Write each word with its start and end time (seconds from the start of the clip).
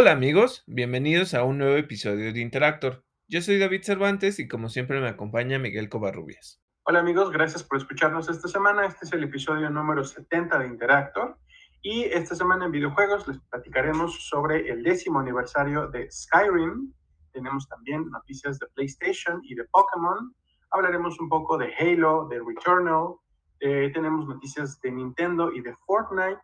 Hola 0.00 0.12
amigos, 0.12 0.64
bienvenidos 0.66 1.34
a 1.34 1.44
un 1.44 1.58
nuevo 1.58 1.76
episodio 1.76 2.32
de 2.32 2.40
Interactor. 2.40 3.04
Yo 3.28 3.42
soy 3.42 3.58
David 3.58 3.82
Cervantes 3.82 4.38
y 4.38 4.48
como 4.48 4.70
siempre 4.70 4.98
me 4.98 5.08
acompaña 5.08 5.58
Miguel 5.58 5.90
Covarrubias. 5.90 6.58
Hola 6.84 7.00
amigos, 7.00 7.30
gracias 7.30 7.62
por 7.62 7.76
escucharnos 7.76 8.30
esta 8.30 8.48
semana. 8.48 8.86
Este 8.86 9.04
es 9.04 9.12
el 9.12 9.24
episodio 9.24 9.68
número 9.68 10.02
70 10.02 10.58
de 10.58 10.66
Interactor 10.68 11.36
y 11.82 12.04
esta 12.04 12.34
semana 12.34 12.64
en 12.64 12.72
videojuegos 12.72 13.28
les 13.28 13.40
platicaremos 13.50 14.26
sobre 14.26 14.70
el 14.70 14.82
décimo 14.82 15.20
aniversario 15.20 15.88
de 15.88 16.10
Skyrim. 16.10 16.94
Tenemos 17.34 17.68
también 17.68 18.08
noticias 18.08 18.58
de 18.58 18.68
PlayStation 18.68 19.42
y 19.44 19.54
de 19.54 19.64
Pokémon. 19.64 20.34
Hablaremos 20.70 21.20
un 21.20 21.28
poco 21.28 21.58
de 21.58 21.74
Halo, 21.78 22.26
de 22.30 22.38
Returnal. 22.38 23.16
Eh, 23.60 23.90
tenemos 23.92 24.26
noticias 24.26 24.80
de 24.80 24.92
Nintendo 24.92 25.52
y 25.52 25.60
de 25.60 25.76
Fortnite 25.84 26.40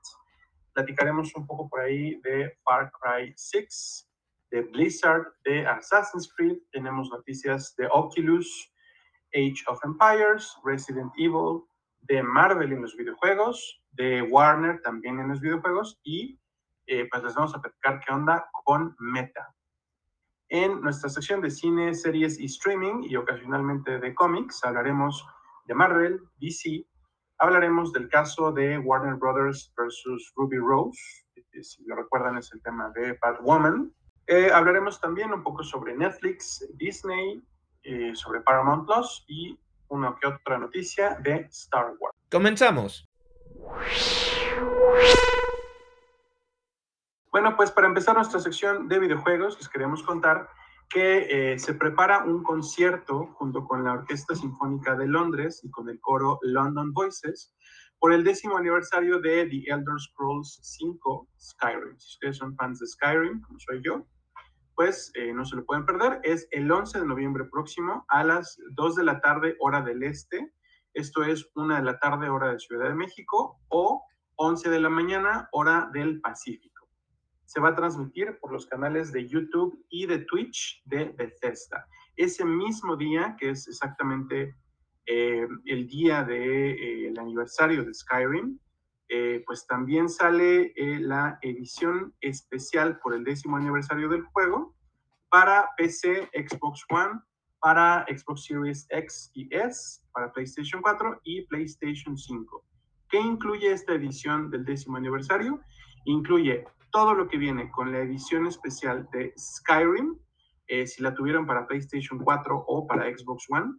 platicaremos 0.76 1.34
un 1.34 1.46
poco 1.46 1.70
por 1.70 1.80
ahí 1.80 2.20
de 2.20 2.54
Far 2.62 2.92
Cry 2.92 3.32
6, 3.34 4.10
de 4.50 4.60
Blizzard, 4.60 5.24
de 5.42 5.66
Assassin's 5.66 6.30
Creed, 6.36 6.58
tenemos 6.70 7.08
noticias 7.08 7.74
de 7.76 7.88
Oculus, 7.90 8.70
Age 9.34 9.64
of 9.68 9.80
Empires, 9.84 10.54
Resident 10.64 11.10
Evil, 11.16 11.62
de 12.02 12.22
Marvel 12.22 12.74
en 12.74 12.82
los 12.82 12.94
videojuegos, 12.94 13.82
de 13.92 14.20
Warner 14.20 14.82
también 14.82 15.18
en 15.18 15.28
los 15.28 15.40
videojuegos 15.40 15.98
y 16.04 16.38
eh, 16.86 17.08
pues 17.10 17.22
les 17.24 17.34
vamos 17.34 17.54
a 17.54 17.60
platicar 17.62 17.98
qué 18.06 18.12
onda 18.12 18.46
con 18.62 18.95
Meta. 18.98 19.54
En 20.50 20.82
nuestra 20.82 21.08
sección 21.08 21.40
de 21.40 21.50
cine, 21.50 21.95
series 21.95 22.38
y 22.38 22.45
streaming 22.45 23.02
y 23.04 23.16
ocasionalmente 23.16 23.98
de 23.98 24.14
cómics 24.14 24.62
hablaremos 24.62 25.26
de 25.64 25.74
Marvel, 25.74 26.20
DC, 26.38 26.86
Hablaremos 27.38 27.92
del 27.92 28.09
caso 28.09 28.51
de 28.51 28.79
Warner 28.79 29.15
Brothers 29.15 29.73
versus 29.76 30.32
Ruby 30.37 30.56
Rose, 30.56 30.98
si 31.62 31.84
lo 31.84 31.96
recuerdan 31.96 32.38
es 32.38 32.51
el 32.52 32.62
tema 32.62 32.90
de 32.95 33.18
Batwoman. 33.20 33.92
Eh, 34.26 34.51
hablaremos 34.51 35.01
también 35.01 35.32
un 35.32 35.42
poco 35.42 35.62
sobre 35.62 35.95
Netflix, 35.95 36.66
Disney, 36.74 37.42
eh, 37.82 38.12
sobre 38.14 38.40
Paramount 38.40 38.87
Plus 38.87 39.24
y 39.29 39.59
una 39.88 40.16
que 40.18 40.29
otra 40.29 40.59
noticia 40.59 41.16
de 41.23 41.46
Star 41.51 41.95
Wars. 42.01 42.16
Comenzamos. 42.30 43.07
Bueno, 47.30 47.54
pues 47.54 47.70
para 47.70 47.87
empezar 47.87 48.16
nuestra 48.16 48.40
sección 48.40 48.88
de 48.88 48.98
videojuegos, 48.98 49.59
les 49.59 49.68
queremos 49.68 50.02
contar 50.02 50.48
que 50.88 51.52
eh, 51.52 51.59
se 51.59 51.74
prepara 51.74 52.24
un 52.24 52.42
concierto 52.42 53.26
junto 53.34 53.65
con 53.65 53.84
la 53.84 53.92
Orquesta 53.92 54.34
Sinfónica 54.34 54.96
de 54.96 55.06
Londres 55.06 55.60
y 55.65 55.70
con 55.70 55.88
el 55.88 56.01
coro 56.01 56.38
London 56.42 56.92
Voices 56.92 57.54
por 57.98 58.12
el 58.12 58.24
décimo 58.24 58.56
aniversario 58.56 59.20
de 59.20 59.46
The 59.46 59.73
Elder 59.73 59.98
Scrolls 59.98 60.60
5 60.62 61.29
Skyrim. 61.40 61.98
Si 61.98 62.14
ustedes 62.14 62.37
son 62.37 62.54
fans 62.57 62.79
de 62.79 62.87
Skyrim, 62.87 63.40
como 63.40 63.59
soy 63.59 63.80
yo, 63.82 64.06
pues 64.75 65.10
eh, 65.14 65.32
no 65.32 65.44
se 65.44 65.56
lo 65.56 65.64
pueden 65.64 65.87
perder. 65.87 66.20
Es 66.22 66.47
el 66.50 66.70
11 66.70 67.00
de 67.00 67.06
noviembre 67.06 67.44
próximo 67.44 68.04
a 68.09 68.22
las 68.22 68.59
2 68.72 68.97
de 68.97 69.04
la 69.04 69.20
tarde 69.20 69.56
hora 69.59 69.82
del 69.82 70.03
este. 70.03 70.53
Esto 70.92 71.25
es 71.25 71.50
1 71.54 71.76
de 71.76 71.82
la 71.82 71.98
tarde 71.98 72.28
hora 72.28 72.53
de 72.53 72.59
Ciudad 72.59 72.88
de 72.88 72.94
México 72.94 73.59
o 73.69 74.04
11 74.37 74.69
de 74.69 74.81
la 74.81 74.91
mañana 74.91 75.48
hora 75.53 75.91
del 75.92 76.20
Pacífico 76.20 76.75
se 77.47 77.60
va 77.60 77.70
a 77.70 77.75
transmitir 77.75 78.38
por 78.41 78.52
los 78.52 78.66
canales 78.66 79.12
de 79.12 79.26
YouTube 79.26 79.82
y 79.88 80.06
de 80.06 80.19
Twitch 80.19 80.82
de 80.84 81.06
Bethesda. 81.06 81.86
Ese 82.16 82.44
mismo 82.44 82.97
día, 82.97 83.36
que 83.38 83.50
es 83.50 83.66
exactamente 83.69 84.54
eh, 85.06 85.47
el 85.66 85.86
día 85.86 86.24
del 86.24 86.41
de, 86.41 87.06
eh, 87.08 87.14
aniversario 87.19 87.84
de 87.84 87.94
Skyrim, 87.94 88.58
eh, 89.08 89.44
pues 89.47 89.64
también 89.69 90.08
sale 90.08 90.72
la 90.76 91.38
edición 91.40 92.12
especial 92.20 92.98
por 92.98 93.14
el 93.14 93.22
décimo 93.22 93.56
aniversario 93.56 94.08
del 94.08 94.22
juego 94.22 94.74
para 95.30 95.68
PC, 95.76 96.28
Xbox 96.34 96.84
One, 96.90 97.20
para 97.60 98.04
Xbox 98.08 98.44
Series 98.44 98.86
X 98.90 99.30
y 99.34 99.48
S, 99.54 100.02
para 100.12 100.32
PlayStation 100.32 100.82
4 100.82 101.20
y 101.22 101.46
PlayStation 101.46 102.16
5. 102.16 102.64
¿Qué 103.08 103.18
incluye 103.18 103.70
esta 103.70 103.94
edición 103.94 104.50
del 104.50 104.64
décimo 104.64 104.96
aniversario? 104.96 105.60
Incluye 106.04 106.64
todo 106.96 107.12
lo 107.12 107.28
que 107.28 107.36
viene 107.36 107.70
con 107.70 107.92
la 107.92 107.98
edición 107.98 108.46
especial 108.46 109.06
de 109.12 109.34
Skyrim, 109.36 110.16
eh, 110.66 110.86
si 110.86 111.02
la 111.02 111.12
tuvieron 111.12 111.44
para 111.44 111.66
PlayStation 111.66 112.18
4 112.18 112.64
o 112.66 112.86
para 112.86 113.04
Xbox 113.14 113.44
One, 113.50 113.74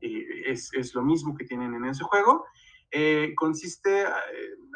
eh, 0.00 0.44
es, 0.46 0.94
lo 0.94 1.02
mismo 1.02 1.34
que 1.34 1.44
tienen 1.44 1.74
en 1.74 1.86
ese 1.86 2.04
juego. 2.04 2.44
Eh, 2.92 3.32
consiste 3.34 4.04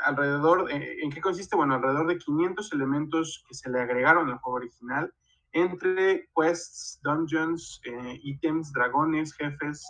alrededor, 0.05 0.69
¿en 0.69 1.11
qué 1.13 1.21
consiste? 1.21 1.55
Bueno, 1.55 1.77
alrededor 1.77 2.09
de 2.09 2.19
500 2.19 2.73
elementos 2.73 3.45
que 3.47 3.55
se 3.55 3.71
le 3.71 3.81
agregaron 3.81 4.31
al 4.31 4.39
juego 4.39 4.57
original, 4.57 5.15
entre 5.53 6.29
quests, 6.35 6.99
dungeons, 7.05 7.81
ítems, 8.21 8.73
dragones, 8.73 9.33
jefes, 9.33 9.89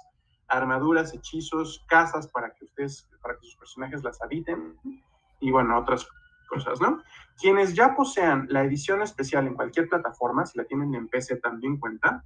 armaduras, 0.49 1.15
hechizos, 1.15 1.83
casas 1.89 2.29
para 2.29 2.53
que 2.53 2.67
ustedes, 2.67 3.09
para 3.23 3.39
que 3.39 3.47
sus 3.47 3.57
personajes 3.57 4.05
las 4.05 4.21
habiten 4.21 4.77
y 5.41 5.51
bueno, 5.51 5.79
otras 5.79 6.07
cosas, 6.47 6.81
¿no? 6.81 7.03
Quienes 7.41 7.75
ya 7.75 7.95
posean 7.95 8.47
la 8.49 8.65
edición 8.65 9.03
especial 9.03 9.47
en 9.47 9.55
cualquier 9.55 9.89
plataforma, 9.89 10.47
si 10.47 10.59
la 10.59 10.65
tienen 10.65 10.95
en 10.95 11.09
PC 11.09 11.37
también 11.37 11.79
cuenta, 11.79 12.25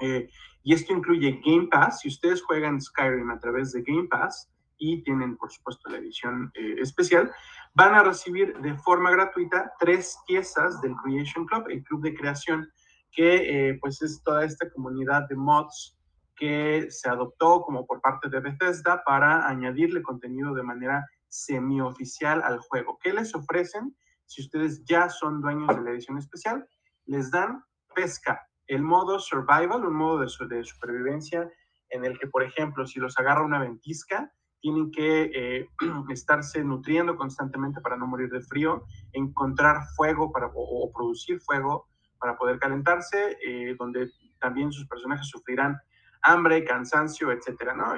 eh, 0.00 0.28
y 0.62 0.74
esto 0.74 0.92
incluye 0.92 1.40
Game 1.44 1.68
Pass, 1.68 2.00
si 2.00 2.08
ustedes 2.08 2.42
juegan 2.42 2.80
Skyrim 2.80 3.30
a 3.30 3.38
través 3.38 3.72
de 3.72 3.82
Game 3.82 4.08
Pass 4.08 4.50
y 4.78 5.02
tienen, 5.02 5.36
por 5.36 5.50
supuesto, 5.50 5.88
la 5.88 5.98
edición 5.98 6.50
eh, 6.54 6.76
especial, 6.80 7.32
van 7.74 7.94
a 7.94 8.02
recibir 8.02 8.58
de 8.58 8.74
forma 8.74 9.10
gratuita 9.10 9.72
tres 9.78 10.18
piezas 10.26 10.80
del 10.82 10.94
Creation 10.96 11.46
Club, 11.46 11.66
el 11.68 11.82
club 11.84 12.02
de 12.02 12.14
creación, 12.14 12.70
que 13.12 13.70
eh, 13.70 13.78
pues 13.80 14.02
es 14.02 14.22
toda 14.22 14.44
esta 14.44 14.68
comunidad 14.70 15.28
de 15.28 15.36
mods 15.36 15.96
que 16.36 16.88
se 16.90 17.08
adoptó 17.08 17.62
como 17.62 17.86
por 17.86 18.00
parte 18.02 18.28
de 18.28 18.40
Bethesda 18.40 19.02
para 19.04 19.48
añadirle 19.48 20.02
contenido 20.02 20.52
de 20.54 20.62
manera 20.62 21.06
semioficial 21.28 22.42
al 22.42 22.58
juego. 22.58 22.98
¿Qué 23.02 23.12
les 23.12 23.34
ofrecen? 23.34 23.96
Si 24.26 24.42
ustedes 24.42 24.84
ya 24.84 25.08
son 25.08 25.40
dueños 25.40 25.74
de 25.74 25.82
la 25.82 25.90
edición 25.90 26.18
especial, 26.18 26.66
les 27.06 27.30
dan 27.30 27.62
pesca, 27.94 28.46
el 28.66 28.82
modo 28.82 29.18
survival, 29.18 29.84
un 29.84 29.94
modo 29.94 30.20
de, 30.20 30.64
supervivencia 30.64 31.50
en 31.90 32.04
el 32.04 32.18
que, 32.18 32.26
por 32.26 32.42
ejemplo, 32.42 32.86
si 32.86 32.98
los 32.98 33.16
agarra 33.18 33.44
una 33.44 33.60
ventisca, 33.60 34.32
tienen 34.60 34.90
que 34.90 35.30
eh, 35.32 35.68
estarse 36.10 36.64
nutriendo 36.64 37.16
constantemente 37.16 37.80
para 37.80 37.96
no 37.96 38.06
morir 38.06 38.28
de 38.30 38.40
frío, 38.40 38.84
encontrar 39.12 39.82
fuego 39.94 40.32
para, 40.32 40.50
o, 40.54 40.90
producir 40.92 41.40
fuego 41.40 41.88
para 42.18 42.36
poder 42.36 42.58
calentarse, 42.58 43.38
eh, 43.46 43.76
donde 43.78 44.10
también 44.40 44.72
sus 44.72 44.86
personajes 44.88 45.28
sufrirán 45.28 45.78
hambre, 46.22 46.64
cansancio, 46.64 47.30
etcétera, 47.30 47.74
¿no? 47.74 47.94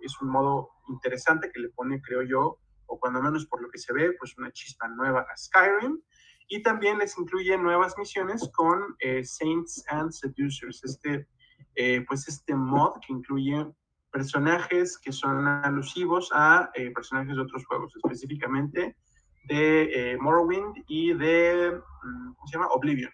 Es 0.00 0.20
un 0.20 0.30
modo 0.30 0.71
interesante 0.88 1.50
que 1.52 1.60
le 1.60 1.68
pone, 1.70 2.00
creo 2.00 2.22
yo, 2.22 2.58
o 2.86 2.98
cuando 2.98 3.22
menos 3.22 3.46
por 3.46 3.62
lo 3.62 3.70
que 3.70 3.78
se 3.78 3.92
ve, 3.92 4.12
pues 4.18 4.36
una 4.36 4.52
chispa 4.52 4.88
nueva 4.88 5.20
a 5.20 5.36
Skyrim. 5.36 6.00
Y 6.48 6.62
también 6.62 6.98
les 6.98 7.16
incluye 7.16 7.56
nuevas 7.56 7.96
misiones 7.96 8.50
con 8.54 8.94
eh, 8.98 9.24
Saints 9.24 9.82
and 9.88 10.10
Seducers, 10.12 10.84
este, 10.84 11.26
eh, 11.74 12.04
pues 12.06 12.28
este 12.28 12.54
mod 12.54 13.00
que 13.06 13.12
incluye 13.12 13.66
personajes 14.10 14.98
que 14.98 15.12
son 15.12 15.46
alusivos 15.48 16.28
a 16.34 16.70
eh, 16.74 16.90
personajes 16.90 17.34
de 17.34 17.42
otros 17.42 17.64
juegos, 17.64 17.94
específicamente 17.96 18.96
de 19.44 20.16
Morrowind 20.20 20.84
y 20.86 21.14
de, 21.14 21.72
mm, 21.72 22.34
¿cómo 22.34 22.46
se 22.46 22.52
llama? 22.52 22.68
Oblivion. 22.68 23.10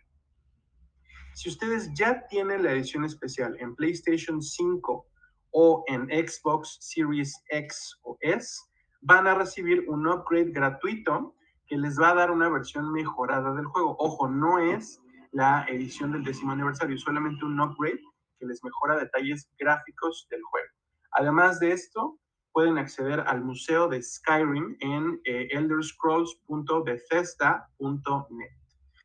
Si 1.35 1.49
ustedes 1.49 1.95
ya 1.95 2.27
tienen 2.27 2.65
la 2.65 2.73
edición 2.73 3.05
especial 3.05 3.57
en 3.61 3.77
PlayStation 3.77 4.43
5 4.43 5.07
o 5.53 5.85
en 5.87 6.07
Xbox 6.07 6.79
Series 6.81 7.43
X 7.51 7.99
o 8.03 8.17
S, 8.21 8.59
van 9.01 9.27
a 9.27 9.35
recibir 9.35 9.89
un 9.89 10.07
upgrade 10.07 10.53
gratuito 10.53 11.35
que 11.67 11.77
les 11.77 12.01
va 12.01 12.11
a 12.11 12.15
dar 12.15 12.31
una 12.31 12.49
versión 12.49 12.93
mejorada 12.93 13.53
del 13.55 13.67
juego. 13.67 13.97
Ojo, 13.99 14.29
no 14.29 14.59
es 14.59 15.01
la 15.33 15.67
edición 15.69 16.13
del 16.13 16.25
décimo 16.25 16.53
aniversario, 16.53 16.97
solamente 16.99 17.45
un 17.45 17.61
upgrade 17.61 18.01
que 18.39 18.47
les 18.47 18.65
mejora 18.65 18.97
detalles 18.97 19.51
gráficos 19.59 20.27
del 20.31 20.43
juego. 20.43 20.69
Además 21.13 21.61
de 21.61 21.73
esto, 21.73 22.19
pueden 22.53 22.79
acceder 22.79 23.21
al 23.21 23.45
museo 23.45 23.89
de 23.89 24.03
Skyrim 24.03 24.77
en 24.81 25.21
eh, 25.25 25.49
elderscrolls.bethesda.net. 25.53 28.51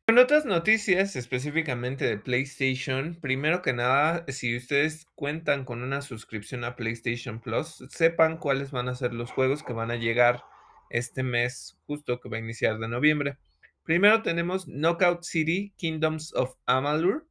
En 0.06 0.18
otras 0.18 0.44
noticias, 0.44 1.16
específicamente 1.16 2.04
de 2.04 2.18
PlayStation, 2.18 3.14
primero 3.22 3.62
que 3.62 3.72
nada, 3.72 4.26
si 4.28 4.54
ustedes 4.54 5.06
cuentan 5.14 5.64
con 5.64 5.82
una 5.82 6.02
suscripción 6.02 6.62
a 6.62 6.76
PlayStation 6.76 7.40
Plus, 7.40 7.82
sepan 7.88 8.36
cuáles 8.36 8.70
van 8.70 8.90
a 8.90 8.94
ser 8.94 9.14
los 9.14 9.30
juegos 9.30 9.62
que 9.62 9.72
van 9.72 9.90
a 9.90 9.96
llegar 9.96 10.44
este 10.90 11.22
mes 11.22 11.78
justo 11.86 12.20
que 12.20 12.28
va 12.28 12.36
a 12.36 12.40
iniciar 12.40 12.78
de 12.78 12.86
noviembre. 12.86 13.38
Primero 13.82 14.20
tenemos 14.20 14.68
Knockout 14.68 15.22
City, 15.22 15.72
Kingdoms 15.78 16.34
of 16.34 16.54
Amalur, 16.66 17.26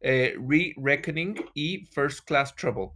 eh, 0.00 0.34
Re-Reckoning 0.36 1.36
y 1.54 1.86
First 1.94 2.26
Class 2.26 2.52
Trouble. 2.56 2.90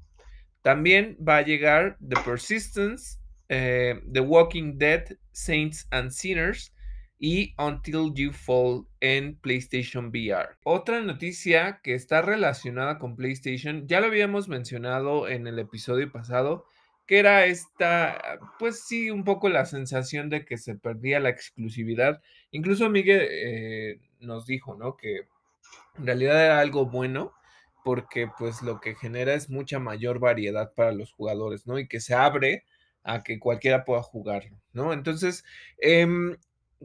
También 0.62 1.16
va 1.16 1.36
a 1.36 1.42
llegar 1.42 1.96
The 2.00 2.20
Persistence, 2.24 3.20
eh, 3.48 3.94
The 4.12 4.20
Walking 4.20 4.76
Dead, 4.76 5.16
Saints 5.30 5.86
and 5.92 6.10
Sinners, 6.10 6.74
y 7.22 7.54
Until 7.58 8.14
You 8.14 8.32
Fall 8.32 8.86
en 9.00 9.36
PlayStation 9.36 10.06
VR. 10.06 10.56
Otra 10.64 11.02
noticia 11.02 11.80
que 11.82 11.94
está 11.94 12.22
relacionada 12.22 12.98
con 12.98 13.14
PlayStation, 13.14 13.86
ya 13.86 14.00
lo 14.00 14.06
habíamos 14.06 14.48
mencionado 14.48 15.28
en 15.28 15.46
el 15.46 15.58
episodio 15.58 16.10
pasado, 16.10 16.64
que 17.06 17.18
era 17.18 17.44
esta, 17.44 18.40
pues 18.58 18.80
sí, 18.80 19.10
un 19.10 19.24
poco 19.24 19.50
la 19.50 19.66
sensación 19.66 20.30
de 20.30 20.46
que 20.46 20.56
se 20.56 20.76
perdía 20.76 21.20
la 21.20 21.28
exclusividad. 21.28 22.22
Incluso 22.52 22.88
Miguel 22.88 23.28
eh, 23.30 24.00
nos 24.20 24.46
dijo, 24.46 24.74
¿no? 24.74 24.96
Que 24.96 25.26
en 25.98 26.06
realidad 26.06 26.42
era 26.42 26.60
algo 26.60 26.86
bueno 26.86 27.34
porque 27.84 28.28
pues 28.38 28.62
lo 28.62 28.80
que 28.80 28.94
genera 28.94 29.34
es 29.34 29.50
mucha 29.50 29.78
mayor 29.78 30.20
variedad 30.20 30.72
para 30.74 30.92
los 30.92 31.12
jugadores, 31.12 31.66
¿no? 31.66 31.78
Y 31.78 31.86
que 31.86 32.00
se 32.00 32.14
abre 32.14 32.64
a 33.02 33.22
que 33.22 33.38
cualquiera 33.38 33.84
pueda 33.84 34.02
jugarlo, 34.02 34.58
¿no? 34.72 34.92
Entonces, 34.92 35.44
em, 35.78 36.36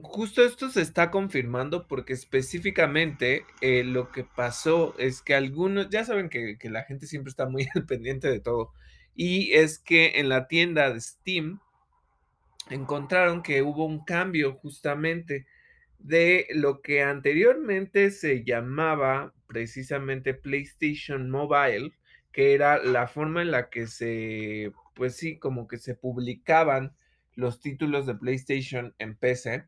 justo 0.01 0.43
esto 0.43 0.69
se 0.69 0.81
está 0.81 1.11
confirmando 1.11 1.87
porque 1.87 2.13
específicamente 2.13 3.45
eh, 3.61 3.83
lo 3.83 4.11
que 4.11 4.23
pasó 4.23 4.95
es 4.97 5.21
que 5.21 5.35
algunos, 5.35 5.89
ya 5.89 6.03
saben 6.03 6.29
que, 6.29 6.57
que 6.57 6.69
la 6.69 6.83
gente 6.83 7.07
siempre 7.07 7.29
está 7.29 7.47
muy 7.47 7.67
al 7.75 7.85
pendiente 7.85 8.29
de 8.29 8.39
todo, 8.39 8.73
y 9.15 9.53
es 9.53 9.79
que 9.79 10.13
en 10.15 10.29
la 10.29 10.47
tienda 10.47 10.91
de 10.91 10.99
Steam 10.99 11.59
encontraron 12.69 13.43
que 13.43 13.61
hubo 13.61 13.85
un 13.85 14.03
cambio 14.03 14.53
justamente 14.55 15.45
de 15.99 16.47
lo 16.51 16.81
que 16.81 17.01
anteriormente 17.01 18.11
se 18.11 18.43
llamaba 18.43 19.33
precisamente 19.47 20.33
PlayStation 20.33 21.29
Mobile, 21.29 21.93
que 22.31 22.53
era 22.53 22.77
la 22.83 23.07
forma 23.07 23.41
en 23.41 23.51
la 23.51 23.69
que 23.69 23.87
se, 23.87 24.71
pues 24.93 25.15
sí, 25.15 25.37
como 25.37 25.67
que 25.67 25.77
se 25.77 25.95
publicaban 25.95 26.93
los 27.35 27.59
títulos 27.59 28.05
de 28.05 28.15
PlayStation 28.15 28.93
en 28.99 29.15
PC. 29.15 29.65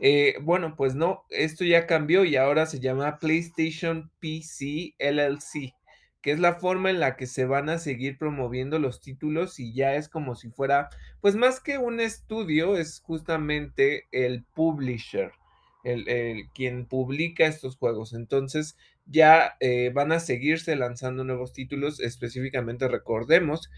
Eh, 0.00 0.34
bueno, 0.42 0.74
pues 0.76 0.94
no, 0.94 1.24
esto 1.30 1.64
ya 1.64 1.86
cambió 1.86 2.24
y 2.24 2.36
ahora 2.36 2.66
se 2.66 2.80
llama 2.80 3.18
PlayStation 3.18 4.10
PC 4.20 4.94
LLC, 4.98 5.74
que 6.20 6.32
es 6.32 6.40
la 6.40 6.54
forma 6.54 6.90
en 6.90 6.98
la 7.00 7.16
que 7.16 7.26
se 7.26 7.44
van 7.44 7.68
a 7.68 7.78
seguir 7.78 8.18
promoviendo 8.18 8.78
los 8.78 9.00
títulos 9.00 9.60
y 9.60 9.74
ya 9.74 9.94
es 9.94 10.08
como 10.08 10.34
si 10.34 10.50
fuera, 10.50 10.88
pues 11.20 11.36
más 11.36 11.60
que 11.60 11.78
un 11.78 12.00
estudio, 12.00 12.76
es 12.76 13.00
justamente 13.00 14.06
el 14.10 14.44
publisher 14.54 15.32
el, 15.84 16.48
quien 16.54 16.86
publica 16.86 17.46
estos 17.46 17.76
juegos. 17.76 18.12
Entonces 18.12 18.76
ya 19.06 19.56
eh, 19.60 19.90
van 19.94 20.12
a 20.12 20.20
seguirse 20.20 20.76
lanzando 20.76 21.24
nuevos 21.24 21.52
títulos. 21.52 22.00
Específicamente 22.00 22.88
recordemos 22.88 23.70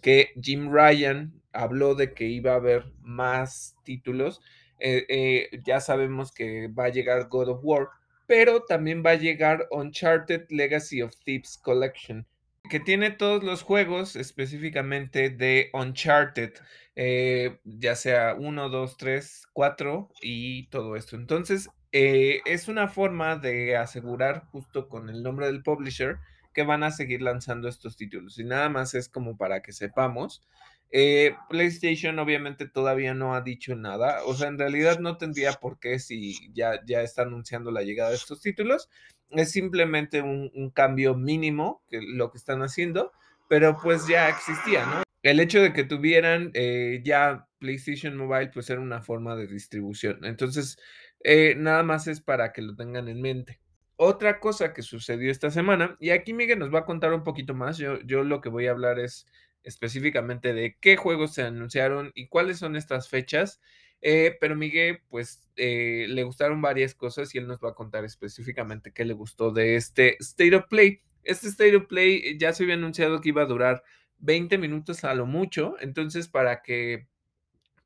que 0.00 0.30
Jim 0.40 0.70
Ryan 0.72 1.32
habló 1.52 1.94
de 1.94 2.12
que 2.14 2.26
iba 2.26 2.52
a 2.52 2.56
haber 2.56 2.92
más 3.00 3.76
títulos. 3.84 4.40
Eh, 4.78 5.06
eh, 5.08 5.60
ya 5.64 5.80
sabemos 5.80 6.32
que 6.32 6.68
va 6.68 6.84
a 6.84 6.90
llegar 6.90 7.28
God 7.28 7.48
of 7.48 7.60
War, 7.62 7.88
pero 8.26 8.62
también 8.62 9.02
va 9.04 9.10
a 9.10 9.16
llegar 9.16 9.66
Uncharted 9.70 10.46
Legacy 10.50 11.02
of 11.02 11.14
Thieves 11.24 11.58
Collection, 11.58 12.26
que 12.68 12.80
tiene 12.80 13.10
todos 13.10 13.42
los 13.42 13.62
juegos 13.62 14.16
específicamente 14.16 15.30
de 15.30 15.70
Uncharted. 15.72 16.52
Eh, 16.96 17.58
ya 17.64 17.94
sea 17.94 18.34
1, 18.34 18.68
2, 18.68 18.96
3, 18.96 19.46
4 19.52 20.10
y 20.20 20.66
todo 20.68 20.96
esto. 20.96 21.16
Entonces, 21.16 21.68
es 21.92 22.68
una 22.68 22.88
forma 22.88 23.36
de 23.36 23.76
asegurar 23.76 24.44
justo 24.46 24.88
con 24.88 25.08
el 25.08 25.22
nombre 25.22 25.46
del 25.46 25.62
publisher 25.62 26.18
que 26.52 26.64
van 26.64 26.82
a 26.82 26.90
seguir 26.90 27.22
lanzando 27.22 27.68
estos 27.68 27.96
títulos. 27.96 28.38
Y 28.40 28.44
nada 28.44 28.68
más 28.68 28.94
es 28.94 29.08
como 29.08 29.36
para 29.36 29.62
que 29.62 29.72
sepamos. 29.72 30.42
Eh, 30.90 31.34
PlayStation 31.50 32.18
obviamente 32.18 32.66
todavía 32.66 33.14
no 33.14 33.34
ha 33.34 33.42
dicho 33.42 33.74
nada. 33.76 34.24
O 34.24 34.34
sea, 34.34 34.48
en 34.48 34.58
realidad 34.58 34.98
no 34.98 35.16
tendría 35.16 35.52
por 35.52 35.78
qué 35.78 35.98
si 35.98 36.52
ya, 36.52 36.80
ya 36.86 37.02
está 37.02 37.22
anunciando 37.22 37.70
la 37.70 37.82
llegada 37.82 38.10
de 38.10 38.16
estos 38.16 38.40
títulos. 38.40 38.88
Es 39.30 39.50
simplemente 39.50 40.22
un, 40.22 40.70
cambio 40.74 41.14
mínimo 41.14 41.82
que 41.90 42.00
lo 42.00 42.30
que 42.30 42.38
están 42.38 42.62
haciendo, 42.62 43.12
pero 43.48 43.76
pues 43.82 44.06
ya 44.06 44.28
existía, 44.28 44.86
¿no? 44.86 45.02
el 45.22 45.40
hecho 45.40 45.60
de 45.60 45.72
que 45.72 45.84
tuvieran 45.84 46.50
eh, 46.54 47.02
ya 47.04 47.46
PlayStation 47.58 48.16
Mobile, 48.16 48.50
pues 48.52 48.70
era 48.70 48.80
una 48.80 49.02
forma 49.02 49.36
de 49.36 49.46
distribución. 49.46 50.24
Entonces, 50.24 50.78
eh, 51.24 51.54
nada 51.56 51.82
más 51.82 52.06
es 52.06 52.20
para 52.20 52.52
que 52.52 52.62
lo 52.62 52.74
tengan 52.76 53.08
en 53.08 53.20
mente. 53.20 53.60
Otra 53.96 54.38
cosa 54.38 54.72
que 54.72 54.82
sucedió 54.82 55.30
esta 55.30 55.50
semana, 55.50 55.96
y 55.98 56.10
aquí 56.10 56.32
Miguel 56.32 56.60
nos 56.60 56.72
va 56.72 56.80
a 56.80 56.84
contar 56.84 57.12
un 57.12 57.24
poquito 57.24 57.54
más, 57.54 57.78
yo, 57.78 58.00
yo 58.02 58.22
lo 58.22 58.40
que 58.40 58.48
voy 58.48 58.68
a 58.68 58.70
hablar 58.70 59.00
es 59.00 59.26
específicamente 59.64 60.54
de 60.54 60.76
qué 60.80 60.96
juegos 60.96 61.34
se 61.34 61.42
anunciaron 61.42 62.12
y 62.14 62.28
cuáles 62.28 62.58
son 62.58 62.76
estas 62.76 63.08
fechas, 63.08 63.60
eh, 64.00 64.36
pero 64.40 64.56
Miguel, 64.56 65.00
pues 65.08 65.48
le 65.56 66.22
gustaron 66.22 66.62
varias 66.62 66.94
cosas 66.94 67.34
y 67.34 67.38
él 67.38 67.48
nos 67.48 67.58
va 67.58 67.70
a 67.70 67.74
contar 67.74 68.04
específicamente 68.04 68.92
qué 68.92 69.04
le 69.04 69.14
gustó 69.14 69.50
de 69.50 69.74
este 69.74 70.16
State 70.20 70.54
of 70.54 70.66
Play. 70.68 71.02
Este 71.24 71.48
State 71.48 71.76
of 71.76 71.86
Play 71.86 72.38
ya 72.38 72.52
se 72.52 72.62
había 72.62 72.76
anunciado 72.76 73.20
que 73.20 73.30
iba 73.30 73.42
a 73.42 73.46
durar 73.46 73.82
20 74.18 74.58
minutos 74.58 75.04
a 75.04 75.14
lo 75.14 75.26
mucho, 75.26 75.74
entonces 75.80 76.28
para 76.28 76.62
que 76.62 77.08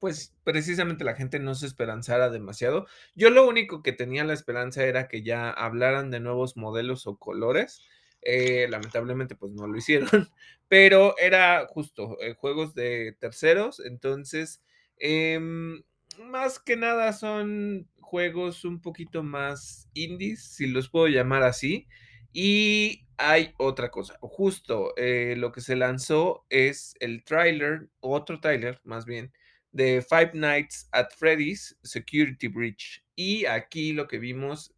pues 0.02 0.34
precisamente 0.42 1.04
la 1.04 1.14
gente 1.14 1.38
no 1.38 1.54
se 1.54 1.64
esperanzara 1.64 2.28
demasiado. 2.28 2.86
Yo 3.14 3.30
lo 3.30 3.46
único 3.46 3.84
que 3.84 3.92
tenía 3.92 4.24
la 4.24 4.32
esperanza 4.32 4.84
era 4.84 5.06
que 5.06 5.22
ya 5.22 5.48
hablaran 5.48 6.10
de 6.10 6.18
nuevos 6.18 6.56
modelos 6.56 7.06
o 7.06 7.18
colores. 7.18 7.82
Eh, 8.22 8.68
lamentablemente 8.70 9.34
pues 9.34 9.52
no 9.52 9.66
lo 9.66 9.76
hicieron, 9.76 10.08
pero 10.68 11.16
era 11.18 11.66
justo 11.68 12.16
eh, 12.20 12.34
juegos 12.34 12.74
de 12.74 13.16
terceros, 13.18 13.80
entonces 13.80 14.62
em, 14.96 15.82
más 16.18 16.60
que 16.60 16.76
nada 16.76 17.12
son 17.12 17.88
juegos 18.00 18.64
un 18.64 18.80
poquito 18.80 19.22
más 19.22 19.88
indies, 19.94 20.44
si 20.44 20.66
los 20.66 20.88
puedo 20.88 21.08
llamar 21.08 21.42
así. 21.42 21.88
Y 22.32 23.06
hay 23.16 23.54
otra 23.58 23.90
cosa, 23.90 24.18
justo 24.20 24.94
eh, 24.96 25.34
lo 25.36 25.52
que 25.52 25.60
se 25.60 25.76
lanzó 25.76 26.46
es 26.50 26.94
el 27.00 27.24
trailer, 27.24 27.88
otro 28.00 28.40
trailer 28.40 28.80
más 28.84 29.04
bien, 29.04 29.32
de 29.70 30.02
Five 30.02 30.32
Nights 30.34 30.88
at 30.92 31.08
Freddy's 31.16 31.76
Security 31.82 32.48
Breach. 32.48 33.04
Y 33.14 33.46
aquí 33.46 33.92
lo 33.92 34.06
que 34.08 34.18
vimos, 34.18 34.74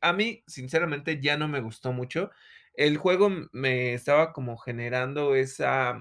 a 0.00 0.12
mí 0.12 0.42
sinceramente 0.46 1.20
ya 1.20 1.36
no 1.36 1.48
me 1.48 1.60
gustó 1.60 1.92
mucho. 1.92 2.30
El 2.74 2.96
juego 2.98 3.30
me 3.52 3.94
estaba 3.94 4.32
como 4.32 4.56
generando 4.58 5.34
esa 5.34 6.00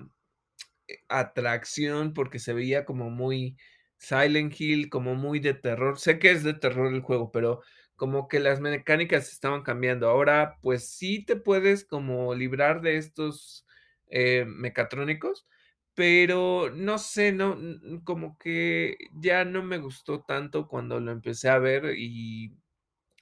eh, 0.87 0.97
atracción 1.09 2.13
porque 2.13 2.40
se 2.40 2.54
veía 2.54 2.85
como 2.85 3.09
muy 3.09 3.57
Silent 3.97 4.59
Hill, 4.59 4.90
como 4.90 5.16
muy 5.16 5.40
de 5.40 5.54
terror. 5.54 5.99
Sé 5.99 6.19
que 6.19 6.31
es 6.31 6.44
de 6.44 6.54
terror 6.54 6.94
el 6.94 7.01
juego, 7.01 7.31
pero 7.31 7.61
como 7.95 8.28
que 8.28 8.40
las 8.40 8.59
mecánicas 8.61 9.31
estaban 9.31 9.63
cambiando. 9.63 10.09
Ahora, 10.09 10.57
pues 10.61 10.90
sí 10.90 11.23
te 11.25 11.35
puedes 11.35 11.85
como 11.85 12.33
librar 12.35 12.81
de 12.81 12.97
estos 12.97 13.66
eh, 14.07 14.45
mecatrónicos, 14.47 15.47
pero 15.94 16.71
no 16.73 16.97
sé, 16.97 17.31
no, 17.33 17.57
como 18.04 18.37
que 18.37 18.97
ya 19.13 19.45
no 19.45 19.63
me 19.63 19.78
gustó 19.78 20.21
tanto 20.23 20.68
cuando 20.68 20.99
lo 20.99 21.11
empecé 21.11 21.49
a 21.49 21.59
ver 21.59 21.95
y 21.97 22.56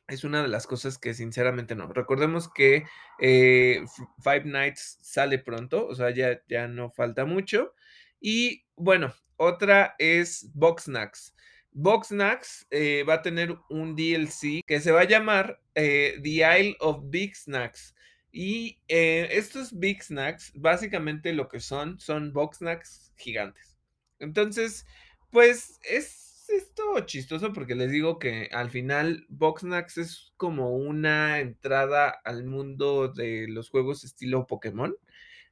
es 0.10 0.24
una 0.24 0.42
de 0.42 0.48
las 0.48 0.68
cosas 0.68 0.98
que 0.98 1.13
sinceramente 1.13 1.75
no. 1.75 1.88
Recordemos 1.88 2.51
que 2.51 2.86
eh, 3.20 3.84
Five 4.22 4.46
Nights 4.46 5.00
sale 5.01 5.39
pronto, 5.39 5.88
o 5.88 5.96
sea, 5.96 6.10
ya, 6.12 6.42
ya 6.48 6.68
no 6.68 6.92
falta 6.92 7.25
mucho. 7.25 7.74
Y 8.20 8.66
bueno, 8.75 9.13
otra 9.38 9.96
es 10.00 10.50
Boxnax. 10.54 11.36
Boxnax 11.72 12.68
eh, 12.72 13.04
va 13.08 13.16
a 13.16 13.22
tener 13.22 13.58
un 13.70 13.96
DLC 13.96 14.63
que 14.66 14.80
se 14.80 14.92
va 14.92 15.01
a 15.01 15.08
llamar 15.08 15.62
eh, 15.75 16.20
The 16.24 16.60
Isle 16.60 16.78
of 16.80 17.04
Big 17.06 17.36
Snacks. 17.36 17.96
Y 18.32 18.78
estos 18.88 19.78
Big 19.80 20.04
Snacks, 20.04 20.51
básicamente 20.54 21.34
lo 21.34 21.48
que 21.48 21.60
son, 21.60 22.00
son 22.00 22.32
Boxnacks 22.32 23.12
gigantes. 23.18 23.80
Entonces, 24.20 24.86
pues 25.32 25.80
es 25.84 26.28
esto 26.50 27.00
chistoso 27.06 27.53
porque 27.53 27.75
les 27.75 27.91
digo 27.91 28.20
que 28.20 28.50
al 28.51 28.70
final 28.70 29.25
Boxnax 29.29 29.98
es 29.98 30.34
como 30.38 30.72
una 30.75 31.39
entrada 31.39 32.10
al 32.24 32.46
mundo 32.46 33.08
de 33.10 33.48
los 33.48 33.70
juegos 33.70 34.03
estilo 34.03 34.48
Pokémon. 34.48 34.96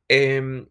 Em, 0.08 0.68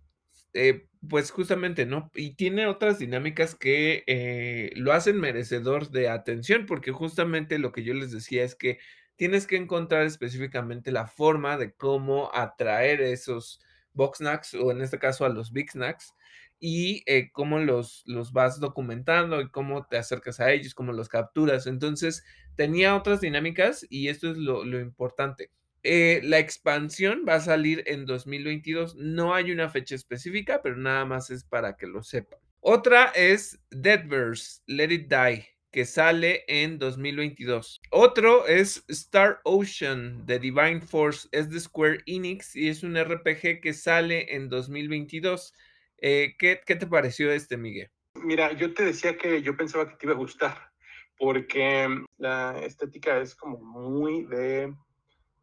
eh, 0.54 0.88
pues 1.08 1.30
justamente, 1.30 1.86
¿no? 1.86 2.10
Y 2.14 2.34
tiene 2.34 2.66
otras 2.66 2.98
dinámicas 2.98 3.54
que 3.54 4.02
eh, 4.06 4.72
lo 4.76 4.92
hacen 4.92 5.20
merecedor 5.20 5.90
de 5.90 6.08
atención, 6.08 6.66
porque 6.66 6.92
justamente 6.92 7.58
lo 7.58 7.72
que 7.72 7.84
yo 7.84 7.94
les 7.94 8.10
decía 8.10 8.42
es 8.44 8.54
que 8.54 8.78
tienes 9.16 9.46
que 9.46 9.56
encontrar 9.56 10.06
específicamente 10.06 10.92
la 10.92 11.06
forma 11.06 11.56
de 11.58 11.72
cómo 11.74 12.30
atraer 12.34 13.00
esos 13.02 13.60
box 13.92 14.18
snacks, 14.18 14.54
o 14.54 14.70
en 14.72 14.80
este 14.82 14.98
caso 14.98 15.24
a 15.24 15.28
los 15.28 15.52
big 15.52 15.70
snacks, 15.70 16.14
y 16.58 17.02
eh, 17.06 17.30
cómo 17.32 17.58
los, 17.58 18.02
los 18.06 18.32
vas 18.32 18.60
documentando 18.60 19.40
y 19.40 19.50
cómo 19.50 19.86
te 19.86 19.98
acercas 19.98 20.40
a 20.40 20.50
ellos, 20.52 20.74
cómo 20.74 20.92
los 20.92 21.08
capturas. 21.08 21.66
Entonces, 21.66 22.24
tenía 22.56 22.96
otras 22.96 23.20
dinámicas 23.20 23.86
y 23.88 24.08
esto 24.08 24.30
es 24.30 24.36
lo, 24.36 24.64
lo 24.64 24.80
importante. 24.80 25.50
Eh, 25.88 26.20
la 26.24 26.40
expansión 26.40 27.24
va 27.28 27.36
a 27.36 27.40
salir 27.40 27.84
en 27.86 28.06
2022. 28.06 28.96
No 28.96 29.34
hay 29.34 29.52
una 29.52 29.68
fecha 29.68 29.94
específica, 29.94 30.60
pero 30.60 30.76
nada 30.76 31.04
más 31.04 31.30
es 31.30 31.44
para 31.44 31.76
que 31.76 31.86
lo 31.86 32.02
sepan. 32.02 32.40
Otra 32.60 33.12
es 33.14 33.60
Deadverse, 33.70 34.62
Let 34.66 34.92
It 34.92 35.08
Die, 35.08 35.46
que 35.70 35.84
sale 35.84 36.42
en 36.48 36.80
2022. 36.80 37.80
Otro 37.92 38.48
es 38.48 38.84
Star 38.88 39.40
Ocean 39.44 40.26
de 40.26 40.40
Divine 40.40 40.80
Force, 40.80 41.28
es 41.30 41.50
de 41.50 41.60
Square 41.60 41.98
Enix 42.06 42.56
y 42.56 42.68
es 42.68 42.82
un 42.82 42.96
RPG 42.96 43.60
que 43.60 43.72
sale 43.72 44.34
en 44.34 44.48
2022. 44.48 45.54
Eh, 45.98 46.34
¿qué, 46.38 46.60
¿Qué 46.64 46.76
te 46.76 46.86
pareció 46.86 47.30
este, 47.32 47.56
Miguel? 47.56 47.90
Mira, 48.14 48.52
yo 48.52 48.72
te 48.74 48.84
decía 48.84 49.16
que 49.16 49.42
yo 49.42 49.56
pensaba 49.56 49.88
que 49.88 49.96
te 49.96 50.06
iba 50.06 50.14
a 50.14 50.18
gustar, 50.18 50.70
porque 51.18 51.88
la 52.18 52.58
estética 52.62 53.18
es 53.18 53.34
como 53.34 53.58
muy 53.58 54.24
de, 54.24 54.74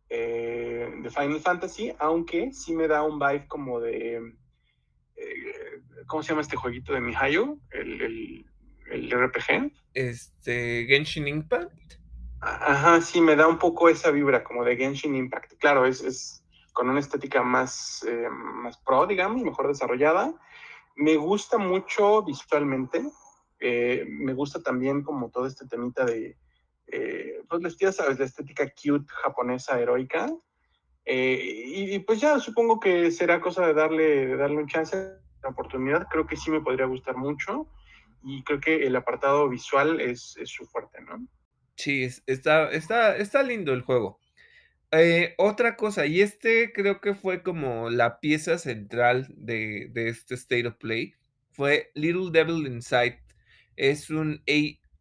eh, 0.10 0.90
de 1.02 1.10
Final 1.10 1.40
Fantasy, 1.40 1.94
aunque 2.00 2.52
sí 2.52 2.76
me 2.76 2.88
da 2.88 3.04
un 3.04 3.20
vibe 3.20 3.48
como 3.48 3.80
de, 3.80 4.18
eh, 5.16 5.82
¿cómo 6.08 6.24
se 6.24 6.30
llama 6.30 6.42
este 6.42 6.58
jueguito 6.58 6.94
de 6.94 7.02
Mihayo? 7.02 7.58
El, 7.72 8.02
el, 8.02 8.46
el 8.92 9.12
RPG. 9.12 9.72
Este, 9.94 10.86
Genshin 10.88 11.28
Impact. 11.28 11.96
Ajá, 12.42 13.00
sí, 13.00 13.22
me 13.22 13.36
da 13.36 13.48
un 13.48 13.58
poco 13.58 13.88
esa 13.88 14.12
vibra 14.12 14.44
como 14.44 14.66
de 14.66 14.76
Genshin 14.76 15.16
Impact. 15.16 15.54
Claro, 15.60 15.86
es, 15.86 16.04
es 16.04 16.43
con 16.74 16.90
una 16.90 17.00
estética 17.00 17.44
más, 17.44 18.04
eh, 18.08 18.28
más 18.30 18.78
pro, 18.80 19.06
digamos, 19.08 19.42
mejor 19.42 19.68
desarrollada. 19.68 20.34
Me 20.96 21.16
gusta 21.16 21.58
mucho 21.58 22.24
visualmente. 22.24 23.04
Eh, 23.60 24.06
me 24.08 24.34
gusta 24.34 24.62
también 24.62 25.04
como 25.04 25.30
todo 25.30 25.46
este 25.46 25.66
temita 25.68 26.04
de, 26.04 26.38
eh, 26.88 27.44
pues 27.50 27.78
ya 27.78 27.92
sabes, 27.92 28.20
la 28.20 28.26
estética 28.26 28.70
cute 28.70 29.12
japonesa 29.24 29.80
heroica. 29.80 30.30
Eh, 31.06 31.64
y, 31.66 32.00
pues 32.00 32.22
ya 32.22 32.40
supongo 32.40 32.80
que 32.80 33.12
será 33.12 33.42
cosa 33.42 33.66
de 33.68 33.74
darle, 33.74 34.28
de 34.28 34.38
darle 34.38 34.58
un 34.58 34.68
chance, 34.68 34.96
una 35.40 35.50
oportunidad. 35.50 36.08
Creo 36.10 36.26
que 36.28 36.38
sí 36.38 36.50
me 36.52 36.62
podría 36.62 36.86
gustar 36.86 37.18
mucho 37.18 37.68
y 38.24 38.44
creo 38.44 38.60
que 38.60 38.86
el 38.86 38.96
apartado 38.96 39.50
visual 39.50 40.00
es, 40.00 40.38
es 40.38 40.50
su 40.50 40.66
fuerte, 40.66 41.02
¿no? 41.02 41.28
Sí, 41.76 42.08
está, 42.26 42.70
está, 42.72 43.18
está 43.18 43.44
lindo 43.44 43.74
el 43.74 43.82
juego. 43.82 44.20
Eh, 44.94 45.34
otra 45.38 45.76
cosa, 45.76 46.06
y 46.06 46.22
este 46.22 46.72
creo 46.72 47.02
que 47.02 47.16
fue 47.16 47.42
como 47.42 47.90
la 47.90 48.20
pieza 48.20 48.58
central 48.60 49.28
de, 49.36 49.90
de, 49.92 50.10
este 50.10 50.36
State 50.36 50.68
of 50.68 50.76
Play, 50.78 51.16
fue 51.52 51.92
Little 51.96 52.30
Devil 52.32 52.68
Inside. 52.68 53.20
Es 53.76 54.10
un 54.10 54.44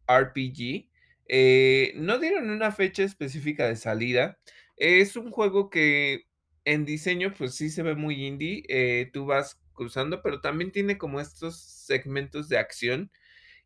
ARPG. 0.07 0.89
Eh, 1.29 1.93
no 1.95 2.19
dieron 2.19 2.49
una 2.49 2.71
fecha 2.71 3.03
específica 3.03 3.67
de 3.67 3.75
salida. 3.75 4.39
Es 4.77 5.15
un 5.15 5.31
juego 5.31 5.69
que 5.69 6.25
en 6.65 6.85
diseño 6.85 7.33
pues 7.37 7.55
sí 7.55 7.69
se 7.69 7.83
ve 7.83 7.95
muy 7.95 8.25
indie. 8.25 8.63
Eh, 8.69 9.09
tú 9.13 9.25
vas 9.27 9.61
cruzando, 9.73 10.21
pero 10.23 10.41
también 10.41 10.71
tiene 10.71 10.97
como 10.97 11.19
estos 11.19 11.59
segmentos 11.61 12.49
de 12.49 12.57
acción 12.57 13.11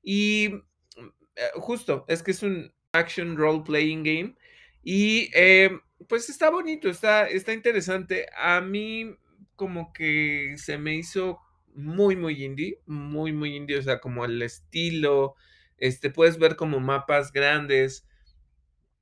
y 0.01 0.45
eh, 1.35 1.51
justo, 1.55 2.05
es 2.07 2.23
que 2.23 2.31
es 2.31 2.43
un 2.43 2.73
action 2.93 3.37
role 3.37 3.63
playing 3.65 4.03
game. 4.03 4.35
Y 4.83 5.29
eh, 5.33 5.69
pues 6.07 6.29
está 6.29 6.49
bonito, 6.49 6.89
está, 6.89 7.27
está 7.27 7.53
interesante. 7.53 8.27
A 8.35 8.61
mí 8.61 9.15
como 9.55 9.91
que 9.93 10.55
se 10.57 10.77
me 10.77 10.95
hizo 10.95 11.39
muy, 11.73 12.15
muy 12.15 12.43
indie, 12.43 12.79
muy, 12.85 13.33
muy 13.33 13.55
indie, 13.55 13.77
o 13.77 13.81
sea, 13.81 13.99
como 13.99 14.25
el 14.25 14.41
estilo, 14.41 15.35
este, 15.77 16.09
puedes 16.09 16.37
ver 16.39 16.55
como 16.55 16.79
mapas 16.79 17.31
grandes. 17.31 18.05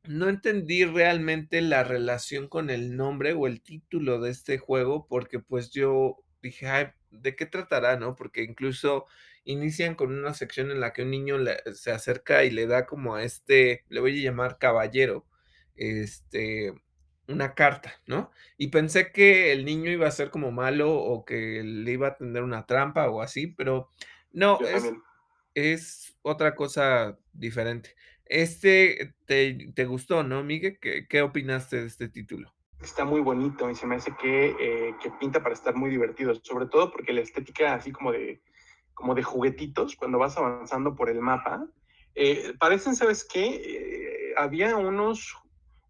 No 0.03 0.29
entendí 0.29 0.85
realmente 0.85 1.61
la 1.61 1.83
relación 1.83 2.47
con 2.47 2.69
el 2.69 2.95
nombre 2.95 3.33
o 3.33 3.47
el 3.47 3.61
título 3.61 4.19
de 4.21 4.31
este 4.31 4.57
juego, 4.57 5.07
porque 5.07 5.39
pues 5.39 5.71
yo 5.71 6.17
dije, 6.41 6.67
ay, 6.67 6.87
¿de 7.11 7.35
qué 7.35 7.45
tratará, 7.45 7.97
no? 7.97 8.15
Porque 8.15 8.43
incluso 8.43 9.05
inician 9.45 9.95
con 9.95 10.11
una 10.11 10.33
sección 10.33 10.71
en 10.71 10.79
la 10.79 10.93
que 10.93 11.03
un 11.03 11.11
niño 11.11 11.37
se 11.73 11.91
acerca 11.91 12.43
y 12.43 12.51
le 12.51 12.67
da 12.67 12.85
como 12.85 13.15
a 13.15 13.23
este, 13.23 13.83
le 13.89 13.99
voy 13.99 14.19
a 14.19 14.23
llamar 14.23 14.57
caballero, 14.59 15.25
este, 15.75 16.73
una 17.27 17.53
carta, 17.53 17.93
¿no? 18.07 18.31
Y 18.57 18.67
pensé 18.67 19.11
que 19.11 19.51
el 19.51 19.65
niño 19.65 19.91
iba 19.91 20.07
a 20.07 20.11
ser 20.11 20.29
como 20.29 20.51
malo 20.51 20.93
o 20.93 21.25
que 21.25 21.63
le 21.63 21.91
iba 21.91 22.09
a 22.09 22.17
tener 22.17 22.43
una 22.43 22.65
trampa 22.65 23.09
o 23.09 23.21
así, 23.21 23.47
pero 23.47 23.91
no, 24.31 24.59
es, 24.61 24.93
es, 25.53 26.17
otra 26.21 26.55
cosa 26.55 27.17
diferente. 27.33 27.95
Este 28.25 29.15
te, 29.25 29.71
te 29.73 29.85
gustó, 29.85 30.23
¿no, 30.23 30.43
Miguel? 30.43 30.77
¿Qué, 30.79 31.07
¿Qué, 31.07 31.21
opinaste 31.21 31.81
de 31.81 31.87
este 31.87 32.09
título? 32.09 32.53
Está 32.81 33.05
muy 33.05 33.21
bonito 33.21 33.69
y 33.69 33.75
se 33.75 33.87
me 33.87 33.95
hace 33.95 34.13
que, 34.21 34.55
eh, 34.59 34.95
que 35.01 35.11
pinta 35.19 35.41
para 35.41 35.53
estar 35.53 35.75
muy 35.75 35.89
divertido, 35.89 36.33
sobre 36.43 36.65
todo 36.65 36.91
porque 36.91 37.13
la 37.13 37.21
estética 37.21 37.73
así 37.73 37.91
como 37.91 38.11
de 38.11 38.41
como 38.95 39.13
de 39.13 39.21
juguetitos 39.21 39.95
cuando 39.95 40.17
vas 40.17 40.35
avanzando 40.37 40.95
por 40.95 41.09
el 41.09 41.19
mapa. 41.19 41.67
Eh, 42.15 42.53
parecen, 42.57 42.95
¿sabes 42.95 43.27
qué? 43.31 43.45
Eh, 43.45 44.33
había 44.37 44.75
unos, 44.77 45.37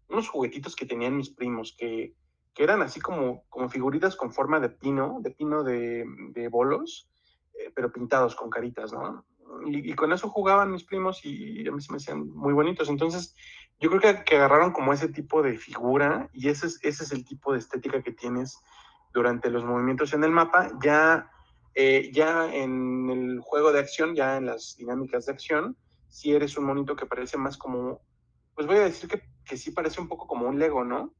unos 0.08 0.28
juguetitos 0.28 0.76
que 0.76 0.86
tenían 0.86 1.16
mis 1.16 1.30
primos 1.30 1.74
que, 1.78 2.14
que, 2.54 2.64
eran 2.64 2.82
así 2.82 3.00
como, 3.00 3.44
como 3.48 3.68
figuritas 3.68 4.16
con 4.16 4.32
forma 4.32 4.60
de 4.60 4.70
pino, 4.70 5.18
de 5.20 5.30
pino 5.30 5.62
de, 5.62 6.04
de 6.30 6.48
bolos, 6.48 7.08
eh, 7.54 7.70
pero 7.74 7.92
pintados 7.92 8.34
con 8.34 8.50
caritas, 8.50 8.92
¿no? 8.92 9.24
Y, 9.66 9.94
con 9.94 10.12
eso 10.12 10.28
jugaban 10.28 10.72
mis 10.72 10.84
primos 10.84 11.24
y 11.24 11.66
a 11.66 11.72
mí 11.72 11.80
se 11.80 11.92
me 11.92 11.96
hacían 11.96 12.28
muy 12.30 12.52
bonitos. 12.52 12.88
Entonces, 12.88 13.34
yo 13.80 13.88
creo 13.90 14.00
que, 14.00 14.24
que 14.24 14.36
agarraron 14.36 14.72
como 14.72 14.92
ese 14.92 15.08
tipo 15.08 15.42
de 15.42 15.56
figura 15.56 16.28
y 16.32 16.48
ese 16.48 16.66
es, 16.66 16.78
ese 16.82 17.04
es 17.04 17.12
el 17.12 17.24
tipo 17.24 17.52
de 17.52 17.60
estética 17.60 18.02
que 18.02 18.12
tienes 18.12 18.58
durante 19.14 19.48
los 19.48 19.64
movimientos 19.64 20.12
en 20.12 20.24
el 20.24 20.32
mapa. 20.32 20.70
Ya 20.82 21.30
eh, 21.78 22.10
ya 22.10 22.50
en 22.54 23.10
el 23.10 23.40
juego 23.40 23.70
de 23.70 23.80
acción, 23.80 24.14
ya 24.14 24.38
en 24.38 24.46
las 24.46 24.76
dinámicas 24.78 25.26
de 25.26 25.32
acción, 25.32 25.76
si 26.08 26.34
eres 26.34 26.56
un 26.56 26.64
monito 26.64 26.96
que 26.96 27.04
parece 27.04 27.36
más 27.36 27.58
como, 27.58 28.00
pues 28.54 28.66
voy 28.66 28.78
a 28.78 28.84
decir 28.84 29.10
que, 29.10 29.22
que 29.46 29.56
sí 29.56 29.70
parece 29.70 30.00
un 30.00 30.08
poco 30.08 30.26
como 30.26 30.48
un 30.48 30.58
Lego, 30.58 30.84
¿no? 30.84 31.14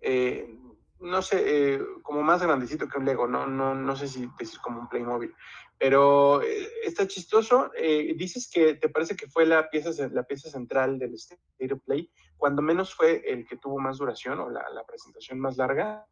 Eh, 0.00 0.58
no 1.00 1.22
sé, 1.22 1.42
eh, 1.44 1.80
como 2.02 2.22
más 2.22 2.42
grandecito 2.42 2.88
que 2.88 2.98
un 2.98 3.04
Lego, 3.04 3.26
no, 3.26 3.46
no, 3.46 3.74
no 3.74 3.96
sé 3.96 4.08
si 4.08 4.28
decir 4.38 4.60
como 4.60 4.80
un 4.80 4.88
Playmobil, 4.88 5.34
pero 5.78 6.42
eh, 6.42 6.68
está 6.84 7.06
chistoso. 7.06 7.70
Eh, 7.76 8.14
dices 8.16 8.50
que 8.52 8.74
te 8.74 8.88
parece 8.88 9.14
que 9.16 9.28
fue 9.28 9.46
la 9.46 9.68
pieza, 9.70 9.90
la 10.08 10.24
pieza 10.24 10.50
central 10.50 10.98
del 10.98 11.14
State 11.14 11.72
of 11.72 11.80
Play, 11.84 12.10
cuando 12.36 12.62
menos 12.62 12.94
fue 12.94 13.22
el 13.26 13.46
que 13.46 13.56
tuvo 13.56 13.78
más 13.78 13.98
duración 13.98 14.40
o 14.40 14.50
la, 14.50 14.68
la 14.70 14.84
presentación 14.84 15.38
más 15.38 15.56
larga. 15.56 16.06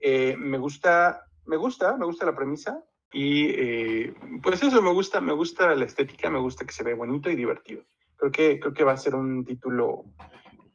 me 0.00 0.58
gusta, 0.58 1.24
me 1.46 1.56
gusta, 1.56 1.96
me 1.96 2.06
gusta 2.06 2.26
la 2.26 2.36
premisa. 2.36 2.84
Y 3.12 3.46
eh, 3.50 4.14
pues 4.42 4.62
eso 4.62 4.82
me 4.82 4.92
gusta, 4.92 5.20
me 5.20 5.32
gusta 5.32 5.74
la 5.74 5.84
estética, 5.84 6.28
me 6.28 6.40
gusta 6.40 6.64
que 6.64 6.72
se 6.72 6.82
ve 6.82 6.94
bonito 6.94 7.30
y 7.30 7.36
divertido. 7.36 7.84
Creo 8.16 8.32
que, 8.32 8.60
creo 8.60 8.74
que 8.74 8.84
va 8.84 8.92
a 8.92 8.98
ser 8.98 9.14
un 9.14 9.44
título 9.44 10.04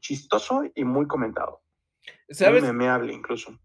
chistoso 0.02 0.64
y 0.76 0.84
muy 0.84 1.08
comentado. 1.08 1.62
¿Sabes? 2.30 2.62
Muy 2.64 2.74
memeable 2.74 3.14
incluso. 3.14 3.58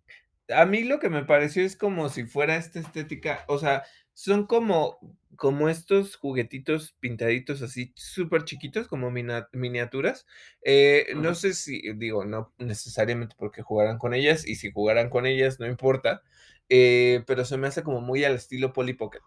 A 0.48 0.64
mí 0.64 0.84
lo 0.84 1.00
que 1.00 1.10
me 1.10 1.24
pareció 1.24 1.64
es 1.64 1.76
como 1.76 2.08
si 2.08 2.24
fuera 2.24 2.56
esta 2.56 2.78
estética, 2.78 3.44
o 3.48 3.58
sea, 3.58 3.82
son 4.12 4.46
como, 4.46 4.98
como 5.34 5.68
estos 5.68 6.16
juguetitos 6.16 6.92
pintaditos 7.00 7.62
así 7.62 7.92
súper 7.96 8.44
chiquitos, 8.44 8.86
como 8.86 9.10
miniaturas. 9.10 10.26
Eh, 10.62 11.06
uh 11.08 11.16
-huh. 11.16 11.20
No 11.20 11.34
sé 11.34 11.52
si, 11.52 11.82
digo, 11.94 12.24
no 12.24 12.54
necesariamente 12.58 13.34
porque 13.36 13.62
jugaran 13.62 13.98
con 13.98 14.14
ellas, 14.14 14.46
y 14.46 14.54
si 14.54 14.70
jugaran 14.70 15.10
con 15.10 15.26
ellas, 15.26 15.58
no 15.58 15.66
importa, 15.66 16.22
eh, 16.68 17.24
pero 17.26 17.44
se 17.44 17.56
me 17.56 17.66
hace 17.66 17.82
como 17.82 18.00
muy 18.00 18.24
al 18.24 18.36
estilo 18.36 18.72
Polly 18.72 18.94
Pocket. 18.94 19.22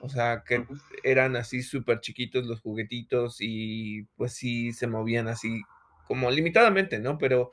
O 0.00 0.08
sea, 0.08 0.42
que 0.44 0.66
eran 1.04 1.36
así 1.36 1.62
súper 1.62 2.00
chiquitos 2.00 2.46
los 2.46 2.60
juguetitos 2.60 3.36
y 3.38 4.04
pues 4.16 4.32
sí 4.32 4.72
se 4.72 4.88
movían 4.88 5.28
así 5.28 5.62
como 6.06 6.30
limitadamente, 6.30 6.98
¿no? 6.98 7.18
Pero 7.18 7.50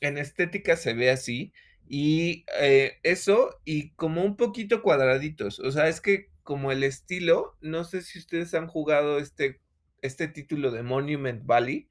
en 0.00 0.18
estética 0.18 0.76
se 0.76 0.94
ve 0.94 1.10
así. 1.10 1.52
Y 1.88 2.44
eh, 2.60 2.98
eso, 3.02 3.60
y 3.64 3.90
como 3.90 4.22
un 4.24 4.36
poquito 4.36 4.82
cuadraditos. 4.82 5.58
O 5.60 5.70
sea, 5.70 5.88
es 5.88 6.00
que 6.00 6.30
como 6.42 6.72
el 6.72 6.84
estilo, 6.84 7.56
no 7.60 7.84
sé 7.84 8.02
si 8.02 8.18
ustedes 8.18 8.54
han 8.54 8.66
jugado 8.66 9.18
este, 9.18 9.60
este 10.02 10.28
título 10.28 10.70
de 10.70 10.82
Monument 10.82 11.44
Valley. 11.44 11.88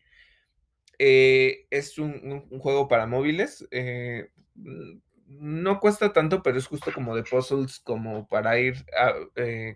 Eh, 1.00 1.68
es 1.70 1.98
un, 2.00 2.42
juego 2.60 2.88
para 2.88 3.08
móviles. 3.08 3.68
Eh, 3.72 4.30
no 5.28 5.80
cuesta 5.80 6.14
tanto, 6.14 6.42
pero 6.44 6.58
es 6.58 6.68
justo 6.68 6.92
como 6.94 7.16
de 7.16 7.24
puzzles, 7.24 7.80
como 7.80 8.28
para 8.28 8.60
ir 8.60 8.86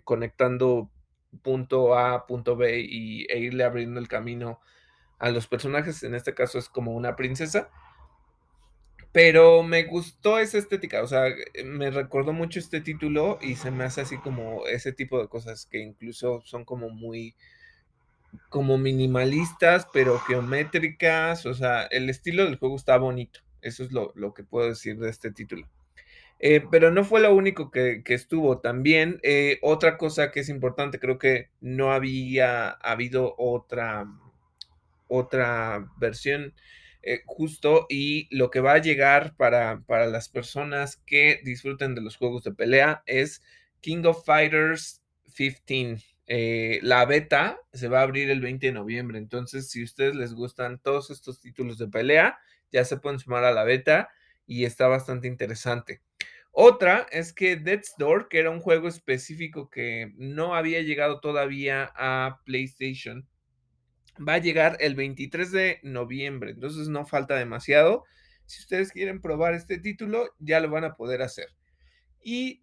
conectando 0.04 0.90
punto 1.42 1.96
A, 1.96 2.26
punto 2.26 2.56
B 2.56 2.80
y, 2.80 3.24
e 3.30 3.38
irle 3.38 3.64
abriendo 3.64 4.00
el 4.00 4.08
camino 4.08 4.60
a 5.22 5.30
los 5.30 5.46
personajes. 5.46 6.02
En 6.02 6.14
este 6.14 6.34
caso 6.34 6.58
es 6.58 6.68
como 6.68 6.92
una 6.92 7.16
princesa. 7.16 7.70
Pero 9.12 9.62
me 9.62 9.84
gustó 9.84 10.38
esa 10.38 10.56
estética, 10.56 11.02
o 11.02 11.06
sea, 11.06 11.26
me 11.66 11.90
recordó 11.90 12.32
mucho 12.32 12.58
este 12.58 12.80
título 12.80 13.38
y 13.42 13.56
se 13.56 13.70
me 13.70 13.84
hace 13.84 14.00
así 14.00 14.16
como 14.16 14.66
ese 14.66 14.92
tipo 14.92 15.20
de 15.20 15.28
cosas 15.28 15.66
que 15.66 15.80
incluso 15.80 16.40
son 16.46 16.64
como 16.64 16.88
muy 16.88 17.34
como 18.48 18.78
minimalistas, 18.78 19.86
pero 19.92 20.18
geométricas, 20.18 21.44
o 21.44 21.52
sea, 21.52 21.82
el 21.82 22.08
estilo 22.08 22.46
del 22.46 22.56
juego 22.56 22.76
está 22.76 22.96
bonito, 22.96 23.40
eso 23.60 23.84
es 23.84 23.92
lo, 23.92 24.12
lo 24.14 24.32
que 24.32 24.44
puedo 24.44 24.68
decir 24.68 24.98
de 24.98 25.10
este 25.10 25.30
título. 25.30 25.68
Eh, 26.38 26.64
pero 26.70 26.90
no 26.90 27.04
fue 27.04 27.20
lo 27.20 27.34
único 27.34 27.70
que, 27.70 28.02
que 28.02 28.14
estuvo. 28.14 28.58
También 28.58 29.20
eh, 29.22 29.58
otra 29.62 29.98
cosa 29.98 30.32
que 30.32 30.40
es 30.40 30.48
importante, 30.48 30.98
creo 30.98 31.18
que 31.18 31.50
no 31.60 31.92
había 31.92 32.70
habido 32.70 33.34
otra, 33.38 34.08
otra 35.12 35.86
versión 35.98 36.54
eh, 37.02 37.22
justo 37.26 37.86
y 37.88 38.28
lo 38.34 38.50
que 38.50 38.60
va 38.60 38.74
a 38.74 38.78
llegar 38.78 39.34
para, 39.36 39.82
para 39.86 40.06
las 40.06 40.28
personas 40.28 40.96
que 40.96 41.40
disfruten 41.44 41.94
de 41.94 42.00
los 42.00 42.16
juegos 42.16 42.44
de 42.44 42.52
pelea 42.52 43.02
es 43.06 43.42
King 43.80 44.04
of 44.04 44.24
Fighters 44.24 45.02
15. 45.34 46.04
Eh, 46.28 46.78
la 46.82 47.04
beta 47.04 47.58
se 47.72 47.88
va 47.88 48.00
a 48.00 48.02
abrir 48.02 48.30
el 48.30 48.40
20 48.40 48.68
de 48.68 48.72
noviembre, 48.72 49.18
entonces 49.18 49.68
si 49.68 49.80
a 49.80 49.84
ustedes 49.84 50.14
les 50.14 50.32
gustan 50.34 50.78
todos 50.78 51.10
estos 51.10 51.40
títulos 51.40 51.78
de 51.78 51.88
pelea, 51.88 52.38
ya 52.70 52.84
se 52.84 52.96
pueden 52.96 53.18
sumar 53.18 53.44
a 53.44 53.52
la 53.52 53.64
beta 53.64 54.08
y 54.46 54.64
está 54.64 54.86
bastante 54.86 55.26
interesante. 55.26 56.00
Otra 56.52 57.06
es 57.10 57.32
que 57.32 57.56
Death's 57.56 57.94
Door, 57.98 58.28
que 58.28 58.38
era 58.38 58.50
un 58.50 58.60
juego 58.60 58.86
específico 58.86 59.70
que 59.70 60.12
no 60.16 60.54
había 60.54 60.82
llegado 60.82 61.20
todavía 61.20 61.90
a 61.96 62.40
PlayStation, 62.44 63.26
va 64.26 64.34
a 64.34 64.38
llegar 64.38 64.76
el 64.80 64.94
23 64.94 65.52
de 65.52 65.80
noviembre, 65.82 66.52
entonces 66.52 66.88
no 66.88 67.06
falta 67.06 67.36
demasiado. 67.36 68.04
Si 68.46 68.60
ustedes 68.60 68.92
quieren 68.92 69.20
probar 69.20 69.54
este 69.54 69.78
título, 69.78 70.30
ya 70.38 70.60
lo 70.60 70.70
van 70.70 70.84
a 70.84 70.94
poder 70.94 71.22
hacer. 71.22 71.48
Y 72.22 72.62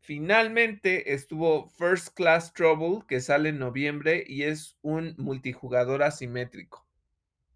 finalmente 0.00 1.12
estuvo 1.12 1.68
First 1.68 2.14
Class 2.14 2.52
Trouble, 2.52 3.04
que 3.06 3.20
sale 3.20 3.50
en 3.50 3.58
noviembre 3.58 4.24
y 4.26 4.42
es 4.42 4.76
un 4.82 5.14
multijugador 5.18 6.02
asimétrico. 6.02 6.86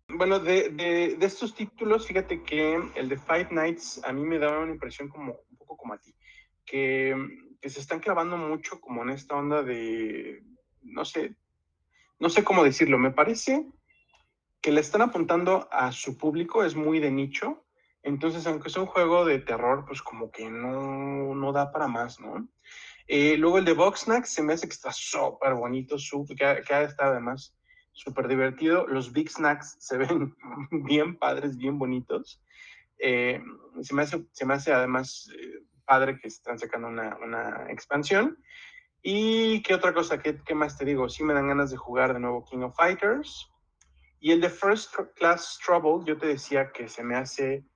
Bueno, 0.08 0.38
de, 0.38 1.16
estos 1.20 1.54
títulos, 1.54 2.06
fíjate 2.06 2.42
que 2.42 2.78
el 2.94 3.08
de 3.08 3.16
Five 3.16 3.49
Nights 3.50 4.00
a 4.04 4.12
mí 4.12 4.23
me 4.23 4.38
daba 4.38 4.61
una 4.61 4.73
impresión 4.73 5.08
como 5.08 5.32
un 5.50 5.56
poco 5.56 5.76
como 5.76 5.94
a 5.94 5.99
ti, 5.99 6.14
que, 6.64 7.16
se 7.62 7.80
están 7.80 8.00
clavando 8.00 8.37
mucho 8.37 8.78
como 8.80 9.02
en 9.02 9.11
esta 9.11 9.37
onda 9.37 9.62
de, 9.62 10.42
no 10.82 11.04
sé, 11.06 11.34
no 12.25 12.31
sé 12.31 12.43
cómo 12.43 12.64
decirlo, 12.64 12.97
me 12.97 13.11
parece 13.11 13.66
que 14.62 14.73
le 14.73 14.81
están 14.81 15.02
apuntando 15.02 15.69
a 15.71 15.93
su 15.93 16.16
público, 16.16 16.64
es 16.64 16.75
muy 16.75 16.99
de 16.99 17.11
nicho, 17.11 17.66
entonces 18.02 18.47
aunque 18.47 18.69
es 18.69 18.76
un 18.78 18.87
juego 18.87 19.26
de 19.26 19.40
terror, 19.40 19.85
pues 19.87 20.00
como 20.00 20.31
que 20.31 20.49
no, 20.49 21.35
no 21.35 21.52
da 21.52 21.71
para 21.71 21.87
más, 21.87 22.19
¿no? 22.21 22.49
Eh, 23.09 23.37
luego 23.37 23.59
el 23.59 23.66
de 23.66 23.75
Boxnack 23.75 24.25
se 24.25 24.43
me 24.43 24.54
hace 24.54 24.66
que 24.66 24.73
está 24.73 24.90
súper 24.90 25.52
bonito, 25.52 25.99
súper, 25.99 26.35
que, 26.35 26.62
que 26.66 26.73
ha 26.73 26.83
estado 26.85 27.12
además 27.12 27.54
súper 27.93 28.26
divertido. 28.26 28.87
Los 28.87 29.12
Big 29.12 29.28
Snacks 29.28 29.76
se 29.81 29.99
ven 29.99 30.35
bien 30.71 31.19
padres, 31.19 31.59
bien 31.59 31.78
bonitos. 31.78 32.43
Eh, 32.99 33.38
se, 33.83 33.95
me 33.95 34.00
hace, 34.00 34.25
se 34.33 34.47
me 34.47 34.54
hace 34.54 34.73
además 34.73 35.31
eh, 35.38 35.61
padre 35.85 36.19
que 36.19 36.28
están 36.28 36.59
sacando 36.59 36.88
una, 36.88 37.19
una, 37.23 37.66
expansión. 37.69 38.38
Y 39.06 39.62
qué 39.62 39.75
otra 39.75 39.92
cosa, 39.92 40.18
¿Qué, 40.18 40.40
¿Qué, 40.42 40.54
más 40.54 40.78
te 40.78 40.87
digo? 40.87 41.11
Sí 41.11 41.25
me 41.25 41.34
dan 41.34 41.49
ganas 41.49 41.70
de 41.70 41.76
jugar 41.76 42.14
de 42.14 42.20
nuevo 42.20 42.42
King 42.42 42.62
of 42.62 42.75
Fighters. 42.75 43.50
Y 44.18 44.32
el 44.32 44.40
de 44.40 44.49
First 44.49 44.94
Class 45.16 45.61
Trouble, 45.62 46.06
yo 46.06 46.16
te 46.16 46.26
decía 46.26 46.73
que 46.73 46.88
se 46.88 47.04
me 47.04 47.14
hace 47.14 47.66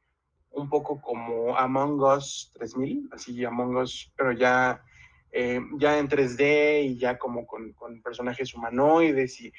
un 0.48 0.70
poco 0.70 1.02
como 1.02 1.54
Among 1.54 2.00
Us 2.00 2.50
3000, 2.54 3.10
así 3.12 3.44
Among 3.44 3.76
Us, 3.76 4.10
pero 4.16 4.32
ya 4.32 4.82
eh, 5.30 5.60
ya 5.76 5.98
en 5.98 6.08
3D 6.08 6.84
y 6.86 6.96
ya 6.96 7.18
como 7.18 7.46
con, 7.46 7.74
con, 7.74 8.00
personajes 8.00 8.54
humanoides 8.54 9.38
y 9.42 9.52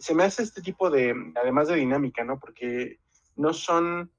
se 0.00 0.16
me 0.16 0.24
hace 0.24 0.42
este 0.42 0.60
tipo 0.60 0.90
de, 0.90 1.14
además 1.36 1.68
de 1.68 1.76
dinámica, 1.76 2.24
¿no? 2.24 2.40
Porque 2.40 2.98
no 3.36 3.52
son, 3.52 4.10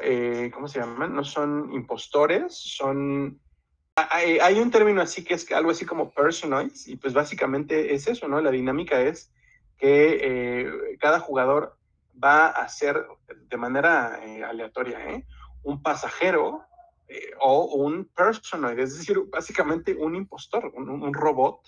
eh, 0.00 0.50
¿cómo 0.52 0.66
se 0.66 0.80
llaman? 0.80 1.14
No 1.14 1.22
son 1.22 1.72
impostores, 1.72 2.52
son... 2.56 3.40
Hay, 3.94 4.58
un 4.58 4.70
término 4.70 5.02
así 5.02 5.22
que 5.22 5.34
es 5.34 5.50
algo 5.52 5.70
así 5.70 5.84
como 5.84 6.10
personoids 6.10 6.88
y 6.88 6.96
pues 6.96 7.12
básicamente 7.12 7.92
es 7.92 8.08
eso, 8.08 8.26
¿no? 8.26 8.40
La 8.40 8.50
dinámica 8.50 9.02
es 9.02 9.30
que 9.76 10.18
eh, 10.22 10.96
cada 10.98 11.20
jugador 11.20 11.76
va 12.22 12.48
a 12.48 12.66
ser 12.70 13.06
de 13.26 13.56
manera 13.58 14.18
eh, 14.24 14.42
aleatoria, 14.42 15.10
¿eh? 15.10 15.26
Un 15.62 15.82
pasajero 15.82 16.64
eh, 17.06 17.32
o 17.40 17.64
un 17.74 18.06
personoid, 18.06 18.78
es 18.78 18.96
decir, 18.96 19.18
básicamente 19.30 19.94
un 19.94 20.16
impostor, 20.16 20.72
un, 20.74 21.12
robot 21.12 21.60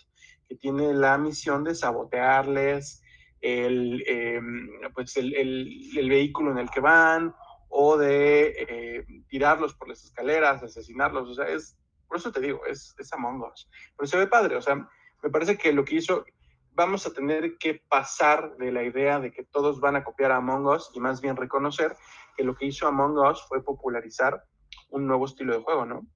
que 0.48 0.54
tiene 0.54 0.94
la 0.94 1.18
misión 1.18 1.62
de 1.62 1.74
sabotearles 1.74 3.02
el, 3.42 4.02
eh, 4.06 4.40
pues 4.94 5.14
el, 5.18 5.34
el, 5.34 6.08
vehículo 6.08 6.52
en 6.52 6.58
el 6.58 6.70
que 6.70 6.80
van 6.80 7.34
o 7.68 7.98
de 7.98 9.04
tirarlos 9.28 9.74
por 9.74 9.88
las 9.88 10.02
escaleras, 10.04 10.62
asesinarlos, 10.62 11.28
o 11.28 11.34
sea, 11.34 11.48
es, 11.48 11.76
por 12.06 12.18
eso 12.18 12.32
te 12.32 12.40
digo, 12.40 12.64
es, 12.66 12.94
es 12.98 13.12
Among 13.12 13.42
Us, 13.42 13.68
pero 13.96 14.06
se 14.06 14.16
ve 14.16 14.26
padre, 14.26 14.56
o 14.56 14.62
sea, 14.62 14.76
me 15.22 15.30
parece 15.30 15.56
que 15.56 15.72
lo 15.72 15.84
que 15.84 15.96
hizo, 15.96 16.24
vamos 16.72 17.06
a 17.06 17.12
tener 17.12 17.56
que 17.58 17.82
pasar 17.88 18.56
de 18.56 18.72
la 18.72 18.82
idea 18.82 19.20
de 19.20 19.32
que 19.32 19.44
todos 19.44 19.80
van 19.80 19.96
a 19.96 20.04
copiar 20.04 20.32
a 20.32 20.36
Among 20.36 20.66
Us 20.66 20.90
y 20.94 21.00
más 21.00 21.20
bien 21.20 21.36
reconocer 21.36 21.96
que 22.36 22.44
lo 22.44 22.54
que 22.54 22.66
hizo 22.66 22.86
Among 22.86 23.18
Us 23.18 23.42
fue 23.48 23.62
popularizar 23.62 24.44
un 24.90 25.06
nuevo 25.06 25.24
estilo 25.24 25.56
de 25.56 25.62
juego, 25.62 25.86
¿no? 25.86 26.06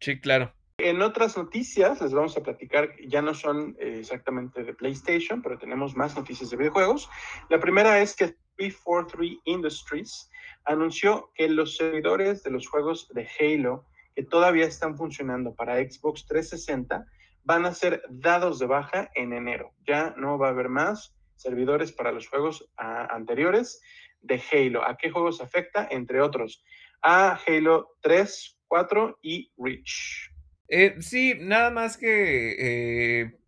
Sí, 0.00 0.20
claro. 0.20 0.52
En 0.78 1.02
otras 1.02 1.36
noticias 1.36 2.00
les 2.00 2.12
vamos 2.12 2.36
a 2.36 2.42
platicar, 2.42 2.90
ya 3.06 3.22
no 3.22 3.34
son 3.34 3.76
eh, 3.78 3.98
exactamente 4.00 4.64
de 4.64 4.74
PlayStation, 4.74 5.42
pero 5.42 5.58
tenemos 5.58 5.94
más 5.94 6.16
noticias 6.16 6.50
de 6.50 6.56
videojuegos. 6.56 7.08
La 7.50 7.60
primera 7.60 8.00
es 8.00 8.16
que 8.16 8.34
343 8.56 9.38
Industries 9.44 10.30
anunció 10.64 11.30
que 11.34 11.48
los 11.48 11.76
servidores 11.76 12.42
de 12.42 12.50
los 12.50 12.66
juegos 12.66 13.08
de 13.14 13.28
Halo 13.38 13.84
que 14.14 14.22
todavía 14.22 14.66
están 14.66 14.96
funcionando 14.96 15.54
para 15.54 15.76
Xbox 15.76 16.26
360 16.26 17.06
van 17.44 17.66
a 17.66 17.74
ser 17.74 18.02
dados 18.08 18.58
de 18.58 18.66
baja 18.66 19.10
en 19.14 19.32
enero. 19.32 19.72
Ya 19.86 20.14
no 20.16 20.38
va 20.38 20.48
a 20.48 20.50
haber 20.50 20.68
más 20.68 21.14
servidores 21.36 21.92
para 21.92 22.12
los 22.12 22.28
juegos 22.28 22.70
ah, 22.76 23.08
anteriores 23.10 23.80
de 24.20 24.40
Halo. 24.52 24.86
¿A 24.86 24.96
qué 24.96 25.10
juegos 25.10 25.40
afecta? 25.40 25.88
Entre 25.90 26.20
otros, 26.20 26.62
a 27.02 27.38
Halo 27.46 27.96
3, 28.00 28.58
4 28.68 29.18
y 29.22 29.50
Reach. 29.58 30.30
Eh, 30.68 30.96
sí, 31.00 31.34
nada 31.38 31.70
más 31.70 31.96
que 31.96 32.56
eh, 32.58 33.38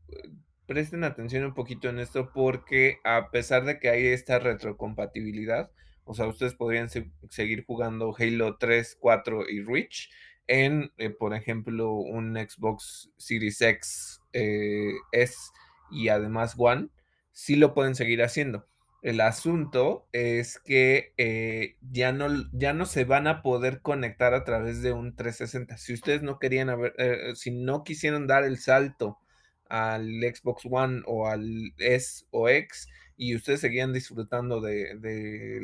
presten 0.66 1.05
atención 1.05 1.44
un 1.44 1.55
poquito 1.55 1.88
en 1.88 2.00
esto 2.00 2.31
porque 2.35 2.98
a 3.05 3.31
pesar 3.31 3.64
de 3.64 3.79
que 3.79 3.88
hay 3.88 4.09
esta 4.09 4.38
retrocompatibilidad, 4.38 5.70
o 6.05 6.14
sea, 6.14 6.27
ustedes 6.27 6.55
podrían 6.55 6.90
se 6.90 7.11
seguir 7.31 7.64
jugando 7.64 8.14
Halo 8.18 8.57
3, 8.59 8.96
4 9.00 9.48
y 9.48 9.62
Reach 9.62 10.11
en, 10.46 10.92
eh, 10.98 11.11
por 11.11 11.35
ejemplo, 11.35 11.92
un 11.92 12.35
Xbox 12.37 13.11
Series 13.16 13.61
X 13.61 14.20
eh, 14.33 14.92
S 15.12 15.37
y 15.90 16.09
además 16.09 16.54
One, 16.59 16.88
sí 17.33 17.57
lo 17.57 17.74
pueden 17.74 17.94
seguir 17.94 18.22
haciendo. 18.22 18.66
El 19.02 19.20
asunto 19.20 20.09
es 20.12 20.59
que 20.59 21.12
eh, 21.18 21.76
ya, 21.90 22.12
no, 22.12 22.28
ya 22.52 22.72
no 22.72 22.87
se 22.87 23.04
van 23.04 23.26
a 23.26 23.42
poder 23.42 23.83
conectar 23.83 24.33
a 24.33 24.44
través 24.44 24.80
de 24.83 24.92
un 24.92 25.14
360. 25.14 25.76
Si 25.76 25.92
ustedes 25.92 26.22
no 26.22 26.38
querían 26.38 26.70
haber, 26.70 26.94
si 27.37 27.50
no 27.50 27.85
quisieron 27.85 28.26
dar 28.26 28.44
el 28.44 28.59
salto 28.59 29.18
al 29.68 30.20
Xbox 30.22 30.62
One 30.70 31.02
o 31.07 31.26
al 31.26 31.74
S 31.78 32.24
o 32.30 32.48
X 32.48 32.88
y 33.16 33.37
ustedes 33.37 33.61
seguían 33.61 33.92
disfrutando 33.92 34.61
de, 34.61 35.61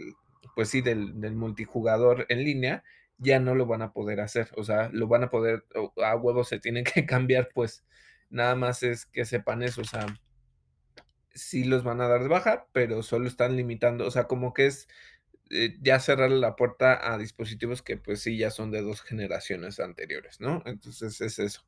pues 0.54 0.68
sí, 0.68 0.80
del, 0.80 1.14
multijugador 1.34 2.26
en 2.28 2.44
línea, 2.44 2.84
ya 3.20 3.38
no 3.38 3.54
lo 3.54 3.66
van 3.66 3.82
a 3.82 3.92
poder 3.92 4.20
hacer. 4.20 4.50
O 4.56 4.64
sea, 4.64 4.90
lo 4.92 5.06
van 5.06 5.24
a 5.24 5.30
poder, 5.30 5.64
a 6.02 6.16
huevos 6.16 6.48
se 6.48 6.58
tienen 6.58 6.84
que 6.84 7.06
cambiar, 7.06 7.50
pues 7.54 7.84
nada 8.30 8.54
más 8.56 8.82
es 8.82 9.06
que 9.06 9.24
sepan 9.24 9.62
eso. 9.62 9.82
O 9.82 9.84
sea, 9.84 10.06
sí 11.34 11.64
los 11.64 11.84
van 11.84 12.00
a 12.00 12.08
dar 12.08 12.22
de 12.22 12.28
baja, 12.28 12.66
pero 12.72 13.02
solo 13.02 13.28
están 13.28 13.56
limitando, 13.56 14.06
o 14.06 14.10
sea, 14.10 14.24
como 14.24 14.52
que 14.52 14.66
es 14.66 14.88
eh, 15.50 15.76
ya 15.80 15.98
cerrar 16.00 16.30
la 16.30 16.56
puerta 16.56 17.12
a 17.12 17.18
dispositivos 17.18 17.82
que 17.82 17.96
pues 17.96 18.22
sí 18.22 18.36
ya 18.36 18.50
son 18.50 18.70
de 18.70 18.82
dos 18.82 19.02
generaciones 19.02 19.80
anteriores, 19.80 20.40
¿no? 20.40 20.62
Entonces 20.64 21.20
es 21.20 21.38
eso. 21.38 21.62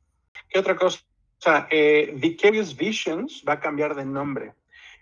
¿Qué 0.49 0.59
otra 0.59 0.75
cosa? 0.75 1.01
O 1.39 1.41
sea, 1.41 1.67
eh, 1.69 2.13
Vicarious 2.15 2.75
Visions 2.75 3.43
va 3.47 3.53
a 3.53 3.59
cambiar 3.59 3.95
de 3.95 4.05
nombre. 4.05 4.53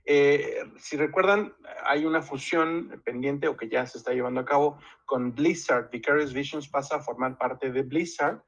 Eh, 0.05 0.63
si 0.77 0.97
recuerdan, 0.97 1.53
hay 1.85 2.05
una 2.05 2.21
fusión 2.21 3.01
pendiente 3.05 3.47
o 3.47 3.55
que 3.55 3.69
ya 3.69 3.85
se 3.85 3.97
está 3.97 4.13
llevando 4.13 4.41
a 4.41 4.45
cabo 4.45 4.79
con 5.05 5.33
Blizzard. 5.33 5.89
Vicarious 5.91 6.33
Visions 6.33 6.67
pasa 6.67 6.97
a 6.97 7.01
formar 7.01 7.37
parte 7.37 7.71
de 7.71 7.83
Blizzard. 7.83 8.41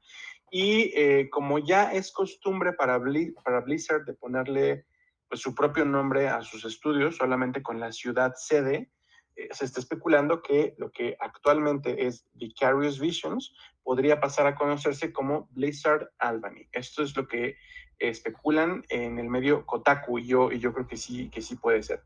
Y 0.50 0.92
eh, 0.94 1.28
como 1.30 1.58
ya 1.58 1.92
es 1.92 2.12
costumbre 2.12 2.72
para, 2.72 2.98
Bli 2.98 3.32
para 3.44 3.60
Blizzard 3.60 4.04
de 4.04 4.14
ponerle 4.14 4.86
pues, 5.28 5.40
su 5.40 5.54
propio 5.54 5.84
nombre 5.84 6.28
a 6.28 6.42
sus 6.42 6.64
estudios, 6.64 7.16
solamente 7.16 7.62
con 7.62 7.80
la 7.80 7.92
ciudad 7.92 8.34
sede. 8.36 8.90
Eh, 9.36 9.48
se 9.50 9.64
está 9.64 9.80
especulando 9.80 10.42
que 10.42 10.74
lo 10.78 10.90
que 10.90 11.16
actualmente 11.18 12.06
es 12.06 12.26
Vicarious 12.34 13.00
Visions 13.00 13.52
podría 13.84 14.18
pasar 14.18 14.46
a 14.46 14.54
conocerse 14.56 15.12
como 15.12 15.46
Blizzard 15.52 16.10
Albany. 16.18 16.68
Esto 16.72 17.02
es 17.02 17.16
lo 17.16 17.28
que 17.28 17.56
especulan 17.98 18.84
en 18.88 19.18
el 19.18 19.28
medio 19.28 19.64
Kotaku 19.66 20.18
y 20.18 20.26
yo, 20.26 20.50
y 20.50 20.58
yo 20.58 20.72
creo 20.72 20.88
que 20.88 20.96
sí, 20.96 21.30
que 21.30 21.42
sí 21.42 21.56
puede 21.56 21.82
ser. 21.82 22.02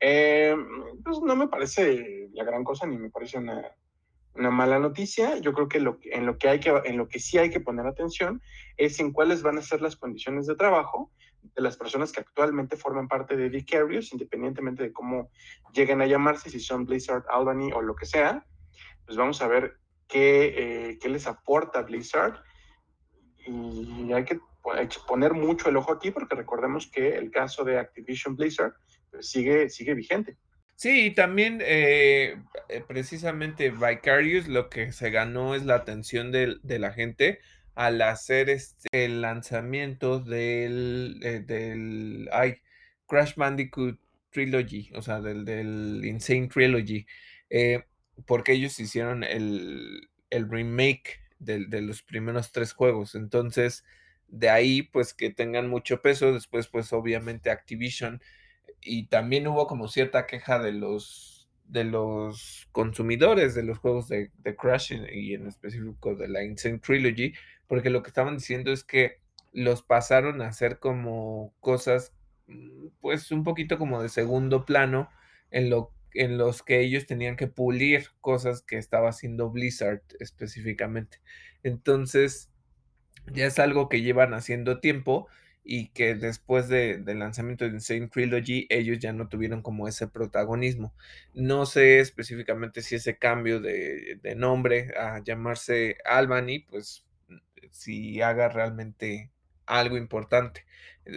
Eh, 0.00 0.54
pues 1.04 1.20
no 1.20 1.36
me 1.36 1.48
parece 1.48 2.28
la 2.32 2.44
gran 2.44 2.64
cosa 2.64 2.86
ni 2.86 2.96
me 2.96 3.10
parece 3.10 3.38
una, 3.38 3.62
Una 4.34 4.50
mala 4.50 4.78
noticia, 4.78 5.38
yo 5.38 5.52
creo 5.52 5.68
que, 5.68 5.80
lo, 5.80 5.98
en, 6.04 6.26
lo 6.26 6.38
que 6.38 6.48
hay 6.48 6.60
que 6.60 6.70
en 6.84 6.96
lo 6.96 7.08
que 7.08 7.18
sí 7.18 7.38
hay 7.38 7.50
que 7.50 7.60
poner 7.60 7.86
atención 7.86 8.42
es 8.76 9.00
en 9.00 9.12
cuáles 9.12 9.42
van 9.42 9.58
a 9.58 9.62
ser 9.62 9.80
las 9.80 9.96
condiciones 9.96 10.46
de 10.46 10.54
trabajo 10.54 11.10
de 11.54 11.62
las 11.62 11.76
personas 11.76 12.12
que 12.12 12.20
actualmente 12.20 12.76
forman 12.76 13.08
parte 13.08 13.36
de 13.36 13.48
Vicarious, 13.48 14.12
independientemente 14.12 14.82
de 14.82 14.92
cómo 14.92 15.30
lleguen 15.72 16.02
a 16.02 16.06
llamarse, 16.06 16.50
si 16.50 16.60
son 16.60 16.84
Blizzard, 16.84 17.24
Albany 17.30 17.72
o 17.72 17.80
lo 17.80 17.94
que 17.94 18.04
sea, 18.04 18.44
pues 19.06 19.16
vamos 19.16 19.40
a 19.40 19.48
ver 19.48 19.78
qué, 20.08 20.90
eh, 20.90 20.98
qué 21.00 21.08
les 21.08 21.26
aporta 21.26 21.82
Blizzard. 21.82 22.42
Y 23.46 24.12
hay 24.12 24.24
que, 24.24 24.38
poner 25.06 25.32
mucho 25.32 25.68
el 25.68 25.76
ojo 25.76 25.92
aquí 25.92 26.10
porque 26.10 26.34
recordemos 26.34 26.90
que 26.90 27.16
el 27.16 27.30
caso 27.30 27.64
de 27.64 27.78
Activision 27.78 28.36
Blizzard 28.36 28.74
pues, 29.10 29.28
sigue, 29.28 29.68
sigue 29.68 29.94
vigente. 29.94 30.36
Sí, 30.74 31.06
y 31.06 31.14
también 31.14 31.60
eh, 31.62 32.36
eh, 32.68 32.84
precisamente 32.86 33.70
Vicarious 33.70 34.46
lo 34.46 34.68
que 34.68 34.92
se 34.92 35.10
ganó 35.10 35.54
es 35.54 35.64
la 35.64 35.76
atención 35.76 36.32
de, 36.32 36.56
de 36.62 36.78
la 36.78 36.92
gente 36.92 37.40
al 37.76 38.00
hacer 38.00 38.48
este, 38.48 38.88
el 38.92 39.20
lanzamiento 39.20 40.18
del, 40.18 41.20
eh, 41.22 41.40
del 41.40 42.28
ay, 42.32 42.56
Crash 43.06 43.34
Bandicoot 43.36 44.00
Trilogy, 44.30 44.90
o 44.94 45.02
sea, 45.02 45.20
del, 45.20 45.44
del 45.44 46.02
Insane 46.04 46.48
Trilogy, 46.48 47.06
eh, 47.50 47.84
porque 48.24 48.52
ellos 48.52 48.78
hicieron 48.80 49.24
el, 49.24 50.08
el 50.30 50.48
remake 50.50 51.20
de, 51.38 51.66
de, 51.66 51.82
los 51.82 52.02
primeros 52.02 52.52
tres 52.52 52.72
juegos. 52.72 53.14
Entonces, 53.14 53.84
de 54.28 54.48
ahí, 54.48 54.82
pues 54.82 55.14
que 55.14 55.30
tengan 55.30 55.68
mucho 55.68 56.00
peso. 56.00 56.32
Después, 56.32 56.68
pues 56.68 56.92
obviamente 56.92 57.50
Activision. 57.50 58.22
Y 58.80 59.08
también 59.08 59.46
hubo 59.46 59.66
como 59.66 59.88
cierta 59.88 60.26
queja 60.26 60.58
de 60.58 60.72
los 60.72 61.36
de 61.68 61.84
los 61.84 62.68
consumidores 62.72 63.54
de 63.54 63.62
los 63.62 63.78
juegos 63.78 64.08
de, 64.08 64.30
de 64.38 64.56
Crash 64.56 64.92
y 65.12 65.34
en 65.34 65.46
específico 65.46 66.14
de 66.14 66.28
la 66.28 66.44
Insane 66.44 66.78
Trilogy, 66.78 67.34
porque 67.66 67.90
lo 67.90 68.02
que 68.02 68.08
estaban 68.08 68.36
diciendo 68.36 68.72
es 68.72 68.84
que 68.84 69.20
los 69.52 69.82
pasaron 69.82 70.42
a 70.42 70.48
hacer 70.48 70.78
como 70.78 71.52
cosas, 71.60 72.12
mm, 72.46 72.88
pues 73.00 73.32
un 73.32 73.44
poquito 73.44 73.78
como 73.78 74.02
de 74.02 74.08
segundo 74.08 74.64
plano, 74.64 75.08
en, 75.50 75.70
lo, 75.70 75.92
en 76.16 76.38
los 76.38 76.62
que 76.62 76.80
ellos 76.80 77.06
tenían 77.06 77.36
que 77.36 77.46
pulir 77.46 78.08
cosas 78.20 78.62
que 78.62 78.78
estaba 78.78 79.10
haciendo 79.10 79.50
Blizzard 79.50 80.02
específicamente. 80.20 81.20
Entonces, 81.62 82.50
ya 83.32 83.46
es 83.46 83.58
algo 83.58 83.88
que 83.88 84.02
llevan 84.02 84.34
haciendo 84.34 84.80
tiempo 84.80 85.28
y 85.64 85.88
que 85.88 86.14
después 86.14 86.68
de, 86.68 86.98
del 86.98 87.18
lanzamiento 87.18 87.64
de 87.64 87.72
Insane 87.72 88.08
Trilogy 88.08 88.66
ellos 88.70 89.00
ya 89.00 89.12
no 89.12 89.28
tuvieron 89.28 89.62
como 89.62 89.88
ese 89.88 90.06
protagonismo. 90.06 90.94
No 91.34 91.66
sé 91.66 91.98
específicamente 92.00 92.82
si 92.82 92.94
ese 92.94 93.18
cambio 93.18 93.60
de 93.60 94.34
nombre 94.36 94.92
a 94.96 95.22
llamarse 95.24 95.98
Albany, 96.04 96.60
pues 96.68 97.04
si 97.72 98.22
haga 98.22 98.48
realmente 98.48 99.30
algo 99.66 99.96
importante. 99.96 100.64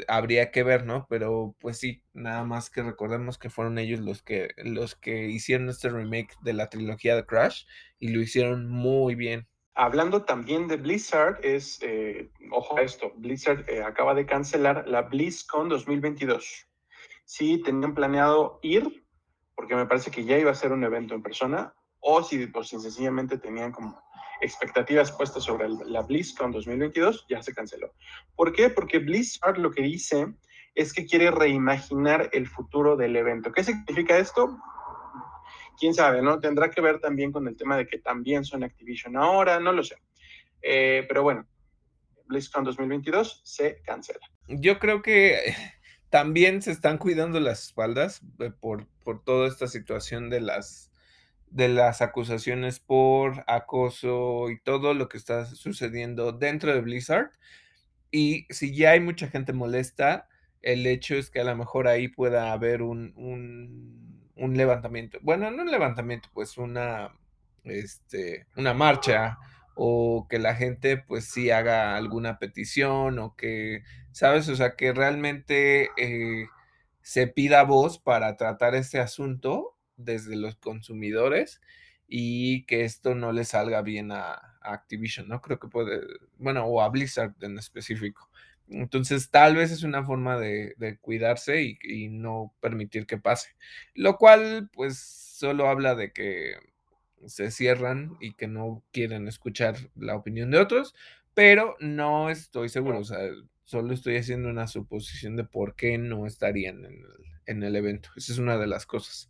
Habría 0.07 0.51
que 0.51 0.63
ver, 0.63 0.85
¿no? 0.85 1.07
Pero 1.09 1.55
pues 1.59 1.77
sí, 1.77 2.03
nada 2.13 2.43
más 2.43 2.69
que 2.69 2.83
recordemos 2.83 3.37
que 3.37 3.49
fueron 3.49 3.77
ellos 3.79 3.99
los 3.99 4.21
que 4.21 4.49
los 4.57 4.95
que 4.95 5.27
hicieron 5.27 5.69
este 5.69 5.89
remake 5.89 6.35
de 6.41 6.53
la 6.53 6.69
trilogía 6.69 7.15
de 7.15 7.25
Crash 7.25 7.65
y 7.99 8.09
lo 8.09 8.21
hicieron 8.21 8.69
muy 8.69 9.15
bien. 9.15 9.47
Hablando 9.75 10.23
también 10.25 10.67
de 10.67 10.75
Blizzard, 10.75 11.39
es, 11.41 11.79
eh, 11.81 12.29
ojo 12.51 12.77
a 12.77 12.81
esto, 12.81 13.13
Blizzard 13.15 13.63
eh, 13.69 13.81
acaba 13.81 14.13
de 14.13 14.25
cancelar 14.25 14.85
la 14.87 15.03
BlizzCon 15.03 15.69
2022. 15.69 16.67
Sí, 17.23 17.61
tenían 17.63 17.93
planeado 17.93 18.59
ir, 18.61 19.05
porque 19.55 19.75
me 19.75 19.85
parece 19.85 20.11
que 20.11 20.25
ya 20.25 20.37
iba 20.37 20.51
a 20.51 20.55
ser 20.55 20.73
un 20.73 20.83
evento 20.83 21.15
en 21.15 21.23
persona, 21.23 21.73
o 22.01 22.23
si, 22.23 22.47
pues, 22.47 22.67
sencillamente 22.67 23.37
tenían 23.37 23.71
como 23.71 24.01
expectativas 24.41 25.11
puestas 25.11 25.43
sobre 25.43 25.69
la 25.69 26.01
BlizzCon 26.01 26.51
2022, 26.51 27.25
ya 27.29 27.41
se 27.41 27.53
canceló. 27.53 27.93
¿Por 28.35 28.53
qué? 28.53 28.69
Porque 28.69 28.99
Blizzard 28.99 29.57
lo 29.57 29.71
que 29.71 29.83
dice 29.83 30.27
es 30.75 30.93
que 30.93 31.05
quiere 31.05 31.31
reimaginar 31.31 32.29
el 32.31 32.47
futuro 32.47 32.95
del 32.95 33.15
evento. 33.15 33.51
¿Qué 33.51 33.63
significa 33.63 34.17
esto? 34.17 34.57
Quién 35.77 35.93
sabe, 35.93 36.21
¿no? 36.21 36.39
Tendrá 36.39 36.69
que 36.69 36.81
ver 36.81 36.99
también 36.99 37.31
con 37.31 37.47
el 37.47 37.57
tema 37.57 37.77
de 37.77 37.87
que 37.87 37.99
también 37.99 38.43
son 38.43 38.63
Activision 38.63 39.17
ahora, 39.17 39.59
no 39.59 39.71
lo 39.71 39.83
sé. 39.83 39.95
Eh, 40.61 41.05
pero 41.07 41.23
bueno, 41.23 41.47
BlizzCon 42.27 42.63
2022 42.63 43.41
se 43.43 43.81
cancela. 43.81 44.25
Yo 44.47 44.79
creo 44.79 45.01
que 45.01 45.55
también 46.09 46.61
se 46.61 46.71
están 46.71 46.97
cuidando 46.97 47.39
las 47.39 47.65
espaldas 47.65 48.21
eh, 48.39 48.51
por, 48.51 48.87
por 49.03 49.23
toda 49.23 49.47
esta 49.47 49.67
situación 49.67 50.29
de 50.29 50.41
las 50.41 50.88
de 51.51 51.69
las 51.69 52.01
acusaciones 52.01 52.79
por 52.79 53.43
acoso 53.47 54.49
y 54.49 54.59
todo 54.59 54.93
lo 54.93 55.09
que 55.09 55.17
está 55.17 55.45
sucediendo 55.45 56.31
dentro 56.31 56.73
de 56.73 56.81
Blizzard. 56.81 57.31
Y 58.11 58.45
si 58.49 58.75
ya 58.75 58.91
hay 58.91 58.99
mucha 58.99 59.27
gente 59.27 59.53
molesta, 59.53 60.27
el 60.61 60.85
hecho 60.85 61.15
es 61.15 61.29
que 61.29 61.41
a 61.41 61.43
lo 61.43 61.55
mejor 61.55 61.87
ahí 61.87 62.07
pueda 62.07 62.51
haber 62.51 62.81
un, 62.81 63.13
un, 63.15 64.31
un 64.35 64.57
levantamiento. 64.57 65.19
Bueno, 65.21 65.51
no 65.51 65.63
un 65.63 65.71
levantamiento, 65.71 66.29
pues 66.33 66.57
una, 66.57 67.13
este, 67.63 68.47
una 68.55 68.73
marcha 68.73 69.37
o 69.75 70.27
que 70.29 70.39
la 70.39 70.55
gente 70.55 70.97
pues 70.97 71.25
sí 71.25 71.51
haga 71.51 71.95
alguna 71.95 72.37
petición 72.37 73.19
o 73.19 73.35
que, 73.35 73.83
¿sabes? 74.11 74.49
O 74.49 74.55
sea, 74.55 74.75
que 74.75 74.91
realmente 74.91 75.89
eh, 75.97 76.47
se 77.01 77.27
pida 77.27 77.63
voz 77.63 77.97
para 77.99 78.35
tratar 78.35 78.75
este 78.75 78.99
asunto 78.99 79.78
desde 79.99 80.35
los 80.35 80.55
consumidores 80.55 81.61
y 82.07 82.63
que 82.65 82.85
esto 82.85 83.15
no 83.15 83.31
le 83.31 83.45
salga 83.45 83.81
bien 83.81 84.11
a, 84.11 84.45
Activision, 84.61 85.27
¿no? 85.29 85.41
Creo 85.41 85.57
que 85.57 85.69
puede, 85.69 86.01
bueno, 86.37 86.65
o 86.65 86.81
a 86.81 86.89
Blizzard 86.89 87.33
en 87.41 87.57
específico. 87.57 88.29
Entonces, 88.67 89.31
tal 89.31 89.55
vez 89.55 89.71
es 89.71 89.83
una 89.83 90.03
forma 90.03 90.37
de, 90.37 90.75
cuidarse 91.01 91.63
y, 91.63 91.79
y, 91.81 92.09
no 92.09 92.53
permitir 92.59 93.07
que 93.07 93.17
pase. 93.17 93.55
Lo 93.95 94.17
cual, 94.17 94.69
pues, 94.73 94.99
solo 94.99 95.69
habla 95.69 95.95
de 95.95 96.11
que 96.11 96.55
se 97.25 97.51
cierran 97.51 98.17
y 98.19 98.33
que 98.33 98.47
no 98.47 98.83
quieren 98.91 99.27
escuchar 99.27 99.75
la 99.95 100.15
opinión 100.15 100.51
de 100.51 100.59
otros, 100.59 100.93
pero 101.33 101.75
no 101.79 102.29
estoy 102.29 102.69
seguro, 102.69 102.99
o 102.99 103.03
sea, 103.03 103.19
solo 103.63 103.93
estoy 103.93 104.17
haciendo 104.17 104.49
una 104.49 104.67
suposición 104.67 105.35
de 105.35 105.43
por 105.43 105.75
qué 105.75 105.97
no 105.97 106.25
estarían 106.25 106.85
en 106.85 106.93
el, 106.93 107.25
en 107.45 107.63
el 107.63 107.75
evento. 107.75 108.09
Esa 108.15 108.33
es 108.33 108.39
una 108.39 108.57
de 108.57 108.67
las 108.67 108.85
cosas. 108.85 109.29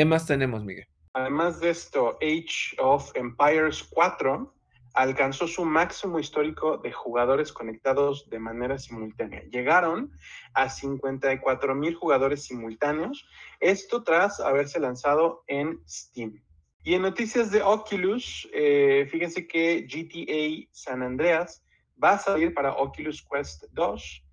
¿Qué 0.00 0.06
más 0.06 0.24
tenemos, 0.24 0.64
Miguel? 0.64 0.86
Además 1.12 1.60
de 1.60 1.68
esto, 1.68 2.16
Age 2.22 2.74
of 2.78 3.14
Empires 3.14 3.86
4 3.90 4.50
alcanzó 4.94 5.46
su 5.46 5.62
máximo 5.66 6.18
histórico 6.18 6.78
de 6.78 6.90
jugadores 6.90 7.52
conectados 7.52 8.26
de 8.30 8.38
manera 8.38 8.78
simultánea. 8.78 9.42
Llegaron 9.50 10.10
a 10.54 10.70
54 10.70 11.74
mil 11.74 11.94
jugadores 11.96 12.44
simultáneos, 12.44 13.28
esto 13.60 14.02
tras 14.02 14.40
haberse 14.40 14.80
lanzado 14.80 15.44
en 15.48 15.78
Steam. 15.86 16.42
Y 16.82 16.94
en 16.94 17.02
noticias 17.02 17.50
de 17.50 17.60
Oculus, 17.60 18.48
eh, 18.54 19.06
fíjense 19.10 19.46
que 19.46 19.82
GTA 19.82 20.66
San 20.72 21.02
Andreas 21.02 21.62
va 22.02 22.12
a 22.12 22.18
salir 22.18 22.54
para 22.54 22.72
Oculus 22.72 23.22
Quest 23.30 23.64
2 23.72 24.24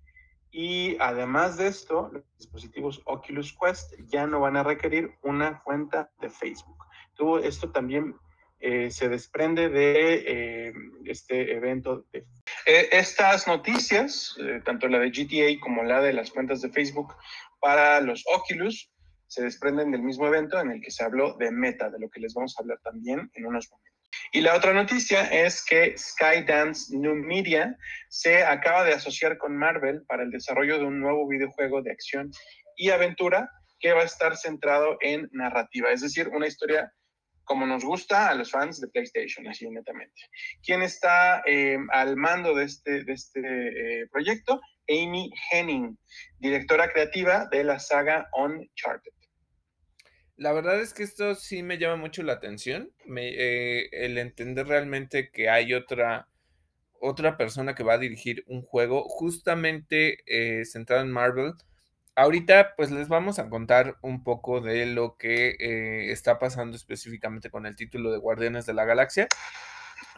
y 0.50 0.96
además 1.00 1.56
de 1.56 1.68
esto, 1.68 2.10
los 2.12 2.22
dispositivos 2.38 3.02
Oculus 3.04 3.56
Quest 3.58 3.94
ya 4.06 4.26
no 4.26 4.40
van 4.40 4.56
a 4.56 4.62
requerir 4.62 5.12
una 5.22 5.62
cuenta 5.62 6.10
de 6.20 6.30
Facebook. 6.30 6.84
Esto 7.42 7.70
también 7.70 8.14
eh, 8.60 8.90
se 8.90 9.08
desprende 9.08 9.68
de 9.68 10.24
eh, 10.26 10.72
este 11.04 11.52
evento. 11.54 12.06
Eh, 12.12 12.24
estas 12.92 13.46
noticias, 13.46 14.36
tanto 14.64 14.88
la 14.88 14.98
de 14.98 15.10
GTA 15.10 15.60
como 15.60 15.82
la 15.82 16.00
de 16.00 16.12
las 16.12 16.30
cuentas 16.30 16.60
de 16.62 16.70
Facebook 16.70 17.14
para 17.60 18.00
los 18.00 18.24
Oculus, 18.34 18.90
se 19.26 19.42
desprenden 19.42 19.90
del 19.90 20.02
mismo 20.02 20.26
evento 20.26 20.58
en 20.58 20.70
el 20.70 20.80
que 20.80 20.90
se 20.90 21.04
habló 21.04 21.36
de 21.36 21.50
Meta, 21.50 21.90
de 21.90 21.98
lo 21.98 22.08
que 22.08 22.20
les 22.20 22.34
vamos 22.34 22.56
a 22.56 22.62
hablar 22.62 22.78
también 22.82 23.30
en 23.34 23.46
unos 23.46 23.70
momentos. 23.70 23.97
Y 24.32 24.40
la 24.40 24.54
otra 24.54 24.72
noticia 24.72 25.26
es 25.26 25.64
que 25.64 25.96
Skydance 25.96 26.96
New 26.96 27.14
Media 27.14 27.76
se 28.08 28.44
acaba 28.44 28.84
de 28.84 28.92
asociar 28.92 29.38
con 29.38 29.56
Marvel 29.56 30.02
para 30.06 30.22
el 30.22 30.30
desarrollo 30.30 30.78
de 30.78 30.84
un 30.84 31.00
nuevo 31.00 31.26
videojuego 31.28 31.82
de 31.82 31.92
acción 31.92 32.30
y 32.76 32.90
aventura 32.90 33.50
que 33.80 33.92
va 33.92 34.02
a 34.02 34.06
estar 34.06 34.36
centrado 34.36 34.98
en 35.00 35.28
narrativa, 35.32 35.90
es 35.90 36.00
decir, 36.00 36.28
una 36.28 36.46
historia 36.46 36.92
como 37.44 37.64
nos 37.64 37.82
gusta 37.82 38.28
a 38.28 38.34
los 38.34 38.50
fans 38.50 38.78
de 38.78 38.88
PlayStation, 38.88 39.48
así 39.48 39.68
netamente. 39.70 40.20
¿Quién 40.62 40.82
está 40.82 41.42
eh, 41.46 41.78
al 41.92 42.16
mando 42.16 42.54
de 42.54 42.64
este, 42.64 43.04
de 43.04 43.12
este 43.14 43.40
eh, 44.02 44.06
proyecto? 44.12 44.60
Amy 44.88 45.30
Henning, 45.50 45.98
directora 46.38 46.90
creativa 46.90 47.46
de 47.50 47.64
la 47.64 47.78
saga 47.78 48.28
Uncharted. 48.34 49.12
La 50.38 50.52
verdad 50.52 50.80
es 50.80 50.94
que 50.94 51.02
esto 51.02 51.34
sí 51.34 51.64
me 51.64 51.78
llama 51.78 51.96
mucho 51.96 52.22
la 52.22 52.34
atención, 52.34 52.92
eh, 53.16 53.88
el 53.90 54.16
entender 54.18 54.68
realmente 54.68 55.30
que 55.32 55.50
hay 55.50 55.74
otra, 55.74 56.28
otra 57.00 57.36
persona 57.36 57.74
que 57.74 57.82
va 57.82 57.94
a 57.94 57.98
dirigir 57.98 58.44
un 58.46 58.62
juego 58.62 59.02
justamente 59.08 60.18
eh, 60.26 60.64
centrado 60.64 61.02
en 61.02 61.10
Marvel, 61.10 61.54
ahorita, 62.14 62.74
pues, 62.76 62.92
les 62.92 63.08
vamos 63.08 63.40
a 63.40 63.50
contar 63.50 63.96
un 64.00 64.24
poco 64.24 64.60
de 64.60 64.86
lo 64.86 65.16
que, 65.18 65.56
eh, 65.58 66.12
está 66.12 66.38
pasando 66.38 66.76
específicamente 66.76 67.50
con 67.50 67.66
el 67.66 67.76
título 67.76 68.12
de 68.12 68.18
Guardianes 68.18 68.64
de 68.66 68.74
la 68.74 68.84
Galaxia. 68.84 69.26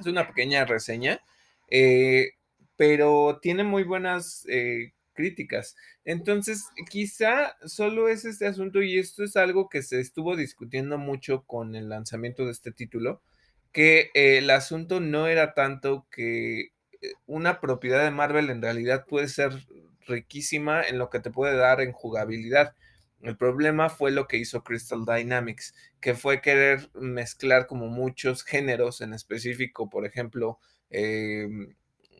Es 0.01 0.07
una 0.07 0.27
pequeña 0.29 0.67
reseña, 0.67 1.21
pero 2.77 3.39
tiene 3.41 3.65
muy 3.65 3.85
buenas, 3.85 4.47
críticas. 5.21 5.77
Entonces, 6.05 6.65
quizá 6.89 7.57
solo 7.67 8.09
es 8.09 8.25
este 8.25 8.47
asunto, 8.47 8.83
y 8.83 8.99
esto 8.99 9.23
es 9.23 9.37
algo 9.37 9.69
que 9.69 9.83
se 9.83 10.01
estuvo 10.01 10.35
discutiendo 10.35 10.97
mucho 10.99 11.45
con 11.47 11.75
el 11.77 11.89
lanzamiento 11.91 12.47
de 12.47 12.53
este 12.53 12.73
título, 12.73 13.23
que 13.73 14.11
el 14.15 14.51
asunto 14.51 15.01
no 15.01 15.27
era 15.29 15.53
tanto 15.55 16.07
que, 16.11 16.61
eh, 17.03 17.13
una 17.27 17.61
propiedad 17.61 18.03
de 18.05 18.11
Marvel 18.11 18.51
en 18.51 18.63
realidad 18.63 19.05
puede 19.07 19.29
ser 19.29 19.53
riquísima 20.07 20.83
en 20.83 20.99
lo 20.99 21.11
que 21.11 21.21
te 21.21 21.31
puede 21.31 21.57
dar 21.57 21.81
en 21.81 21.93
jugabilidad. 21.93 22.75
El 23.21 23.37
problema 23.37 23.91
fue 23.91 24.11
lo 24.11 24.27
que 24.27 24.39
hizo 24.39 24.65
Crystal 24.65 25.05
Dynamics, 25.05 25.75
que 26.01 26.15
fue 26.15 26.41
querer 26.41 26.91
mezclar 26.95 27.67
como 27.67 27.87
muchos 27.89 28.43
géneros 28.45 29.03
en 29.03 29.13
específico, 29.13 29.91
por 29.91 30.07
ejemplo, 30.07 30.59
em, 30.91 31.75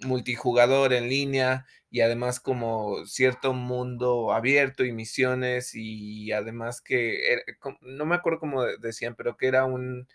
multijugador 0.05 0.93
en 0.93 1.09
línea 1.09 1.67
y 1.91 2.01
además 2.01 2.41
como 2.41 3.05
cierto 3.07 3.53
mundo 3.53 4.33
abierto 4.33 4.85
y 4.85 4.93
misiones 4.93 5.73
y 5.75 6.33
además 6.33 6.81
que, 6.81 7.33
er 7.33 7.45
no 7.83 8.07
me 8.07 8.15
acuerdo 8.17 8.41
cómo 8.41 8.65
decían, 8.65 9.15
pero 9.17 9.37
que 9.37 9.47
era 9.49 9.65
un 9.65 10.07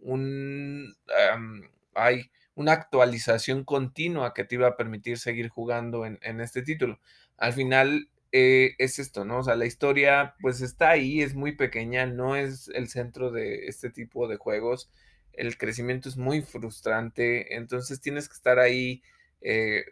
un, 0.00 0.94
am, 1.32 1.62
ay, 1.94 2.30
una 2.54 2.72
actualización 2.72 3.64
continua 3.64 4.34
que 4.34 4.44
te 4.44 4.56
iba 4.56 4.68
a 4.68 4.76
permitir 4.76 5.18
seguir 5.18 5.48
jugando 5.48 6.06
en 6.06 6.18
en 6.22 6.40
este 6.40 6.62
título. 6.62 7.00
Al 7.38 7.52
final, 7.54 8.08
eh, 8.36 8.74
es 8.78 8.98
esto, 8.98 9.24
¿no? 9.24 9.38
O 9.38 9.42
sea, 9.44 9.54
la 9.54 9.64
historia, 9.64 10.34
pues, 10.40 10.60
está 10.60 10.90
ahí, 10.90 11.22
es 11.22 11.36
muy 11.36 11.52
pequeña, 11.52 12.04
no 12.06 12.34
es 12.34 12.68
el 12.74 12.88
centro 12.88 13.30
de 13.30 13.66
este 13.66 13.90
tipo 13.90 14.26
de 14.26 14.36
juegos. 14.38 14.90
El 15.32 15.56
crecimiento 15.56 16.08
es 16.08 16.16
muy 16.16 16.42
frustrante, 16.42 17.54
entonces 17.56 18.00
tienes 18.00 18.28
que 18.28 18.34
estar 18.34 18.58
ahí, 18.58 19.02
eh, 19.44 19.84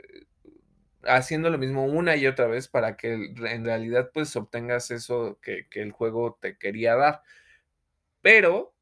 haciendo 1.05 1.51
lo 1.51 1.59
mismo 1.59 1.85
una 1.87 2.17
y 2.17 2.27
otra 2.27 2.47
vez 2.47 2.69
para 2.69 2.97
que 2.97 3.12
en 3.15 3.65
realidad, 3.65 4.11
pues, 4.12 4.35
obtengas 4.37 4.91
eso 4.91 5.38
que 5.43 5.67
el 5.75 5.93
juego 5.93 6.38
te 6.41 6.57
quería 6.59 6.95
dar. 6.97 7.23
Pero 8.23 8.75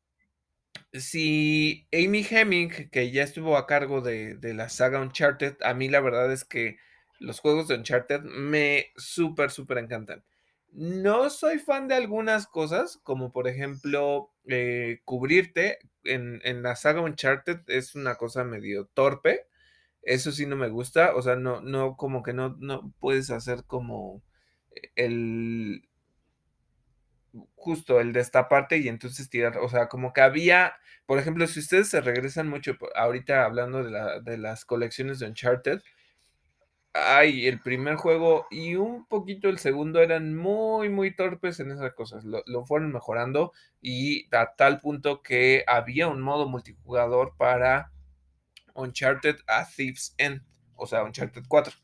si 0.92 1.86
Amy 1.92 2.26
Hemming, 2.28 2.90
que 2.90 3.10
ya 3.10 3.22
estuvo 3.22 3.56
a 3.56 3.66
cargo 3.66 4.00
de 4.00 4.38
la 4.54 4.68
saga 4.68 5.00
Uncharted, 5.00 5.56
a 5.62 5.74
mí 5.74 5.88
la 5.88 6.00
verdad 6.00 6.32
es 6.32 6.44
que 6.44 6.78
los 7.18 7.40
juegos 7.40 7.68
de 7.68 7.76
Uncharted 7.76 8.22
me 8.22 8.92
súper, 8.96 9.50
superencantan. 9.50 10.24
No 10.72 11.30
soy 11.30 11.58
fan 11.58 11.88
de 11.88 11.94
algunas 11.96 12.46
cosas, 12.46 12.98
como 13.02 13.32
por 13.32 13.48
ejemplo, 13.48 14.32
eh, 14.46 15.00
cubrirte 15.04 15.78
en 16.04 16.40
en 16.44 16.62
la 16.62 16.76
saga 16.76 17.00
Uncharted 17.02 17.60
es 17.68 17.94
una 17.94 18.16
cosa 18.16 18.44
medio 18.44 18.86
torpe. 18.86 19.46
Eso 20.02 20.32
sí 20.32 20.46
no 20.46 20.56
me 20.56 20.68
gusta, 20.68 21.14
o 21.14 21.22
sea, 21.22 21.36
no 21.36 21.60
no 21.60 21.96
como 21.96 22.22
que 22.22 22.32
no 22.32 22.56
no 22.58 22.92
puedes 23.00 23.30
hacer 23.30 23.64
como 23.64 24.22
el 24.96 25.88
justo, 27.56 28.00
el 28.00 28.12
destaparte 28.12 28.78
y 28.78 28.88
entonces 28.88 29.28
tirar, 29.28 29.58
o 29.58 29.68
sea, 29.68 29.88
como 29.88 30.12
que 30.12 30.20
había, 30.22 30.74
por 31.06 31.18
ejemplo, 31.18 31.46
si 31.46 31.60
ustedes 31.60 31.88
se 31.88 32.00
regresan 32.00 32.48
mucho 32.48 32.76
ahorita 32.96 33.44
hablando 33.44 33.84
de 33.84 33.90
la 33.90 34.20
de 34.20 34.38
las 34.38 34.64
colecciones 34.64 35.18
de 35.18 35.26
Uncharted 35.28 35.80
ay, 36.92 37.46
el 37.46 37.60
primer 37.60 37.94
juego 37.96 38.46
y 38.50 38.74
un 38.76 39.06
poquito 39.06 39.48
el 39.48 39.58
segundo 39.58 40.00
eran 40.00 40.34
muy, 40.36 40.88
muy 40.88 41.14
torpes 41.14 41.60
en 41.60 41.70
esas 41.70 41.92
cosas. 41.94 42.24
Lo 42.24 42.42
lo 42.46 42.64
fueron 42.66 42.92
mejorando 42.92 43.52
y 43.80 44.26
a 44.34 44.54
tal 44.56 44.80
punto 44.80 45.22
que 45.22 45.64
había 45.66 46.08
un 46.08 46.20
modo 46.20 46.48
multijugador 46.48 47.34
para 47.36 47.92
Uncharted: 48.74 49.36
A 49.46 49.66
Thief's 49.68 50.14
End, 50.18 50.42
o 50.76 50.86
sea, 50.86 51.04
Uncharted 51.04 51.44
4. 51.48 51.74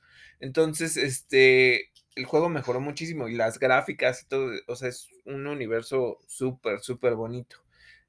Entonces, 0.41 0.97
este, 0.97 1.91
el 2.15 2.25
juego 2.27 2.49
mejoró 2.49 2.81
muchísimo 2.81 3.29
y 3.29 3.35
las 3.35 3.59
gráficas 3.59 4.23
y 4.23 4.27
todo, 4.29 4.51
o 4.67 4.77
sea, 4.77 4.89
es 4.89 5.09
un 5.25 5.47
universo 5.47 6.19
súper, 6.27 6.81
superbonito. 6.81 7.57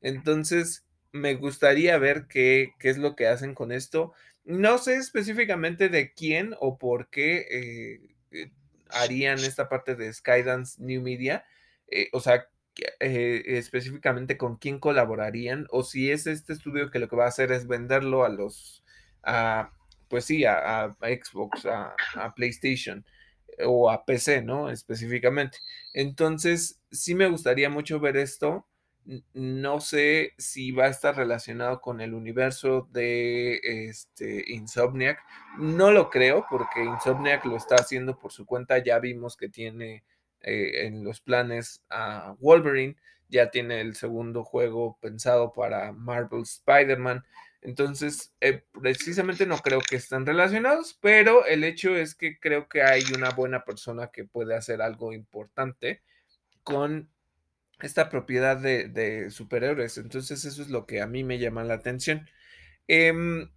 Entonces, 0.01 0.85
me 1.11 1.35
gustaría 1.35 1.97
ver 1.97 2.27
qué 2.27 2.73
qué 2.79 2.89
es 2.89 2.97
lo 2.97 3.15
que 3.15 3.27
hacen 3.27 3.55
con 3.55 3.71
esto. 3.71 4.13
No 4.45 4.77
sé 4.77 4.95
específicamente 4.95 5.89
de 5.89 6.13
quién 6.13 6.55
o 6.59 6.77
por 6.77 7.09
qué, 7.09 7.45
eh 7.49 8.17
eh, 8.31 8.51
harían 8.89 9.39
esta 9.39 9.67
parte 9.69 9.95
de 9.95 10.13
Skydance 10.13 10.81
New 10.81 11.01
Media, 11.01 11.45
eh, 11.87 12.09
o 12.13 12.19
sea, 12.21 12.47
eh, 12.99 13.43
específicamente 13.57 14.37
con 14.37 14.57
quién 14.57 14.79
colaborarían, 14.79 15.67
o 15.71 15.83
si 15.83 16.11
es 16.11 16.27
este 16.27 16.53
estudio 16.53 16.91
que 16.91 16.99
lo 16.99 17.07
que 17.09 17.15
va 17.15 17.25
a 17.25 17.29
hacer 17.29 17.51
es 17.51 17.67
venderlo 17.67 18.25
a 18.25 18.29
los 18.29 18.83
a, 19.23 19.71
pues 20.09 20.25
sí, 20.25 20.45
a 20.45 20.95
Xbox, 21.01 21.65
a 21.65 21.95
a 22.15 22.33
PlayStation 22.35 23.05
o 23.65 23.89
a 23.89 24.05
PC, 24.05 24.41
¿no?, 24.43 24.69
específicamente. 24.69 25.57
Entonces, 25.93 26.79
sí 26.91 27.15
me 27.15 27.27
gustaría 27.29 27.69
mucho 27.69 27.99
ver 27.99 28.17
esto. 28.17 28.67
No 29.33 29.79
sé 29.79 30.33
si 30.37 30.71
va 30.71 30.85
a 30.85 30.89
estar 30.89 31.15
relacionado 31.15 31.79
con 31.81 32.01
el 32.01 32.13
universo 32.13 32.87
de, 32.91 33.59
este, 33.63 34.43
Insomniac. 34.51 35.19
No 35.57 35.91
lo 35.91 36.09
creo, 36.09 36.45
porque 36.49 36.83
Insomniac 36.83 37.45
lo 37.45 37.55
está 37.57 37.75
haciendo 37.75 38.19
por 38.19 38.31
su 38.33 38.45
cuenta. 38.45 38.77
Ya 38.83 38.99
vimos 38.99 39.37
que 39.37 39.49
tiene, 39.49 40.03
eh, 40.47 40.85
en 40.87 41.03
los 41.03 41.19
planes 41.19 41.83
a 41.89 42.35
Wolverine, 42.39 42.95
ya 43.27 43.51
tiene 43.51 43.81
el 43.81 43.95
segundo 43.95 44.45
juego 44.45 44.97
pensado 45.01 45.51
para 45.51 45.91
Marvel's 45.91 46.61
Spider-Man. 46.65 47.25
Entonces, 47.61 48.33
eh, 48.39 48.63
precisamente 48.81 49.45
no 49.45 49.57
creo 49.57 49.81
que 49.81 49.97
estén 49.97 50.25
relacionados, 50.25 50.97
pero 51.01 51.45
el 51.45 51.65
hecho 51.65 51.97
es 51.97 52.15
que 52.15 52.39
creo 52.39 52.69
que 52.69 52.81
hay 52.81 53.03
una 53.13 53.31
buena 53.31 53.65
persona 53.65 54.07
que 54.07 54.23
puede 54.23 54.55
hacer 54.55 54.81
algo 54.81 55.11
importante 55.11 56.01
con 56.63 57.09
esta 57.81 58.09
propiedad 58.09 58.55
de 58.57 58.87
de 58.87 59.29
superhéroes. 59.31 59.97
Entonces, 59.97 60.45
eso 60.45 60.61
es 60.61 60.69
lo 60.69 60.85
que 60.85 61.01
a 61.01 61.07
mí 61.07 61.25
me 61.25 61.39
llama 61.39 61.65
la 61.65 61.73
atención. 61.73 62.25
Em, 62.87 63.49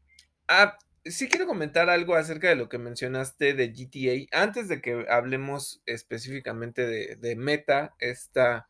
ah, 0.48 0.76
sí 1.04 1.28
quiero 1.28 1.46
comentar 1.46 1.90
algo 1.90 2.14
acerca 2.14 2.48
de 2.48 2.56
lo 2.56 2.68
que 2.68 2.78
mencionaste 2.78 3.54
de 3.54 3.72
GTA. 3.72 4.42
Antes 4.42 4.68
de 4.68 4.80
que 4.80 5.06
hablemos 5.08 5.82
específicamente 5.86 7.16
de 7.16 7.36
Meta, 7.36 7.94
esta 8.00 8.68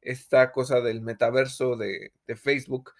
esta 0.00 0.52
cosa 0.52 0.80
del 0.80 1.00
metaverso 1.02 1.76
de 1.76 2.12
Facebook. 2.36 2.92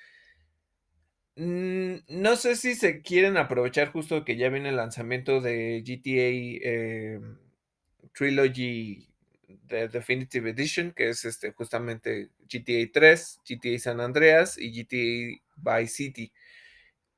Mm, 1.37 1.99
no 2.09 2.35
sé 2.37 2.57
si 2.57 2.75
se 2.75 3.01
quieren 3.01 3.37
aprovechar 3.37 3.93
justo 3.93 4.25
que 4.25 4.37
ya 4.37 4.49
viene 4.49 4.71
el 4.71 4.77
lanzamiento 4.77 5.41
de 5.41 5.83
GTA, 5.85 6.69
em, 6.69 7.39
Trilogy 8.15 9.09
de 9.69 9.89
Definitive 9.89 10.51
Edition, 10.51 10.93
que 10.93 11.11
es, 11.11 11.25
este, 11.25 11.53
justamente 11.53 12.31
GTA 12.49 12.91
3, 12.93 13.41
GTA 13.49 13.79
San 13.79 14.01
Andreas 14.01 14.59
y 14.59 14.73
GTA 14.73 15.81
Vice 15.81 15.95
City. 15.95 16.33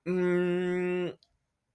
Mm, 0.07 1.09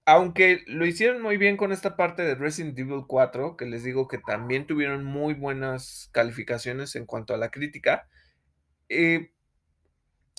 aunque 0.06 0.64
lo 0.68 0.86
hicieron 0.86 1.22
muy 1.22 1.38
bien 1.38 1.58
con 1.58 1.72
esta 1.72 1.96
parte 1.98 2.24
de 2.24 2.36
Resident 2.36 2.78
Evil 2.80 3.06
4, 3.08 3.58
que 3.58 3.66
les 3.66 3.84
digo 3.84 4.08
que 4.08 4.20
también 4.20 4.68
tuvieron 4.68 5.04
muy 5.06 5.34
buenas 5.34 6.10
calificaciones 6.14 6.96
en 6.96 7.06
cuanto 7.06 7.34
a 7.34 7.38
la 7.38 7.52
crítica, 7.52 8.08
eh 8.90 9.32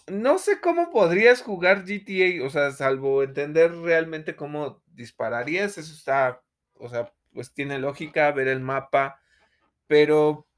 no 0.08 0.38
sé 0.38 0.60
cómo 0.60 0.90
podrías 0.90 1.42
jugar 1.42 1.84
GTA, 1.84 2.44
o 2.46 2.50
sea, 2.50 2.70
salvo 2.70 3.22
entender 3.24 3.72
realmente 3.74 4.36
cómo 4.36 4.82
dispararías, 4.94 5.78
eso 5.78 5.92
está, 5.92 6.42
o 6.74 6.88
sea, 6.88 7.12
pues 7.32 7.52
tiene 7.52 7.78
lógica 7.80 8.30
ver 8.32 8.46
el 8.48 8.60
mapa, 8.60 9.20
pero, 9.88 10.48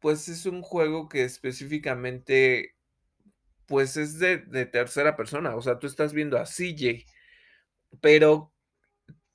pues, 0.00 0.28
es 0.28 0.46
un 0.46 0.62
juego 0.62 1.08
que 1.08 1.24
específicamente, 1.24 2.76
pues, 3.66 3.96
es 3.98 4.18
de 4.20 4.38
de 4.38 4.66
tercera 4.66 5.16
persona, 5.16 5.56
o 5.56 5.62
sea, 5.62 5.78
tú 5.78 5.86
estás 5.88 6.12
viendo 6.14 6.38
a 6.38 6.46
CJ, 6.46 7.06
pero, 8.00 8.52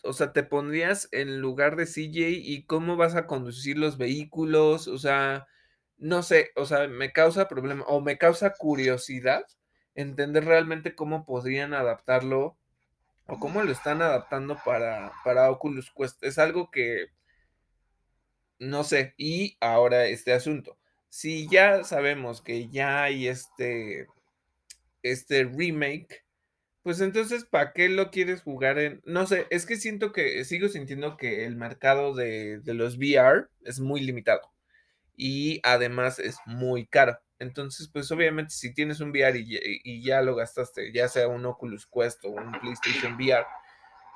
o 0.03 0.13
sea, 0.13 0.33
te 0.33 0.43
pondrías 0.43 1.09
en 1.11 1.41
lugar 1.41 1.75
de 1.75 1.85
CJ, 1.85 2.29
¿y 2.29 2.65
cómo 2.65 2.97
vas 2.97 3.15
a 3.15 3.27
conducir 3.27 3.77
los 3.77 3.97
vehículos? 3.97 4.87
O 4.87 4.97
sea, 4.97 5.47
no 5.97 6.23
sé, 6.23 6.51
o 6.55 6.65
sea, 6.65 6.87
me 6.87 7.11
causa 7.13 7.47
problema, 7.47 7.85
o 7.87 8.01
me 8.01 8.17
causa 8.17 8.53
curiosidad 8.53 9.45
entender 9.95 10.45
realmente 10.45 10.95
cómo 10.95 11.25
podrían 11.25 11.73
adaptarlo, 11.73 12.57
o 13.27 13.39
cómo 13.39 13.63
lo 13.63 13.71
están 13.71 14.01
adaptando 14.01 14.57
para 14.65 15.13
para 15.23 15.49
Oculus 15.51 15.91
Quest. 15.95 16.23
Es 16.23 16.37
algo 16.39 16.71
que 16.71 17.07
no 18.59 18.83
sé. 18.83 19.13
Y 19.17 19.57
ahora 19.61 20.05
este 20.07 20.33
asunto, 20.33 20.77
si 21.09 21.47
ya 21.49 21.83
sabemos 21.83 22.41
que 22.41 22.69
ya 22.69 23.03
hay 23.03 23.27
este 23.27 24.07
este 25.03 25.43
remake, 25.45 26.24
pues 26.85 27.01
entonces, 27.01 27.45
¿para 27.45 27.73
qué 27.73 27.89
lo 27.89 28.11
quieres 28.11 28.43
jugar 28.43 28.77
en? 28.77 29.01
No 29.05 29.25
sé, 29.25 29.47
es 29.49 29.65
que 29.65 29.75
siento 29.75 30.11
que 30.11 30.45
sigo 30.45 30.67
sintiendo 30.69 31.17
que 31.17 31.45
el 31.45 31.55
mercado 31.55 32.13
de 32.13 32.61
los 32.63 32.97
VR 32.97 33.47
es 33.63 33.79
muy 33.79 34.01
limitado. 34.01 34.41
y 35.17 35.61
además 35.63 36.19
es 36.19 36.37
muy 36.45 36.85
caro. 36.85 37.17
Entonces, 37.39 37.89
pues 37.91 38.11
obviamente 38.11 38.53
si 38.53 38.71
tienes 38.71 38.99
un 38.99 39.09
VR 39.09 39.39
y, 39.39 40.03
ya 40.03 40.21
lo 40.21 40.35
gastaste, 40.35 40.91
ya 40.93 41.07
sea 41.07 41.27
un 41.27 41.43
Oculus 41.47 41.87
Quest 41.87 42.23
o 42.25 42.29
un 42.29 42.51
PlayStation 42.51 43.15
VR, 43.15 43.47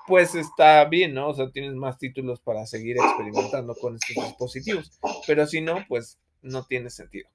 pues 0.06 0.36
está 0.36 0.86
bien, 0.86 1.16
¿no? 1.16 1.30
O 1.30 1.34
sea, 1.34 1.50
tienes 1.50 1.74
más 1.74 1.98
títulos 1.98 2.40
para 2.40 2.68
seguir 2.68 2.98
experimentando 2.98 3.74
con 3.74 3.96
estos 3.96 4.26
dispositivos. 4.28 5.00
Pero 5.26 5.48
si 5.48 5.62
no, 5.62 5.84
pues 5.88 6.20
no 6.44 6.68
tiene 6.68 6.92
sentido. 6.92 7.28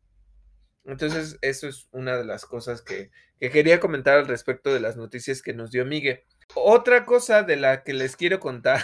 Entonces, 0.84 1.38
eso 1.40 1.68
es 1.68 1.88
una 1.92 2.16
de 2.16 2.24
las 2.24 2.44
cosas 2.44 2.82
que, 2.82 3.10
quería 3.38 3.78
comentar 3.78 4.16
al 4.16 4.26
respecto 4.26 4.72
de 4.72 4.80
las 4.80 4.96
noticias 4.96 5.42
que 5.42 5.52
nos 5.52 5.70
dio 5.70 5.84
Miguel. 5.84 6.22
Otra 6.54 7.04
cosa 7.04 7.42
de 7.42 7.56
la 7.56 7.82
que 7.82 7.92
les 7.92 8.16
quiero 8.16 8.40
contar, 8.40 8.82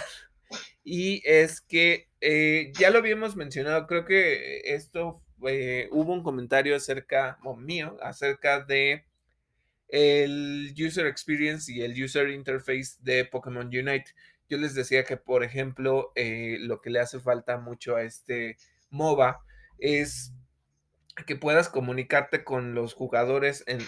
y 0.83 1.21
es 1.25 1.61
que 1.61 2.09
eh, 2.21 2.71
ya 2.77 2.91
lo 2.91 2.99
habíamos 2.99 3.35
mencionado, 3.35 3.87
creo 3.87 4.05
que 4.05 4.61
esto 4.65 5.23
hubo 5.39 6.13
un 6.13 6.23
comentario 6.23 6.75
acerca, 6.75 7.39
o 7.43 7.55
mío, 7.55 7.97
acerca 8.01 8.63
de 8.63 9.05
el 9.87 10.73
user 10.77 11.05
experience 11.05 11.71
y 11.71 11.81
el 11.81 12.01
user 12.01 12.29
interface 12.29 12.95
de 12.99 13.25
Pokémon 13.25 13.67
Unite. 13.67 14.05
Yo 14.49 14.57
les 14.57 14.73
decía 14.73 15.03
que, 15.03 15.17
por 15.17 15.43
ejemplo, 15.43 16.11
eh, 16.15 16.57
lo 16.59 16.81
que 16.81 16.89
le 16.89 16.99
hace 16.99 17.19
falta 17.19 17.57
mucho 17.57 17.95
a 17.95 18.03
este 18.03 18.57
MOBA 18.89 19.43
es 19.79 20.33
que 21.25 21.35
puedas 21.35 21.69
comunicarte 21.69 22.43
con 22.43 22.73
los 22.73 22.93
jugadores 22.93 23.63
en, 23.67 23.81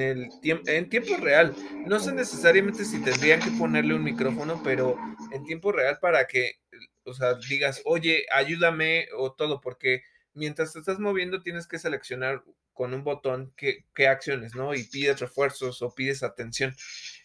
el 0.00 0.30
en 0.42 0.88
tiempo 0.88 1.16
real. 1.16 1.54
No 1.86 2.00
sé 2.00 2.12
necesariamente 2.12 2.84
si 2.84 3.02
tendrían 3.02 3.40
que 3.40 3.50
ponerle 3.52 3.94
un 3.94 4.04
micrófono, 4.04 4.60
pero 4.62 4.96
en 5.32 5.44
tiempo 5.44 5.72
real 5.72 5.98
para 6.00 6.26
que, 6.26 6.60
o 7.04 7.14
sea, 7.14 7.34
digas, 7.48 7.82
oye, 7.84 8.24
ayúdame 8.32 9.08
o 9.16 9.32
todo, 9.32 9.60
porque 9.60 10.02
mientras 10.34 10.72
te 10.72 10.78
estás 10.78 10.98
moviendo 10.98 11.42
tienes 11.42 11.66
que 11.66 11.78
seleccionar 11.78 12.42
con 12.72 12.94
un 12.94 13.04
botón 13.04 13.52
qué, 13.56 13.84
acciones, 14.08 14.54
¿no? 14.54 14.74
Y 14.74 14.84
pides 14.84 15.20
refuerzos 15.20 15.82
o 15.82 15.94
pides 15.94 16.22
atención. 16.22 16.74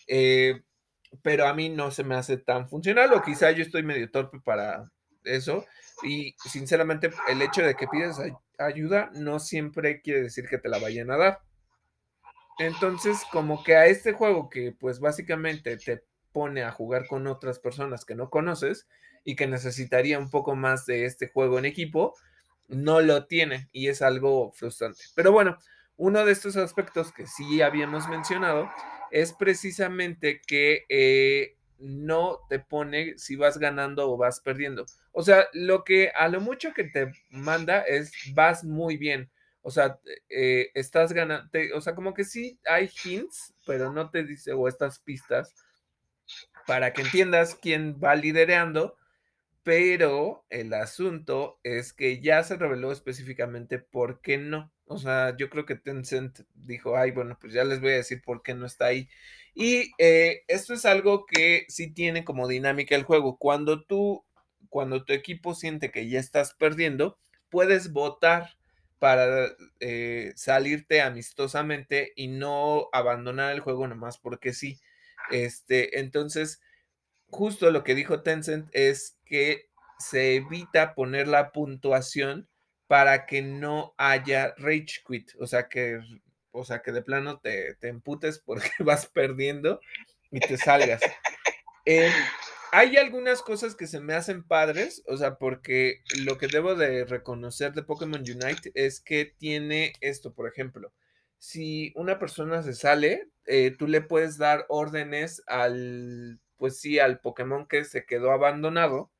Eh, 0.08 0.62
pero 1.22 1.48
a 1.48 1.54
mí 1.54 1.70
no 1.70 1.92
se 1.92 2.04
me 2.04 2.16
hace 2.16 2.38
tan 2.38 2.70
funcional 2.70 3.14
o 3.14 3.22
quizá 3.22 3.52
yo 3.52 3.64
estoy 3.64 3.84
medio 3.84 4.12
torpe 4.12 4.40
para 4.42 4.92
eso. 5.24 5.66
Y 6.04 6.36
sinceramente 6.46 7.12
el 7.30 7.42
hecho 7.42 7.64
de 7.64 7.76
que 7.76 7.88
pides 7.88 8.18
ayuda 8.58 9.12
no 9.14 9.40
siempre 9.40 10.02
quiere 10.02 10.24
decir 10.24 10.48
que 10.48 10.58
te 10.58 10.70
la 10.70 10.80
vayan 10.80 11.12
a 11.12 11.18
dar. 11.18 11.42
Entonces, 12.60 13.22
como 13.32 13.64
que 13.64 13.76
a 13.76 13.86
este 13.86 14.14
juego 14.14 14.50
que 14.50 14.72
pues 14.72 15.00
básicamente 15.00 15.78
te 15.78 16.04
pone 16.32 16.64
a 16.64 16.72
jugar 16.72 17.08
con 17.08 17.28
otras 17.28 17.60
personas 17.60 18.06
que 18.06 18.16
no 18.16 18.30
conoces 18.30 18.88
y 19.24 19.36
que 19.36 19.48
necesitaría 19.48 20.18
un 20.18 20.30
poco 20.30 20.56
más 20.56 20.86
de 20.86 21.06
este 21.06 21.28
juego 21.28 21.60
en 21.60 21.66
equipo, 21.66 22.16
no 22.68 23.02
lo 23.02 23.28
tiene 23.28 23.70
y 23.72 23.90
es 23.90 24.02
algo 24.02 24.52
frustrante. 24.52 25.04
Pero 25.16 25.32
bueno, 25.32 25.58
uno 25.98 26.26
de 26.26 26.32
estos 26.32 26.58
aspectos 26.58 27.12
que 27.12 27.28
sí 27.28 27.62
habíamos 27.62 28.08
mencionado 28.08 28.70
es 29.12 29.34
precisamente 29.34 30.42
que 30.46 30.86
eh, 30.90 31.57
no 31.80 32.40
te 32.50 32.60
pone 32.60 33.18
si 33.18 33.36
vas 33.36 33.58
ganando 33.58 34.10
o 34.10 34.18
vas 34.18 34.40
perdiendo. 34.40 34.86
O 35.12 35.24
sea, 35.24 35.48
lo 35.54 35.84
que 35.84 36.10
a 36.16 36.28
lo 36.28 36.42
mucho 36.42 36.74
que 36.74 36.86
te 36.86 37.12
manda 37.30 37.82
es 37.82 38.12
vas 38.34 38.64
muy 38.64 38.98
bien. 38.98 39.30
O 39.62 39.72
sea, 39.72 40.00
eh, 40.30 40.72
estás 40.74 41.12
ganando, 41.14 41.50
o 41.76 41.82
sea, 41.82 41.94
como 41.96 42.14
que 42.14 42.24
sí 42.24 42.60
hay 42.66 42.90
hints, 43.04 43.54
pero 43.66 43.92
no 43.92 44.10
te 44.10 44.24
dice, 44.24 44.54
o 44.54 44.68
estas 44.68 45.00
pistas, 45.00 45.54
para 46.66 46.94
que 46.94 47.02
entiendas 47.02 47.56
quién 47.56 48.00
va 48.02 48.16
liderando 48.16 48.96
pero 49.68 50.46
el 50.50 50.74
asunto 50.74 51.60
es 51.62 51.92
que 51.92 52.22
ya 52.22 52.42
se 52.42 52.56
reveló 52.56 52.94
específicamente 52.94 53.80
por 53.80 54.22
qué 54.22 54.38
no. 54.38 54.72
O 54.86 54.98
sea, 54.98 55.36
yo 55.36 55.50
creo 55.50 55.66
que 55.66 55.76
Tencent 55.76 56.40
dijo, 56.56 56.96
ay, 56.96 57.12
bueno, 57.12 57.38
pues 57.38 57.52
ya 57.52 57.66
les 57.66 57.82
voy 57.82 57.90
a 57.90 57.96
decir 57.96 58.22
por 58.24 58.44
qué 58.44 58.54
no 58.54 58.66
está 58.66 58.86
ahí. 58.86 59.10
Y 59.60 59.92
eh, 59.98 60.44
esto 60.48 60.76
es 60.76 60.86
algo 60.86 61.26
que 61.26 61.66
sí 61.68 61.92
tiene 61.92 62.24
como 62.24 62.48
dinámica 62.48 62.94
el 62.96 63.02
juego. 63.02 63.40
Cuando 63.40 63.84
tú, 63.84 64.24
cuando 64.70 65.04
tu 65.04 65.14
equipo 65.14 65.56
siente 65.56 65.90
que 65.90 66.08
ya 66.08 66.20
estás 66.20 66.54
perdiendo, 66.54 67.18
puedes 67.50 67.92
votar 67.92 68.52
para 69.00 69.48
eh, 69.80 70.32
salirte 70.36 71.02
amistosamente 71.02 72.14
y 72.16 72.28
no 72.28 72.88
abandonar 72.94 73.52
el 73.52 73.62
juego 73.62 73.88
nomás 73.88 74.20
porque 74.20 74.54
sí. 74.54 74.80
Este, 75.32 76.00
entonces, 76.00 76.62
justo 77.32 77.72
lo 77.72 77.84
que 77.84 77.96
dijo 77.96 78.22
Tencent 78.22 78.70
es 78.74 79.18
que 79.26 79.72
se 79.98 80.36
evita 80.36 80.94
poner 80.94 81.28
la 81.28 81.52
puntuación 81.52 82.48
para 82.86 83.26
que 83.26 83.42
no 83.42 83.96
haya 83.98 84.54
rage 84.58 85.02
quit, 85.08 85.32
o 85.40 85.48
sea 85.48 85.68
que, 85.68 86.00
o 86.52 86.64
sea 86.64 86.82
que 86.82 86.92
de 86.92 87.02
plano 87.02 87.40
te, 87.40 87.76
te 87.76 87.88
emputes 87.88 88.40
porque 88.40 88.70
vas 88.80 89.08
perdiendo 89.08 89.80
y 90.32 90.40
te 90.40 90.58
salgas. 90.58 91.02
Em, 91.86 92.12
hay 92.72 92.98
algunas 92.98 93.42
cosas 93.42 93.76
que 93.76 93.88
se 93.88 94.02
me 94.02 94.14
hacen 94.14 94.44
padres, 94.44 95.04
o 95.08 95.16
sea, 95.16 95.38
porque 95.38 96.02
lo 96.20 96.38
que 96.38 96.48
debo 96.48 96.76
de 96.76 97.06
reconocer 97.06 97.74
de 97.74 97.84
Pokémon 97.84 98.22
Unite 98.22 98.72
es 98.74 99.00
que 99.00 99.26
tiene 99.26 99.94
esto, 100.02 100.34
por 100.34 100.48
ejemplo, 100.48 100.92
si 101.38 101.94
una 101.96 102.20
persona 102.20 102.64
se 102.64 102.74
sale, 102.74 103.30
eh, 103.46 103.72
tú 103.72 103.88
le 103.88 104.02
puedes 104.02 104.38
dar 104.38 104.66
órdenes 104.68 105.44
al 105.48 106.40
pues 106.58 106.80
sí, 106.80 107.00
al 107.00 107.20
Pokémon 107.20 107.68
que 107.68 107.84
se 107.86 108.06
quedó 108.06 108.32
abandonado, 108.32 109.12
eh, 109.12 109.17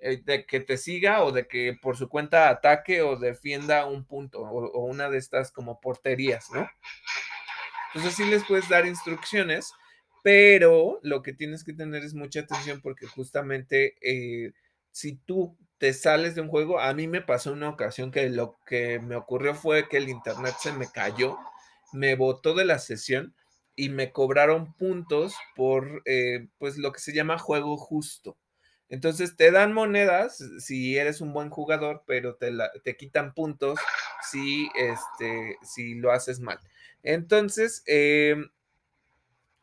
de 0.00 0.46
que 0.46 0.60
te 0.60 0.76
siga 0.76 1.24
o 1.24 1.32
de 1.32 1.46
que 1.46 1.76
por 1.80 1.96
su 1.96 2.08
cuenta 2.08 2.48
ataque 2.48 3.02
o 3.02 3.16
defienda 3.16 3.86
un 3.86 4.04
punto 4.04 4.40
o, 4.40 4.84
una 4.84 5.08
de 5.10 5.18
estas 5.18 5.50
como 5.50 5.80
porterías, 5.80 6.50
¿no? 6.52 6.68
Entonces 7.88 8.16
sí 8.16 8.24
les 8.30 8.44
puedes 8.44 8.68
dar 8.68 8.86
instrucciones, 8.86 9.72
pero 10.22 11.00
lo 11.02 11.22
que 11.22 11.32
tienes 11.32 11.64
que 11.64 11.72
tener 11.72 12.04
es 12.04 12.14
mucha 12.14 12.40
atención 12.40 12.80
porque 12.80 13.06
justamente 13.06 13.96
eh, 14.02 14.52
si 14.90 15.16
tú 15.16 15.56
te 15.78 15.92
sales 15.92 16.34
de 16.34 16.40
un 16.40 16.48
juego, 16.48 16.80
a 16.80 16.92
mí 16.92 17.06
me 17.06 17.22
pasó 17.22 17.52
una 17.52 17.68
ocasión 17.68 18.10
que 18.10 18.28
lo 18.28 18.58
que 18.66 18.98
me 18.98 19.16
ocurrió 19.16 19.54
fue 19.54 19.88
que 19.88 19.96
el 19.96 20.08
internet 20.08 20.54
se 20.60 20.72
me 20.72 20.88
cayó, 20.90 21.38
me 21.92 22.14
botó 22.14 22.54
de 22.54 22.64
la 22.64 22.78
sesión 22.78 23.34
y 23.76 23.90
me 23.90 24.12
cobraron 24.12 24.74
puntos 24.74 25.34
por 25.54 26.02
eh, 26.04 26.48
pues 26.58 26.78
lo 26.78 26.92
que 26.92 27.00
se 27.00 27.14
llama 27.14 27.38
juego 27.38 27.76
justo. 27.76 28.36
Entonces 28.88 29.36
te 29.36 29.50
dan 29.50 29.72
monedas 29.74 30.42
si 30.58 30.96
eres 30.96 31.20
un 31.20 31.32
buen 31.32 31.50
jugador, 31.50 32.04
pero 32.06 32.36
te, 32.36 32.52
te 32.84 32.96
quitan 32.96 33.34
puntos 33.34 33.78
si, 34.30 34.68
este, 34.76 35.56
si 35.62 35.94
lo 35.94 36.10
haces 36.10 36.40
mal. 36.40 36.58
Entonces, 37.02 37.82
em, 37.86 38.50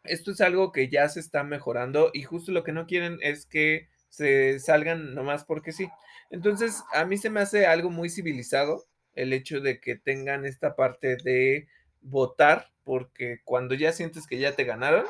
esto 0.03 0.31
es 0.31 0.41
algo 0.41 0.71
que 0.71 0.89
ya 0.89 1.09
se 1.09 1.19
está 1.19 1.43
mejorando 1.43 2.11
y 2.13 2.23
justo 2.23 2.51
lo 2.51 2.63
que 2.63 2.71
no 2.71 2.85
quieren 2.85 3.17
es 3.21 3.45
que 3.45 3.89
se 4.09 4.59
salgan 4.59 5.15
nomás 5.15 5.43
porque 5.43 5.71
sí. 5.71 5.89
Entonces, 6.29 6.83
a 6.93 7.05
mí 7.05 7.17
se 7.17 7.29
me 7.29 7.41
hace 7.41 7.65
algo 7.65 7.89
muy 7.89 8.09
civilizado 8.09 8.85
el 9.13 9.33
hecho 9.33 9.59
de 9.61 9.79
que 9.79 9.95
tengan 9.95 10.45
esta 10.45 10.75
parte 10.75 11.17
de 11.17 11.67
votar, 12.01 12.69
porque 12.83 13.41
cuando 13.43 13.73
ya 13.73 13.91
sientes 13.91 14.27
que 14.27 14.37
ya 14.37 14.55
te 14.55 14.63
ganaron, 14.63 15.05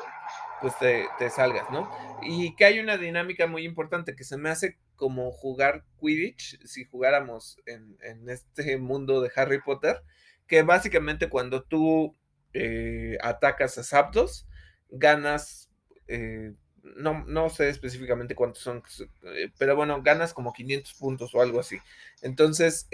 pues 0.60 0.74
te, 0.78 1.30
salgas, 1.30 1.70
¿no? 1.70 1.90
Y 2.22 2.54
que 2.56 2.64
hay 2.64 2.78
una 2.78 2.96
dinámica 2.96 3.46
muy 3.46 3.64
importante 3.64 4.16
que 4.16 4.24
se 4.24 4.36
me 4.36 4.48
hace 4.48 4.78
como 4.96 5.30
jugar 5.30 5.84
Quidditch, 6.00 6.64
si 6.64 6.84
jugáramos 6.84 7.58
en, 7.66 8.28
este 8.28 8.78
mundo 8.78 9.20
de 9.20 9.30
Harry 9.36 9.60
Potter, 9.60 10.02
que 10.46 10.62
básicamente 10.62 11.28
cuando 11.28 11.62
tú 11.62 12.16
eh, 12.54 13.18
atacas 13.20 13.76
a 13.78 13.84
Zapdos, 13.84 14.46
ganas, 14.88 15.70
eh, 16.08 16.54
no, 16.82 17.24
no 17.26 17.50
sé 17.50 17.68
específicamente 17.68 18.34
cuántos 18.34 18.62
son, 18.62 18.82
eh, 19.24 19.50
pero 19.58 19.76
bueno, 19.76 20.02
ganas 20.02 20.32
como 20.32 20.52
500 20.52 20.94
puntos 20.94 21.34
o 21.34 21.42
algo 21.42 21.60
así. 21.60 21.78
Entonces, 22.22 22.88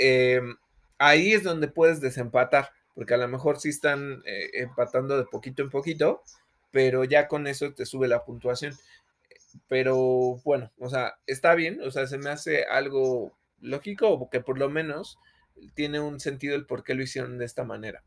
ahí 0.98 1.32
es 1.32 1.44
donde 1.44 1.68
puedes 1.68 2.00
desempatar 2.00 2.70
porque 2.94 3.14
a 3.14 3.18
lo 3.18 3.28
mejor 3.28 3.58
sí 3.58 3.70
están 3.70 4.22
empatando 4.52 5.16
de 5.16 5.24
poquito 5.24 5.62
en 5.62 5.70
poquito, 5.70 6.22
pero 6.72 7.04
ya 7.04 7.28
con 7.28 7.46
eso 7.46 7.72
te 7.74 7.86
sube 7.86 8.08
la 8.08 8.24
puntuación. 8.24 8.74
Pero 9.68 10.40
bueno, 10.44 10.72
o 10.78 10.88
sea, 10.88 11.14
está 11.26 11.54
bien, 11.54 11.80
o 11.82 11.90
sea, 11.90 12.08
se 12.08 12.18
me 12.18 12.30
hace 12.30 12.64
algo 12.64 13.38
lógico, 13.60 14.28
que 14.30 14.40
por 14.40 14.58
lo 14.58 14.68
menos 14.68 15.18
tiene 15.74 16.00
un 16.00 16.18
sentido 16.18 16.56
el 16.56 16.66
por 16.66 16.82
qué 16.82 16.94
lo 16.94 17.02
hicieron 17.02 17.38
de 17.38 17.44
esta 17.44 17.62
manera. 17.62 18.02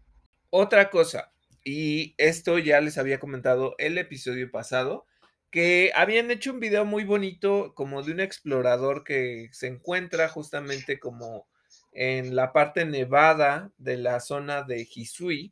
Otra 0.49 0.89
cosa, 0.89 1.31
y 1.63 2.15
esto 2.17 2.57
ya 2.59 2.81
les 2.81 2.97
había 2.97 3.19
comentado 3.19 3.75
el 3.77 3.97
episodio 3.97 4.51
pasado, 4.51 5.05
que 5.51 5.91
habían 5.95 6.31
hecho 6.31 6.51
un 6.51 6.59
video 6.59 6.83
muy 6.83 7.05
bonito 7.05 7.73
como 7.75 8.03
de 8.03 8.11
un 8.11 8.19
explorador 8.19 9.03
que 9.03 9.49
se 9.51 9.67
encuentra 9.67 10.27
justamente 10.27 10.99
como 10.99 11.47
en 11.91 12.35
la 12.35 12.51
parte 12.51 12.85
nevada 12.85 13.71
de 13.77 13.97
la 13.97 14.19
zona 14.19 14.63
de 14.63 14.87
Hisui, 14.93 15.51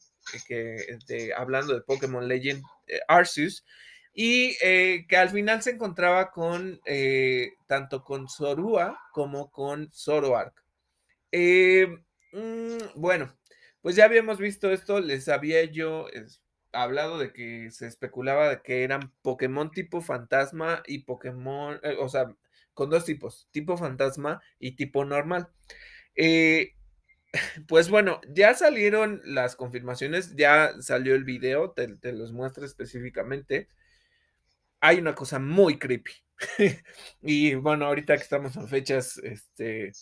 eh, 0.49 0.97
que, 1.07 1.34
hablando 1.34 1.74
de 1.74 1.82
Pokémon 1.82 2.28
Legend 2.28 2.63
eh, 2.88 2.99
Arceus, 3.07 3.65
y 4.13 4.55
eh, 4.61 5.05
que 5.09 5.17
al 5.17 5.30
final 5.30 5.63
se 5.63 5.71
encontraba 5.71 6.32
con 6.32 6.80
tanto 7.67 8.03
con 8.03 8.30
Zorua 8.30 8.99
como 9.11 9.49
con 9.51 9.91
Zoroark. 9.91 10.63
Eh, 11.32 11.88
mm, 12.32 12.78
bueno, 12.95 13.36
pues 13.82 13.95
ya 13.95 14.05
habíamos 14.05 14.38
visto 14.38 14.71
esto, 14.71 14.99
les 14.99 15.28
había 15.30 15.63
yo 15.63 16.07
hablado 16.74 17.19
de 17.19 17.32
que 17.32 17.71
se 17.71 17.88
especulaba 17.88 18.49
de 18.49 18.61
que 18.61 18.84
eran 18.84 19.13
Pokémon 19.21 19.71
tipo 19.71 20.01
fantasma 20.01 20.84
y 20.86 20.99
Pokémon, 20.99 21.80
eh, 21.84 21.95
o 21.99 22.09
sea, 22.09 22.36
con 22.74 22.89
dos 22.89 23.05
tipos, 23.05 23.47
tipo 23.51 23.78
fantasma 23.78 24.41
y 24.59 24.76
tipo 24.76 25.05
normal. 25.05 25.49
Eh, 26.15 26.74
pues 27.67 27.89
bueno, 27.89 28.21
ya 28.29 28.53
salieron 28.53 29.21
las 29.25 29.55
confirmaciones, 29.55 30.36
ya 30.36 30.71
salió 30.81 31.15
el 31.15 31.23
video, 31.23 31.71
te, 31.71 31.88
te 31.97 32.11
los 32.13 32.31
muestro 32.31 32.65
específicamente. 32.65 33.67
Hay 34.79 34.99
una 34.99 35.15
cosa 35.15 35.39
muy 35.39 35.77
creepy. 35.79 36.13
y 37.21 37.55
bueno, 37.55 37.86
ahorita 37.86 38.15
que 38.17 38.23
estamos 38.23 38.55
en 38.55 38.67
fechas, 38.67 39.17
este, 39.17 39.93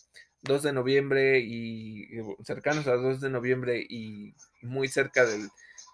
2 0.42 0.64
de 0.64 0.74
noviembre 0.74 1.40
y 1.40 2.08
cercanos 2.44 2.88
a 2.88 2.96
2 2.96 3.22
de 3.22 3.30
noviembre 3.30 3.86
y 3.88 4.36
muy 4.62 4.88
cerca 4.88 5.26
del 5.26 5.50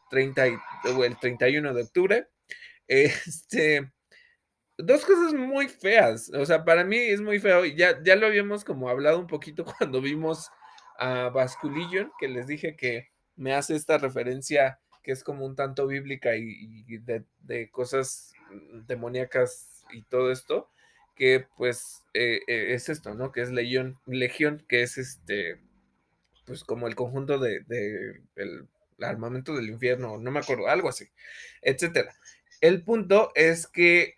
30 0.09 0.47
y, 0.47 0.57
el 1.03 1.17
31 1.19 1.73
de 1.73 1.81
octubre, 1.83 2.27
este, 2.87 3.91
dos 4.77 5.05
cosas 5.05 5.33
muy 5.33 5.67
feas. 5.67 6.31
O 6.33 6.45
sea, 6.45 6.63
para 6.63 6.83
mí 6.83 6.97
es 6.97 7.21
muy 7.21 7.39
feo. 7.39 7.65
Ya, 7.65 8.01
ya 8.03 8.15
lo 8.15 8.27
habíamos 8.27 8.63
como 8.63 8.89
hablado 8.89 9.19
un 9.19 9.27
poquito 9.27 9.65
cuando 9.77 10.01
vimos 10.01 10.49
a 10.97 11.29
Basculillon, 11.29 12.11
que 12.19 12.27
les 12.27 12.47
dije 12.47 12.75
que 12.75 13.09
me 13.35 13.53
hace 13.53 13.75
esta 13.75 13.97
referencia 13.97 14.79
que 15.07 15.13
es 15.13 15.23
como 15.23 15.45
un 15.45 15.55
tanto 15.55 15.87
bíblica 15.87 16.35
y, 16.35 16.83
de, 16.97 17.69
cosas 17.71 18.33
demoníacas 18.87 19.85
y 19.93 20.01
todo 20.01 20.33
esto, 20.33 20.69
que 21.15 21.47
pues 21.55 22.03
eh, 22.13 22.41
eh, 22.47 22.73
es 22.73 22.89
esto, 22.89 23.13
¿no? 23.13 23.31
Que 23.31 23.39
es 23.39 23.49
Legión, 23.49 23.97
Legión, 24.05 24.65
que 24.67 24.81
es 24.83 24.97
este, 24.97 25.61
pues 26.45 26.65
como 26.65 26.87
el 26.87 26.95
conjunto 26.95 27.39
de, 27.39 27.63
el, 28.35 28.67
armamento 28.99 29.55
del 29.55 29.69
infierno, 29.69 30.17
no 30.17 30.29
me 30.29 30.39
acuerdo, 30.39 30.67
algo 30.67 30.89
así, 30.89 31.07
etcétera. 31.61 32.13
El 32.59 32.83
punto 32.83 33.31
es 33.33 33.65
que 33.65 34.15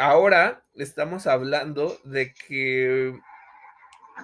ahora 0.00 0.64
estamos 0.74 1.28
hablando 1.28 1.96
de 2.02 2.34
que 2.34 3.14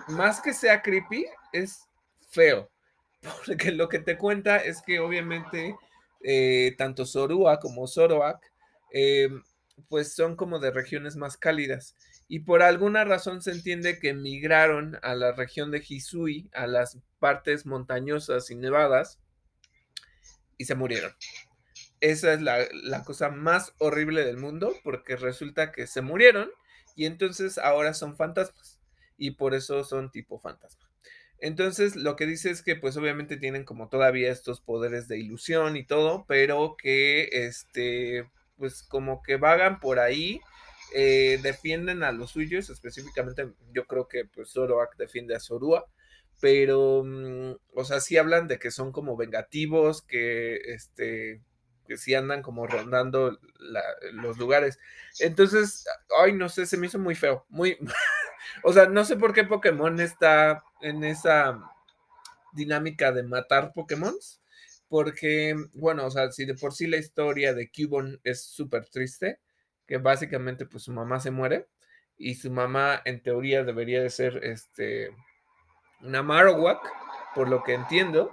más 0.09 0.41
que 0.41 0.55
sea 0.55 0.83
creepy, 0.83 1.27
es 1.53 1.87
feo. 2.31 2.71
Porque 3.47 3.71
lo 3.73 3.89
que 3.89 3.99
te 3.99 4.17
cuenta 4.17 4.57
es 4.57 4.81
que 4.83 4.99
obviamente 4.99 5.77
eh, 6.23 6.75
tanto 6.79 7.05
Zorua 7.05 7.61
como 7.61 7.87
Zoroak, 7.87 8.41
eh, 8.93 9.29
pues 9.89 10.15
son 10.15 10.37
como 10.37 10.59
de 10.59 10.71
regiones 10.71 11.17
más 11.17 11.37
cálidas. 11.37 11.97
Y 12.29 12.41
por 12.41 12.63
alguna 12.63 13.05
razón 13.05 13.43
se 13.43 13.51
entiende 13.51 13.99
que 13.99 14.15
migraron 14.15 14.99
a 15.03 15.15
la 15.15 15.33
región 15.33 15.71
de 15.71 15.85
Hisui, 15.87 16.49
a 16.53 16.67
las 16.67 16.99
partes 17.19 17.67
montañosas 17.67 18.51
y 18.51 18.57
nevadas, 18.57 19.19
y 20.57 20.67
se 20.67 20.75
murieron. 20.75 21.13
Esa 22.01 22.33
es 22.33 22.41
la, 22.41 23.05
cosa 23.05 23.31
más 23.31 23.75
horrible 23.79 24.25
del 24.25 24.37
mundo, 24.37 24.75
porque 24.85 25.17
resulta 25.17 25.73
que 25.73 25.87
se 25.87 26.03
murieron 26.03 26.51
y 26.95 27.07
entonces 27.07 27.59
ahora 27.59 27.95
son 27.95 28.17
fantasmas. 28.17 28.81
Y 29.17 29.33
por 29.33 29.55
eso 29.55 29.85
son 29.85 30.11
tipo 30.11 30.39
fantasma. 30.39 30.90
Entonces, 31.41 31.97
lo 31.97 32.17
que 32.17 32.27
dice 32.27 32.51
es 32.51 32.63
que, 32.63 32.77
pues, 32.77 32.97
obviamente 32.97 33.37
tienen 33.39 33.65
como 33.65 33.89
todavía 33.89 34.31
estos 34.31 34.61
poderes 34.61 35.09
de 35.09 35.19
ilusión 35.19 35.77
y 35.77 35.85
todo, 35.87 36.25
pero 36.29 36.77
que, 36.77 37.29
este, 37.33 38.31
pues, 38.59 38.83
como 38.83 39.23
que 39.23 39.37
vagan 39.37 39.81
por 39.81 39.99
ahí, 40.01 40.41
eh, 40.95 41.39
defienden 41.43 42.03
a 42.03 42.13
los 42.13 42.33
suyos, 42.33 42.69
específicamente, 42.69 43.49
yo 43.73 43.87
creo 43.87 44.07
que, 44.09 44.27
pues, 44.27 44.51
Zoroark 44.53 44.97
defiende 44.99 45.35
a 45.35 45.41
Zorua, 45.41 45.87
pero, 46.41 47.03
mm, 47.05 47.53
o 47.75 47.85
sea, 47.85 48.01
sí 48.01 48.19
hablan 48.19 48.47
de 48.49 48.59
que 48.59 48.71
son 48.71 48.93
como 48.93 49.17
vengativos, 49.17 50.03
que, 50.03 50.57
este, 50.75 51.43
que 51.87 51.97
sí 51.97 52.15
andan 52.15 52.43
como 52.43 52.67
rondando 52.67 53.39
los 54.13 54.39
lugares. 54.39 54.79
Entonces, 55.21 55.85
ay, 56.23 56.33
no 56.35 56.49
sé, 56.49 56.67
se 56.67 56.77
me 56.77 56.87
hizo 56.87 56.99
muy 56.99 57.15
feo, 57.15 57.47
muy... 57.49 57.79
O 58.65 58.73
sea, 58.73 58.87
no 58.87 59.05
sé 59.05 59.17
por 59.17 59.33
qué 59.35 59.45
Pokémon 59.45 60.01
está 60.01 60.65
en 60.83 61.05
esa 61.05 61.61
dinámica 62.53 63.13
de 63.13 63.23
matar 63.23 63.73
Pokémon. 63.73 64.15
Porque, 64.89 65.55
bueno, 65.75 66.07
o 66.07 66.11
sea, 66.11 66.33
si 66.33 66.45
de 66.45 66.55
por 66.55 66.73
sí 66.75 66.89
la 66.89 66.97
historia 66.97 67.55
de 67.55 67.71
Cubone 67.71 68.19
es 68.25 68.43
súper 68.45 68.87
triste, 68.87 69.41
que 69.87 69.99
básicamente 69.99 70.67
pues 70.67 70.85
su 70.85 70.93
mamá 70.93 71.21
se 71.21 71.31
muere 71.31 71.69
y 72.17 72.35
su 72.35 72.51
mamá 72.51 73.01
en 73.05 73.23
teoría 73.23 73.65
debería 73.65 74.03
de 74.03 74.11
ser 74.11 74.45
este 74.45 75.11
una 76.03 76.23
Marowak, 76.23 76.81
por 77.35 77.49
lo 77.49 77.63
que 77.63 77.75
entiendo. 77.75 78.33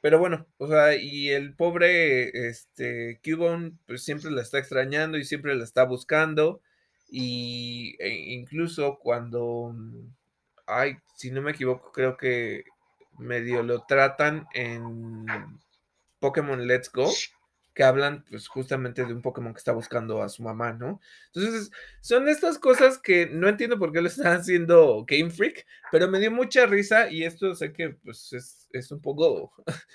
Pero 0.00 0.18
bueno, 0.18 0.46
o 0.58 0.68
sea, 0.68 0.94
y 0.96 1.30
el 1.30 1.54
pobre 1.56 2.48
este 2.48 3.20
Cubone 3.24 3.72
pues 3.86 4.04
siempre 4.04 4.30
la 4.30 4.42
está 4.42 4.58
extrañando 4.58 5.18
y 5.18 5.24
siempre 5.24 5.54
la 5.56 5.64
está 5.64 5.84
buscando 5.84 6.60
y 7.08 7.96
e 8.00 8.32
incluso 8.32 8.98
cuando, 9.00 9.74
ay, 10.68 10.98
si 11.16 11.30
no 11.30 11.42
me 11.42 11.52
equivoco, 11.52 11.90
creo 11.92 12.16
que 12.16 12.64
medio 13.18 13.62
lo 13.62 13.84
tratan 13.84 14.46
en 14.54 15.26
Pokémon 16.20 16.66
Let's 16.66 16.90
Go, 16.92 17.10
que 17.74 17.84
hablan 17.84 18.24
pues 18.28 18.48
justamente 18.48 19.04
de 19.04 19.12
un 19.12 19.22
Pokémon 19.22 19.52
que 19.52 19.58
está 19.58 19.72
buscando 19.72 20.22
a 20.22 20.28
su 20.28 20.42
mamá, 20.42 20.72
¿no? 20.72 21.00
Entonces, 21.32 21.70
son 22.00 22.28
estas 22.28 22.58
cosas 22.58 22.98
que 22.98 23.26
no 23.26 23.48
entiendo 23.48 23.78
por 23.78 23.92
qué 23.92 24.00
lo 24.00 24.08
están 24.08 24.36
haciendo 24.36 25.04
Game 25.06 25.30
Freak, 25.30 25.66
pero 25.90 26.08
me 26.08 26.18
dio 26.18 26.30
mucha 26.30 26.66
risa 26.66 27.10
y 27.10 27.24
esto 27.24 27.54
sé 27.54 27.72
que 27.72 27.90
pues 27.90 28.32
es, 28.72 28.90
un 28.92 29.00
poco 29.00 29.52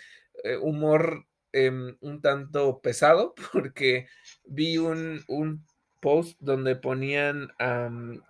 eh, 0.43 0.57
humor 0.57 1.25
em, 1.51 1.97
un 2.01 2.21
tanto 2.21 2.81
pesado 2.81 3.35
porque 3.53 4.07
vi 4.45 4.77
un, 4.77 5.23
un 5.27 5.65
post 5.99 6.37
donde 6.39 6.75
ponían 6.75 7.51
a 7.59 7.89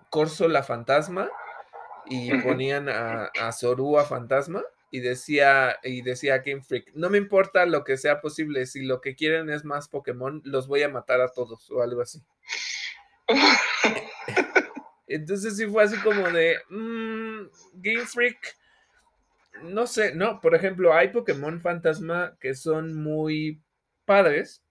Corso 0.09 0.47
la 0.47 0.63
fantasma 0.63 1.29
y 2.05 2.33
ponían 2.41 2.89
a, 2.89 3.25
a 3.39 3.51
Zorua 3.51 4.05
fantasma 4.05 4.63
y 4.93 4.99
decía 4.99 5.77
y 5.83 6.03
decía 6.03 6.37
Game 6.39 6.61
Freak, 6.61 6.91
no 6.93 7.09
me 7.09 7.17
importa 7.17 7.65
lo 7.65 7.83
que 7.83 7.97
sea 7.97 8.21
posible, 8.21 8.67
si 8.67 8.85
lo 8.85 9.01
que 9.01 9.15
quieren 9.15 9.49
es 9.49 9.65
más 9.65 9.89
Pokémon, 9.89 10.41
los 10.45 10.67
voy 10.67 10.83
a 10.83 10.89
matar 10.89 11.19
a 11.19 11.29
todos 11.29 11.71
o 11.71 11.81
algo 11.81 12.01
así. 12.01 12.21
Entonces 15.07 15.57
sí 15.57 15.65
fue 15.65 15.83
así 15.83 15.97
como 15.97 16.29
de 16.29 16.57
mm, 16.69 17.41
Game 17.73 18.05
Freak, 18.05 18.55
no 19.63 19.87
sé, 19.87 20.13
no, 20.13 20.39
por 20.41 20.53
ejemplo, 20.53 20.93
hay 20.93 21.09
Pokémon 21.09 21.59
fantasma 21.59 22.37
que 22.39 22.53
son 22.53 22.93
muy 22.95 23.61
padres, 24.05 24.63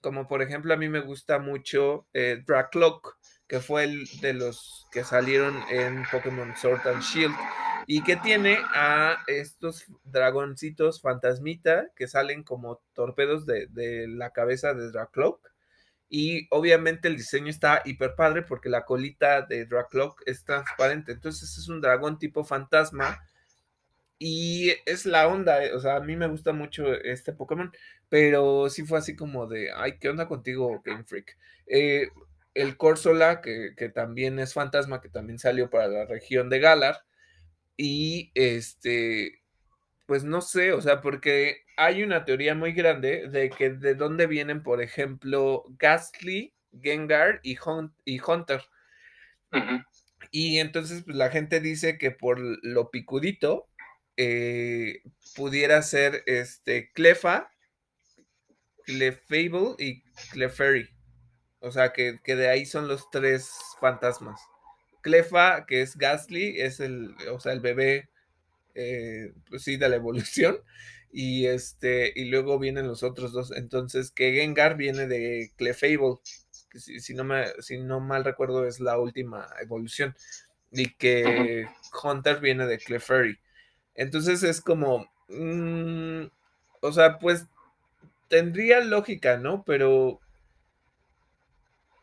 como 0.00 0.28
por 0.28 0.42
ejemplo 0.42 0.72
a 0.72 0.76
mí 0.76 0.88
me 0.88 1.00
gusta 1.00 1.38
mucho 1.38 2.06
eh, 2.12 2.42
que 3.52 3.60
fue 3.60 3.84
el 3.84 4.06
de 4.22 4.32
los 4.32 4.88
que 4.90 5.04
salieron 5.04 5.54
en 5.68 6.04
Pokémon 6.10 6.56
Sword 6.56 6.88
and 6.88 7.02
Shield 7.02 7.34
y 7.86 8.02
que 8.02 8.16
tiene 8.16 8.56
a 8.74 9.18
estos 9.26 9.84
dragoncitos 10.04 11.02
fantasmita 11.02 11.90
que 11.94 12.08
salen 12.08 12.44
como 12.44 12.80
torpedos 12.94 13.44
de, 13.44 14.06
la 14.08 14.30
cabeza 14.30 14.72
de 14.72 14.90
Dracloak. 14.90 15.52
Y 16.08 16.48
obviamente 16.50 17.08
el 17.08 17.18
diseño 17.18 17.50
está 17.50 17.82
hiper 17.84 18.14
padre 18.14 18.40
porque 18.40 18.70
la 18.70 18.86
colita 18.86 19.42
de 19.42 19.66
Dracloak 19.66 20.22
es 20.24 20.46
transparente. 20.46 21.12
Entonces 21.12 21.58
es 21.58 21.68
un 21.68 21.82
dragón 21.82 22.18
tipo 22.18 22.44
fantasma. 22.44 23.22
Y 24.18 24.72
es 24.86 25.04
la 25.04 25.28
onda, 25.28 25.62
eh, 25.62 25.74
o 25.74 25.80
sea, 25.80 25.96
a 25.96 26.00
mí 26.00 26.16
me 26.16 26.28
gusta 26.28 26.54
mucho 26.54 26.94
este 26.94 27.34
Pokémon. 27.34 27.70
Pero 28.08 28.70
sí 28.70 28.82
fue 28.86 28.98
así 28.98 29.14
como 29.14 29.46
de, 29.46 29.70
ay, 29.74 29.98
¿qué 29.98 30.08
onda 30.08 30.26
contigo, 30.26 30.80
Game 30.82 31.04
Freak? 31.04 31.36
Eh, 31.66 32.08
el 32.54 32.76
Corsola, 32.76 33.40
que, 33.40 33.74
también 33.94 34.38
es 34.38 34.54
fantasma, 34.54 35.00
que 35.00 35.08
también 35.08 35.38
salió 35.38 35.70
para 35.70 35.88
la 35.88 36.06
región 36.06 36.50
de 36.50 36.60
Galar. 36.60 37.04
Y 37.76 38.30
este, 38.34 39.42
pues 40.06 40.24
no 40.24 40.40
sé, 40.40 40.72
o 40.72 40.80
sea, 40.80 41.00
porque 41.00 41.64
hay 41.76 42.02
una 42.02 42.24
teoría 42.24 42.54
muy 42.54 42.72
grande 42.72 43.28
de 43.28 43.50
que 43.50 43.70
de 43.70 43.94
dónde 43.94 44.26
vienen, 44.26 44.62
por 44.62 44.82
ejemplo, 44.82 45.64
Gastly, 45.78 46.54
Gengar 46.80 47.40
y, 47.42 47.56
y 48.04 48.20
Hunter. 48.20 48.62
Y 50.30 50.58
entonces 50.58 51.02
pues, 51.04 51.16
la 51.16 51.30
gente 51.30 51.60
dice 51.60 51.98
que 51.98 52.10
por 52.10 52.38
lo 52.40 52.90
picudito 52.90 53.68
eh, 54.16 55.02
pudiera 55.34 55.82
ser 55.82 56.22
este 56.26 56.90
Clefa 56.92 57.50
Clefable 58.84 59.74
y 59.78 60.02
Clefairy. 60.32 60.88
O 61.62 61.70
sea, 61.70 61.92
que, 61.92 62.18
de 62.24 62.48
ahí 62.48 62.66
son 62.66 62.88
los 62.88 63.08
tres 63.10 63.52
fantasmas. 63.80 64.40
Clefa, 65.00 65.64
que 65.66 65.82
es 65.82 65.96
Ghastly, 65.96 66.60
es 66.60 66.80
el, 66.80 67.14
o 67.32 67.40
sea, 67.40 67.52
el 67.52 67.60
bebé, 67.60 68.08
eh, 68.74 69.32
pues 69.48 69.62
sí, 69.62 69.76
de 69.76 69.88
la 69.88 69.96
evolución. 69.96 70.58
Y 71.14 71.44
este, 71.44 72.10
y 72.16 72.30
luego 72.30 72.58
vienen 72.58 72.86
los 72.86 73.02
otros 73.02 73.32
dos. 73.32 73.52
Entonces, 73.54 74.10
que 74.10 74.32
Gengar 74.32 74.78
viene 74.78 75.06
de 75.06 75.52
Clefable, 75.56 76.16
que 76.70 76.80
si, 76.80 77.12
no 77.12 77.22
me, 77.22 77.44
si 77.60 77.76
no 77.78 78.00
mal 78.00 78.24
recuerdo, 78.24 78.66
es 78.66 78.80
la 78.80 78.98
última 78.98 79.46
evolución. 79.60 80.16
y 80.70 80.94
que 80.94 81.66
Hunter 82.02 82.40
viene 82.40 82.66
de 82.66 82.78
Clefairy. 82.78 83.38
Entonces 83.94 84.42
es 84.42 84.60
como, 84.62 85.06
mm, 85.28 86.24
o 86.80 86.92
sea, 86.92 87.18
pues 87.18 87.46
tendría 88.28 88.80
lógica, 88.80 89.36
¿no? 89.36 89.64
Pero 89.64 90.21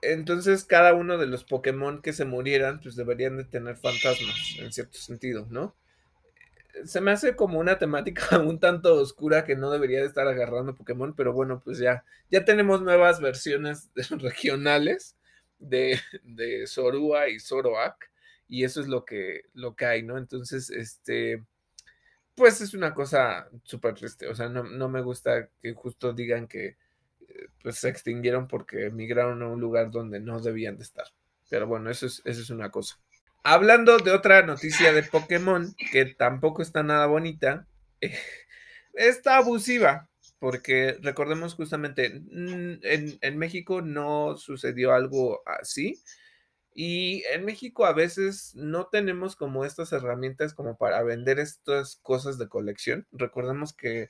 entonces 0.01 0.65
cada 0.65 0.93
uno 0.93 1.17
de 1.17 1.27
los 1.27 1.43
Pokémon 1.43 2.01
que 2.01 2.13
se 2.13 2.25
murieran, 2.25 2.79
pues 2.81 2.95
deberían 2.95 3.37
de 3.37 3.43
tener 3.43 3.75
fantasmas, 3.77 4.55
en 4.59 4.71
cierto 4.71 4.97
sentido, 4.97 5.47
¿no? 5.49 5.75
Se 6.85 7.01
me 7.01 7.11
hace 7.11 7.35
como 7.35 7.59
una 7.59 7.77
temática 7.77 8.39
un 8.39 8.59
tanto 8.59 8.95
oscura 8.95 9.43
que 9.43 9.55
no 9.55 9.71
debería 9.71 9.99
de 9.99 10.07
estar 10.07 10.27
agarrando 10.27 10.75
Pokémon, 10.75 11.13
pero 11.15 11.33
bueno, 11.33 11.61
pues 11.63 11.79
ya, 11.79 12.05
ya 12.29 12.45
tenemos 12.45 12.81
nuevas 12.81 13.19
versiones 13.19 13.89
regionales 14.19 15.17
de, 15.59 15.99
de 16.23 16.65
Zorua 16.67 17.29
y 17.29 17.39
Zoroark, 17.39 18.09
y 18.47 18.63
eso 18.63 18.81
es 18.81 18.87
lo 18.87 19.05
que, 19.05 19.41
lo 19.53 19.75
que 19.75 19.85
hay, 19.85 20.03
¿no? 20.03 20.17
Entonces, 20.17 20.69
este, 20.69 21.43
pues 22.35 22.61
es 22.61 22.73
una 22.73 22.93
cosa 22.93 23.49
súper 23.63 23.95
triste, 23.95 24.27
o 24.27 24.35
sea, 24.35 24.47
no, 24.47 24.63
no 24.63 24.87
me 24.87 25.01
gusta 25.01 25.49
que 25.61 25.73
justo 25.73 26.13
digan 26.13 26.47
que 26.47 26.77
pues 27.61 27.77
se 27.77 27.89
extinguieron 27.89 28.47
porque 28.47 28.87
emigraron 28.87 29.41
a 29.41 29.47
un 29.47 29.59
lugar 29.59 29.91
donde 29.91 30.19
no 30.19 30.39
debían 30.39 30.77
de 30.77 30.83
estar. 30.83 31.05
Pero 31.49 31.67
bueno, 31.67 31.89
eso 31.89 32.05
es, 32.05 32.21
eso 32.25 32.41
es 32.41 32.49
una 32.49 32.69
cosa. 32.69 32.99
Hablando 33.43 33.97
de 33.97 34.11
otra 34.11 34.45
noticia 34.45 34.93
de 34.93 35.03
Pokémon, 35.03 35.73
que 35.91 36.05
tampoco 36.05 36.61
está 36.61 36.83
nada 36.83 37.05
bonita, 37.05 37.67
está 38.93 39.37
abusiva, 39.37 40.09
porque 40.39 40.97
recordemos 41.01 41.55
justamente, 41.55 42.09
mm, 42.09 42.79
en, 42.83 43.17
en, 43.21 43.37
México 43.37 43.81
no 43.81 44.37
sucedió 44.37 44.93
algo 44.93 45.41
así, 45.45 46.01
y 46.73 47.23
en 47.33 47.45
México 47.45 47.85
a 47.85 47.93
veces 47.93 48.53
no 48.55 48.87
tenemos 48.87 49.35
como 49.35 49.65
estas 49.65 49.91
herramientas 49.91 50.53
como 50.53 50.77
para 50.77 51.03
vender 51.03 51.39
estas 51.39 51.97
cosas 51.97 52.37
de 52.37 52.47
colección. 52.47 53.07
Recordemos 53.11 53.73
que 53.73 54.09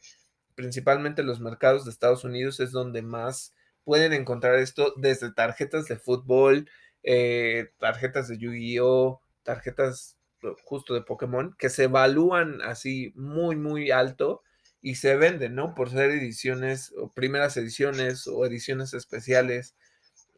principalmente 0.60 1.24
los 1.24 1.40
mercados 1.40 1.86
de 1.86 1.92
Estados 1.92 2.26
Unidos 2.26 2.60
es 2.60 2.74
donde 2.74 3.02
más 3.02 3.54
pueden 3.86 4.12
encontrar 4.12 4.56
esto, 4.56 4.94
desde 4.98 5.32
tarjetas 5.32 5.86
de 5.86 5.96
fútbol, 5.96 6.70
eh, 7.02 7.70
tarjetas 7.80 8.28
de 8.28 8.40
Yu-Gi-Oh, 8.40 9.22
tarjetas 9.44 10.18
eh, 10.42 10.50
justo 10.66 10.96
de 10.96 11.02
Pokémon, 11.02 11.56
que 11.58 11.70
se 11.70 11.86
evalúan 11.86 12.62
así 12.62 13.14
muy, 13.16 13.56
muy 13.56 13.92
alto 13.92 14.44
y 14.82 14.96
se 14.96 15.16
venden, 15.16 15.56
¿no? 15.56 15.76
Por 15.76 15.92
ser 15.92 16.12
ediciones 16.12 16.94
o 16.98 17.10
primeras 17.14 17.56
ediciones 17.56 18.28
o 18.28 18.46
ediciones 18.46 18.94
especiales 18.94 19.78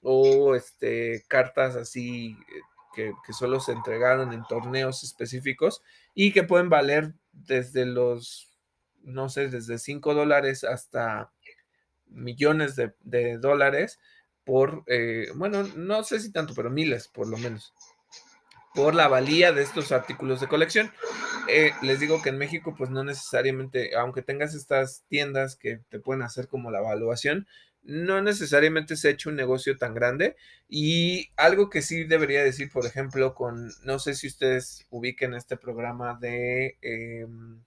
o 0.03 0.53
este, 0.53 1.25
cartas 1.27 1.75
así 1.75 2.37
eh, 2.47 2.61
que, 2.93 3.11
que, 3.25 3.33
solo 3.33 3.59
se 3.59 3.71
entregaron 3.71 4.33
en 4.33 4.43
torneos 4.43 5.03
específicos 5.03 5.81
y 6.13 6.31
que 6.31 6.43
pueden 6.43 6.69
valer 6.69 7.15
desde 7.31 7.87
los 7.87 8.50
no 9.03 9.29
sé, 9.29 9.49
desde 9.49 9.77
5 9.77 10.13
dólares 10.13 10.63
hasta 10.63 11.31
millones 12.07 12.75
de, 12.75 13.37
dólares 13.37 13.99
por, 14.43 14.83
eh, 14.87 15.27
bueno, 15.35 15.63
no 15.75 16.03
sé 16.03 16.19
si 16.19 16.31
tanto, 16.31 16.53
pero 16.55 16.69
miles 16.69 17.07
por 17.07 17.27
lo 17.27 17.37
menos, 17.37 17.73
por 18.73 18.95
la 18.95 19.07
valía 19.07 19.51
de 19.51 19.63
estos 19.63 19.91
artículos 19.91 20.41
de 20.41 20.47
colección. 20.47 20.91
Eh, 21.47 21.71
les 21.81 21.99
digo 21.99 22.21
que 22.21 22.29
en 22.29 22.37
México, 22.37 22.75
pues 22.77 22.89
no 22.89 23.03
necesariamente, 23.03 23.95
aunque 23.95 24.21
tengas 24.21 24.55
estas 24.55 25.03
tiendas 25.07 25.55
que 25.55 25.81
te 25.89 25.99
pueden 25.99 26.23
hacer 26.23 26.47
como 26.47 26.71
la 26.71 26.79
evaluación, 26.79 27.47
no 27.83 28.21
necesariamente 28.21 28.95
se 28.95 29.07
ha 29.07 29.11
hecho 29.11 29.29
un 29.29 29.35
negocio 29.35 29.77
tan 29.77 29.93
grande. 29.93 30.35
Y 30.69 31.31
algo 31.35 31.69
que 31.69 31.81
sí 31.81 32.03
debería 32.03 32.43
decir, 32.43 32.69
por 32.71 32.85
ejemplo, 32.85 33.33
con, 33.33 33.71
no 33.83 33.99
sé 33.99 34.13
si 34.13 34.27
ustedes 34.27 34.85
ubiquen 34.89 35.33
este 35.33 35.57
programa 35.57 36.17
de... 36.19 36.77
Em, 36.81 37.61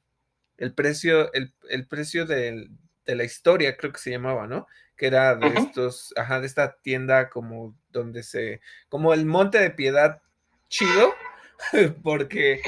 el 0.56 0.74
precio, 0.74 1.32
el, 1.32 1.86
precio 1.88 2.26
de 2.26 2.68
la 3.06 3.24
historia, 3.24 3.76
creo 3.76 3.92
que 3.92 3.98
se 3.98 4.10
llamaba, 4.10 4.46
¿no? 4.46 4.66
Que 4.96 5.06
era 5.06 5.34
de 5.34 5.48
estos, 5.48 6.12
ajá, 6.16 6.40
de 6.40 6.46
esta 6.46 6.76
tienda 6.82 7.28
como 7.28 7.76
donde 7.90 8.22
se, 8.22 8.60
como 8.88 9.12
el 9.12 9.26
Monte 9.26 9.58
de 9.58 9.70
Piedad 9.70 10.22
chido, 10.68 11.14
porque, 12.02 12.60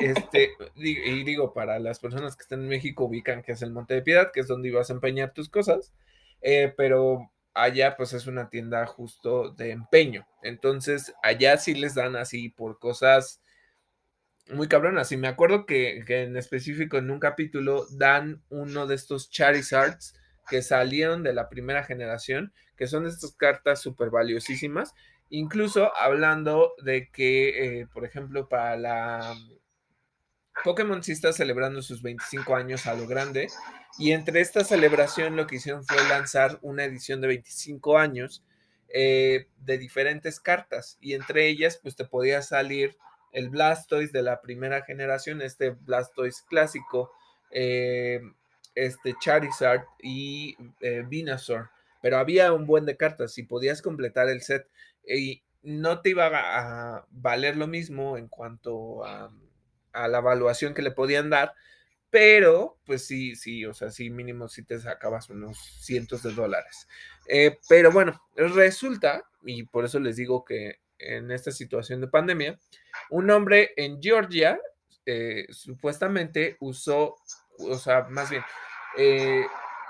este, 0.00 0.52
y 0.74 1.24
digo, 1.24 1.52
para 1.52 1.78
las 1.78 1.98
personas 1.98 2.36
que 2.36 2.42
están 2.42 2.60
en 2.62 2.68
México 2.68 3.04
ubican 3.04 3.42
que 3.42 3.52
es 3.52 3.62
el 3.62 3.72
Monte 3.72 3.94
de 3.94 4.02
Piedad, 4.02 4.30
que 4.32 4.40
es 4.40 4.46
donde 4.46 4.68
ibas 4.68 4.90
a 4.90 4.94
empeñar 4.94 5.32
tus 5.32 5.48
cosas, 5.48 5.92
eh, 6.42 6.72
pero 6.76 7.30
allá 7.52 7.96
pues 7.96 8.12
es 8.12 8.26
una 8.26 8.48
tienda 8.48 8.86
justo 8.86 9.50
de 9.50 9.72
empeño, 9.72 10.26
entonces 10.42 11.14
allá 11.22 11.56
sí 11.56 11.74
les 11.74 11.94
dan 11.94 12.16
así 12.16 12.48
por 12.48 12.78
cosas 12.78 13.42
muy 14.48 14.68
cabronas. 14.68 15.12
Y 15.12 15.16
me 15.16 15.28
acuerdo 15.28 15.66
que, 15.66 16.02
en 16.06 16.36
específico 16.36 16.98
en 16.98 17.10
un 17.10 17.20
capítulo 17.20 17.86
dan 17.90 18.42
uno 18.48 18.86
de 18.86 18.94
estos 18.94 19.30
Charizards 19.30 20.14
que 20.48 20.62
salieron 20.62 21.22
de 21.22 21.32
la 21.32 21.48
primera 21.48 21.84
generación, 21.84 22.52
que 22.76 22.86
son 22.86 23.06
estas 23.06 23.32
cartas 23.32 23.80
súper 23.80 24.10
valiosísimas. 24.10 24.94
Incluso 25.28 25.96
hablando 25.96 26.72
de 26.82 27.08
que, 27.10 27.80
eh, 27.80 27.86
por 27.92 28.04
ejemplo, 28.04 28.48
para 28.48 28.76
la 28.76 29.36
Pokémon 30.64 31.02
sí 31.02 31.12
está 31.12 31.32
celebrando 31.32 31.82
sus 31.82 32.02
25 32.02 32.56
años 32.56 32.86
a 32.86 32.94
lo 32.94 33.06
grande. 33.06 33.48
Y 33.98 34.12
entre 34.12 34.40
esta 34.40 34.64
celebración 34.64 35.36
lo 35.36 35.46
que 35.46 35.56
hicieron 35.56 35.84
fue 35.84 35.96
lanzar 36.08 36.58
una 36.62 36.84
edición 36.84 37.20
de 37.20 37.28
25 37.28 37.98
años 37.98 38.44
eh, 38.92 39.48
de 39.58 39.78
diferentes 39.78 40.40
cartas. 40.40 40.98
Y 41.00 41.14
entre 41.14 41.48
ellas, 41.48 41.78
pues 41.82 41.96
te 41.96 42.04
podía 42.04 42.42
salir 42.42 42.96
el 43.32 43.50
Blastoise 43.50 44.12
de 44.12 44.22
la 44.22 44.40
primera 44.40 44.82
generación, 44.82 45.42
este 45.42 45.70
Blastoise 45.70 46.42
clásico, 46.42 47.12
eh, 47.50 48.20
este 48.74 49.14
Charizard 49.20 49.84
y 50.02 50.56
eh. 50.80 51.04
Pero 52.02 52.18
había 52.18 52.52
un 52.52 52.66
buen 52.66 52.86
de 52.86 52.96
cartas 52.96 53.36
y 53.38 53.42
podías 53.42 53.82
completar 53.82 54.28
el 54.28 54.40
set 54.40 54.66
y 55.06 55.42
no 55.62 56.00
te 56.00 56.10
iba 56.10 56.28
a, 56.32 57.06
valer 57.10 57.56
lo 57.56 57.66
mismo 57.66 58.16
en 58.16 58.28
cuanto 58.28 59.04
a, 59.04 59.30
la 59.92 60.18
evaluación 60.18 60.72
que 60.72 60.82
le 60.82 60.92
podían 60.92 61.30
dar, 61.30 61.52
pero 62.10 62.78
pues 62.86 63.06
sí, 63.06 63.34
sí, 63.36 63.66
o 63.66 63.74
sea, 63.74 63.90
sí, 63.90 64.08
mínimo 64.08 64.48
si 64.48 64.62
te 64.62 64.78
sacabas 64.78 65.28
unos 65.30 65.58
cientos 65.58 66.22
de 66.22 66.32
dólares. 66.32 66.86
Eh, 67.28 67.58
pero 67.68 67.90
bueno, 67.90 68.22
resulta, 68.36 69.24
y 69.42 69.64
por 69.64 69.84
eso 69.84 69.98
les 70.00 70.16
digo 70.16 70.44
que 70.44 70.80
en 71.00 71.30
esta 71.30 71.50
situación 71.50 72.00
de 72.00 72.08
pandemia, 72.08 72.58
un 73.10 73.30
hombre 73.30 73.72
en 73.76 74.00
Georgia 74.02 74.60
eh, 75.06 75.46
supuestamente 75.50 76.56
usó, 76.60 77.16
o 77.58 77.78
sea, 77.78 78.02
más 78.08 78.30
bien, 78.30 78.42
eh, 78.96 79.44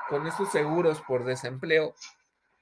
con 0.09 0.27
estos 0.27 0.51
seguros 0.51 1.01
por 1.07 1.25
desempleo 1.25 1.95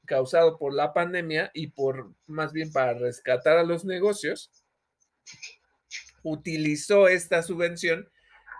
causado 0.06 0.58
por 0.58 0.72
la 0.72 0.92
pandemia 0.92 1.50
y 1.54 1.68
por, 1.68 2.12
más 2.26 2.52
bien, 2.52 2.72
para 2.72 2.94
rescatar 2.94 3.58
a 3.58 3.62
los 3.62 3.84
negocios, 3.84 4.50
utilizó 6.22 7.08
esta 7.08 7.42
subvención 7.42 8.10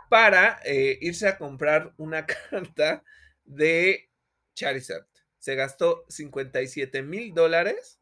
para 0.08 0.60
eh, 0.64 0.98
irse 1.00 1.26
a 1.26 1.38
comprar 1.38 1.92
una 1.96 2.26
carta 2.50 3.02
de 3.44 4.10
Charizard. 4.54 5.06
Se 5.38 5.54
gastó 5.54 6.04
57 6.08 7.02
mil 7.02 7.32
dólares 7.32 8.00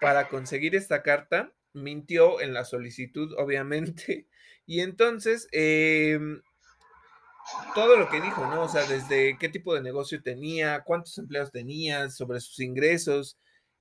para 0.00 0.28
conseguir 0.28 0.74
esta 0.74 1.02
carta, 1.02 1.52
mintió 1.72 2.40
en 2.40 2.52
la 2.54 2.64
solicitud, 2.64 3.34
obviamente, 3.38 4.26
y 4.66 4.80
entonces 4.80 5.48
em, 5.52 6.40
todo 7.74 7.96
lo 7.96 8.08
que 8.08 8.20
dijo, 8.20 8.46
¿no? 8.46 8.62
O 8.62 8.68
sea, 8.68 8.84
desde 8.86 9.36
qué 9.38 9.48
tipo 9.48 9.74
de 9.74 9.82
negocio 9.82 10.22
tenía, 10.22 10.82
cuántos 10.84 11.18
empleados 11.18 11.52
tenía, 11.52 12.10
sobre 12.10 12.40
sus 12.40 12.60
ingresos 12.60 13.38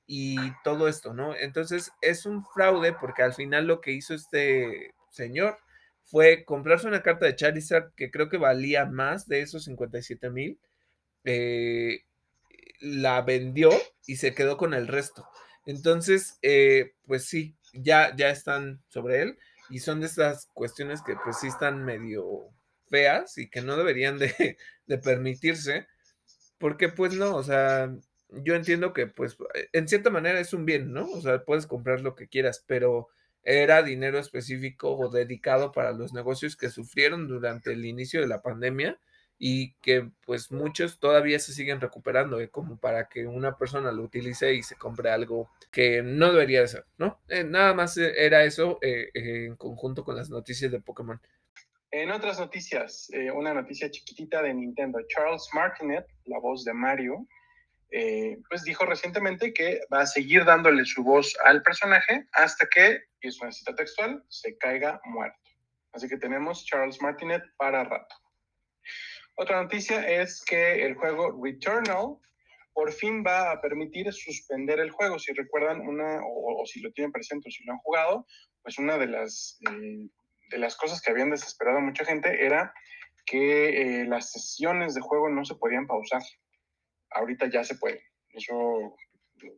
y 0.08 0.38
todo 0.64 0.88
esto, 0.88 1.14
¿no? 1.14 1.36
Entonces 1.36 1.92
es 2.02 2.26
un 2.26 2.44
fraude 2.46 2.94
porque 2.94 3.24
al 3.24 3.34
final 3.34 3.68
lo 3.68 3.82
que 3.82 3.92
hizo 3.92 4.14
este 4.14 4.94
señor 5.12 5.58
fue 6.04 6.44
comprarse 6.46 6.88
una 6.88 7.04
carta 7.04 7.26
de 7.26 7.36
Charizard 7.36 7.94
que 7.96 8.10
creo 8.10 8.30
que 8.30 8.38
valía 8.38 8.86
más 8.86 9.28
de 9.28 9.42
esos 9.42 9.66
57 9.66 10.30
mil, 10.32 10.60
eh, 11.24 12.06
la 12.80 13.22
vendió 13.22 13.70
y 14.08 14.16
se 14.16 14.34
quedó 14.34 14.58
con 14.58 14.74
el 14.74 14.88
resto. 14.88 15.28
Entonces, 15.70 16.40
eh, 16.42 16.94
pues 17.06 17.26
sí, 17.26 17.56
ya, 17.74 18.16
ya 18.16 18.32
están 18.32 18.82
sobre 18.88 19.22
él 19.22 19.38
y 19.70 19.78
son 19.78 20.00
de 20.00 20.08
estas 20.08 20.48
cuestiones 20.56 21.04
que 21.04 21.16
pues 21.24 21.38
sí 21.40 21.48
están 21.48 21.86
medio 21.86 22.50
feas 22.88 23.38
y 23.38 23.52
que 23.52 23.62
no 23.62 23.78
deberían 23.78 24.18
de, 24.18 24.58
de 24.88 24.98
permitirse, 24.98 25.86
porque 26.58 26.90
pues 26.90 27.14
no, 27.14 27.36
o 27.36 27.44
sea, 27.44 27.96
yo 28.30 28.56
entiendo 28.56 28.94
que 28.94 29.06
pues 29.06 29.38
en 29.72 29.88
cierta 29.88 30.10
manera 30.10 30.40
es 30.40 30.56
un 30.56 30.66
bien, 30.66 30.92
¿no? 30.92 31.08
O 31.12 31.22
sea, 31.22 31.46
puedes 31.46 31.68
comprar 31.68 32.02
lo 32.02 32.16
que 32.16 32.28
quieras, 32.28 32.64
pero 32.66 33.10
era 33.44 33.84
dinero 33.84 34.18
específico 34.18 34.98
o 34.98 35.10
dedicado 35.12 35.72
para 35.72 35.92
los 35.92 36.14
negocios 36.14 36.56
que 36.56 36.72
sufrieron 36.72 37.28
durante 37.28 37.74
el 37.74 37.86
inicio 37.86 38.22
de 38.22 38.28
la 38.28 38.42
pandemia 38.42 39.00
y 39.42 39.72
que 39.76 40.12
pues 40.26 40.52
muchos 40.52 41.00
todavía 41.00 41.40
se 41.40 41.54
siguen 41.54 41.80
recuperando, 41.80 42.42
¿eh? 42.42 42.50
como 42.50 42.78
para 42.78 43.08
que 43.08 43.26
una 43.26 43.58
persona 43.58 43.92
lo 43.94 44.04
utilice 44.04 44.54
y 44.54 44.62
se 44.62 44.76
compre 44.76 45.10
algo 45.10 45.50
que 45.72 46.04
no 46.04 46.34
debería 46.34 46.60
de 46.60 46.68
ser, 46.68 46.86
¿no? 46.98 47.22
Eh, 47.30 47.46
nada 47.46 47.74
más 47.74 47.98
eh, 47.98 48.14
era 48.18 48.44
eso 48.44 48.80
en 48.82 49.56
conjunto 49.56 50.04
con 50.04 50.18
las 50.18 50.30
noticias 50.30 50.72
de 50.72 50.82
Pokémon. 50.82 51.20
En 51.92 52.12
otras 52.12 52.38
noticias, 52.38 53.10
una 53.34 53.54
noticia 53.54 53.90
chiquitita 53.90 54.44
de 54.44 54.54
Nintendo, 54.54 55.00
Charles 55.08 55.50
Martinet, 55.54 56.06
la 56.26 56.38
voz 56.38 56.64
de 56.64 56.74
Mario, 56.74 57.26
pues 58.48 58.64
dijo 58.64 58.86
recientemente 58.86 59.54
que 59.54 59.80
va 59.92 60.02
a 60.02 60.06
seguir 60.06 60.46
dándole 60.46 60.86
su 60.86 61.04
voz 61.04 61.36
al 61.46 61.64
personaje 61.64 62.28
hasta 62.34 62.68
que, 62.68 63.06
y 63.22 63.30
es 63.30 63.42
una 63.42 63.52
cita 63.52 63.74
textual, 63.74 64.24
se 64.28 64.56
caiga 64.58 65.02
muerto. 65.06 65.40
Así 65.92 66.08
que 66.08 66.18
tenemos 66.18 66.64
Charles 66.66 67.02
Martinet 67.02 67.42
para 67.58 67.84
rato. 67.84 68.16
Otra 69.42 69.64
noticia 69.64 70.06
es 70.06 70.44
que 70.44 70.86
el 70.86 70.96
juego 70.96 71.42
Returnal 71.42 72.18
por 72.74 72.92
fin 72.92 73.24
va 73.26 73.52
a 73.52 73.62
permitir 73.62 74.12
suspender 74.12 74.82
el 74.82 74.92
juego. 74.92 75.18
Si 75.18 75.32
recuerdan 75.32 75.80
una, 75.80 76.20
o, 76.22 76.66
si 76.66 76.82
lo 76.82 76.92
tienen 76.92 77.14
presente 77.14 77.48
o 77.48 77.52
si 77.52 77.64
lo 77.64 77.72
han 77.72 77.80
jugado, 77.80 78.28
pues 78.62 78.78
una 78.78 78.98
de 78.98 79.08
las, 79.08 79.58
eh, 79.62 80.10
de 80.50 80.58
las 80.58 80.76
cosas 80.76 81.02
que 81.02 81.12
habían 81.12 81.30
desesperado 81.30 81.78
a 81.78 81.82
mucha 81.82 82.04
gente 82.04 82.46
era 82.46 82.74
que 83.26 84.02
eh, 84.02 84.06
las 84.10 84.30
sesiones 84.30 84.94
de 84.94 85.00
juego 85.00 85.30
no 85.30 85.46
se 85.46 85.56
podían 85.56 85.88
pausar. 85.88 86.22
Ahorita 87.12 87.50
ya 87.50 87.64
se 87.64 87.76
puede. 87.76 88.04
Eso 88.32 88.98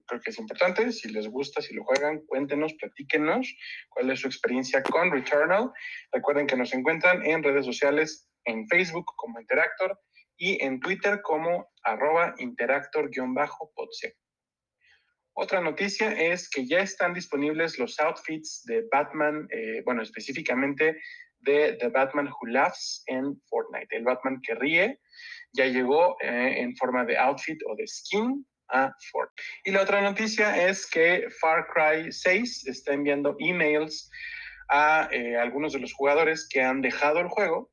creo 0.06 0.22
que 0.22 0.30
es 0.30 0.38
importante. 0.38 0.92
Si 0.92 1.10
les 1.10 1.28
gusta, 1.28 1.60
si 1.60 1.74
lo 1.74 1.84
juegan, 1.86 2.20
cuéntenos, 2.28 2.76
platíquenos 2.76 3.52
cuál 3.90 4.12
es 4.12 4.20
su 4.20 4.28
experiencia 4.28 4.84
con 4.84 5.10
Returnal. 5.10 5.72
Recuerden 6.12 6.46
que 6.46 6.56
nos 6.56 6.72
encuentran 6.72 7.26
en 7.26 7.42
redes 7.42 7.66
sociales 7.66 8.31
en 8.46 8.68
Facebook 8.68 9.06
como 9.16 9.40
Interactor 9.40 10.00
y 10.38 10.64
en 10.64 10.80
Twitter 10.80 11.22
como 11.22 11.70
arroba 11.84 12.34
interactor-podse. 12.38 14.16
Otra 15.34 15.62
noticia 15.62 16.12
es 16.12 16.50
que 16.50 16.68
ya 16.68 16.80
están 16.80 17.14
disponibles 17.14 17.80
los 17.80 18.00
outfits 18.00 18.64
de 18.66 18.86
Batman, 18.92 19.48
eh, 19.52 19.82
bueno, 19.86 20.02
específicamente 20.02 21.00
de 21.40 21.78
The 21.80 21.88
Batman 21.90 22.28
Who 22.28 22.48
Laughs 22.48 23.04
en 23.08 23.42
Fortnite. 23.50 23.96
El 23.96 24.04
Batman 24.04 24.42
que 24.42 24.56
ríe 24.56 25.00
ya 25.54 25.66
llegó 25.66 26.18
eh, 26.22 26.56
en 26.58 26.76
forma 26.76 27.06
de 27.06 27.18
outfit 27.18 27.60
o 27.66 27.76
de 27.76 27.88
skin 27.88 28.46
a 28.70 28.94
Fortnite. 29.12 29.44
Y 29.64 29.72
la 29.72 29.84
otra 29.84 30.02
noticia 30.02 30.68
es 30.68 30.90
que 30.90 31.28
Far 31.40 31.68
Cry 31.68 32.12
6 32.12 32.68
está 32.68 32.94
enviando 32.94 33.36
emails 33.40 34.10
a 34.70 35.10
eh, 35.12 35.38
algunos 35.38 35.74
de 35.74 35.80
los 35.80 35.94
jugadores 35.94 36.48
que 36.50 36.62
han 36.62 36.82
dejado 36.82 37.20
el 37.20 37.28
juego 37.28 37.71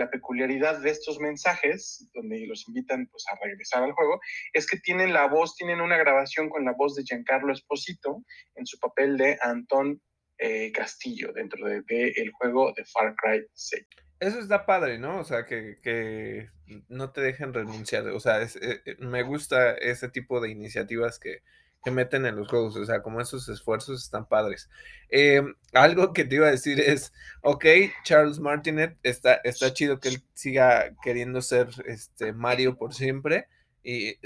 la 0.00 0.10
peculiaridad 0.10 0.80
de 0.80 0.90
estos 0.90 1.20
mensajes, 1.20 2.08
donde 2.14 2.46
los 2.46 2.66
invitan 2.66 3.06
pues, 3.06 3.24
a 3.28 3.38
regresar 3.44 3.82
al 3.82 3.92
juego, 3.92 4.18
es 4.54 4.66
que 4.66 4.78
tienen 4.78 5.12
la 5.12 5.28
voz, 5.28 5.54
tienen 5.54 5.80
una 5.80 5.98
grabación 5.98 6.48
con 6.48 6.64
la 6.64 6.72
voz 6.72 6.96
de 6.96 7.04
Giancarlo 7.04 7.52
Esposito 7.52 8.24
en 8.54 8.66
su 8.66 8.78
papel 8.78 9.18
de 9.18 9.38
Antón 9.42 10.00
eh, 10.38 10.72
Castillo 10.72 11.32
dentro 11.34 11.68
del 11.68 11.84
de, 11.84 12.08
el 12.16 12.32
juego 12.32 12.72
de 12.74 12.84
Far 12.86 13.14
Cry 13.14 13.46
6. 13.52 13.86
Eso 14.20 14.40
está 14.40 14.64
padre, 14.64 14.98
¿no? 14.98 15.18
O 15.18 15.24
sea, 15.24 15.44
que, 15.44 16.48
no 16.88 17.10
te 17.12 17.20
dejen 17.20 17.52
renunciar. 17.52 18.06
O 18.08 18.20
sea, 18.20 18.42
eh, 18.42 18.48
eh, 18.62 18.96
me 19.00 19.22
gusta 19.22 19.72
ese 19.72 20.08
tipo 20.08 20.40
de 20.40 20.50
iniciativas 20.50 21.18
que, 21.18 21.42
que 21.82 21.90
meten 21.90 22.26
en 22.26 22.36
los 22.36 22.48
juegos, 22.48 22.76
o 22.76 22.84
sea, 22.84 23.02
como 23.02 23.20
esos 23.20 23.48
esfuerzos 23.48 24.02
están 24.02 24.26
padres. 24.26 24.68
Em, 25.08 25.54
algo 25.72 26.12
que 26.12 26.24
te 26.24 26.36
iba 26.36 26.46
a 26.46 26.50
decir 26.50 26.80
es, 26.80 27.12
ok, 27.42 27.64
Charles 28.04 28.38
Martinet, 28.38 28.98
está, 29.02 29.34
está 29.44 29.72
chido 29.72 29.98
que 29.98 30.08
él 30.08 30.22
siga 30.34 30.94
queriendo 31.02 31.42
ser 31.42 31.68
este 31.86 32.32
Mario 32.32 32.76
por 32.76 32.94
siempre, 32.94 33.48
y 33.82 34.16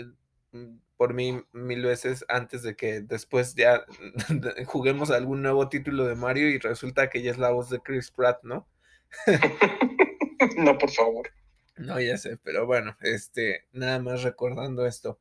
mm, 0.52 0.78
por 0.96 1.14
mí 1.14 1.42
mil 1.52 1.82
veces 1.84 2.24
antes 2.28 2.62
de 2.62 2.76
que 2.76 3.00
después 3.00 3.54
ya 3.54 3.84
juguemos 4.66 5.10
algún 5.10 5.42
nuevo 5.42 5.68
título 5.68 6.06
de 6.06 6.14
Mario 6.14 6.48
y 6.48 6.58
resulta 6.58 7.10
que 7.10 7.22
ya 7.22 7.30
es 7.30 7.38
la 7.38 7.50
voz 7.50 7.70
de 7.70 7.80
Chris 7.80 8.10
Pratt, 8.10 8.42
¿no? 8.42 8.68
no, 10.56 10.78
por 10.78 10.90
favor. 10.90 11.30
No, 11.76 12.00
ya 12.00 12.16
sé, 12.16 12.36
pero 12.42 12.66
bueno, 12.66 12.96
este, 13.00 13.66
nada 13.72 13.98
más 13.98 14.22
recordando 14.22 14.86
esto. 14.86 15.18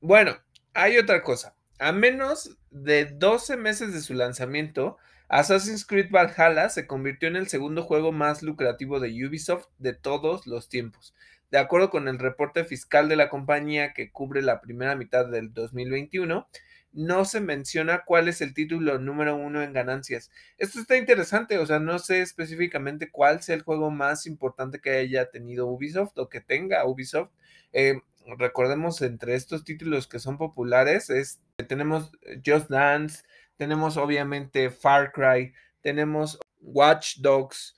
Bueno, 0.00 0.36
hay 0.74 0.96
otra 0.96 1.22
cosa. 1.22 1.56
A 1.78 1.92
menos 1.92 2.58
de 2.72 3.04
12 3.04 3.56
meses 3.56 3.92
de 3.92 4.00
su 4.00 4.12
lanzamiento, 4.14 4.96
Assassin's 5.28 5.86
Creed 5.86 6.10
Valhalla 6.10 6.70
se 6.70 6.88
convirtió 6.88 7.28
en 7.28 7.36
el 7.36 7.46
segundo 7.46 7.84
juego 7.84 8.10
más 8.10 8.42
lucrativo 8.42 8.98
de 8.98 9.10
Ubisoft 9.24 9.66
de 9.78 9.92
todos 9.92 10.48
los 10.48 10.68
tiempos. 10.68 11.14
De 11.52 11.58
acuerdo 11.58 11.90
con 11.90 12.08
el 12.08 12.18
reporte 12.18 12.64
fiscal 12.64 13.08
de 13.08 13.14
la 13.14 13.28
compañía 13.28 13.92
que 13.92 14.10
cubre 14.10 14.42
la 14.42 14.60
primera 14.60 14.96
mitad 14.96 15.28
del 15.28 15.54
2021, 15.54 16.48
no 16.92 17.24
se 17.24 17.40
menciona 17.40 18.02
cuál 18.04 18.26
es 18.26 18.40
el 18.40 18.54
título 18.54 18.98
número 18.98 19.36
uno 19.36 19.62
en 19.62 19.72
ganancias. 19.72 20.32
Esto 20.56 20.80
está 20.80 20.96
interesante, 20.96 21.58
o 21.58 21.66
sea, 21.66 21.78
no 21.78 22.00
sé 22.00 22.22
específicamente 22.22 23.10
cuál 23.10 23.40
sea 23.40 23.54
el 23.54 23.62
juego 23.62 23.92
más 23.92 24.26
importante 24.26 24.80
que 24.80 24.90
haya 24.90 25.30
tenido 25.30 25.68
Ubisoft 25.68 26.18
o 26.18 26.28
que 26.28 26.40
tenga 26.40 26.84
Ubisoft. 26.86 27.30
Eh, 27.72 28.00
recordemos 28.36 29.00
entre 29.02 29.34
estos 29.34 29.64
títulos 29.64 30.06
que 30.06 30.18
son 30.18 30.36
populares, 30.36 31.10
es, 31.10 31.40
tenemos 31.68 32.12
Just 32.44 32.68
Dance, 32.68 33.22
tenemos 33.56 33.96
obviamente 33.96 34.70
Far 34.70 35.12
Cry, 35.12 35.52
tenemos 35.80 36.38
Watch 36.60 37.18
Dogs 37.18 37.76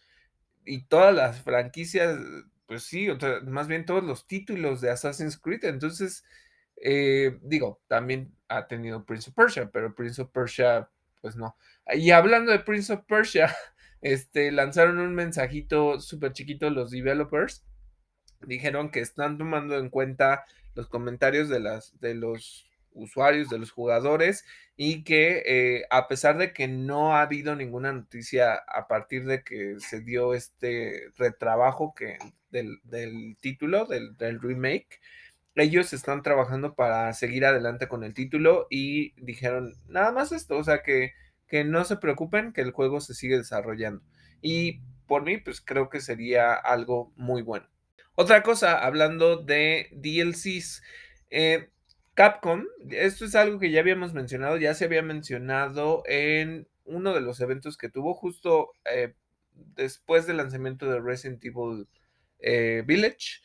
y 0.64 0.82
todas 0.86 1.14
las 1.14 1.40
franquicias, 1.42 2.18
pues 2.66 2.84
sí, 2.84 3.08
más 3.46 3.68
bien 3.68 3.84
todos 3.84 4.02
los 4.04 4.26
títulos 4.26 4.80
de 4.80 4.90
Assassin's 4.90 5.38
Creed. 5.38 5.64
Entonces, 5.64 6.24
eh, 6.76 7.38
digo, 7.42 7.80
también 7.86 8.34
ha 8.48 8.66
tenido 8.66 9.04
Prince 9.04 9.30
of 9.30 9.36
Persia, 9.36 9.70
pero 9.72 9.94
Prince 9.94 10.22
of 10.22 10.30
Persia, 10.30 10.88
pues 11.20 11.36
no. 11.36 11.56
Y 11.94 12.10
hablando 12.10 12.52
de 12.52 12.60
Prince 12.60 12.92
of 12.92 13.04
Persia, 13.06 13.54
este, 14.00 14.52
lanzaron 14.52 14.98
un 14.98 15.14
mensajito 15.14 16.00
súper 16.00 16.32
chiquito 16.32 16.70
los 16.70 16.90
developers 16.90 17.64
dijeron 18.46 18.90
que 18.90 19.00
están 19.00 19.38
tomando 19.38 19.78
en 19.78 19.90
cuenta 19.90 20.44
los 20.74 20.88
comentarios 20.88 21.48
de, 21.48 21.60
las, 21.60 21.98
de 22.00 22.14
los 22.14 22.70
usuarios, 22.92 23.48
de 23.48 23.58
los 23.58 23.70
jugadores, 23.70 24.44
y 24.76 25.04
que 25.04 25.42
eh, 25.46 25.84
a 25.90 26.08
pesar 26.08 26.38
de 26.38 26.52
que 26.52 26.68
no 26.68 27.14
ha 27.14 27.22
habido 27.22 27.54
ninguna 27.54 27.92
noticia 27.92 28.54
a 28.54 28.88
partir 28.88 29.24
de 29.26 29.42
que 29.42 29.76
se 29.78 30.00
dio 30.00 30.34
este 30.34 31.10
retrabajo 31.16 31.94
que, 31.94 32.18
del, 32.50 32.80
título, 33.40 33.86
del, 33.86 34.16
del, 34.16 34.40
remake, 34.40 35.00
ellos 35.54 35.92
están 35.92 36.22
trabajando 36.22 36.74
para 36.74 37.12
seguir 37.12 37.44
adelante 37.44 37.88
con 37.88 38.04
el 38.04 38.14
título 38.14 38.66
y 38.70 39.12
dijeron 39.22 39.74
nada 39.86 40.12
más 40.12 40.32
esto, 40.32 40.56
o 40.56 40.64
sea 40.64 40.82
que, 40.82 41.12
que 41.46 41.64
no 41.64 41.84
se 41.84 41.96
preocupen, 41.96 42.52
que 42.52 42.62
el 42.62 42.72
juego 42.72 43.00
se 43.00 43.14
sigue 43.14 43.36
desarrollando. 43.36 44.02
Y 44.40 44.80
por 45.06 45.22
mí, 45.24 45.38
pues 45.38 45.60
creo 45.60 45.90
que 45.90 46.00
sería 46.00 46.54
algo 46.54 47.12
muy 47.16 47.42
bueno. 47.42 47.66
Otra 48.20 48.42
cosa, 48.42 48.76
hablando 48.84 49.38
de 49.38 49.88
DLCs, 49.92 50.82
eh, 51.30 51.70
Capcom, 52.12 52.66
esto 52.90 53.24
es 53.24 53.34
algo 53.34 53.58
que 53.58 53.70
ya 53.70 53.80
habíamos 53.80 54.12
mencionado, 54.12 54.58
ya 54.58 54.74
se 54.74 54.84
había 54.84 55.00
mencionado 55.00 56.02
en 56.04 56.68
uno 56.84 57.14
de 57.14 57.22
los 57.22 57.40
eventos 57.40 57.78
que 57.78 57.88
tuvo 57.88 58.12
justo 58.12 58.72
eh, 58.84 59.14
después 59.74 60.26
del 60.26 60.36
lanzamiento 60.36 60.84
de 60.84 61.00
Resident 61.00 61.42
Evil 61.42 61.88
eh, 62.40 62.82
Village. 62.86 63.40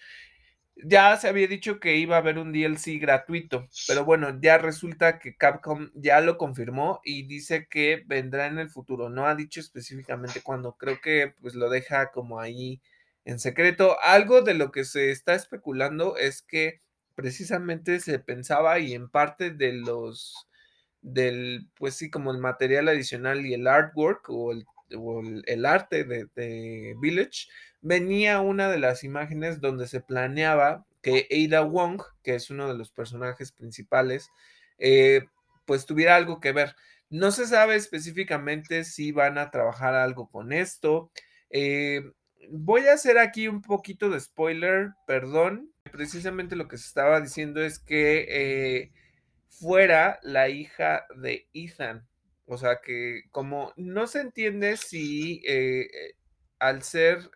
Ya 0.75 1.15
se 1.15 1.29
había 1.29 1.47
dicho 1.47 1.79
que 1.79 1.95
iba 1.95 2.17
a 2.17 2.19
haber 2.19 2.37
un 2.37 2.51
DLC 2.51 2.99
gratuito, 2.99 3.69
pero 3.87 4.03
bueno, 4.03 4.37
ya 4.41 4.57
resulta 4.57 5.19
que 5.19 5.37
Capcom 5.37 5.89
ya 5.93 6.19
lo 6.19 6.37
confirmó 6.37 6.99
y 7.05 7.25
dice 7.27 7.65
que 7.69 8.03
vendrá 8.07 8.47
en 8.47 8.59
el 8.59 8.69
futuro. 8.69 9.07
No 9.07 9.25
ha 9.25 9.35
dicho 9.35 9.61
específicamente 9.61 10.41
cuándo, 10.41 10.75
creo 10.75 10.99
que 10.99 11.33
pues 11.39 11.55
lo 11.55 11.69
deja 11.69 12.11
como 12.11 12.41
ahí 12.41 12.81
en 13.25 13.39
secreto. 13.39 13.97
Algo 14.01 14.41
de 14.41 14.53
lo 14.53 14.71
que 14.71 14.85
se 14.85 15.11
está 15.11 15.33
especulando 15.35 16.15
es 16.17 16.41
que 16.41 16.81
precisamente 17.15 17.99
se 17.99 18.19
pensaba 18.19 18.79
y 18.79 18.93
en 18.93 19.09
parte 19.09 19.51
de 19.51 19.73
los 19.73 20.47
del, 21.01 21.67
pues 21.77 21.95
sí, 21.95 22.09
como 22.09 22.31
el 22.31 22.39
material 22.39 22.87
adicional 22.87 23.45
y 23.45 23.53
el 23.53 23.67
artwork 23.67 24.27
o 24.29 24.51
el, 24.51 25.65
arte 25.65 26.03
de, 26.03 26.95
Village, 26.99 27.47
venía 27.81 28.41
una 28.41 28.69
de 28.69 28.79
las 28.79 29.03
imágenes 29.03 29.61
donde 29.61 29.87
se 29.87 30.01
planeaba 30.01 30.85
que 31.01 31.27
Ada 31.31 31.61
Wong, 31.61 32.01
que 32.23 32.35
es 32.35 32.49
uno 32.49 32.67
de 32.67 32.75
los 32.75 32.89
personajes 32.89 33.51
principales, 33.51 34.29
eh, 34.79 35.25
pues 35.65 35.85
tuviera 35.85 36.15
algo 36.15 36.39
que 36.39 36.51
ver. 36.51 36.75
No 37.11 37.31
se 37.31 37.45
sabe 37.45 37.75
específicamente 37.75 38.83
si 38.83 39.11
van 39.11 39.37
a 39.37 39.51
trabajar 39.51 39.93
algo 39.93 40.29
con 40.31 40.51
esto. 40.51 41.11
Eh, 41.51 42.01
voy 42.51 42.87
a 42.87 42.93
hacer 42.93 43.17
aquí 43.17 43.47
un 43.47 43.61
poquito 43.61 44.09
de 44.09 44.19
spoiler, 44.19 44.91
perdón. 45.07 45.71
Precisamente 45.91 46.55
lo 46.55 46.67
que 46.67 46.77
se 46.77 46.87
estaba 46.87 47.21
diciendo 47.21 47.61
es 47.61 47.79
que 47.79 48.25
eh, 48.29 48.91
fuera 49.49 50.19
la 50.23 50.49
hija 50.49 51.05
de 51.15 51.47
Ethan. 51.53 52.07
O 52.45 52.57
sea 52.57 52.79
que 52.83 53.23
como 53.31 53.73
no 53.75 54.07
se 54.07 54.21
entiende 54.21 54.77
si 54.77 55.41
eh, 55.47 55.87
al 56.59 56.83
ser 56.83 57.29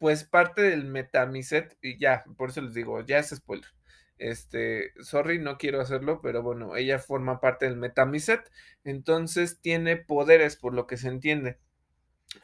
pues 0.00 0.24
parte 0.24 0.62
del 0.62 0.86
metamiset, 0.86 1.76
y 1.82 1.98
ya, 1.98 2.24
por 2.38 2.48
eso 2.50 2.62
les 2.62 2.72
digo, 2.74 3.04
ya 3.04 3.18
es 3.18 3.28
spoiler. 3.28 3.68
Este, 4.16 4.92
sorry, 5.02 5.38
no 5.38 5.58
quiero 5.58 5.80
hacerlo, 5.80 6.20
pero 6.22 6.42
bueno, 6.42 6.74
ella 6.76 6.98
forma 6.98 7.40
parte 7.40 7.66
del 7.66 7.76
metamiset, 7.76 8.50
entonces 8.82 9.60
tiene 9.60 9.98
poderes 9.98 10.56
por 10.56 10.74
lo 10.74 10.86
que 10.86 10.96
se 10.96 11.08
entiende. 11.08 11.58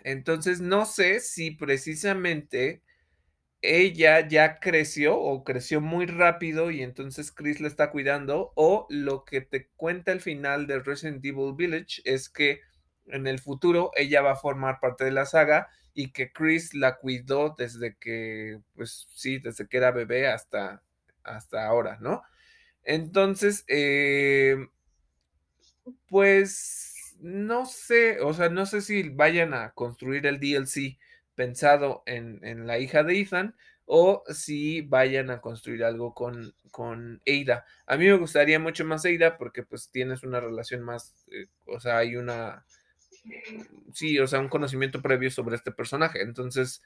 Entonces, 0.04 0.60
no 0.60 0.86
sé 0.86 1.20
si 1.20 1.50
precisamente 1.52 2.82
ella 3.62 4.26
ya 4.28 4.60
creció 4.60 5.18
o 5.18 5.44
creció 5.44 5.80
muy 5.80 6.06
rápido 6.06 6.70
y 6.70 6.82
entonces 6.82 7.32
Chris 7.32 7.60
la 7.60 7.68
está 7.68 7.90
cuidando 7.90 8.52
o 8.54 8.86
lo 8.90 9.24
que 9.24 9.40
te 9.40 9.68
cuenta 9.76 10.12
el 10.12 10.20
final 10.20 10.66
de 10.66 10.80
Resident 10.80 11.24
Evil 11.24 11.54
Village 11.56 12.02
es 12.04 12.28
que 12.28 12.60
en 13.06 13.26
el 13.26 13.38
futuro 13.40 13.90
ella 13.96 14.22
va 14.22 14.32
a 14.32 14.36
formar 14.36 14.78
parte 14.80 15.04
de 15.04 15.12
la 15.12 15.26
saga 15.26 15.68
y 15.94 16.12
que 16.12 16.32
Chris 16.32 16.74
la 16.74 16.98
cuidó 16.98 17.54
desde 17.56 17.96
que, 17.96 18.60
pues 18.74 19.08
sí, 19.14 19.38
desde 19.38 19.66
que 19.66 19.78
era 19.78 19.90
bebé 19.90 20.28
hasta, 20.28 20.82
hasta 21.22 21.66
ahora, 21.66 21.98
¿no? 22.00 22.22
Entonces, 22.82 23.64
eh, 23.68 24.56
pues 26.08 26.85
no 27.20 27.66
sé, 27.66 28.20
o 28.20 28.34
sea, 28.34 28.48
no 28.48 28.66
sé 28.66 28.80
si 28.80 29.08
vayan 29.08 29.54
a 29.54 29.72
construir 29.72 30.26
el 30.26 30.40
DLC 30.40 30.98
pensado 31.34 32.02
en, 32.06 32.66
la 32.66 32.78
hija 32.78 33.02
de 33.02 33.20
Ethan 33.20 33.56
o 33.84 34.24
si 34.28 34.82
vayan 34.82 35.30
a 35.30 35.40
construir 35.40 35.84
algo 35.84 36.14
con, 36.14 36.54
con 36.70 37.22
Ada. 37.26 37.64
A 37.86 37.96
mí 37.96 38.06
me 38.06 38.16
gustaría 38.16 38.58
mucho 38.58 38.84
más 38.84 39.04
Ada 39.06 39.38
porque 39.38 39.62
pues 39.62 39.90
tienes 39.90 40.22
una 40.24 40.40
relación 40.40 40.82
más, 40.82 41.24
eh, 41.30 41.46
o 41.66 41.78
sea, 41.80 41.98
hay 41.98 42.16
una, 42.16 42.64
sí, 43.92 44.18
o 44.18 44.26
sea, 44.26 44.40
un 44.40 44.48
conocimiento 44.48 45.02
previo 45.02 45.30
sobre 45.30 45.56
este 45.56 45.72
personaje. 45.72 46.22
Entonces, 46.22 46.82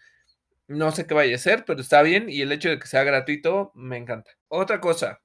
no 0.69 0.93
sé 0.93 1.07
qué 1.07 1.15
vaya 1.15 1.35
a 1.37 1.39
ser, 1.39 1.65
pero 1.65 1.81
está 1.81 2.03
bien 2.03 2.29
y 2.29 2.43
el 2.43 2.53
hecho 2.53 2.69
de 2.71 2.79
que 2.79 2.87
sea 2.87 3.05
gratuito 3.05 3.73
me 3.75 3.97
encanta. 3.97 4.31
Otra 4.49 4.81
cosa, 4.81 5.21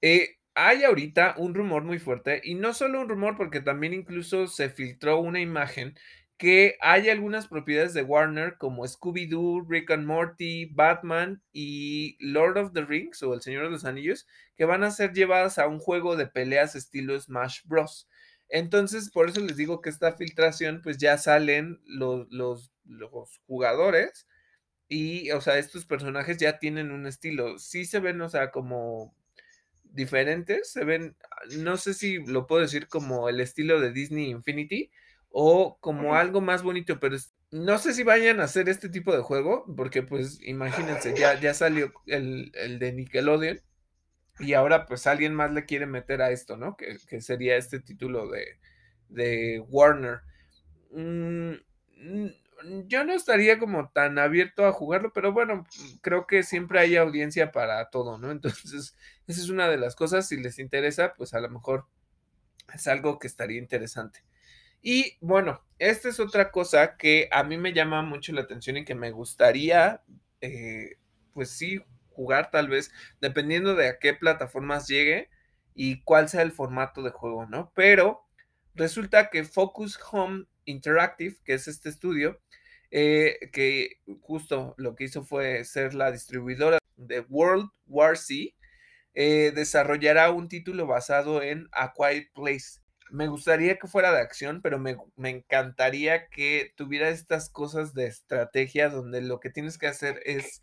eh, 0.00 0.38
hay 0.54 0.84
ahorita 0.84 1.34
un 1.38 1.54
rumor 1.54 1.84
muy 1.84 1.98
fuerte 1.98 2.40
y 2.44 2.54
no 2.54 2.74
solo 2.74 3.00
un 3.00 3.08
rumor 3.08 3.36
porque 3.36 3.60
también 3.60 3.92
incluso 3.92 4.46
se 4.46 4.68
filtró 4.68 5.20
una 5.20 5.40
imagen 5.40 5.94
que 6.36 6.76
hay 6.80 7.10
algunas 7.10 7.48
propiedades 7.48 7.92
de 7.92 8.02
Warner 8.02 8.56
como 8.56 8.86
Scooby-Doo, 8.86 9.66
Rick 9.68 9.90
and 9.90 10.06
Morty, 10.06 10.66
Batman 10.72 11.42
y 11.52 12.16
Lord 12.18 12.56
of 12.56 12.72
the 12.72 12.82
Rings 12.82 13.22
o 13.22 13.34
El 13.34 13.42
Señor 13.42 13.64
de 13.64 13.70
los 13.70 13.84
Anillos 13.84 14.26
que 14.56 14.64
van 14.64 14.82
a 14.82 14.90
ser 14.90 15.12
llevadas 15.12 15.58
a 15.58 15.68
un 15.68 15.78
juego 15.78 16.16
de 16.16 16.26
peleas 16.26 16.74
estilo 16.74 17.18
Smash 17.20 17.60
Bros. 17.64 18.08
Entonces, 18.48 19.10
por 19.10 19.28
eso 19.28 19.40
les 19.40 19.56
digo 19.56 19.80
que 19.80 19.90
esta 19.90 20.16
filtración, 20.16 20.80
pues 20.82 20.98
ya 20.98 21.18
salen 21.18 21.80
los, 21.84 22.26
los, 22.30 22.72
los 22.84 23.40
jugadores 23.46 24.26
y, 24.88 25.30
o 25.32 25.40
sea, 25.40 25.58
estos 25.58 25.86
personajes 25.86 26.38
ya 26.38 26.58
tienen 26.58 26.90
un 26.90 27.06
estilo. 27.06 27.58
Sí 27.58 27.84
se 27.84 28.00
ven, 28.00 28.20
o 28.22 28.28
sea, 28.28 28.50
como 28.50 29.14
diferentes, 29.92 30.72
se 30.72 30.84
ven, 30.84 31.16
no 31.58 31.76
sé 31.76 31.94
si 31.94 32.24
lo 32.26 32.46
puedo 32.46 32.62
decir 32.62 32.88
como 32.88 33.28
el 33.28 33.40
estilo 33.40 33.80
de 33.80 33.92
Disney 33.92 34.30
Infinity, 34.30 34.90
o 35.30 35.78
como 35.80 36.14
algo 36.14 36.40
más 36.40 36.62
bonito, 36.62 36.98
pero 36.98 37.16
no 37.52 37.78
sé 37.78 37.94
si 37.94 38.02
vayan 38.02 38.40
a 38.40 38.44
hacer 38.44 38.68
este 38.68 38.88
tipo 38.88 39.14
de 39.14 39.22
juego, 39.22 39.64
porque 39.76 40.02
pues 40.02 40.40
imagínense, 40.42 41.14
ya, 41.16 41.38
ya 41.38 41.54
salió 41.54 41.92
el, 42.06 42.52
de 42.78 42.92
Nickelodeon 42.92 43.60
y 44.38 44.54
ahora 44.54 44.86
pues 44.86 45.06
alguien 45.06 45.34
más 45.34 45.52
le 45.52 45.66
quiere 45.66 45.86
meter 45.86 46.22
a 46.22 46.30
esto, 46.30 46.56
¿no? 46.56 46.76
Que, 46.76 46.98
sería 47.20 47.56
este 47.56 47.80
título 47.80 48.28
de, 48.28 48.58
de 49.08 49.60
Warner. 49.68 50.20
Mm, 50.92 51.54
yo 52.86 53.04
no 53.04 53.12
estaría 53.12 53.58
como 53.58 53.90
tan 53.90 54.18
abierto 54.18 54.66
a 54.66 54.72
jugarlo, 54.72 55.12
pero 55.12 55.32
bueno, 55.32 55.66
creo 56.02 56.26
que 56.26 56.42
siempre 56.42 56.80
hay 56.80 56.96
audiencia 56.96 57.52
para 57.52 57.90
todo, 57.90 58.18
¿no? 58.18 58.30
Entonces, 58.32 58.96
esa 59.30 59.40
es 59.40 59.50
una 59.50 59.68
de 59.68 59.78
las 59.78 59.96
cosas, 59.96 60.28
si 60.28 60.36
les 60.36 60.58
interesa, 60.58 61.14
pues 61.16 61.34
a 61.34 61.40
lo 61.40 61.48
mejor 61.48 61.86
es 62.74 62.86
algo 62.86 63.18
que 63.18 63.26
estaría 63.26 63.58
interesante. 63.58 64.22
Y 64.82 65.16
bueno, 65.20 65.62
esta 65.78 66.08
es 66.08 66.20
otra 66.20 66.50
cosa 66.50 66.96
que 66.96 67.28
a 67.32 67.44
mí 67.44 67.58
me 67.58 67.72
llama 67.72 68.02
mucho 68.02 68.32
la 68.32 68.42
atención 68.42 68.78
y 68.78 68.84
que 68.84 68.94
me 68.94 69.10
gustaría, 69.10 70.02
eh, 70.40 70.96
pues 71.34 71.50
sí, 71.50 71.80
jugar 72.08 72.50
tal 72.50 72.68
vez, 72.68 72.90
dependiendo 73.20 73.74
de 73.74 73.88
a 73.88 73.98
qué 73.98 74.14
plataformas 74.14 74.88
llegue 74.88 75.28
y 75.74 76.02
cuál 76.02 76.28
sea 76.28 76.42
el 76.42 76.52
formato 76.52 77.02
de 77.02 77.10
juego, 77.10 77.46
¿no? 77.46 77.72
Pero 77.74 78.26
resulta 78.74 79.30
que 79.30 79.44
Focus 79.44 79.98
Home 80.10 80.46
Interactive, 80.64 81.36
que 81.44 81.54
es 81.54 81.68
este 81.68 81.88
estudio, 81.88 82.40
eh, 82.90 83.50
que 83.52 84.00
justo 84.20 84.74
lo 84.78 84.96
que 84.96 85.04
hizo 85.04 85.22
fue 85.22 85.64
ser 85.64 85.94
la 85.94 86.10
distribuidora 86.10 86.78
de 86.96 87.20
World 87.20 87.70
War 87.86 88.16
C, 88.16 88.54
eh, 89.14 89.52
desarrollará 89.54 90.30
un 90.30 90.48
título 90.48 90.86
basado 90.86 91.42
en 91.42 91.68
A 91.72 91.92
Quiet 91.92 92.30
Place 92.34 92.80
me 93.12 93.28
gustaría 93.28 93.78
que 93.78 93.88
fuera 93.88 94.12
de 94.12 94.20
acción, 94.20 94.62
pero 94.62 94.78
me, 94.78 94.96
encantaría 95.16 96.28
que 96.28 96.72
tuviera 96.76 97.08
estas 97.08 97.50
cosas 97.50 97.94
de 97.94 98.06
estrategia 98.06 98.88
donde 98.88 99.20
lo 99.20 99.40
que 99.40 99.50
tienes 99.50 99.78
que 99.78 99.86
hacer 99.86 100.20
es 100.24 100.62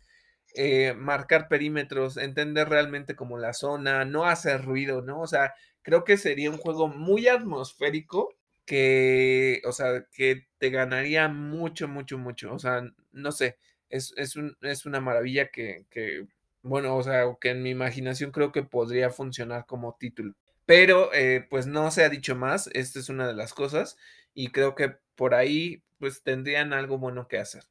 eh, 0.54 0.94
marcar 0.94 1.48
perímetros, 1.48 2.16
entender 2.16 2.68
realmente 2.68 3.14
como 3.16 3.38
la 3.38 3.52
zona, 3.52 4.04
no 4.04 4.24
hacer 4.24 4.64
ruido, 4.64 5.02
¿no? 5.02 5.20
O 5.20 5.26
sea, 5.26 5.54
creo 5.82 6.04
que 6.04 6.16
sería 6.16 6.50
un 6.50 6.58
juego 6.58 6.88
muy 6.88 7.28
atmosférico 7.28 8.34
que, 8.64 9.62
o 9.64 9.72
sea, 9.72 10.06
que 10.12 10.46
te 10.58 10.70
ganaría 10.70 11.28
mucho, 11.28 11.88
mucho, 11.88 12.18
mucho. 12.18 12.52
O 12.54 12.58
sea, 12.58 12.82
no 13.12 13.32
sé, 13.32 13.56
es, 13.88 14.12
es 14.16 14.86
una 14.86 15.00
maravilla 15.00 15.48
que, 15.48 15.86
que, 15.90 16.26
bueno, 16.62 16.96
o 16.96 17.02
sea, 17.02 17.24
que 17.40 17.50
en 17.50 17.62
mi 17.62 17.70
imaginación 17.70 18.30
creo 18.32 18.52
que 18.52 18.62
podría 18.62 19.10
funcionar 19.10 19.66
como 19.66 19.96
título. 19.98 20.34
Pero 20.66 21.12
eh, 21.14 21.46
pues 21.48 21.66
no 21.66 21.90
se 21.90 22.04
ha 22.04 22.08
dicho 22.08 22.36
más, 22.36 22.68
esta 22.74 22.98
es 22.98 23.08
una 23.08 23.26
de 23.26 23.34
las 23.34 23.54
cosas 23.54 23.96
y 24.34 24.48
creo 24.50 24.74
que 24.74 24.96
por 25.14 25.34
ahí 25.34 25.82
pues 25.98 26.22
tendrían 26.22 26.72
algo 26.72 26.98
bueno 26.98 27.26
que 27.28 27.38
hacer. 27.38 27.64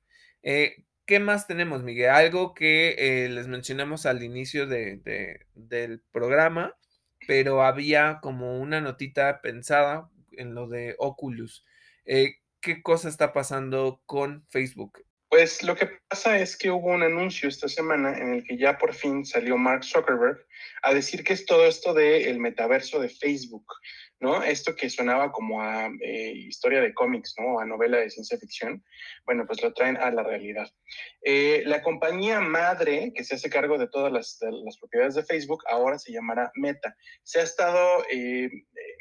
Eh, 0.43 0.85
¿Qué 1.05 1.19
más 1.19 1.47
tenemos, 1.47 1.83
Miguel? 1.83 2.09
Algo 2.09 2.53
que 2.53 2.95
eh, 2.97 3.29
les 3.29 3.47
mencionamos 3.47 4.05
al 4.05 4.23
inicio 4.23 4.67
de, 4.67 5.45
del 5.53 6.01
programa, 6.11 6.75
pero 7.27 7.63
había 7.63 8.19
como 8.21 8.59
una 8.59 8.81
notita 8.81 9.41
pensada 9.41 10.09
en 10.31 10.53
lo 10.53 10.67
de 10.67 10.95
Oculus. 10.99 11.65
¿Qué 12.05 12.81
cosa 12.83 13.09
está 13.09 13.31
pasando 13.31 14.01
con 14.05 14.45
Facebook? 14.49 15.06
Pues 15.29 15.61
lo 15.61 15.75
que 15.75 15.89
pasa 16.07 16.39
es 16.39 16.55
que 16.55 16.71
hubo 16.71 16.87
un 16.87 17.03
anuncio 17.03 17.49
esta 17.49 17.67
semana 17.67 18.17
en 18.17 18.35
el 18.35 18.43
que 18.45 18.57
ya 18.57 18.77
por 18.77 18.93
fin 18.93 19.25
salió 19.25 19.57
Mark 19.57 19.83
Zuckerberg 19.83 20.37
a 20.83 20.93
decir 20.93 21.23
que 21.23 21.33
es 21.33 21.45
todo 21.45 21.65
esto 21.65 21.93
del 21.93 22.39
metaverso 22.39 23.01
de 23.01 23.09
Facebook, 23.09 23.65
¿no? 24.21 24.41
Esto 24.41 24.73
que 24.73 24.89
sonaba 24.89 25.33
como 25.33 25.61
a 25.61 25.89
eh, 26.01 26.31
historia 26.33 26.79
de 26.79 26.93
cómics, 26.93 27.35
¿no? 27.37 27.59
A 27.59 27.65
novela 27.65 27.97
de 27.97 28.09
ciencia 28.09 28.37
ficción, 28.37 28.81
bueno, 29.25 29.45
pues 29.45 29.61
lo 29.61 29.73
traen 29.73 29.97
a 29.97 30.09
la 30.11 30.23
realidad. 30.23 30.71
Eh, 31.21 31.61
la 31.65 31.81
compañía 31.81 32.39
madre 32.39 33.11
que 33.13 33.25
se 33.25 33.35
hace 33.35 33.49
cargo 33.49 33.77
de 33.77 33.89
todas 33.89 34.13
las, 34.13 34.39
propiedades 34.79 35.15
de 35.15 35.25
Facebook 35.25 35.61
ahora 35.69 35.99
se 35.99 36.13
llamará 36.13 36.51
Meta. 36.55 36.95
Se 37.23 37.41
ha 37.41 37.43
estado, 37.43 38.05
eh, 38.09 38.49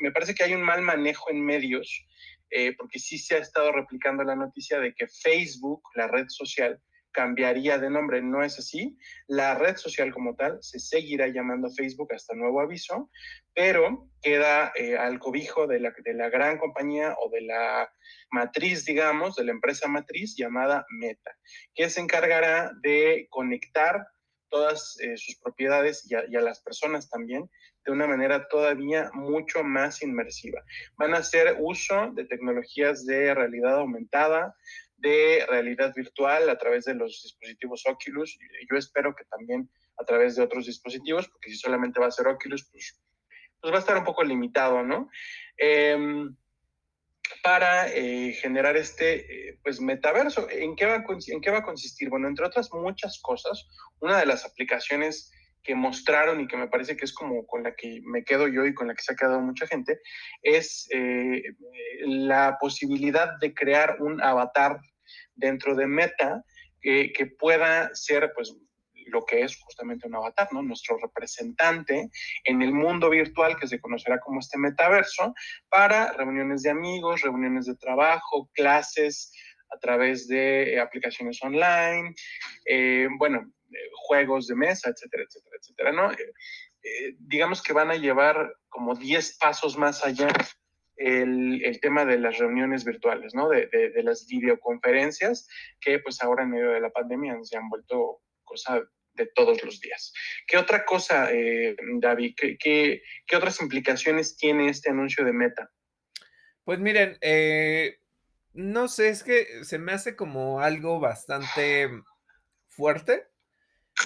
me 0.00 0.10
parece 0.10 0.34
que 0.34 0.42
hay 0.42 0.54
un 0.54 0.62
mal 0.62 0.82
manejo 0.82 1.30
en 1.30 1.40
medios 1.40 2.04
eh, 2.50 2.74
porque 2.76 2.98
sí 2.98 3.18
se 3.18 3.36
ha 3.36 3.38
estado 3.38 3.72
replicando 3.72 4.22
la 4.24 4.36
noticia 4.36 4.80
de 4.80 4.94
que 4.94 5.06
Facebook, 5.08 5.82
la 5.94 6.06
red 6.08 6.26
social, 6.28 6.80
cambiaría 7.16 7.78
de 7.78 7.88
nombre. 7.88 8.20
No 8.20 8.44
es 8.44 8.58
así. 8.58 8.98
La 9.26 9.54
red 9.54 9.76
social 9.76 10.12
como 10.12 10.36
tal 10.36 10.58
se 10.60 10.78
seguirá 10.78 11.26
llamando 11.28 11.70
Facebook 11.70 12.12
hasta 12.12 12.34
nuevo 12.34 12.60
aviso, 12.60 13.10
pero 13.54 14.10
queda 14.20 14.70
eh, 14.76 14.98
al 14.98 15.18
cobijo 15.18 15.66
de 15.66 15.80
la, 15.80 15.94
de 16.04 16.12
la 16.12 16.28
gran 16.28 16.58
compañía 16.58 17.16
o 17.18 17.30
de 17.30 17.40
la 17.40 17.90
matriz, 18.30 18.84
digamos, 18.84 19.36
de 19.36 19.44
la 19.44 19.52
empresa 19.52 19.88
matriz 19.88 20.36
llamada 20.36 20.84
Meta, 20.90 21.32
que 21.74 21.88
se 21.88 22.00
encargará 22.00 22.72
de 22.82 23.26
conectar 23.30 24.06
todas 24.48 24.98
eh, 25.00 25.16
sus 25.16 25.36
propiedades 25.36 26.06
y 26.10 26.14
a, 26.14 26.40
las 26.40 26.60
personas 26.60 27.08
también 27.08 27.48
de 27.84 27.92
una 27.92 28.06
manera 28.06 28.48
todavía 28.48 29.10
mucho 29.12 29.62
más 29.62 30.02
inmersiva. 30.02 30.62
Van 30.96 31.14
a 31.14 31.18
hacer 31.18 31.56
uso 31.60 32.10
de 32.14 32.24
tecnologías 32.24 33.06
de 33.06 33.34
realidad 33.34 33.78
aumentada, 33.78 34.54
de 34.96 35.44
realidad 35.48 35.92
virtual 35.94 36.48
a 36.48 36.58
través 36.58 36.84
de 36.84 36.94
los 36.94 37.22
dispositivos 37.22 37.84
Oculus. 37.86 38.38
Yo 38.70 38.76
espero 38.76 39.14
que 39.14 39.24
también 39.26 39.70
a 39.98 40.04
través 40.04 40.36
de 40.36 40.42
otros 40.42 40.66
dispositivos, 40.66 41.28
porque 41.28 41.50
si 41.50 41.56
solamente 41.56 42.00
va 42.00 42.06
a 42.06 42.10
ser 42.10 42.26
Oculus, 42.26 42.68
pues, 42.70 43.00
pues 43.60 43.72
va 43.72 43.76
a 43.76 43.80
estar 43.80 43.96
un 43.96 44.04
poco 44.04 44.24
limitado, 44.24 44.82
¿no? 44.82 45.10
Em, 45.56 46.34
para 47.42 47.88
eh, 47.88 48.32
generar 48.32 48.76
este 48.76 49.48
eh, 49.48 49.58
pues 49.62 49.80
metaverso. 49.80 50.48
¿En 50.50 50.76
qué, 50.76 50.86
va, 50.86 51.04
¿En 51.28 51.40
qué 51.40 51.50
va 51.50 51.58
a 51.58 51.62
consistir? 51.64 52.08
Bueno, 52.08 52.28
entre 52.28 52.46
otras 52.46 52.72
muchas 52.72 53.20
cosas, 53.20 53.66
una 54.00 54.18
de 54.18 54.26
las 54.26 54.44
aplicaciones 54.44 55.32
que 55.62 55.74
mostraron 55.74 56.40
y 56.40 56.46
que 56.46 56.56
me 56.56 56.68
parece 56.68 56.96
que 56.96 57.04
es 57.04 57.12
como 57.12 57.44
con 57.46 57.64
la 57.64 57.74
que 57.74 58.00
me 58.04 58.24
quedo 58.24 58.46
yo 58.46 58.64
y 58.66 58.74
con 58.74 58.86
la 58.86 58.94
que 58.94 59.02
se 59.02 59.12
ha 59.12 59.16
quedado 59.16 59.40
mucha 59.40 59.66
gente, 59.66 60.00
es 60.42 60.88
eh, 60.92 61.42
la 62.00 62.56
posibilidad 62.60 63.36
de 63.40 63.52
crear 63.52 63.96
un 64.00 64.22
avatar 64.22 64.78
dentro 65.34 65.74
de 65.74 65.86
Meta 65.88 66.44
que, 66.80 67.12
que 67.12 67.26
pueda 67.26 67.90
ser, 67.94 68.32
pues, 68.34 68.54
lo 69.06 69.24
que 69.24 69.42
es 69.42 69.56
justamente 69.60 70.06
un 70.06 70.14
avatar, 70.14 70.48
¿no? 70.52 70.62
Nuestro 70.62 70.98
representante 70.98 72.10
en 72.44 72.62
el 72.62 72.72
mundo 72.72 73.10
virtual 73.10 73.56
que 73.58 73.66
se 73.66 73.80
conocerá 73.80 74.20
como 74.20 74.40
este 74.40 74.58
metaverso 74.58 75.34
para 75.68 76.12
reuniones 76.12 76.62
de 76.62 76.70
amigos, 76.70 77.22
reuniones 77.22 77.66
de 77.66 77.76
trabajo, 77.76 78.50
clases 78.52 79.32
a 79.70 79.78
través 79.78 80.28
de 80.28 80.74
eh, 80.74 80.80
aplicaciones 80.80 81.42
online, 81.42 82.14
eh, 82.64 83.08
bueno, 83.18 83.52
eh, 83.72 83.76
juegos 84.06 84.46
de 84.46 84.54
mesa, 84.54 84.90
etcétera, 84.90 85.24
etcétera, 85.24 85.56
etcétera, 85.60 85.92
¿no? 85.92 86.10
digamos 87.18 87.64
que 87.64 87.72
van 87.72 87.90
a 87.90 87.96
llevar 87.96 88.54
como 88.68 88.94
10 88.94 89.38
pasos 89.38 89.76
más 89.76 90.04
allá 90.04 90.28
el, 90.94 91.60
el, 91.64 91.80
tema 91.80 92.04
de 92.04 92.16
las 92.16 92.38
reuniones 92.38 92.84
virtuales, 92.84 93.34
¿no? 93.34 93.48
De, 93.48 93.66
de, 93.66 93.90
de, 93.90 94.02
las 94.04 94.24
videoconferencias 94.28 95.48
que 95.80 95.98
pues 95.98 96.22
ahora 96.22 96.44
en 96.44 96.50
medio 96.50 96.70
de 96.70 96.80
la 96.80 96.90
pandemia 96.90 97.36
se 97.42 97.56
han 97.56 97.68
vuelto 97.68 98.20
cosa 98.44 98.88
de 99.16 99.26
todos 99.26 99.62
los 99.64 99.80
días. 99.80 100.12
¿Qué 100.46 100.56
otra 100.56 100.84
cosa, 100.84 101.32
eh, 101.32 101.76
David? 101.98 102.34
¿qué, 102.36 102.56
¿qué, 102.58 103.02
qué, 103.26 103.36
otras 103.36 103.60
implicaciones 103.60 104.36
tiene 104.36 104.68
este 104.68 104.90
anuncio 104.90 105.24
de 105.24 105.32
Meta? 105.32 105.70
Pues 106.64 106.78
miren, 106.78 107.18
eh, 107.20 107.98
no 108.52 108.88
sé, 108.88 109.08
es 109.08 109.22
que 109.22 109.64
se 109.64 109.78
me 109.78 109.92
hace 109.92 110.16
como 110.16 110.60
algo 110.60 111.00
bastante 111.00 111.90
fuerte. 112.68 113.26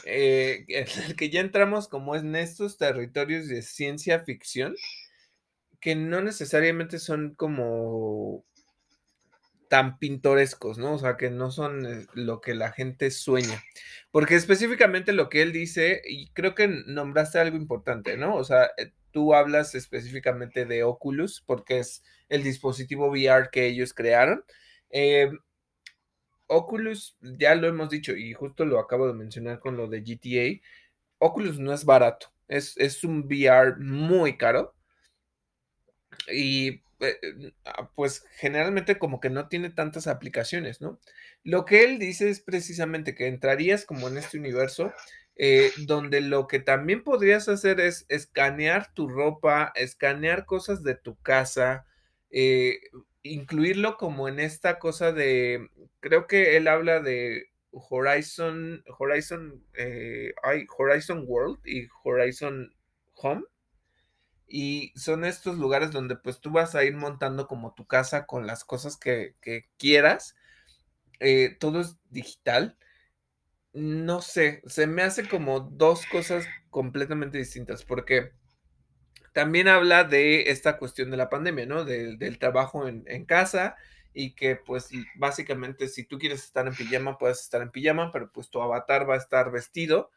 Eh, 0.04 0.64
el 0.68 1.16
que 1.16 1.30
ya 1.30 1.40
entramos 1.40 1.88
como 1.88 2.14
en 2.14 2.36
estos 2.36 2.78
territorios 2.78 3.48
de 3.48 3.62
ciencia 3.62 4.20
ficción 4.20 4.76
que 5.80 5.96
no 5.96 6.20
necesariamente 6.20 6.98
son 6.98 7.34
como 7.34 8.44
tan 9.70 10.00
pintorescos, 10.00 10.78
¿no? 10.78 10.94
O 10.94 10.98
sea, 10.98 11.16
que 11.16 11.30
no 11.30 11.52
son 11.52 11.86
eh, 11.86 12.06
lo 12.14 12.40
que 12.40 12.54
la 12.54 12.72
gente 12.72 13.12
sueña. 13.12 13.62
Porque 14.10 14.34
específicamente 14.34 15.12
lo 15.12 15.28
que 15.28 15.42
él 15.42 15.52
dice, 15.52 16.02
y 16.08 16.28
creo 16.32 16.56
que 16.56 16.66
nombraste 16.66 17.38
algo 17.38 17.56
importante, 17.56 18.16
¿no? 18.16 18.34
O 18.34 18.42
sea, 18.42 18.64
eh, 18.76 18.90
tú 19.12 19.32
hablas 19.32 19.76
específicamente 19.76 20.66
de 20.66 20.82
Oculus, 20.82 21.44
porque 21.46 21.78
es 21.78 22.02
el 22.28 22.42
dispositivo 22.42 23.10
VR 23.10 23.50
que 23.52 23.66
ellos 23.68 23.94
crearon. 23.94 24.44
Eh, 24.90 25.30
Oculus, 26.48 27.16
ya 27.20 27.54
lo 27.54 27.68
hemos 27.68 27.90
dicho, 27.90 28.16
y 28.16 28.32
justo 28.32 28.64
lo 28.64 28.80
acabo 28.80 29.06
de 29.06 29.14
mencionar 29.14 29.60
con 29.60 29.76
lo 29.76 29.86
de 29.86 30.00
GTA, 30.00 30.60
Oculus 31.18 31.60
no 31.60 31.72
es 31.72 31.84
barato, 31.84 32.32
es, 32.48 32.76
es 32.76 33.04
un 33.04 33.20
VR 33.20 33.76
muy 33.78 34.36
caro. 34.36 34.74
Y 36.32 36.82
eh, 37.00 37.52
ah, 37.64 37.90
pues 37.94 38.24
generalmente 38.36 38.98
como 38.98 39.20
que 39.20 39.30
no 39.30 39.48
tiene 39.48 39.70
tantas 39.70 40.06
aplicaciones, 40.06 40.80
¿no? 40.80 41.00
Lo 41.42 41.64
que 41.64 41.84
él 41.84 41.98
dice 41.98 42.28
es 42.28 42.40
precisamente 42.40 43.14
que 43.14 43.26
entrarías 43.26 43.84
como 43.84 44.08
en 44.08 44.18
este 44.18 44.38
universo 44.38 44.92
eh, 45.36 45.72
donde 45.86 46.20
lo 46.20 46.46
que 46.46 46.58
también 46.60 47.02
podrías 47.02 47.48
hacer 47.48 47.80
es 47.80 48.04
escanear 48.08 48.92
tu 48.92 49.08
ropa, 49.08 49.72
escanear 49.74 50.44
cosas 50.44 50.82
de 50.82 50.94
tu 50.94 51.16
casa, 51.16 51.86
eh, 52.30 52.80
incluirlo 53.22 53.96
como 53.96 54.28
en 54.28 54.38
esta 54.38 54.78
cosa 54.78 55.12
de, 55.12 55.68
creo 56.00 56.26
que 56.26 56.56
él 56.56 56.68
habla 56.68 57.00
de 57.00 57.46
Horizon, 57.72 58.84
Horizon, 58.98 59.64
hay 60.42 60.66
Horizon 60.76 61.24
World 61.26 61.60
y 61.64 61.88
Horizon 62.04 62.74
Home 63.14 63.44
y 64.50 64.92
son 64.96 65.24
estos 65.24 65.58
lugares 65.58 65.92
donde 65.92 66.16
pues 66.16 66.40
tú 66.40 66.50
vas 66.50 66.74
a 66.74 66.84
ir 66.84 66.96
montando 66.96 67.46
como 67.46 67.72
tu 67.72 67.86
casa 67.86 68.26
con 68.26 68.46
las 68.46 68.64
cosas 68.64 68.96
que, 68.96 69.36
quieras. 69.78 70.36
Eh, 71.20 71.56
todo 71.60 71.80
es 71.80 71.96
digital. 72.10 72.76
No 73.72 74.20
sé, 74.22 74.62
se 74.66 74.88
me 74.88 75.02
hace 75.02 75.28
como 75.28 75.60
dos 75.60 76.04
cosas 76.06 76.46
completamente 76.70 77.38
distintas, 77.38 77.84
porque 77.84 78.32
también 79.32 79.68
habla 79.68 80.02
de 80.02 80.50
esta 80.50 80.78
cuestión 80.78 81.10
de 81.12 81.16
la 81.16 81.30
pandemia, 81.30 81.66
¿no? 81.66 81.84
del 81.84 82.38
trabajo 82.40 82.88
en, 82.88 83.04
en, 83.06 83.24
casa 83.26 83.76
y 84.12 84.34
que 84.34 84.56
pues 84.56 84.90
básicamente 85.14 85.86
si 85.86 86.04
tú 86.04 86.18
quieres 86.18 86.42
estar 86.44 86.66
en 86.66 86.74
pijama, 86.74 87.16
puedes 87.18 87.40
estar 87.40 87.62
en 87.62 87.70
pijama, 87.70 88.10
pero 88.10 88.32
pues 88.32 88.50
tu 88.50 88.60
avatar 88.60 89.08
va 89.08 89.14
a 89.14 89.18
estar 89.18 89.52
vestido 89.52 90.10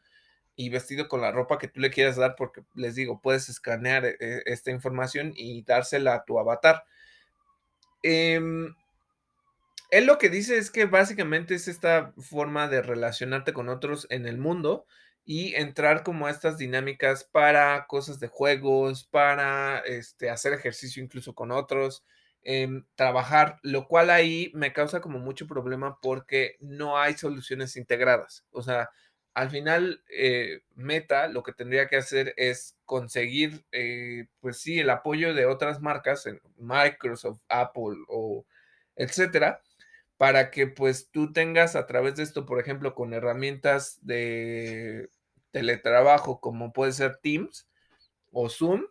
y 0.56 0.70
vestido 0.70 1.08
con 1.08 1.22
la 1.22 1.32
ropa 1.32 1.58
que 1.58 1.68
tú 1.68 1.80
le 1.80 1.89
quieras 1.91 2.16
dar, 2.16 2.36
porque 2.36 2.64
les 2.76 2.95
digo, 2.95 3.22
puedes 3.22 3.49
escanear 3.49 4.06
eh, 4.06 4.43
esta 4.45 4.72
información 4.72 5.34
y 5.36 5.64
dársela 5.64 6.16
a 6.16 6.26
tu 6.26 6.39
avatar. 6.39 6.84
Em, 8.04 8.76
él 9.89 10.06
lo 10.06 10.18
que 10.18 10.30
dice 10.30 10.58
es 10.58 10.72
que 10.72 10.86
básicamente 10.86 11.56
es 11.56 11.68
esta 11.68 12.14
forma 12.18 12.68
de 12.68 12.82
relacionarte 12.82 13.54
con 13.54 13.70
otros 13.70 14.08
en 14.10 14.28
el 14.28 14.38
mundo 14.38 14.86
y 15.26 15.56
entrar 15.56 16.04
como 16.04 16.28
a 16.28 16.32
estas 16.32 16.58
dinámicas 16.58 17.24
para 17.24 17.86
cosas 17.88 18.20
de 18.20 18.28
juegos, 18.28 19.06
para 19.06 19.80
este, 19.80 20.30
hacer 20.30 20.54
ejercicio 20.54 21.04
incluso 21.04 21.34
con 21.34 21.51
otros, 21.51 22.04
em, 22.43 22.86
trabajar, 22.95 23.60
lo 23.64 23.88
cual 23.88 24.10
ahí 24.10 24.51
me 24.54 24.74
causa 24.74 24.99
como 24.99 25.20
mucho 25.20 25.47
problema 25.47 25.99
porque 26.01 26.58
no 26.60 26.97
hay 26.97 27.14
soluciones 27.14 27.78
integradas. 27.78 28.45
O 28.51 28.62
sea, 28.62 28.89
al 29.34 29.49
final, 29.49 30.03
eh, 30.09 30.61
Meta 30.75 31.27
lo 31.27 31.43
que 31.43 31.53
tendría 31.53 31.88
que 31.88 31.97
hacer 31.97 32.34
es 32.38 32.77
conseguir, 32.86 33.65
eh, 33.71 34.27
pues 34.39 34.59
sí, 34.59 34.79
el 34.79 34.89
apoyo 34.89 35.34
de 35.34 35.45
otras 35.45 35.81
marcas, 35.81 36.25
Microsoft, 36.57 37.39
Apple 37.49 37.97
o 38.07 38.45
etcétera, 38.95 39.61
para 40.17 40.51
que 40.51 40.67
pues 40.67 41.09
tú 41.11 41.34
tengas 41.34 41.75
a 41.75 41.88
través 41.88 42.15
de 42.15 42.23
esto, 42.23 42.45
por 42.45 42.59
ejemplo, 42.59 42.95
con 42.95 43.13
herramientas 43.13 43.99
de 44.01 45.09
teletrabajo 45.51 46.39
como 46.39 46.73
puede 46.73 46.93
ser 46.93 47.17
Teams 47.17 47.67
o 48.31 48.49
Zoom, 48.49 48.84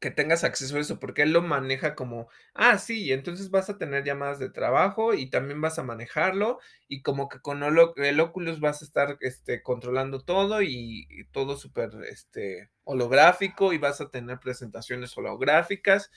que 0.00 0.10
tengas 0.10 0.44
acceso 0.44 0.76
a 0.76 0.80
eso, 0.80 1.00
porque 1.00 1.22
él 1.22 1.32
lo 1.32 1.42
maneja 1.42 1.94
como, 1.94 2.28
ah, 2.54 2.78
sí, 2.78 3.12
entonces 3.12 3.50
vas 3.50 3.68
a 3.68 3.78
tener 3.78 4.04
llamadas 4.04 4.38
de 4.38 4.50
trabajo 4.50 5.12
y 5.14 5.28
también 5.28 5.60
vas 5.60 5.78
a 5.78 5.82
manejarlo 5.82 6.60
y 6.88 7.02
como 7.02 7.28
que 7.28 7.40
con 7.40 7.62
el 7.62 8.20
Oculus 8.20 8.60
vas 8.60 8.82
a 8.82 8.84
estar 8.84 9.18
este, 9.20 9.62
controlando 9.62 10.20
todo 10.20 10.62
y, 10.62 11.08
todo 11.32 11.56
súper 11.56 11.90
este, 12.08 12.70
holográfico 12.84 13.72
y 13.72 13.78
vas 13.78 14.00
a 14.00 14.10
tener 14.10 14.38
presentaciones 14.38 15.16
holográficas. 15.18 16.10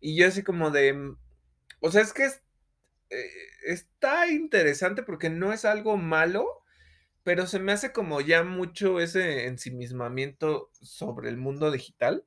Y 0.00 0.16
yo 0.16 0.28
así 0.28 0.42
como 0.42 0.70
de, 0.70 0.92
mm, 0.92 1.18
o 1.80 1.90
sea, 1.90 2.02
es 2.02 2.12
que 2.12 2.24
eh, 2.24 3.30
está 3.66 4.28
interesante 4.28 5.02
porque 5.02 5.30
no 5.30 5.52
es 5.52 5.64
algo 5.64 5.96
malo, 5.96 6.46
pero 7.24 7.46
se 7.46 7.60
me 7.60 7.72
hace 7.72 7.92
como 7.92 8.20
ya 8.20 8.44
mucho 8.44 9.00
ese 9.00 9.46
ensimismamiento 9.46 10.70
sobre 10.80 11.30
el 11.30 11.36
mundo 11.38 11.70
digital 11.70 12.26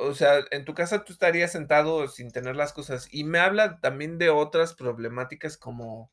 o 0.00 0.14
sea, 0.14 0.44
en 0.52 0.64
tu 0.64 0.74
casa 0.74 1.04
tú 1.04 1.12
estarías 1.12 1.50
sentado 1.50 2.06
sin 2.08 2.30
tener 2.30 2.54
las 2.54 2.72
cosas. 2.72 3.08
Y 3.10 3.24
me 3.24 3.40
habla 3.40 3.80
también 3.80 4.16
de 4.18 4.30
otras 4.30 4.74
problemáticas 4.74 5.56
como, 5.56 6.08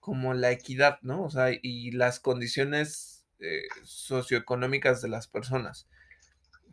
como 0.00 0.34
la 0.34 0.50
equidad, 0.50 0.98
¿no? 1.02 1.22
O 1.24 1.30
sea, 1.30 1.50
y 1.62 1.92
las 1.92 2.18
condiciones 2.18 3.24
eh, 3.38 3.62
socioeconómicas 3.84 5.02
de 5.02 5.08
las 5.08 5.28
personas. 5.28 5.88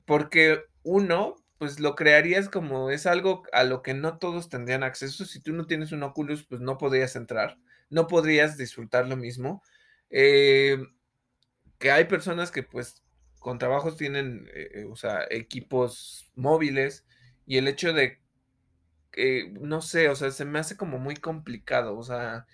Porque 0.06 0.64
uno, 0.82 1.36
pues 1.60 1.80
lo 1.80 1.96
crearías 1.96 2.50
como 2.50 2.90
es 2.90 3.06
algo 3.06 3.44
a 3.54 3.64
lo 3.64 3.84
que 3.84 3.94
no 3.94 4.18
todos 4.18 4.50
tendrían 4.50 4.84
acceso. 4.84 5.26
Si 5.26 5.40
tú 5.42 5.54
no 5.54 5.68
tienes 5.68 5.92
un 5.92 6.02
Oculus, 6.02 6.46
pues 6.46 6.62
no 6.62 6.80
podrías 6.80 7.16
entrar, 7.16 7.60
no 7.92 8.08
podrías 8.08 8.58
disfrutar 8.58 9.08
lo 9.08 9.18
mismo. 9.18 9.62
Eh, 10.10 10.80
que 11.78 11.92
hay 11.92 12.06
personas 12.06 12.50
que 12.50 12.64
pues 12.64 13.04
con 13.40 13.58
trabajos 13.58 13.98
tienen, 13.98 14.50
eh, 14.54 14.70
eh, 14.76 14.86
o 14.86 14.96
sea, 14.96 15.26
equipos 15.30 16.32
móviles 16.36 17.06
y 17.46 17.58
el 17.58 17.68
hecho 17.68 17.94
de 17.94 18.20
que, 19.12 19.52
no 19.60 19.82
sé, 19.82 20.10
o 20.10 20.16
sea, 20.16 20.32
se 20.32 20.46
me 20.46 20.60
hace 20.60 20.78
como 20.78 21.00
muy 21.00 21.16
complicado, 21.16 21.98
o 21.98 22.04
sea, 22.04 22.46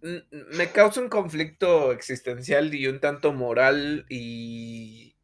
me 0.00 0.72
causa 0.72 1.00
un 1.00 1.08
conflicto 1.08 1.92
existencial 1.92 2.74
y 2.74 2.86
un 2.86 3.00
tanto 3.00 3.32
moral 3.32 4.06
y, 4.08 5.14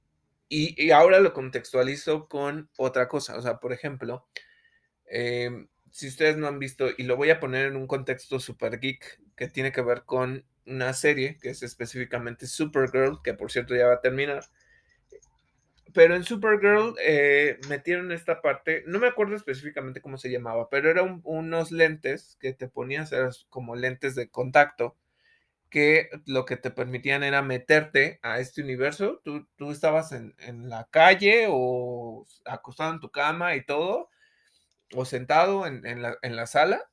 y, 0.48 0.90
ahora 0.90 1.20
lo 1.20 1.32
contextualizo 1.32 2.28
con 2.28 2.70
otra 2.76 3.08
cosa, 3.08 3.36
o 3.38 3.42
sea, 3.42 3.58
por 3.58 3.72
ejemplo, 3.72 4.26
em, 5.06 5.68
si 5.96 6.08
ustedes 6.08 6.36
no 6.36 6.46
han 6.46 6.58
visto, 6.58 6.88
y 6.94 7.04
lo 7.04 7.16
voy 7.16 7.30
a 7.30 7.40
poner 7.40 7.68
en 7.68 7.76
un 7.76 7.86
contexto 7.86 8.38
super 8.38 8.80
geek 8.80 9.18
que 9.34 9.48
tiene 9.48 9.72
que 9.72 9.80
ver 9.80 10.02
con 10.04 10.44
una 10.66 10.92
serie 10.92 11.38
que 11.40 11.48
es 11.48 11.62
específicamente 11.62 12.46
Supergirl, 12.46 13.22
que 13.24 13.32
por 13.32 13.50
cierto 13.50 13.74
ya 13.74 13.86
va 13.86 13.94
a 13.94 14.00
terminar. 14.02 14.44
Pero 15.94 16.14
en 16.14 16.24
Supergirl 16.24 16.96
eh, 17.02 17.58
metieron 17.70 18.12
esta 18.12 18.42
parte, 18.42 18.84
no 18.86 18.98
me 18.98 19.06
acuerdo 19.06 19.36
específicamente 19.36 20.02
cómo 20.02 20.18
se 20.18 20.30
llamaba, 20.30 20.68
pero 20.68 20.90
eran 20.90 21.22
unos 21.24 21.72
lentes 21.72 22.36
que 22.42 22.52
te 22.52 22.68
ponías, 22.68 23.14
como 23.48 23.74
lentes 23.74 24.14
de 24.14 24.28
contacto, 24.28 24.98
que 25.70 26.10
lo 26.26 26.44
que 26.44 26.58
te 26.58 26.70
permitían 26.70 27.22
era 27.22 27.40
meterte 27.40 28.20
a 28.20 28.38
este 28.40 28.60
universo. 28.60 29.22
Tú, 29.24 29.48
tú 29.56 29.70
estabas 29.70 30.12
en, 30.12 30.34
en, 30.40 30.68
la 30.68 30.88
calle 30.90 31.46
o 31.48 32.26
acostado 32.44 32.92
en 32.92 33.00
tu 33.00 33.10
cama 33.10 33.56
y 33.56 33.64
todo, 33.64 34.10
o 34.94 35.04
sentado 35.04 35.66
en, 35.66 35.86
en, 35.86 36.02
la, 36.02 36.18
en 36.22 36.36
la 36.36 36.46
sala, 36.46 36.90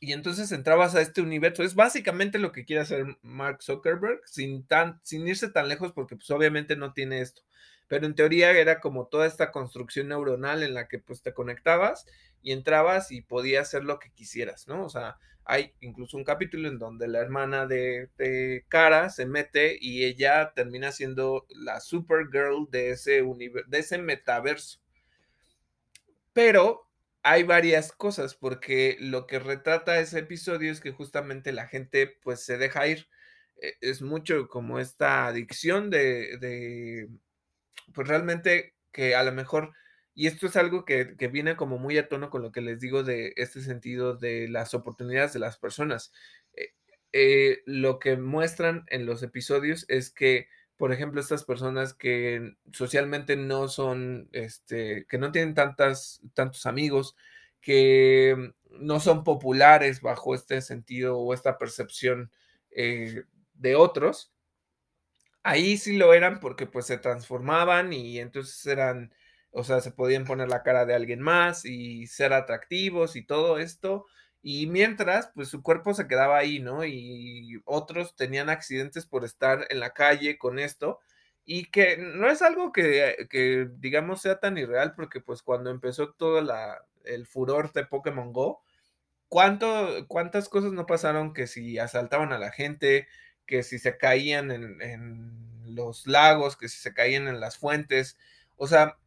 Y 0.00 0.12
entonces 0.12 0.52
entrabas 0.52 0.94
a 0.94 1.00
este 1.00 1.20
universo. 1.20 1.62
Es 1.62 1.74
básicamente 1.74 2.38
lo 2.38 2.52
que 2.52 2.64
quiere 2.64 2.82
hacer 2.82 3.18
Mark 3.22 3.62
Zuckerberg, 3.62 4.20
sin, 4.26 4.66
tan, 4.66 5.00
sin 5.02 5.26
irse 5.26 5.48
tan 5.50 5.68
lejos, 5.68 5.92
porque 5.92 6.16
pues 6.16 6.30
obviamente 6.30 6.76
no 6.76 6.92
tiene 6.92 7.20
esto. 7.20 7.42
Pero 7.88 8.06
en 8.06 8.14
teoría 8.14 8.52
era 8.52 8.80
como 8.80 9.06
toda 9.08 9.26
esta 9.26 9.50
construcción 9.50 10.08
neuronal 10.08 10.62
en 10.62 10.74
la 10.74 10.86
que 10.88 10.98
pues 11.00 11.22
te 11.22 11.34
conectabas 11.34 12.06
y 12.40 12.52
entrabas 12.52 13.10
y 13.10 13.22
podías 13.22 13.68
hacer 13.68 13.84
lo 13.84 13.98
que 13.98 14.12
quisieras, 14.12 14.68
¿no? 14.68 14.84
O 14.84 14.88
sea, 14.88 15.18
hay 15.44 15.74
incluso 15.80 16.16
un 16.16 16.24
capítulo 16.24 16.68
en 16.68 16.78
donde 16.78 17.08
la 17.08 17.18
hermana 17.20 17.66
de, 17.66 18.08
de 18.16 18.64
Cara 18.68 19.10
se 19.10 19.26
mete 19.26 19.76
y 19.80 20.04
ella 20.04 20.52
termina 20.54 20.92
siendo 20.92 21.46
la 21.50 21.80
Supergirl 21.80 22.68
de 22.70 22.90
ese, 22.90 23.22
de 23.66 23.78
ese 23.78 23.98
metaverso. 23.98 24.78
Pero 26.32 26.89
hay 27.22 27.42
varias 27.42 27.92
cosas, 27.92 28.34
porque 28.34 28.96
lo 29.00 29.26
que 29.26 29.38
retrata 29.38 30.00
ese 30.00 30.20
episodio 30.20 30.72
es 30.72 30.80
que 30.80 30.92
justamente 30.92 31.52
la 31.52 31.66
gente 31.66 32.18
pues 32.22 32.40
se 32.44 32.58
deja 32.58 32.86
ir. 32.86 33.08
E, 33.62 33.74
es 33.80 34.02
mucho 34.02 34.48
como 34.48 34.78
esta 34.78 35.26
adicción 35.26 35.90
de, 35.90 36.38
de 36.38 37.08
pues 37.94 38.08
realmente 38.08 38.74
que 38.92 39.14
a 39.14 39.22
lo 39.22 39.32
mejor, 39.32 39.72
y 40.14 40.26
esto 40.26 40.46
es 40.46 40.56
algo 40.56 40.84
que, 40.84 41.16
que, 41.16 41.28
viene 41.28 41.56
como 41.56 41.78
muy 41.78 41.98
a 41.98 42.08
tono 42.08 42.30
con 42.30 42.42
lo 42.42 42.52
que 42.52 42.60
les 42.62 42.80
digo 42.80 43.02
de 43.04 43.32
este 43.36 43.60
sentido 43.62 44.16
de 44.16 44.48
las 44.48 44.74
oportunidades 44.74 45.32
de 45.32 45.40
las 45.40 45.58
personas. 45.58 46.12
Eh, 46.54 46.74
eh, 47.12 47.62
lo 47.66 47.98
que 47.98 48.16
muestran 48.16 48.84
en 48.88 49.06
los 49.06 49.22
episodios 49.22 49.84
es 49.88 50.10
que 50.10 50.48
por 50.80 50.94
ejemplo, 50.94 51.20
estas 51.20 51.44
personas 51.44 51.92
que 51.92 52.54
socialmente 52.72 53.36
no 53.36 53.68
son, 53.68 54.30
este, 54.32 55.04
que 55.10 55.18
no 55.18 55.30
tienen 55.30 55.52
tantas, 55.52 56.22
tantos 56.32 56.64
amigos, 56.64 57.16
que 57.60 58.54
no 58.70 58.98
son 58.98 59.22
populares 59.22 60.00
bajo 60.00 60.34
este 60.34 60.62
sentido 60.62 61.18
o 61.18 61.34
esta 61.34 61.58
percepción 61.58 62.32
eh, 62.70 63.24
de 63.52 63.76
otros, 63.76 64.32
ahí 65.42 65.76
sí 65.76 65.98
lo 65.98 66.14
eran 66.14 66.40
porque 66.40 66.64
pues 66.64 66.86
se 66.86 66.96
transformaban 66.96 67.92
y 67.92 68.18
entonces 68.18 68.64
eran, 68.64 69.12
o 69.50 69.64
sea, 69.64 69.82
se 69.82 69.92
podían 69.92 70.24
poner 70.24 70.48
la 70.48 70.62
cara 70.62 70.86
de 70.86 70.94
alguien 70.94 71.20
más 71.20 71.66
y 71.66 72.06
ser 72.06 72.32
atractivos 72.32 73.16
y 73.16 73.22
todo 73.22 73.58
esto, 73.58 74.06
y 74.42 74.66
mientras, 74.66 75.30
pues 75.34 75.48
su 75.48 75.62
cuerpo 75.62 75.92
se 75.94 76.08
quedaba 76.08 76.38
ahí, 76.38 76.60
¿no? 76.60 76.84
Y 76.84 77.60
otros 77.66 78.16
tenían 78.16 78.48
accidentes 78.48 79.06
por 79.06 79.24
estar 79.24 79.66
en 79.70 79.80
la 79.80 79.90
calle 79.90 80.38
con 80.38 80.58
esto. 80.58 81.00
Y 81.44 81.66
que 81.70 81.96
no 81.98 82.28
es 82.30 82.42
algo 82.42 82.72
que, 82.72 83.26
que 83.30 83.68
digamos, 83.78 84.22
sea 84.22 84.40
tan 84.40 84.56
irreal, 84.58 84.94
porque 84.94 85.20
pues 85.20 85.42
cuando 85.42 85.70
empezó 85.70 86.12
todo 86.12 86.40
la, 86.42 86.84
el 87.04 87.26
furor 87.26 87.72
de 87.72 87.84
Pokémon 87.86 88.32
Go, 88.32 88.62
¿cuánto, 89.28 90.06
¿cuántas 90.08 90.48
cosas 90.48 90.72
no 90.72 90.86
pasaron 90.86 91.34
que 91.34 91.46
si 91.46 91.78
asaltaban 91.78 92.32
a 92.32 92.38
la 92.38 92.52
gente, 92.52 93.08
que 93.46 93.62
si 93.62 93.78
se 93.78 93.98
caían 93.98 94.50
en, 94.52 94.82
en 94.82 95.74
los 95.74 96.06
lagos, 96.06 96.56
que 96.56 96.68
si 96.68 96.78
se 96.78 96.94
caían 96.94 97.28
en 97.28 97.40
las 97.40 97.58
fuentes? 97.58 98.18
O 98.56 98.66
sea, 98.68 98.98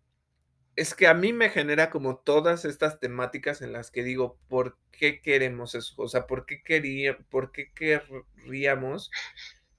es 0.76 0.96
que 0.96 1.08
a 1.08 1.14
mí 1.14 1.34
me 1.34 1.50
genera 1.50 1.90
como 1.90 2.18
todas 2.18 2.66
estas 2.66 3.00
temáticas 3.00 3.62
en 3.62 3.74
las 3.74 3.92
que 3.92 4.04
digo, 4.04 4.38
¿por 4.48 4.78
qué 4.92 5.22
queremos 5.22 5.76
eso? 5.76 5.94
O 5.98 6.08
sea, 6.08 6.28
¿por 6.28 6.46
qué, 6.46 6.64
quería, 6.64 7.18
por 7.30 7.52
qué 7.52 7.72
querríamos 7.74 9.12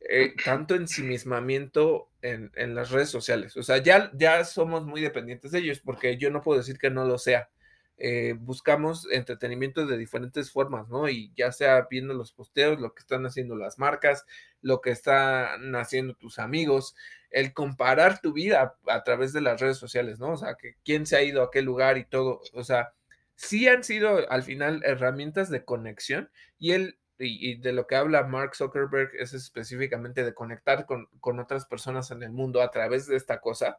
eh, 0.08 0.34
tanto 0.44 0.74
ensimismamiento 0.74 2.10
en, 2.22 2.52
en, 2.54 2.74
las 2.74 2.90
redes 2.90 3.10
sociales? 3.10 3.56
O 3.56 3.62
sea, 3.62 3.78
ya, 3.78 4.10
ya 4.14 4.44
somos 4.44 4.86
muy 4.86 5.00
dependientes 5.00 5.50
de 5.52 5.60
ellos, 5.60 5.80
porque 5.80 6.16
yo 6.16 6.30
no 6.30 6.42
puedo 6.42 6.58
decir 6.58 6.78
que 6.78 6.90
no 6.90 7.04
lo 7.04 7.18
sea. 7.18 7.48
Eh, 7.96 8.34
buscamos 8.36 9.06
entretenimiento 9.12 9.86
de 9.86 9.96
diferentes 9.96 10.50
formas, 10.50 10.88
¿no? 10.88 11.08
Y 11.08 11.32
ya 11.36 11.52
sea 11.52 11.86
viendo 11.88 12.12
los 12.12 12.32
posteos, 12.32 12.80
lo 12.80 12.92
que 12.92 13.00
están 13.00 13.24
haciendo 13.24 13.54
las 13.54 13.78
marcas, 13.78 14.26
lo 14.62 14.80
que 14.80 14.90
están 14.90 15.76
haciendo 15.76 16.14
tus 16.14 16.40
amigos, 16.40 16.96
el 17.34 17.52
comparar 17.52 18.20
tu 18.20 18.32
vida 18.32 18.76
a, 18.86 19.02
través 19.02 19.32
de 19.32 19.40
las 19.40 19.60
redes 19.60 19.76
sociales, 19.76 20.20
¿no? 20.20 20.30
O 20.34 20.36
sea, 20.36 20.54
que 20.54 20.76
quién 20.84 21.04
se 21.04 21.16
ha 21.16 21.22
ido 21.22 21.42
a 21.42 21.50
qué 21.50 21.62
lugar 21.62 21.98
y 21.98 22.04
todo, 22.04 22.40
o 22.52 22.62
sea, 22.62 22.92
sí 23.34 23.66
han 23.66 23.82
sido 23.82 24.30
al 24.30 24.44
final 24.44 24.82
herramientas 24.84 25.50
de 25.50 25.64
conexión 25.64 26.30
y 26.60 26.72
él, 26.72 27.00
y, 27.18 27.56
de 27.56 27.72
lo 27.72 27.88
que 27.88 27.96
habla 27.96 28.22
Mark 28.22 28.54
Zuckerberg 28.54 29.10
es 29.18 29.34
específicamente 29.34 30.22
de 30.22 30.32
conectar 30.32 30.86
con, 30.86 31.08
con 31.18 31.40
otras 31.40 31.66
personas 31.66 32.12
en 32.12 32.22
el 32.22 32.30
mundo 32.30 32.62
a 32.62 32.70
través 32.70 33.08
de 33.08 33.16
esta 33.16 33.40
cosa, 33.40 33.78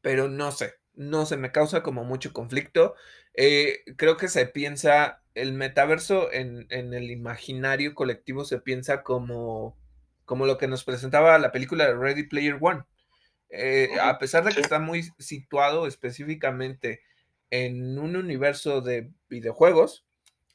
pero 0.00 0.28
no 0.28 0.52
sé, 0.52 0.74
no 0.94 1.26
se 1.26 1.36
me 1.36 1.50
causa 1.50 1.82
como 1.82 2.04
mucho 2.04 2.32
conflicto. 2.32 2.94
Eh, 3.34 3.80
creo 3.96 4.16
que 4.16 4.28
se 4.28 4.46
piensa, 4.46 5.22
el 5.34 5.52
metaverso 5.52 6.32
en, 6.32 6.66
en, 6.70 6.94
el 6.94 7.10
imaginario 7.10 7.96
colectivo 7.96 8.44
se 8.44 8.60
piensa 8.60 9.02
como, 9.02 9.76
como 10.28 10.44
lo 10.44 10.58
que 10.58 10.68
nos 10.68 10.84
presentaba 10.84 11.38
la 11.38 11.52
película 11.52 11.90
Ready 11.90 12.24
Player 12.24 12.58
One. 12.60 12.84
Eh, 13.48 13.88
a 13.98 14.18
pesar 14.18 14.44
de 14.44 14.52
que 14.52 14.60
está 14.60 14.78
muy 14.78 15.04
situado 15.18 15.86
específicamente 15.86 17.00
en 17.48 17.98
un 17.98 18.14
universo 18.14 18.82
de 18.82 19.10
videojuegos, 19.30 20.04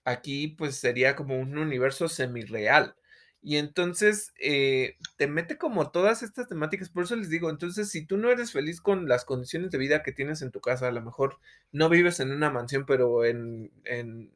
aquí 0.05 0.49
pues 0.49 0.76
sería 0.76 1.15
como 1.15 1.39
un 1.39 1.57
universo 1.57 2.07
semi-real. 2.07 2.95
Y 3.41 3.57
entonces 3.57 4.32
eh, 4.39 4.95
te 5.17 5.26
mete 5.26 5.57
como 5.57 5.89
todas 5.89 6.21
estas 6.21 6.47
temáticas. 6.47 6.89
Por 6.89 7.05
eso 7.05 7.15
les 7.15 7.30
digo, 7.30 7.49
entonces 7.49 7.89
si 7.89 8.05
tú 8.05 8.17
no 8.17 8.30
eres 8.30 8.51
feliz 8.51 8.80
con 8.80 9.07
las 9.07 9.26
condiciones 9.26 9.71
de 9.71 9.80
vida 9.80 10.03
que 10.03 10.11
tienes 10.11 10.43
en 10.43 10.51
tu 10.51 10.61
casa, 10.61 10.88
a 10.88 10.91
lo 10.91 11.01
mejor 11.01 11.39
no 11.71 11.89
vives 11.89 12.19
en 12.19 12.32
una 12.32 12.51
mansión, 12.51 12.86
pero 12.86 13.26
en, 13.26 13.71
en 13.86 14.32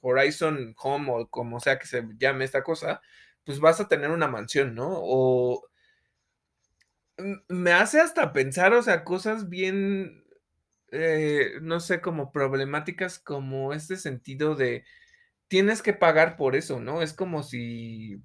Horizon 0.00 0.76
Home 0.78 1.10
o 1.10 1.26
como 1.26 1.58
sea 1.58 1.80
que 1.80 1.86
se 1.86 2.06
llame 2.20 2.44
esta 2.44 2.62
cosa, 2.62 3.02
pues 3.46 3.60
vas 3.60 3.80
a 3.80 3.88
tener 3.88 4.10
una 4.10 4.28
mansión, 4.28 4.74
¿no? 4.74 4.90
O 4.92 5.66
me 7.48 7.72
hace 7.72 8.00
hasta 8.00 8.32
pensar, 8.32 8.74
o 8.74 8.82
sea, 8.82 9.04
cosas 9.04 9.48
bien, 9.48 10.24
eh, 10.92 11.52
no 11.62 11.80
sé, 11.80 12.00
como 12.02 12.32
problemáticas, 12.32 13.18
como 13.18 13.72
este 13.72 13.96
sentido 13.96 14.54
de 14.54 14.84
tienes 15.48 15.82
que 15.82 15.94
pagar 15.94 16.36
por 16.36 16.56
eso, 16.56 16.80
¿no? 16.80 17.02
Es 17.02 17.14
como 17.14 17.42
si 17.42 18.22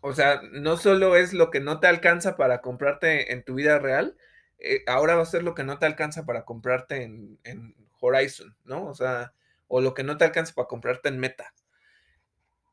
o 0.00 0.12
sea, 0.12 0.40
no 0.52 0.76
solo 0.76 1.16
es 1.16 1.32
lo 1.32 1.50
que 1.50 1.60
no 1.60 1.80
te 1.80 1.86
alcanza 1.86 2.36
para 2.36 2.60
comprarte 2.60 3.32
en 3.32 3.44
tu 3.44 3.54
vida 3.54 3.78
real, 3.78 4.16
eh, 4.58 4.82
ahora 4.86 5.16
va 5.16 5.22
a 5.22 5.26
ser 5.26 5.42
lo 5.42 5.54
que 5.54 5.64
no 5.64 5.78
te 5.78 5.86
alcanza 5.86 6.26
para 6.26 6.44
comprarte 6.44 7.02
en, 7.02 7.38
en, 7.44 7.74
Horizon, 8.00 8.56
¿no? 8.64 8.86
O 8.86 8.94
sea, 8.94 9.32
o 9.66 9.80
lo 9.80 9.92
que 9.94 10.04
no 10.04 10.16
te 10.16 10.24
alcanza 10.24 10.54
para 10.54 10.68
comprarte 10.68 11.08
en 11.08 11.18
Meta. 11.18 11.52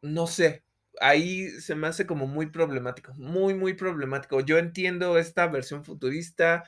No 0.04 0.28
sé, 0.28 0.64
ahí 1.02 1.50
se 1.62 1.76
me 1.76 1.88
hace 1.88 2.06
como 2.06 2.28
muy 2.28 2.48
problemático, 2.48 3.14
muy, 3.16 3.54
muy 3.54 3.74
problemático. 3.74 4.42
Yo 4.42 4.58
entiendo 4.58 5.18
esta 5.18 5.48
versión 5.48 5.86
futurista, 5.86 6.64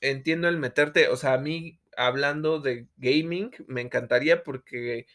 entiendo 0.00 0.48
el 0.48 0.58
meterte, 0.58 1.08
o 1.08 1.16
sea, 1.16 1.34
a 1.34 1.38
mí 1.38 1.80
hablando 1.96 2.60
de 2.60 2.88
gaming, 2.98 3.50
me 3.68 3.80
encantaría 3.80 4.44
porque 4.44 5.06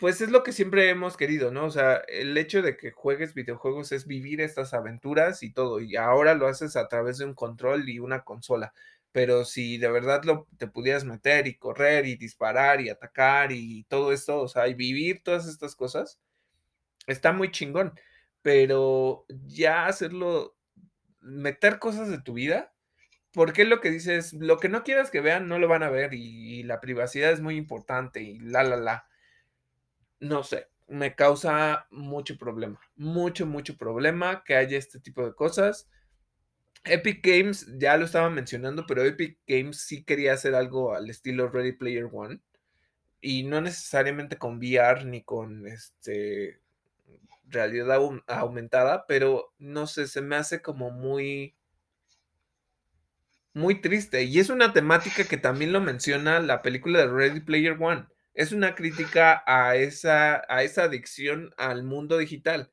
pues 0.00 0.22
es 0.22 0.30
lo 0.30 0.42
que 0.42 0.52
siempre 0.52 0.88
hemos 0.88 1.16
querido, 1.18 1.50
¿no? 1.52 1.66
O 1.66 1.70
sea, 1.70 1.96
el 2.08 2.36
hecho 2.38 2.62
de 2.62 2.76
que 2.76 2.90
juegues 2.90 3.34
videojuegos 3.34 3.92
es 3.92 4.06
vivir 4.06 4.40
estas 4.40 4.72
aventuras 4.72 5.42
y 5.42 5.52
todo, 5.52 5.80
y 5.80 5.96
ahora 5.96 6.34
lo 6.34 6.46
haces 6.48 6.74
a 6.76 6.88
través 6.88 7.18
de 7.18 7.26
un 7.26 7.34
control 7.34 7.86
y 7.88 7.98
una 7.98 8.24
consola. 8.24 8.72
Pero 9.12 9.44
si 9.44 9.76
de 9.78 9.90
verdad 9.90 10.24
lo, 10.24 10.48
te 10.56 10.68
pudieras 10.68 11.04
meter 11.04 11.46
y 11.46 11.58
correr 11.58 12.06
y 12.06 12.16
disparar 12.16 12.80
y 12.80 12.88
atacar 12.88 13.52
y 13.52 13.84
todo 13.90 14.12
esto, 14.12 14.40
o 14.40 14.48
sea, 14.48 14.68
y 14.68 14.74
vivir 14.74 15.22
todas 15.22 15.46
estas 15.46 15.76
cosas, 15.76 16.18
está 17.12 17.32
muy 17.32 17.50
chingón. 17.50 17.92
Pero 18.42 19.26
ya 19.46 19.86
hacerlo, 19.86 20.56
meter 21.20 21.78
cosas 21.78 22.08
de 22.08 22.20
tu 22.22 22.34
vida, 22.34 22.72
porque 23.32 23.64
lo 23.64 23.80
que 23.80 23.90
dices, 23.90 24.32
lo 24.32 24.58
que 24.58 24.68
no 24.68 24.82
quieras 24.82 25.10
que 25.10 25.20
vean, 25.20 25.48
no 25.48 25.58
lo 25.58 25.68
van 25.68 25.82
a 25.82 25.90
ver 25.90 26.14
y, 26.14 26.60
y 26.60 26.62
la 26.62 26.80
privacidad 26.80 27.32
es 27.32 27.40
muy 27.40 27.56
importante 27.56 28.22
y 28.22 28.38
la, 28.40 28.64
la, 28.64 28.76
la 28.76 29.06
no 30.20 30.42
sé, 30.42 30.68
me 30.88 31.14
causa 31.14 31.86
mucho 31.90 32.36
problema, 32.36 32.80
mucho, 32.96 33.46
mucho 33.46 33.76
problema 33.76 34.42
que 34.44 34.56
haya 34.56 34.78
este 34.78 35.00
tipo 35.00 35.24
de 35.24 35.34
cosas. 35.34 35.88
Epic 36.84 37.20
Games, 37.22 37.66
ya 37.78 37.96
lo 37.96 38.06
estaba 38.06 38.30
mencionando, 38.30 38.86
pero 38.86 39.04
Epic 39.04 39.38
Games 39.46 39.80
sí 39.82 40.02
quería 40.04 40.32
hacer 40.32 40.54
algo 40.54 40.94
al 40.94 41.10
estilo 41.10 41.48
Ready 41.48 41.72
Player 41.72 42.08
One. 42.10 42.40
Y 43.20 43.42
no 43.44 43.60
necesariamente 43.60 44.36
con 44.36 44.56
VR 44.58 45.04
ni 45.04 45.22
con 45.22 45.66
este 45.66 46.60
realidad 47.50 47.98
aumentada, 48.26 49.06
pero 49.06 49.52
no 49.58 49.86
sé, 49.86 50.06
se 50.06 50.20
me 50.22 50.36
hace 50.36 50.62
como 50.62 50.90
muy 50.90 51.54
muy 53.52 53.80
triste. 53.80 54.22
Y 54.24 54.38
es 54.38 54.48
una 54.48 54.72
temática 54.72 55.24
que 55.24 55.36
también 55.36 55.72
lo 55.72 55.80
menciona 55.80 56.40
la 56.40 56.62
película 56.62 57.00
de 57.00 57.08
Ready 57.08 57.40
Player 57.40 57.76
One 57.80 58.06
es 58.34 58.52
una 58.52 58.74
crítica 58.74 59.42
a 59.46 59.76
esa, 59.76 60.42
a 60.48 60.62
esa 60.62 60.84
adicción 60.84 61.52
al 61.56 61.84
mundo 61.84 62.18
digital. 62.18 62.70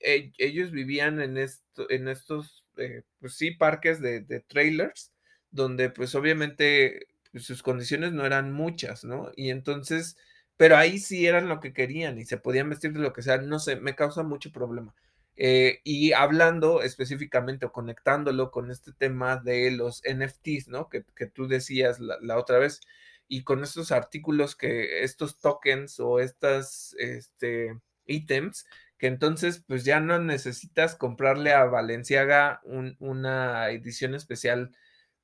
E, 0.00 0.32
ellos 0.38 0.70
vivían 0.70 1.20
en, 1.20 1.36
en 1.36 2.08
estos, 2.08 2.64
eh, 2.76 3.02
pues 3.20 3.34
sí, 3.34 3.50
parques 3.52 4.00
de, 4.00 4.20
de, 4.20 4.40
trailers, 4.40 5.12
donde 5.50 5.90
pues 5.90 6.14
obviamente 6.14 7.06
pues, 7.32 7.44
sus 7.44 7.62
condiciones 7.62 8.12
no 8.12 8.24
eran 8.26 8.52
muchas, 8.52 9.04
¿no? 9.04 9.32
Y 9.36 9.50
entonces 9.50 10.16
pero 10.58 10.76
ahí 10.76 10.98
sí 10.98 11.26
eran 11.26 11.48
lo 11.48 11.60
que 11.60 11.72
querían 11.72 12.18
y 12.18 12.26
se 12.26 12.36
podían 12.36 12.68
vestir 12.68 12.92
de 12.92 13.00
lo 13.00 13.12
que 13.14 13.22
sea, 13.22 13.38
no 13.38 13.60
sé, 13.60 13.76
me 13.76 13.94
causa 13.94 14.24
mucho 14.24 14.52
problema. 14.52 14.94
Eh, 15.36 15.80
y 15.84 16.12
hablando 16.12 16.82
específicamente 16.82 17.66
o 17.66 17.72
conectándolo 17.72 18.50
con 18.50 18.70
este 18.72 18.92
tema 18.92 19.36
de 19.36 19.70
los 19.70 20.02
NFTs, 20.04 20.68
¿no? 20.68 20.88
Que, 20.88 21.04
tú 21.32 21.46
decías 21.46 22.00
la, 22.00 22.36
otra 22.36 22.58
vez, 22.58 22.80
y 23.28 23.44
con 23.44 23.62
estos 23.62 23.92
artículos 23.92 24.56
que 24.56 25.04
estos 25.04 25.38
tokens 25.38 26.00
o 26.00 26.18
estas 26.18 26.96
este, 26.98 27.78
ítems, 28.06 28.66
que 28.98 29.06
entonces 29.06 29.62
pues 29.66 29.84
ya 29.84 30.00
no 30.00 30.18
necesitas 30.18 30.96
comprarle 30.96 31.52
a 31.52 31.64
Valenciaga 31.66 32.60
una 32.98 33.70
edición 33.70 34.14
especial 34.16 34.74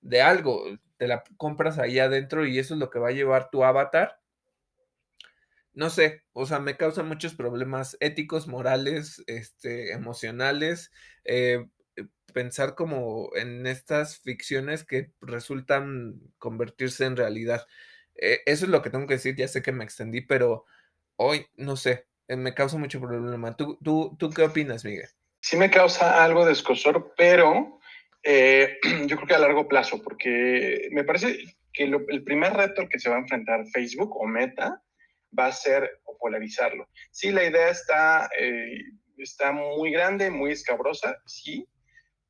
de 0.00 0.22
algo, 0.22 0.64
te 0.96 1.08
la 1.08 1.24
compras 1.36 1.78
ahí 1.78 1.98
adentro 1.98 2.46
y 2.46 2.58
eso 2.60 2.74
es 2.74 2.80
lo 2.80 2.90
que 2.90 3.00
va 3.00 3.08
a 3.08 3.12
llevar 3.12 3.50
tu 3.50 3.64
avatar 3.64 4.20
no 5.74 5.90
sé, 5.90 6.22
o 6.32 6.46
sea, 6.46 6.60
me 6.60 6.76
causa 6.76 7.02
muchos 7.02 7.34
problemas 7.34 7.96
éticos, 8.00 8.46
morales, 8.46 9.22
este, 9.26 9.92
emocionales, 9.92 10.92
eh, 11.24 11.66
eh, 11.96 12.04
pensar 12.32 12.74
como 12.74 13.30
en 13.34 13.66
estas 13.66 14.20
ficciones 14.20 14.84
que 14.84 15.10
resultan 15.20 16.20
convertirse 16.38 17.04
en 17.04 17.16
realidad. 17.16 17.66
Eh, 18.14 18.40
eso 18.46 18.64
es 18.64 18.70
lo 18.70 18.82
que 18.82 18.90
tengo 18.90 19.06
que 19.06 19.14
decir, 19.14 19.34
ya 19.34 19.48
sé 19.48 19.62
que 19.62 19.72
me 19.72 19.84
extendí, 19.84 20.20
pero 20.20 20.64
hoy, 21.16 21.46
no 21.56 21.76
sé, 21.76 22.06
me 22.28 22.54
causa 22.54 22.78
mucho 22.78 23.00
problema. 23.00 23.56
¿Tú, 23.56 23.78
tú, 23.82 24.16
tú 24.18 24.30
qué 24.30 24.42
opinas, 24.42 24.84
Miguel? 24.84 25.08
Sí 25.40 25.56
me 25.56 25.70
causa 25.70 26.24
algo 26.24 26.46
de 26.46 26.52
escosor, 26.52 27.12
pero 27.16 27.80
yo 28.24 29.16
creo 29.16 29.26
que 29.26 29.34
a 29.34 29.38
largo 29.38 29.68
plazo, 29.68 30.00
porque 30.02 30.88
me 30.92 31.04
parece 31.04 31.36
que 31.72 31.84
el 31.84 32.22
primer 32.22 32.54
reto 32.54 32.88
que 32.88 33.00
se 33.00 33.10
va 33.10 33.16
a 33.16 33.20
enfrentar 33.20 33.66
Facebook 33.66 34.16
o 34.16 34.26
Meta 34.26 34.83
va 35.38 35.46
a 35.46 35.52
ser 35.52 36.00
polarizarlo. 36.18 36.88
Sí, 37.10 37.30
la 37.32 37.44
idea 37.44 37.68
está, 37.70 38.28
eh, 38.38 38.78
está 39.18 39.52
muy 39.52 39.92
grande, 39.92 40.30
muy 40.30 40.52
escabrosa, 40.52 41.16
sí, 41.26 41.68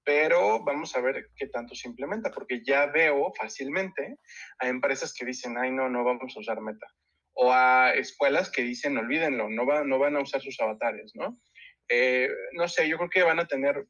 pero 0.05 0.63
vamos 0.65 0.95
a 0.97 1.01
ver 1.01 1.31
qué 1.37 1.47
tanto 1.47 1.75
se 1.75 1.89
implementa, 1.89 2.31
porque 2.31 2.63
ya 2.65 2.87
veo 2.87 3.33
fácilmente 3.39 4.19
a 4.59 4.69
empresas 4.69 5.15
que 5.15 5.25
dicen, 5.25 5.57
ay, 5.57 5.71
no, 5.71 5.89
no 5.89 6.05
vamos 6.05 6.37
a 6.37 6.41
usar 6.41 6.61
Meta, 6.61 6.87
o 7.35 7.53
a 7.53 7.95
escuelas 7.95 8.51
que 8.51 8.63
dicen, 8.63 8.99
olvídenlo, 8.99 9.49
no, 9.49 9.65
va, 9.67 9.85
no 9.85 9.99
van 9.99 10.17
a 10.17 10.23
usar 10.23 10.41
sus 10.41 10.61
avatares, 10.61 11.13
¿no? 11.15 11.41
Eh, 11.89 12.29
no 12.53 12.69
sé, 12.69 12.89
yo 12.89 12.97
creo 12.97 13.11
que 13.11 13.23
van 13.23 13.39
a 13.39 13.47
tener 13.47 13.87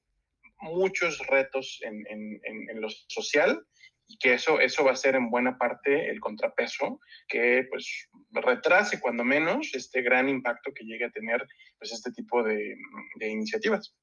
muchos 0.61 1.19
retos 1.27 1.81
en, 1.83 2.05
en, 2.09 2.41
en, 2.43 2.81
lo 2.81 2.89
social 2.89 3.67
y 4.07 4.19
que 4.19 4.35
eso, 4.35 4.61
eso 4.61 4.85
va 4.85 4.93
a 4.93 4.97
ser 4.97 5.15
en 5.15 5.31
buena 5.31 5.57
parte 5.57 6.11
el 6.11 6.21
contrapeso 6.21 7.01
que 7.29 7.67
pues 7.71 8.09
retrase 8.33 9.01
cuando 9.01 9.25
menos 9.25 9.75
este 9.75 10.03
gran 10.03 10.29
impacto 10.29 10.73
que 10.75 10.85
llegue 10.85 11.07
a 11.07 11.11
tener 11.11 11.47
pues 11.79 11.93
este 11.93 12.13
tipo 12.13 12.43
de, 12.43 12.77
iniciativas. 13.21 13.95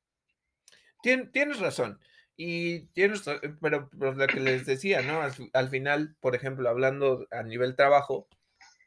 tienes 1.01 1.59
razón. 1.59 1.99
Y 2.37 2.87
tienes, 2.93 3.23
pero, 3.61 3.89
pero, 3.91 4.13
lo 4.13 4.27
que 4.27 4.39
les 4.39 4.65
decía, 4.65 5.01
¿no? 5.03 5.21
Al, 5.53 5.69
final, 5.69 6.15
por 6.19 6.33
ejemplo, 6.33 6.69
hablando 6.69 7.27
a 7.29 7.43
nivel 7.43 7.75
trabajo, 7.75 8.27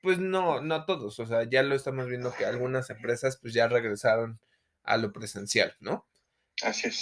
pues 0.02 0.18
no, 0.18 0.60
no 0.60 0.84
todos, 0.86 1.20
o 1.20 1.26
sea, 1.26 1.48
ya 1.48 1.62
lo 1.62 1.76
estamos 1.76 2.08
viendo 2.08 2.34
que 2.34 2.46
algunas 2.46 2.90
empresas 2.90 3.38
pues 3.40 3.54
ya 3.54 3.68
regresaron 3.68 4.40
a 4.82 4.96
lo 4.96 5.12
presencial, 5.12 5.76
¿no? 5.78 6.06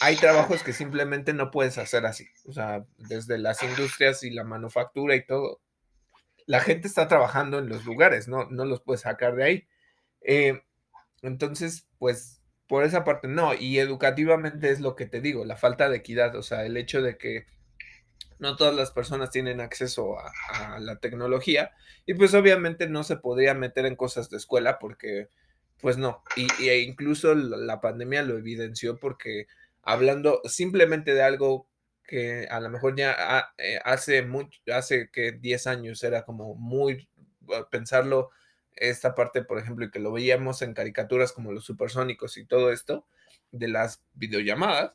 Hay 0.00 0.16
trabajos 0.16 0.62
que 0.62 0.72
simplemente 0.72 1.34
no 1.34 1.50
puedes 1.50 1.78
hacer 1.78 2.06
así. 2.06 2.26
O 2.46 2.52
sea, 2.52 2.84
desde 2.96 3.38
las 3.38 3.62
industrias 3.62 4.22
y 4.22 4.30
la 4.30 4.44
manufactura 4.44 5.14
y 5.14 5.26
todo. 5.26 5.60
La 6.46 6.60
gente 6.60 6.88
está 6.88 7.06
trabajando 7.08 7.58
en 7.58 7.68
los 7.68 7.84
lugares, 7.84 8.28
no, 8.28 8.46
no 8.50 8.64
los 8.64 8.82
puedes 8.82 9.02
sacar 9.02 9.36
de 9.36 9.44
ahí. 9.44 9.68
Eh, 10.22 10.62
entonces, 11.22 11.86
pues, 11.98 12.42
por 12.66 12.84
esa 12.84 13.04
parte 13.04 13.28
no. 13.28 13.54
Y 13.54 13.78
educativamente 13.78 14.70
es 14.70 14.80
lo 14.80 14.96
que 14.96 15.06
te 15.06 15.20
digo, 15.20 15.44
la 15.44 15.56
falta 15.56 15.88
de 15.88 15.98
equidad. 15.98 16.34
O 16.36 16.42
sea, 16.42 16.64
el 16.64 16.76
hecho 16.76 17.02
de 17.02 17.18
que 17.18 17.46
no 18.42 18.56
todas 18.56 18.74
las 18.74 18.90
personas 18.90 19.30
tienen 19.30 19.60
acceso 19.60 20.16
a, 20.18 20.80
la 20.80 20.98
tecnología. 20.98 21.70
Y 22.06 22.14
pues 22.14 22.34
obviamente 22.34 22.88
no 22.88 23.04
se 23.04 23.16
podría 23.16 23.54
meter 23.54 23.86
en 23.86 23.94
cosas 23.94 24.30
de 24.30 24.36
escuela 24.36 24.80
porque 24.80 25.28
pues 25.82 25.98
no, 25.98 26.22
y, 26.36 26.46
e 26.68 26.78
incluso 26.82 27.34
la 27.34 27.80
pandemia 27.80 28.22
lo 28.22 28.38
evidenció 28.38 28.98
porque 28.98 29.48
hablando 29.82 30.40
simplemente 30.44 31.12
de 31.12 31.22
algo 31.22 31.66
que 32.06 32.46
a 32.48 32.60
lo 32.60 32.70
mejor 32.70 32.96
ya 32.96 33.52
eh, 33.58 33.80
hace 33.84 34.22
mucho, 34.22 34.60
hace 34.72 35.10
que 35.10 35.32
10 35.32 35.66
años 35.66 36.04
era 36.04 36.24
como 36.24 36.54
muy 36.54 37.08
ah, 37.52 37.66
pensarlo, 37.68 38.30
esta 38.76 39.14
parte, 39.16 39.42
por 39.42 39.58
ejemplo, 39.58 39.84
y 39.84 39.90
que 39.90 39.98
lo 39.98 40.12
veíamos 40.12 40.62
en 40.62 40.72
caricaturas 40.72 41.32
como 41.32 41.52
los 41.52 41.64
supersónicos 41.64 42.36
y 42.36 42.44
todo 42.46 42.70
esto, 42.72 43.04
de 43.50 43.66
las 43.68 44.04
videollamadas, 44.14 44.92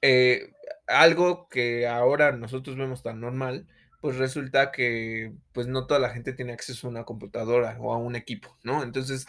eh, 0.00 0.52
algo 0.86 1.48
que 1.48 1.86
ahora 1.86 2.32
nosotros 2.32 2.76
vemos 2.76 3.02
tan 3.02 3.20
normal, 3.20 3.68
pues 4.00 4.16
resulta 4.16 4.72
que 4.72 5.32
pues 5.52 5.66
no 5.66 5.86
toda 5.86 6.00
la 6.00 6.10
gente 6.10 6.32
tiene 6.32 6.52
acceso 6.52 6.86
a 6.86 6.90
una 6.90 7.04
computadora 7.04 7.76
o 7.80 7.92
a 7.92 7.98
un 7.98 8.16
equipo, 8.16 8.56
¿no? 8.62 8.82
Entonces, 8.82 9.26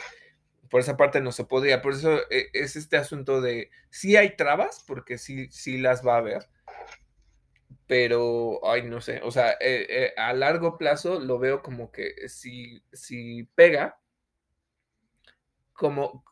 por 0.69 0.81
esa 0.81 0.97
parte 0.97 1.21
no 1.21 1.31
se 1.31 1.45
podía. 1.45 1.81
Por 1.81 1.93
eso 1.93 2.19
eh, 2.29 2.49
es 2.53 2.75
este 2.75 2.97
asunto 2.97 3.41
de 3.41 3.71
sí 3.89 4.15
hay 4.15 4.35
trabas, 4.35 4.83
porque 4.87 5.17
sí, 5.17 5.47
sí 5.51 5.77
las 5.77 6.05
va 6.05 6.15
a 6.15 6.19
haber, 6.19 6.47
pero, 7.87 8.59
ay, 8.67 8.83
no 8.83 9.01
sé, 9.01 9.21
o 9.23 9.31
sea, 9.31 9.51
eh, 9.53 9.85
eh, 9.89 10.13
a 10.17 10.33
largo 10.33 10.77
plazo 10.77 11.19
lo 11.19 11.37
veo 11.39 11.61
como 11.61 11.91
que 11.91 12.27
si, 12.29 12.83
si 12.93 13.43
pega, 13.55 13.99
como 15.73 16.23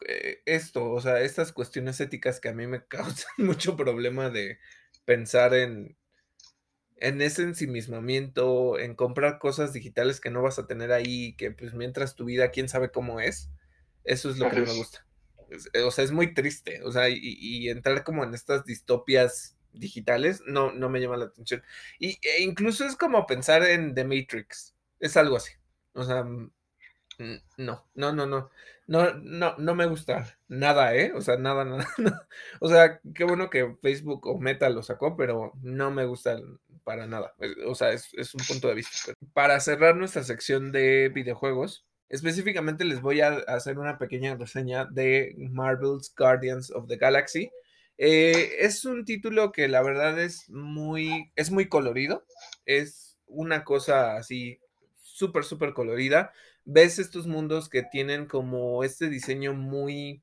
esto, 0.45 0.89
o 0.89 1.01
sea, 1.01 1.19
estas 1.19 1.51
cuestiones 1.51 1.99
éticas 1.99 2.39
que 2.39 2.49
a 2.49 2.53
mí 2.53 2.65
me 2.65 2.85
causan 2.87 3.33
mucho 3.37 3.75
problema 3.75 4.29
de 4.29 4.59
pensar 5.05 5.53
en, 5.53 5.97
en 6.97 7.21
ese 7.21 7.43
ensimismamiento, 7.43 8.79
en 8.79 8.95
comprar 8.95 9.37
cosas 9.39 9.73
digitales 9.73 10.21
que 10.21 10.29
no 10.29 10.41
vas 10.41 10.59
a 10.59 10.67
tener 10.67 10.91
ahí, 10.93 11.35
que 11.35 11.51
pues 11.51 11.73
mientras 11.73 12.15
tu 12.15 12.25
vida, 12.25 12.51
quién 12.51 12.69
sabe 12.69 12.91
cómo 12.91 13.19
es 13.19 13.51
eso 14.03 14.29
es 14.29 14.37
lo 14.37 14.49
que 14.49 14.61
me 14.61 14.73
gusta. 14.73 15.05
Eh, 15.73 15.81
o 15.81 15.91
sea, 15.91 16.03
es 16.03 16.11
muy 16.11 16.33
triste. 16.33 16.81
O 16.83 16.91
sea, 16.91 17.09
y, 17.09 17.69
entrar 17.69 18.03
como 18.03 18.23
en 18.23 18.33
estas 18.33 18.65
distopias 18.65 19.57
digitales 19.71 20.41
no, 20.45 20.71
no 20.71 20.89
me 20.89 20.99
llama 21.01 21.17
la 21.17 21.25
atención. 21.25 21.63
Y, 21.99 22.19
e 22.21 22.41
incluso 22.41 22.85
es 22.85 22.95
como 22.95 23.25
pensar 23.25 23.63
en 23.63 23.93
The 23.95 24.03
Matrix. 24.03 24.75
Es 24.99 25.17
algo 25.17 25.37
así. 25.37 25.53
O 25.93 26.03
sea, 26.03 26.23
mm, 26.23 26.51
no, 27.57 27.87
no, 27.93 28.13
no, 28.13 28.25
no. 28.25 28.49
No, 28.85 29.13
no, 29.13 29.55
no 29.57 29.75
me 29.75 29.85
gusta 29.85 30.37
nada, 30.49 30.93
¿eh? 30.95 31.13
O 31.15 31.21
sea, 31.21 31.37
nada, 31.37 31.63
nada. 31.65 31.87
O 32.59 32.69
sea, 32.69 32.99
qué 33.15 33.23
bueno 33.23 33.49
que 33.49 33.75
Facebook 33.81 34.27
o 34.27 34.39
Meta 34.39 34.69
lo 34.69 34.83
sacó, 34.83 35.15
pero 35.15 35.53
no 35.61 35.91
me 35.91 36.05
gusta 36.05 36.37
para 36.83 37.07
nada. 37.07 37.33
O 37.65 37.75
sea, 37.75 37.91
es, 37.91 38.09
es 38.13 38.33
un 38.35 38.41
punto 38.45 38.67
de 38.67 38.75
vista. 38.75 39.13
Para 39.33 39.59
cerrar 39.59 39.95
nuestra 39.95 40.23
sección 40.23 40.71
de 40.71 41.09
videojuegos, 41.09 41.85
Específicamente 42.09 42.85
les 42.85 43.01
voy 43.01 43.21
a 43.21 43.29
hacer 43.47 43.79
una 43.79 43.97
pequeña 43.97 44.35
reseña 44.35 44.85
de 44.85 45.35
Marvel's 45.51 46.13
Guardians 46.15 46.71
of 46.71 46.87
the 46.87 46.97
Galaxy. 46.97 47.51
Eh, 47.97 48.57
es 48.59 48.85
un 48.85 49.05
título 49.05 49.51
que 49.51 49.67
la 49.67 49.81
verdad 49.81 50.19
es 50.19 50.49
muy, 50.49 51.31
es 51.35 51.51
muy 51.51 51.67
colorido. 51.67 52.25
Es 52.65 53.17
una 53.27 53.63
cosa 53.63 54.17
así 54.17 54.59
súper, 55.01 55.43
súper 55.43 55.73
colorida. 55.73 56.31
Ves 56.65 56.99
estos 56.99 57.27
mundos 57.27 57.69
que 57.69 57.83
tienen 57.83 58.25
como 58.25 58.83
este 58.83 59.09
diseño 59.09 59.53
muy 59.53 60.21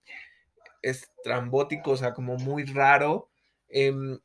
estrambótico, 0.82 1.93
o 1.93 1.97
sea, 1.97 2.15
como 2.15 2.36
muy 2.36 2.65
raro. 2.65 3.28
Em, 3.69 4.19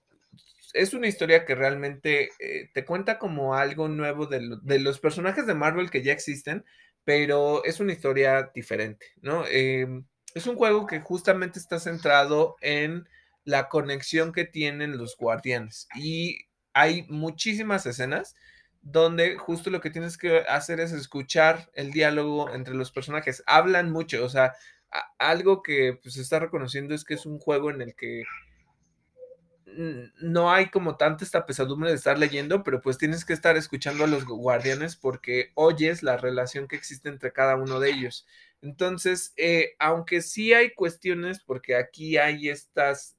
es 0.74 0.94
una 0.94 1.08
historia 1.08 1.46
que 1.46 1.56
realmente 1.56 2.30
eh, 2.40 2.70
te 2.74 2.86
cuenta 2.86 3.18
como 3.20 3.56
algo 3.56 3.88
nuevo 3.88 4.26
de, 4.26 4.58
de, 4.62 4.80
los 4.80 5.00
personajes 5.00 5.48
de 5.48 5.54
Marvel 5.54 5.90
que 5.90 6.04
ya 6.04 6.14
existen, 6.14 6.66
pero 7.06 7.64
es 7.64 7.80
una 7.80 7.94
historia 7.94 8.52
diferente, 8.54 9.06
¿no? 9.22 9.46
Em, 9.48 10.06
es 10.34 10.48
un 10.48 10.56
juego 10.56 10.86
que 10.86 11.00
justamente 11.00 11.60
está 11.60 11.80
centrado 11.80 12.58
en 12.62 13.08
la 13.46 13.70
conexión 13.70 14.34
que 14.34 14.44
tienen 14.44 14.98
los 14.98 15.16
guardianes 15.16 15.88
y 15.96 16.48
hay 16.74 17.06
muchísimas 17.08 17.86
escenas 17.86 18.36
donde 18.82 19.38
justo 19.38 19.70
lo 19.70 19.82
que 19.82 19.90
tienes 19.90 20.18
que 20.18 20.40
hacer 20.40 20.80
es 20.80 20.92
escuchar 20.92 21.70
el 21.74 21.92
diálogo 21.92 22.54
entre 22.54 22.76
los 22.76 22.92
personajes. 22.92 23.44
Hablan 23.48 23.92
mucho, 23.92 24.24
o 24.24 24.30
sea, 24.30 24.54
algo 25.18 25.64
que 25.64 25.98
pues, 26.02 26.16
se 26.16 26.22
está 26.22 26.40
reconociendo 26.40 26.94
es 26.94 27.04
que 27.04 27.16
es 27.16 27.26
un 27.26 27.40
juego 27.40 27.72
en 27.72 27.82
el 27.82 27.96
que 27.96 28.24
no 30.22 30.52
hay 30.52 30.70
como 30.70 30.98
tanta 30.98 31.24
esta 31.24 31.46
pesadumbre 31.46 31.90
de 31.90 31.96
estar 31.96 32.18
leyendo, 32.18 32.64
pero 32.64 32.82
pues 32.82 32.98
tienes 32.98 33.26
que 33.26 33.34
estar 33.34 33.58
escuchando 33.58 34.04
a 34.04 34.08
los 34.08 34.26
guardianes 34.26 34.96
porque 34.96 35.52
oyes 35.56 36.04
la 36.04 36.18
relación 36.18 36.68
que 36.68 36.76
existe 36.76 37.10
entre 37.10 37.34
cada 37.34 37.56
uno 37.56 37.80
de 37.80 37.90
ellos. 37.92 38.26
Entonces, 38.62 39.34
eh, 39.38 39.76
aunque 39.80 40.22
sí 40.22 40.54
hay 40.54 40.74
cuestiones, 40.74 41.40
porque 41.40 41.76
aquí 41.76 42.18
hay 42.18 42.50
estas 42.50 43.18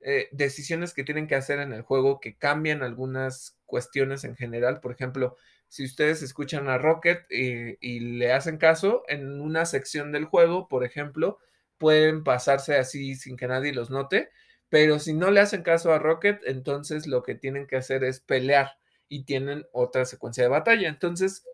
eh, 0.00 0.28
decisiones 0.32 0.94
que 0.94 1.04
tienen 1.04 1.26
que 1.26 1.34
hacer 1.34 1.58
en 1.58 1.72
el 1.72 1.82
juego 1.82 2.20
que 2.20 2.36
cambian 2.36 2.82
algunas 2.82 3.56
cuestiones 3.66 4.24
en 4.24 4.36
general, 4.36 4.80
por 4.80 4.92
ejemplo, 4.92 5.36
si 5.68 5.84
ustedes 5.84 6.22
escuchan 6.22 6.68
a 6.68 6.78
Rocket 6.78 7.26
y, 7.30 7.76
y 7.80 8.00
le 8.00 8.32
hacen 8.32 8.56
caso, 8.56 9.02
en 9.08 9.40
una 9.40 9.66
sección 9.66 10.12
del 10.12 10.24
juego, 10.24 10.68
por 10.68 10.84
ejemplo, 10.84 11.38
pueden 11.76 12.24
pasarse 12.24 12.76
así 12.76 13.14
sin 13.14 13.36
que 13.36 13.46
nadie 13.46 13.72
los 13.72 13.90
note, 13.90 14.30
pero 14.68 14.98
si 14.98 15.14
no 15.14 15.30
le 15.30 15.40
hacen 15.40 15.62
caso 15.62 15.92
a 15.92 15.98
Rocket, 15.98 16.40
entonces 16.46 17.06
lo 17.06 17.22
que 17.22 17.34
tienen 17.34 17.66
que 17.66 17.76
hacer 17.76 18.04
es 18.04 18.20
pelear 18.20 18.78
y 19.08 19.24
tienen 19.24 19.66
otra 19.72 20.04
secuencia 20.04 20.42
de 20.44 20.50
batalla. 20.50 20.88
Entonces, 20.88 21.44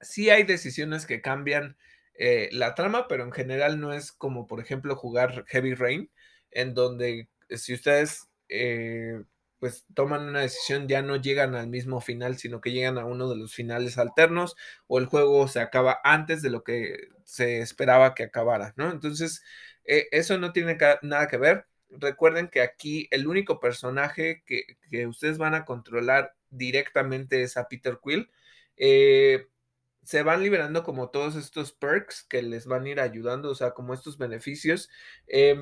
sí 0.00 0.30
hay 0.30 0.44
decisiones 0.44 1.06
que 1.06 1.22
cambian 1.22 1.76
eh, 2.14 2.48
la 2.52 2.74
trama, 2.74 3.08
pero 3.08 3.24
en 3.24 3.32
general 3.32 3.80
no 3.80 3.92
es 3.92 4.12
como, 4.12 4.46
por 4.46 4.60
ejemplo, 4.60 4.96
jugar 4.96 5.44
Heavy 5.48 5.74
Rain, 5.74 6.10
en 6.50 6.74
donde 6.74 7.28
si 7.50 7.74
ustedes 7.74 8.28
eh, 8.48 9.22
pues 9.58 9.86
toman 9.94 10.22
una 10.28 10.40
decisión, 10.40 10.88
ya 10.88 11.02
no 11.02 11.16
llegan 11.16 11.54
al 11.54 11.68
mismo 11.68 12.00
final, 12.00 12.36
sino 12.38 12.60
que 12.60 12.72
llegan 12.72 12.98
a 12.98 13.06
uno 13.06 13.28
de 13.28 13.36
los 13.36 13.54
finales 13.54 13.98
alternos 13.98 14.54
o 14.86 14.98
el 14.98 15.06
juego 15.06 15.48
se 15.48 15.60
acaba 15.60 15.98
antes 16.04 16.42
de 16.42 16.50
lo 16.50 16.62
que 16.62 17.08
se 17.24 17.60
esperaba 17.60 18.14
que 18.14 18.24
acabara, 18.24 18.74
¿no? 18.76 18.90
Entonces, 18.90 19.42
eh, 19.84 20.06
eso 20.10 20.38
no 20.38 20.52
tiene 20.52 20.76
nada 21.02 21.28
que 21.28 21.36
ver. 21.38 21.66
Recuerden 21.90 22.48
que 22.48 22.60
aquí 22.60 23.08
el 23.10 23.26
único 23.26 23.60
personaje 23.60 24.42
que, 24.46 24.78
que, 24.90 25.06
ustedes 25.06 25.38
van 25.38 25.54
a 25.54 25.64
controlar 25.64 26.34
directamente 26.50 27.42
es 27.42 27.56
a 27.56 27.68
Peter 27.68 27.98
Quill. 28.02 28.30
Eh, 28.76 29.46
se 30.02 30.22
van 30.22 30.42
liberando 30.42 30.84
como 30.84 31.10
todos 31.10 31.36
estos 31.36 31.72
perks 31.72 32.24
que 32.24 32.42
les 32.42 32.66
van 32.66 32.84
a 32.84 32.88
ir 32.88 33.00
ayudando, 33.00 33.50
o 33.50 33.54
sea, 33.54 33.72
como 33.72 33.94
estos 33.94 34.18
beneficios. 34.18 34.88
Eh, 35.26 35.56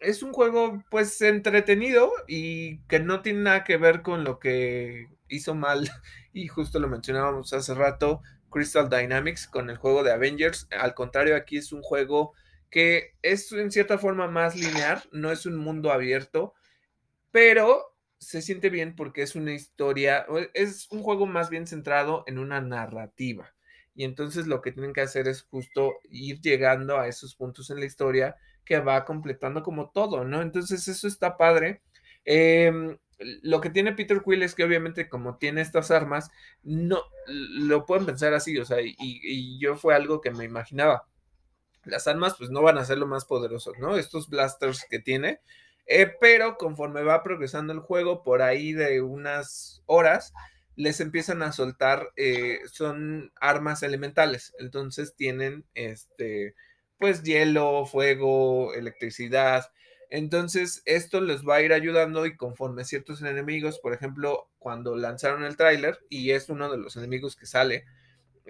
es 0.00 0.22
un 0.22 0.32
juego 0.32 0.82
pues 0.90 1.20
entretenido 1.20 2.10
y 2.26 2.78
que 2.82 3.00
no 3.00 3.20
tiene 3.22 3.40
nada 3.40 3.64
que 3.64 3.76
ver 3.76 4.02
con 4.02 4.24
lo 4.24 4.38
que 4.38 5.08
hizo 5.28 5.54
mal 5.54 5.88
y 6.32 6.48
justo 6.48 6.80
lo 6.80 6.88
mencionábamos 6.88 7.52
hace 7.52 7.74
rato 7.74 8.22
Crystal 8.50 8.88
Dynamics 8.88 9.46
con 9.46 9.70
el 9.70 9.76
juego 9.76 10.02
de 10.02 10.12
Avengers. 10.12 10.66
Al 10.72 10.94
contrario, 10.94 11.36
aquí 11.36 11.58
es 11.58 11.72
un 11.72 11.82
juego 11.82 12.32
que 12.70 13.14
es 13.22 13.50
en 13.52 13.70
cierta 13.70 13.98
forma 13.98 14.28
más 14.28 14.56
lineal, 14.56 15.02
no 15.12 15.30
es 15.32 15.46
un 15.46 15.56
mundo 15.56 15.92
abierto, 15.92 16.54
pero 17.30 17.96
se 18.18 18.42
siente 18.42 18.70
bien 18.70 18.94
porque 18.94 19.22
es 19.22 19.34
una 19.34 19.52
historia, 19.52 20.26
es 20.54 20.88
un 20.90 21.02
juego 21.02 21.26
más 21.26 21.50
bien 21.50 21.66
centrado 21.66 22.24
en 22.26 22.38
una 22.38 22.60
narrativa. 22.60 23.54
Y 23.94 24.04
entonces 24.04 24.46
lo 24.46 24.62
que 24.62 24.72
tienen 24.72 24.92
que 24.92 25.00
hacer 25.00 25.26
es 25.26 25.42
justo 25.42 25.94
ir 26.10 26.40
llegando 26.40 26.98
a 26.98 27.08
esos 27.08 27.34
puntos 27.34 27.70
en 27.70 27.80
la 27.80 27.86
historia 27.86 28.36
que 28.64 28.78
va 28.78 29.04
completando 29.04 29.62
como 29.62 29.90
todo, 29.90 30.24
¿no? 30.24 30.42
Entonces 30.42 30.86
eso 30.86 31.08
está 31.08 31.36
padre. 31.36 31.82
Eh, 32.24 32.72
lo 33.42 33.60
que 33.60 33.70
tiene 33.70 33.92
Peter 33.92 34.22
Quill 34.24 34.42
es 34.42 34.54
que 34.54 34.64
obviamente 34.64 35.08
como 35.08 35.36
tiene 35.36 35.60
estas 35.60 35.90
armas, 35.90 36.30
no 36.62 37.02
lo 37.26 37.84
pueden 37.84 38.06
pensar 38.06 38.34
así, 38.34 38.56
o 38.58 38.64
sea, 38.64 38.78
y, 38.80 39.58
yo 39.58 39.76
fue 39.76 39.94
algo 39.94 40.20
que 40.20 40.30
me 40.30 40.44
imaginaba. 40.44 41.06
Las 41.84 42.06
armas 42.06 42.34
pues 42.36 42.50
no 42.50 42.62
van 42.62 42.78
a 42.78 42.84
ser 42.84 42.98
lo 42.98 43.06
más 43.06 43.24
poderosos, 43.24 43.78
¿no? 43.78 43.96
Estos 43.96 44.28
blasters 44.28 44.84
que 44.88 44.98
tiene, 44.98 45.40
eh, 45.86 46.12
pero 46.20 46.56
conforme 46.56 47.02
va 47.02 47.22
progresando 47.22 47.72
el 47.72 47.80
juego, 47.80 48.22
por 48.22 48.42
ahí 48.42 48.72
de 48.72 49.00
unas 49.00 49.82
horas, 49.86 50.32
les 50.76 51.00
empiezan 51.00 51.42
a 51.42 51.52
soltar, 51.52 52.10
eh, 52.16 52.60
son 52.70 53.32
armas 53.40 53.82
elementales, 53.82 54.54
entonces 54.58 55.14
tienen 55.16 55.64
este 55.74 56.54
pues 56.98 57.22
hielo, 57.22 57.86
fuego, 57.86 58.74
electricidad. 58.74 59.72
Entonces, 60.10 60.82
esto 60.84 61.20
les 61.20 61.46
va 61.48 61.56
a 61.56 61.62
ir 61.62 61.72
ayudando 61.72 62.26
y 62.26 62.36
conforme 62.36 62.84
ciertos 62.84 63.22
enemigos, 63.22 63.78
por 63.80 63.94
ejemplo, 63.94 64.50
cuando 64.58 64.96
lanzaron 64.96 65.44
el 65.44 65.56
tráiler, 65.56 65.98
y 66.10 66.32
es 66.32 66.50
uno 66.50 66.70
de 66.70 66.76
los 66.76 66.96
enemigos 66.96 67.36
que 67.36 67.46
sale, 67.46 67.86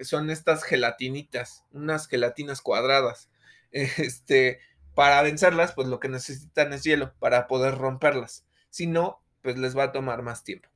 son 0.03 0.29
estas 0.29 0.63
gelatinitas, 0.63 1.65
unas 1.71 2.07
gelatinas 2.07 2.61
cuadradas. 2.61 3.29
Este, 3.73 4.59
para 4.95 5.21
vencerlas, 5.21 5.71
pues 5.71 5.87
lo 5.87 6.01
que 6.01 6.09
necesitan 6.09 6.73
es 6.73 6.83
hielo 6.83 7.13
para 7.19 7.47
poder 7.47 7.77
romperlas. 7.77 8.45
Si 8.69 8.85
no, 8.85 9.23
pues 9.41 9.57
les 9.57 9.77
va 9.77 9.83
a 9.83 9.91
tomar 9.93 10.23
más 10.23 10.43
tiempo. 10.43 10.67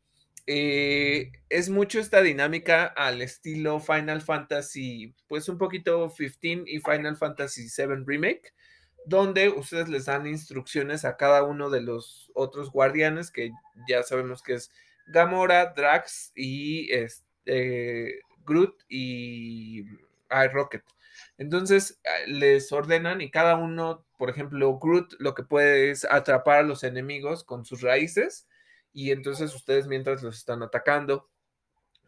Eh, 0.48 1.32
es 1.50 1.70
mucho 1.70 2.00
esta 2.00 2.22
dinámica 2.22 2.86
al 2.86 3.22
estilo 3.22 3.80
Final 3.80 4.22
Fantasy, 4.22 5.16
pues 5.28 5.50
un 5.50 5.58
poquito 5.58 6.14
15 6.16 6.64
y 6.68 6.80
Final 6.80 7.18
Fantasy 7.18 7.68
7 7.68 8.04
Remake, 8.06 8.54
donde 9.06 9.50
ustedes 9.50 9.90
les 9.90 10.06
dan 10.06 10.28
instrucciones 10.28 11.04
a 11.04 11.18
cada 11.18 11.44
uno 11.44 11.70
de 11.70 11.82
los 11.82 12.32
otros 12.36 12.72
guardianes, 12.72 13.32
que 13.32 13.52
ya 13.88 14.04
sabemos 14.04 14.44
que 14.44 14.54
es 14.54 14.72
Gamora, 15.08 15.74
Drax 15.76 16.32
y 16.36 16.92
este, 16.94 18.22
Groot 18.46 18.84
y 18.90 19.86
Rocket. 20.30 20.84
Entonces 21.38 22.00
les 22.28 22.72
ordenan 22.72 23.22
y 23.22 23.32
cada 23.32 23.56
uno, 23.56 24.06
por 24.18 24.30
ejemplo, 24.30 24.78
Groot 24.80 25.16
lo 25.20 25.34
que 25.34 25.44
puede 25.44 25.92
es 25.92 26.06
atrapar 26.06 26.60
a 26.60 26.64
los 26.64 26.84
enemigos 26.84 27.44
con 27.44 27.66
sus 27.66 27.82
raíces 27.82 28.48
y 28.94 29.12
entonces 29.12 29.54
ustedes 29.54 29.88
mientras 29.88 30.24
los 30.24 30.38
están 30.38 30.64
atacando. 30.64 31.30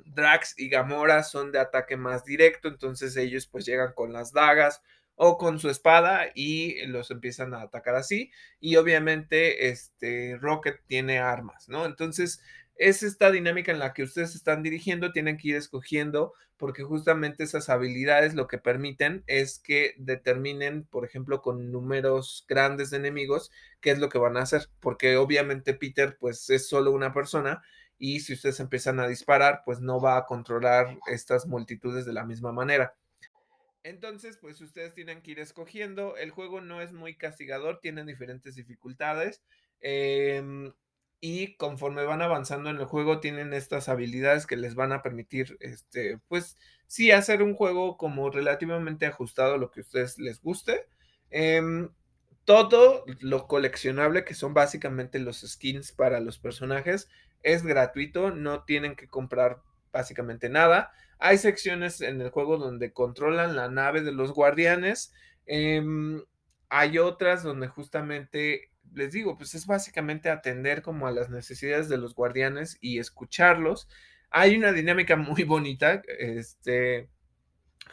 Drax 0.05 0.57
y 0.57 0.69
Gamora 0.69 1.23
son 1.23 1.51
de 1.51 1.59
ataque 1.59 1.97
más 1.97 2.23
directo, 2.23 2.67
entonces 2.67 3.17
ellos 3.17 3.47
pues 3.47 3.65
llegan 3.65 3.93
con 3.93 4.13
las 4.13 4.31
dagas 4.31 4.81
o 5.15 5.37
con 5.37 5.59
su 5.59 5.69
espada 5.69 6.27
y 6.35 6.85
los 6.85 7.11
empiezan 7.11 7.53
a 7.53 7.63
atacar 7.63 7.95
así. 7.95 8.31
Y 8.59 8.77
obviamente 8.77 9.69
este 9.69 10.37
Rocket 10.39 10.81
tiene 10.85 11.19
armas, 11.19 11.67
¿no? 11.67 11.85
Entonces 11.85 12.41
es 12.77 13.03
esta 13.03 13.31
dinámica 13.31 13.71
en 13.71 13.79
la 13.79 13.93
que 13.93 14.03
ustedes 14.03 14.35
están 14.35 14.63
dirigiendo, 14.63 15.11
tienen 15.11 15.37
que 15.37 15.49
ir 15.49 15.55
escogiendo, 15.55 16.33
porque 16.57 16.83
justamente 16.83 17.43
esas 17.43 17.69
habilidades 17.69 18.33
lo 18.33 18.47
que 18.47 18.57
permiten 18.57 19.23
es 19.27 19.59
que 19.59 19.93
determinen, 19.97 20.85
por 20.85 21.05
ejemplo, 21.05 21.41
con 21.41 21.71
números 21.71 22.45
grandes 22.47 22.89
de 22.89 22.97
enemigos, 22.97 23.51
qué 23.81 23.91
es 23.91 23.99
lo 23.99 24.09
que 24.09 24.17
van 24.17 24.37
a 24.37 24.41
hacer, 24.41 24.69
porque 24.79 25.17
obviamente 25.17 25.73
Peter 25.73 26.17
pues 26.19 26.49
es 26.49 26.67
solo 26.67 26.91
una 26.91 27.13
persona 27.13 27.61
y 27.97 28.19
si 28.19 28.33
ustedes 28.33 28.59
empiezan 28.59 28.99
a 28.99 29.07
disparar, 29.07 29.61
pues 29.65 29.79
no 29.81 29.99
va 29.99 30.17
a 30.17 30.25
controlar 30.25 30.97
estas 31.07 31.47
multitudes 31.47 32.05
de 32.05 32.13
la 32.13 32.25
misma 32.25 32.51
manera. 32.51 32.95
Entonces, 33.83 34.37
pues 34.37 34.59
ustedes 34.59 34.93
tienen 34.93 35.21
que 35.21 35.31
ir 35.31 35.39
escogiendo. 35.39 36.17
El 36.17 36.31
juego 36.31 36.59
no 36.61 36.81
es 36.81 36.91
muy 36.91 37.15
castigador, 37.15 37.79
tiene 37.79 38.03
diferentes 38.03 38.55
dificultades. 38.55 39.41
Eh, 39.79 40.71
y 41.19 41.55
conforme 41.57 42.03
van 42.03 42.21
avanzando 42.21 42.69
en 42.69 42.77
el 42.77 42.85
juego 42.85 43.19
tienen 43.19 43.53
estas 43.53 43.89
habilidades 43.89 44.45
que 44.45 44.57
les 44.57 44.75
van 44.75 44.91
a 44.91 45.01
permitir, 45.01 45.57
este, 45.59 46.19
pues 46.27 46.57
sí, 46.87 47.11
hacer 47.11 47.41
un 47.41 47.55
juego 47.55 47.97
como 47.97 48.29
relativamente 48.29 49.05
ajustado 49.05 49.55
a 49.55 49.57
lo 49.57 49.71
que 49.71 49.81
a 49.81 49.83
ustedes 49.83 50.17
les 50.19 50.41
guste. 50.41 50.87
Eh, 51.31 51.61
todo 52.45 53.03
lo 53.19 53.45
coleccionable, 53.47 54.23
que 54.23 54.33
son 54.33 54.53
básicamente 54.53 55.19
los 55.19 55.41
skins 55.41 55.91
para 55.91 56.21
los 56.21 56.39
personajes, 56.39 57.09
es 57.43 57.63
gratuito, 57.63 58.31
no 58.31 58.63
tienen 58.63 58.95
que 58.95 59.09
comprar 59.09 59.61
básicamente 59.91 60.47
nada. 60.47 60.91
Hay 61.19 61.37
secciones 61.39 61.99
en 61.99 62.21
el 62.21 62.29
juego 62.29 62.57
donde 62.57 62.93
controlan 62.93 63.55
la 63.55 63.69
nave 63.69 64.01
de 64.01 64.13
los 64.13 64.31
guardianes. 64.31 65.13
Eh, 65.45 65.83
hay 66.69 66.97
otras 66.99 67.43
donde 67.43 67.67
justamente 67.67 68.71
les 68.93 69.11
digo, 69.11 69.37
pues 69.37 69.55
es 69.55 69.65
básicamente 69.65 70.29
atender 70.29 70.81
como 70.81 71.07
a 71.07 71.11
las 71.11 71.29
necesidades 71.29 71.89
de 71.89 71.97
los 71.97 72.15
guardianes 72.15 72.77
y 72.81 72.99
escucharlos. 72.99 73.87
Hay 74.29 74.55
una 74.57 74.71
dinámica 74.71 75.15
muy 75.17 75.43
bonita, 75.43 76.01
este, 76.19 77.09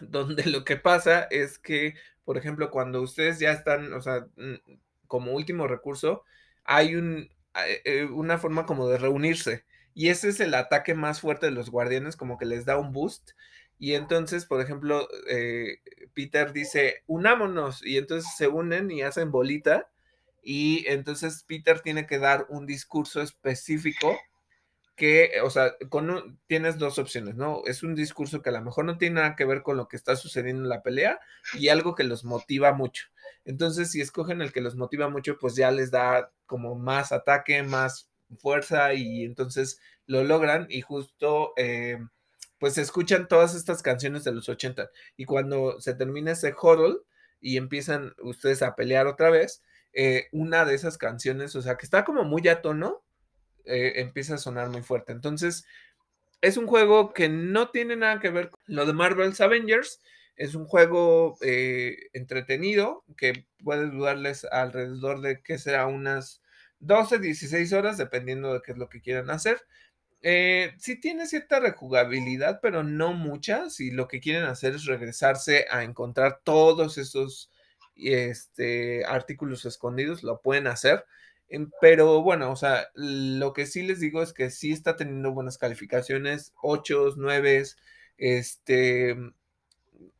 donde 0.01 0.47
lo 0.47 0.65
que 0.65 0.77
pasa 0.77 1.25
es 1.31 1.59
que, 1.59 1.95
por 2.25 2.39
ejemplo, 2.39 2.71
cuando 2.71 3.03
ustedes 3.03 3.39
ya 3.39 3.53
están, 3.53 3.93
o 3.93 4.01
sea, 4.01 4.27
como 5.07 5.33
último 5.33 5.67
recurso, 5.69 6.25
hay 6.65 6.97
un, 6.97 7.31
eh, 7.85 8.05
una 8.05 8.39
forma 8.39 8.67
como 8.67 8.89
de 8.89 8.99
reunirse. 8.99 9.65
Y 9.95 10.09
ese 10.09 10.29
es 10.29 10.41
el 10.41 10.55
ataque 10.55 10.95
más 10.95 11.21
fuerte 11.21 11.47
de 11.47 11.53
los 11.53 11.71
guardianes, 11.71 12.17
como 12.17 12.39
que 12.39 12.47
les 12.47 12.65
da 12.65 12.79
un 12.79 12.93
boost. 12.93 13.33
Y 13.79 13.95
entonces, 13.95 14.47
por 14.47 14.61
ejemplo, 14.61 15.09
eh, 15.29 15.79
Peter 16.15 16.53
dice, 16.53 17.03
unámonos. 17.07 17.85
Y 17.85 17.99
entonces 17.99 18.33
se 18.37 18.49
unen 18.49 18.91
y 18.91 19.03
hacen 19.03 19.31
bolita 19.31 19.89
y 20.45 20.85
entonces 20.89 21.45
Peter 21.47 21.81
tiene 21.81 22.07
que 22.07 22.19
dar 22.19 22.47
un 22.49 22.67
discurso 22.67 23.23
específico 23.23 24.17
que, 24.97 25.41
o 25.43 25.51
sea, 25.51 25.75
con 25.89 26.39
tienes 26.47 26.79
dos 26.79 26.99
opciones, 26.99 27.35
¿no? 27.35 27.63
Es 27.67 27.83
un 27.83 27.95
discurso 27.95 28.43
que 28.43 28.51
a 28.51 28.53
lo 28.53 28.63
mejor 28.63 28.85
no 28.85 28.99
tiene 28.99 29.17
nada 29.17 29.37
que 29.37 29.45
ver 29.45 29.63
con 29.63 29.77
lo 29.77 29.89
que 29.89 29.97
está 29.97 30.15
sucediendo 30.17 30.63
en 30.63 30.69
la 30.69 30.83
pelea 30.83 31.19
y 31.55 31.69
algo 31.69 31.95
que 31.95 32.05
los 32.05 32.25
motiva 32.25 32.73
mucho. 32.73 33.07
Entonces, 33.45 33.91
si 33.91 34.01
escogen 34.01 34.41
el 34.41 34.53
que 34.53 34.61
los 34.61 34.77
motiva 34.77 35.09
mucho, 35.09 35.37
pues 35.39 35.57
ya 35.57 35.71
les 35.71 35.91
da 35.91 36.31
como 36.47 36.77
más 36.77 37.11
ataque, 37.11 37.63
más 37.63 38.09
fuerza 38.39 38.95
y 38.95 39.25
entonces 39.25 39.81
lo 40.07 40.25
logran 40.25 40.67
y 40.69 40.83
justo... 40.83 41.53
Eh, 41.57 41.99
pues 42.65 42.79
escuchan 42.79 43.29
todas 43.29 43.55
estas 43.55 43.83
canciones 43.83 44.25
de 44.25 44.33
los 44.33 44.49
80 44.49 44.89
y 45.19 45.27
cuando 45.27 45.83
se 45.83 45.93
termina 45.93 46.33
ese 46.33 46.55
huddle 46.55 46.97
y 47.39 47.59
empiezan 47.59 48.15
ustedes 48.23 48.63
a 48.63 48.75
pelear 48.75 49.07
otra 49.07 49.29
vez, 49.29 49.63
eh, 49.95 50.29
una 50.33 50.65
de 50.65 50.75
esas 50.75 50.99
canciones, 50.99 51.55
o 51.57 51.63
sea, 51.63 51.77
que 51.77 51.87
está 51.87 52.05
como 52.05 52.25
muy 52.25 52.47
a 52.49 52.63
tono, 52.63 53.05
eh, 53.67 53.95
empieza 53.97 54.35
a 54.37 54.39
sonar 54.39 54.71
muy 54.71 54.83
fuerte. 54.83 55.13
Entonces, 55.13 55.67
Es 56.41 56.57
un 56.59 56.67
juego 56.67 57.13
que 57.15 57.29
no 57.29 57.71
tiene 57.71 57.97
nada 57.97 58.21
que 58.21 58.31
ver 58.31 58.51
con 58.51 58.61
lo 58.67 58.87
de 58.87 58.93
Marvel's 58.93 59.41
Avengers. 59.41 60.01
Es 60.37 60.55
un 60.55 60.67
juego 60.67 61.37
eh, 61.43 61.97
entretenido 62.13 63.05
que 63.17 63.47
puede 63.65 63.91
dudarles 63.91 64.45
alrededor 64.47 65.21
de 65.23 65.43
que 65.43 65.59
será 65.59 65.87
unas 65.87 66.43
12, 66.81 67.19
16 67.19 67.73
horas, 67.73 67.97
dependiendo 67.99 68.53
de 68.53 68.61
qué 68.63 68.73
es 68.73 68.79
lo 68.79 68.89
que 68.89 69.01
quieran 69.01 69.31
hacer. 69.31 69.63
Eh, 70.23 70.75
sí 70.79 70.99
tiene 71.01 71.27
cierta 71.27 71.61
rejugabilidad, 71.61 72.61
pero 72.63 72.83
no 72.83 73.13
mucha. 73.13 73.71
Si 73.71 73.91
lo 73.91 74.09
que 74.09 74.21
quieren 74.21 74.45
hacer 74.45 74.75
es 74.75 74.87
regresarse 74.87 75.67
a 75.71 75.85
encontrar 75.85 76.41
todos 76.45 76.99
esos 76.99 77.51
este, 77.97 79.05
artículos 79.05 79.65
escondidos, 79.65 80.23
lo 80.23 80.41
pueden 80.41 80.67
hacer. 80.67 81.05
Pero 81.81 82.23
bueno, 82.23 82.51
o 82.51 82.57
sea, 82.57 82.89
lo 82.95 83.53
que 83.53 83.67
sí 83.67 83.83
les 83.83 84.01
digo 84.01 84.23
es 84.23 84.33
que 84.33 84.51
sí 84.51 84.73
está 84.73 84.97
teniendo 84.97 85.33
buenas 85.33 85.59
calificaciones, 85.59 86.53
8, 86.63 87.15
9, 87.17 87.65
este, 88.19 89.17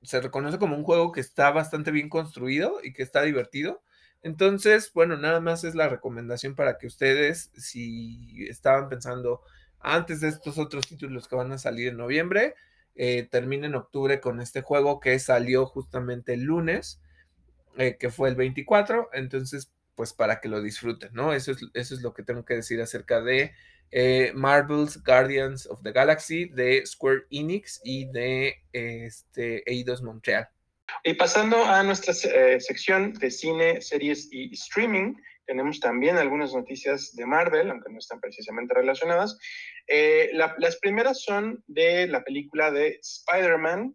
se 0.03 0.21
reconoce 0.21 0.59
como 0.59 0.77
un 0.77 0.85
juego 0.85 1.13
que 1.13 1.21
está 1.21 1.51
bastante 1.51 1.91
bien 1.91 2.09
construido 2.09 2.81
y 2.83 2.93
que 2.93 3.03
está 3.03 3.23
divertido. 3.23 3.83
Entonces, 4.23 4.93
bueno, 4.95 5.17
nada 5.17 5.41
más 5.41 5.65
es 5.65 5.75
la 5.75 5.89
recomendación 5.89 6.55
para 6.55 6.79
que 6.79 6.87
ustedes, 6.87 7.51
si 7.57 8.47
estaban 8.49 8.89
pensando 8.89 9.43
antes 9.81 10.21
de 10.21 10.29
estos 10.29 10.59
otros 10.59 10.87
títulos 10.87 11.29
que 11.29 11.37
van 11.37 11.53
a 11.53 11.59
salir 11.59 11.89
en 11.89 11.99
noviembre, 11.99 12.55
eh, 12.95 13.29
terminen 13.31 13.75
octubre 13.75 14.21
con 14.21 14.41
este 14.41 14.63
juego 14.63 15.01
que 15.01 15.19
salió 15.19 15.67
justamente 15.67 16.35
el 16.35 16.45
lunes, 16.45 17.01
eh, 17.79 17.97
que 17.99 18.11
fue 18.11 18.29
el 18.29 18.37
24. 18.37 19.11
Entonces, 19.13 19.73
pues 19.95 20.13
para 20.13 20.41
que 20.41 20.49
lo 20.49 20.61
disfruten, 20.61 21.11
¿no? 21.13 21.33
Eso 21.33 21.53
es, 21.53 21.59
eso 21.75 21.95
es 21.95 22.03
lo 22.03 22.15
que 22.15 22.23
tengo 22.23 22.45
que 22.45 22.55
decir 22.55 22.81
acerca 22.81 23.21
de 23.21 23.53
eh, 23.91 24.33
Marvel's 24.35 25.03
Guardians 25.05 25.67
of 25.67 25.83
the 25.83 25.93
Galaxy, 25.93 26.47
de 26.47 26.85
Square 26.85 27.27
Enix 27.31 27.81
y 27.85 28.07
de 28.07 28.57
este, 28.73 29.63
Eidos 29.71 30.03
Montreal. 30.03 30.49
Y 31.03 31.15
pasando 31.15 31.65
a 31.65 31.83
nuestra 31.83 32.13
eh, 32.13 32.61
sección 32.61 33.13
de 33.15 33.31
cine, 33.31 33.81
series 33.81 34.29
y 34.33 34.53
streaming, 34.55 35.15
tenemos 35.47 35.81
también 35.81 36.17
algunas 36.17 36.55
noticias 36.55 37.15
de 37.15 37.27
Marvel, 37.27 37.71
aunque 37.71 37.93
no 37.93 37.99
están 37.99 38.21
precisamente 38.21 38.75
relacionadas. 38.75 39.39
Eh, 39.87 40.31
las 40.33 40.77
primeras 40.79 41.23
son 41.23 41.63
de 41.67 42.07
la 42.07 42.25
película 42.25 42.71
de 42.71 42.99
Spider-Man. 43.03 43.95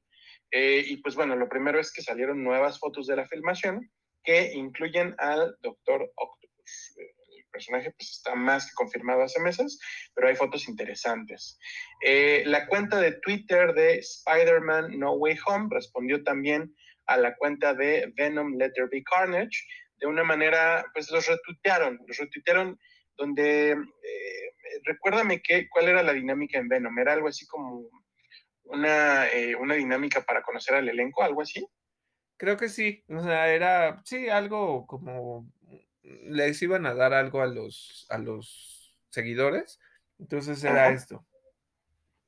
Y 0.51 0.97
pues 0.97 1.15
bueno, 1.15 1.35
lo 1.35 1.47
primero 1.47 1.79
es 1.79 1.91
que 1.91 2.01
salieron 2.01 2.43
nuevas 2.43 2.79
fotos 2.79 3.07
de 3.07 3.15
la 3.15 3.27
filmación 3.27 3.89
que 4.23 4.51
incluyen 4.53 5.15
al 5.17 5.55
Doctor 5.61 6.11
Octopus. 6.15 6.95
El 6.97 7.45
personaje 7.51 7.91
pues, 7.97 8.11
está 8.11 8.35
más 8.35 8.67
que 8.67 8.75
confirmado 8.75 9.23
hace 9.23 9.39
meses, 9.39 9.79
pero 10.13 10.27
hay 10.27 10.35
fotos 10.35 10.67
interesantes. 10.67 11.57
Eh, 12.05 12.43
la 12.45 12.67
cuenta 12.67 12.99
de 12.99 13.13
Twitter 13.21 13.73
de 13.73 13.99
Spider-Man 13.99 14.99
No 14.99 15.13
Way 15.13 15.37
Home 15.47 15.69
respondió 15.71 16.23
también 16.23 16.75
a 17.07 17.17
la 17.17 17.35
cuenta 17.35 17.73
de 17.73 18.11
Venom 18.15 18.55
Letter 18.55 18.87
Be 18.91 19.03
Carnage. 19.03 19.65
De 19.97 20.07
una 20.07 20.23
manera, 20.23 20.85
pues 20.93 21.11
los 21.11 21.27
retuitearon, 21.27 21.99
los 22.07 22.17
retuitearon 22.17 22.79
donde, 23.17 23.71
eh, 23.71 24.53
recuérdame 24.85 25.41
qué, 25.41 25.67
cuál 25.69 25.89
era 25.89 26.03
la 26.03 26.13
dinámica 26.13 26.57
en 26.57 26.69
Venom, 26.69 26.97
era 26.99 27.13
algo 27.13 27.27
así 27.27 27.45
como 27.47 27.89
una, 28.69 29.27
eh, 29.29 29.55
una 29.55 29.75
dinámica 29.75 30.21
para 30.21 30.41
conocer 30.41 30.75
al 30.75 30.89
elenco, 30.89 31.23
algo 31.23 31.41
así. 31.41 31.67
Creo 32.37 32.55
que 32.55 32.69
sí, 32.69 33.03
o 33.09 33.21
sea, 33.21 33.49
era, 33.49 34.01
sí, 34.05 34.29
algo 34.29 34.87
como, 34.87 35.51
les 36.03 36.61
iban 36.61 36.85
a 36.85 36.93
dar 36.93 37.13
algo 37.13 37.41
a 37.41 37.47
los, 37.47 38.05
a 38.09 38.17
los 38.17 38.97
seguidores, 39.09 39.79
entonces 40.19 40.63
era 40.63 40.89
esto. 40.89 41.25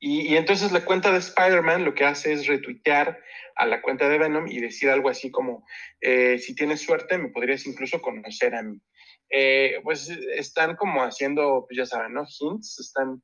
Y, 0.04 0.36
entonces 0.36 0.72
la 0.72 0.84
cuenta 0.84 1.12
de 1.12 1.20
Spider-Man 1.20 1.86
lo 1.86 1.94
que 1.94 2.06
hace 2.06 2.34
es 2.34 2.48
retuitear 2.48 3.20
a 3.56 3.68
la 3.68 3.84
cuenta 3.84 4.10
de 4.10 4.18
Venom 4.18 4.48
y 4.48 4.60
decir 4.60 4.90
algo 4.90 5.10
así 5.10 5.30
como, 5.30 5.64
eh, 6.02 6.40
si 6.40 6.56
tienes 6.56 6.82
suerte, 6.82 7.20
me 7.20 7.30
podrías 7.30 7.68
incluso 7.68 8.02
conocer 8.02 8.56
a 8.56 8.64
mí. 8.64 8.82
Eh, 9.30 9.80
pues 9.84 10.10
están 10.10 10.76
como 10.76 11.04
haciendo, 11.04 11.66
pues 11.68 11.78
ya 11.78 11.86
saben, 11.86 12.14
¿no? 12.14 12.26
Hints, 12.28 12.80
están 12.80 13.22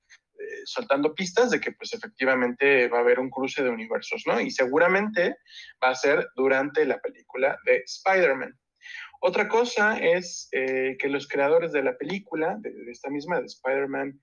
soltando 0.66 1.14
pistas 1.14 1.52
de 1.52 1.60
que 1.60 1.72
pues 1.72 1.94
efectivamente 1.94 2.88
va 2.88 3.00
a 3.00 3.02
haber 3.02 3.20
un 3.20 3.30
cruce 3.30 3.64
de 3.64 3.70
universos, 3.70 4.24
¿no? 4.26 4.40
Y 4.40 4.52
seguramente 4.52 5.38
va 5.84 5.90
a 5.90 5.96
ser 5.96 6.28
durante 6.36 6.86
la 6.86 7.00
película 7.00 7.58
de 7.66 7.84
Spider-Man. 7.86 8.58
Otra 9.20 9.48
cosa 9.48 9.98
es 9.98 10.48
eh, 10.52 10.96
que 11.00 11.10
los 11.10 11.28
creadores 11.28 11.72
de 11.72 11.84
la 11.84 11.98
película, 11.98 12.58
de, 12.60 12.72
esta 12.92 13.10
misma, 13.10 13.40
de 13.40 13.48
Spider-Man 13.48 14.22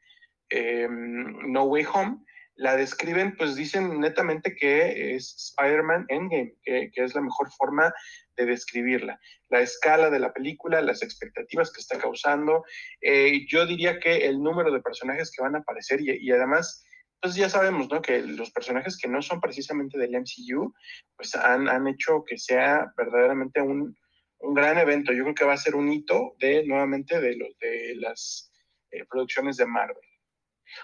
eh, 0.51 0.87
No 0.89 1.65
Way 1.65 1.87
Home, 1.93 2.19
la 2.57 2.77
describen, 2.77 3.37
pues 3.37 3.57
dicen 3.57 4.01
netamente 4.01 4.55
que 4.55 5.15
es 5.15 5.55
Spider-Man 5.59 6.07
Endgame, 6.09 6.55
que, 6.63 6.91
que, 6.93 7.05
es 7.05 7.15
la 7.15 7.21
mejor 7.21 7.51
forma 7.51 7.93
de 8.37 8.47
describirla. 8.47 9.19
La 9.49 9.61
escala 9.61 10.11
de 10.11 10.21
la 10.21 10.33
película, 10.33 10.81
las 10.81 11.03
expectativas 11.03 11.73
que 11.73 11.81
está 11.81 11.99
causando. 11.99 12.65
Eh, 13.01 13.47
yo 13.49 13.67
diría 13.67 13.99
que 13.99 14.27
el 14.27 14.43
número 14.43 14.73
de 14.73 14.81
personajes 14.81 15.31
que 15.31 15.43
van 15.43 15.57
a 15.57 15.61
aparecer 15.61 16.01
y, 16.01 16.31
además, 16.31 16.85
pues 17.21 17.35
ya 17.35 17.49
sabemos, 17.49 17.89
¿no? 17.91 18.03
Que 18.03 18.21
los 18.21 18.51
personajes 18.51 18.99
que 18.99 19.09
no 19.09 19.21
son 19.23 19.41
precisamente 19.41 19.99
del 19.99 20.15
MCU, 20.15 20.73
pues 21.17 21.35
han, 21.35 21.69
han 21.69 21.89
hecho 21.89 22.25
que 22.25 22.39
sea 22.39 22.93
verdaderamente 22.97 23.61
un, 23.61 23.97
un, 24.39 24.55
gran 24.55 24.79
evento. 24.79 25.13
Yo 25.13 25.25
creo 25.25 25.35
que 25.35 25.45
va 25.45 25.55
a 25.55 25.59
ser 25.59 25.75
un 25.75 25.93
hito 25.93 26.37
de, 26.39 26.65
nuevamente, 26.67 27.21
de, 27.21 27.37
los, 27.37 27.59
de 27.59 27.95
las 27.97 28.53
eh, 28.91 29.05
producciones 29.07 29.57
de 29.57 29.67
Marvel. 29.67 30.14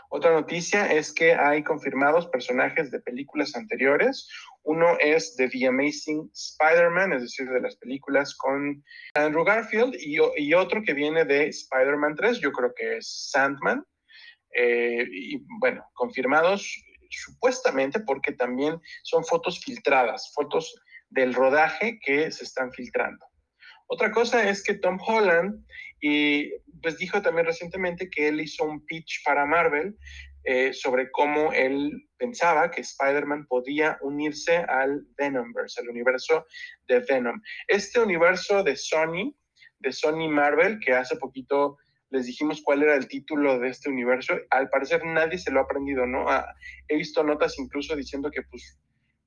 Otra 0.09 0.32
noticia 0.32 0.93
es 0.93 1.12
que 1.12 1.35
hay 1.35 1.62
confirmados 1.62 2.27
personajes 2.28 2.90
de 2.90 3.01
películas 3.01 3.55
anteriores. 3.55 4.28
Uno 4.62 4.97
es 4.98 5.36
de 5.36 5.48
The 5.48 5.69
Amazing 5.69 6.31
Spider-Man, 6.35 7.12
es 7.12 7.23
decir, 7.23 7.48
de 7.48 7.61
las 7.61 7.77
películas 7.77 8.35
con 8.36 8.82
Andrew 9.15 9.44
Garfield, 9.44 9.94
y, 9.98 10.55
otro 10.55 10.82
que 10.82 10.94
viene 10.94 11.24
de 11.24 11.48
Spider-Man 11.48 12.15
3, 12.16 12.40
yo 12.40 12.52
creo 12.52 12.73
que 12.74 12.98
es 12.98 13.31
Sandman. 13.31 13.85
Eh, 14.55 15.07
y 15.11 15.39
bueno, 15.61 15.85
confirmados 15.94 16.82
supuestamente 17.11 18.01
porque 18.01 18.32
también 18.32 18.81
son 19.02 19.24
fotos 19.24 19.61
filtradas, 19.61 20.32
fotos 20.35 20.74
del 21.09 21.35
rodaje 21.35 21.98
que 22.01 22.31
se 22.31 22.44
están 22.44 22.73
filtrando. 22.73 23.30
Otra 23.93 24.12
cosa 24.12 24.49
es 24.49 24.62
que 24.62 24.75
Tom 24.75 24.99
Holland 25.05 25.67
y 26.01 26.49
pues 26.81 26.97
dijo 26.97 27.21
también 27.23 27.47
recientemente 27.47 28.09
que 28.09 28.29
él 28.29 28.41
hizo 28.41 28.65
un 28.65 28.87
pitch 28.87 29.25
para 29.25 29.45
Marvel 29.47 29.97
eh, 30.45 30.73
sobre 30.73 31.11
cómo 31.11 31.53
él 31.53 32.09
pensaba 32.17 32.71
que 32.71 32.83
Spider-Man 32.83 33.47
podía 33.49 33.99
unirse 34.03 34.59
al 34.59 35.05
Venomverse, 35.19 35.81
al 35.81 35.89
universo 35.89 36.47
de 36.87 37.01
Venom. 37.01 37.43
Este 37.67 37.99
universo 37.99 38.62
de 38.62 38.77
Sony, 38.77 39.35
de 39.81 39.93
Sony 39.93 40.29
Marvel, 40.29 40.79
que 40.79 40.93
hace 40.93 41.17
poquito 41.17 41.77
les 42.11 42.27
dijimos 42.27 42.62
cuál 42.62 42.85
era 42.85 42.95
el 42.95 43.09
título 43.09 43.59
de 43.59 43.71
este 43.71 43.89
universo, 43.89 44.39
al 44.51 44.69
parecer 44.69 45.05
nadie 45.05 45.37
se 45.37 45.51
lo 45.51 45.59
ha 45.61 45.65
aprendido, 45.65 46.07
¿no? 46.07 46.27
He 46.87 46.97
visto 46.97 47.25
notas 47.25 47.59
incluso 47.59 47.97
diciendo 47.97 48.31
que 48.31 48.43
pues 48.43 48.79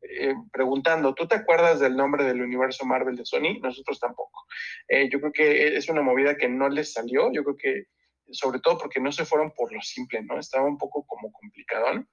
eh, 0.10 0.36
preguntando, 0.52 1.14
¿tú 1.14 1.28
te 1.28 1.36
acuerdas 1.36 1.80
del 1.80 1.96
nombre 1.96 2.26
del 2.26 2.42
universo 2.42 2.86
Marvel 2.86 3.16
de 3.16 3.26
Sony? 3.26 3.60
Nosotros 3.62 4.00
tampoco. 4.00 4.46
Eh, 4.88 5.10
yo 5.10 5.20
creo 5.20 5.32
que 5.32 5.78
es 5.78 5.88
una 5.90 6.02
movida 6.02 6.36
que 6.36 6.50
no 6.50 6.68
les 6.70 6.94
salió, 6.94 7.32
yo 7.32 7.44
creo 7.44 7.58
que 7.58 7.86
sobre 8.32 8.60
todo 8.60 8.78
porque 8.78 9.00
no 9.00 9.12
se 9.12 9.26
fueron 9.26 9.52
por 9.52 9.72
lo 9.72 9.82
simple, 9.82 10.24
¿no? 10.24 10.40
Estaba 10.40 10.66
un 10.66 10.78
poco 10.78 11.06
como 11.06 11.32
complicado. 11.32 12.06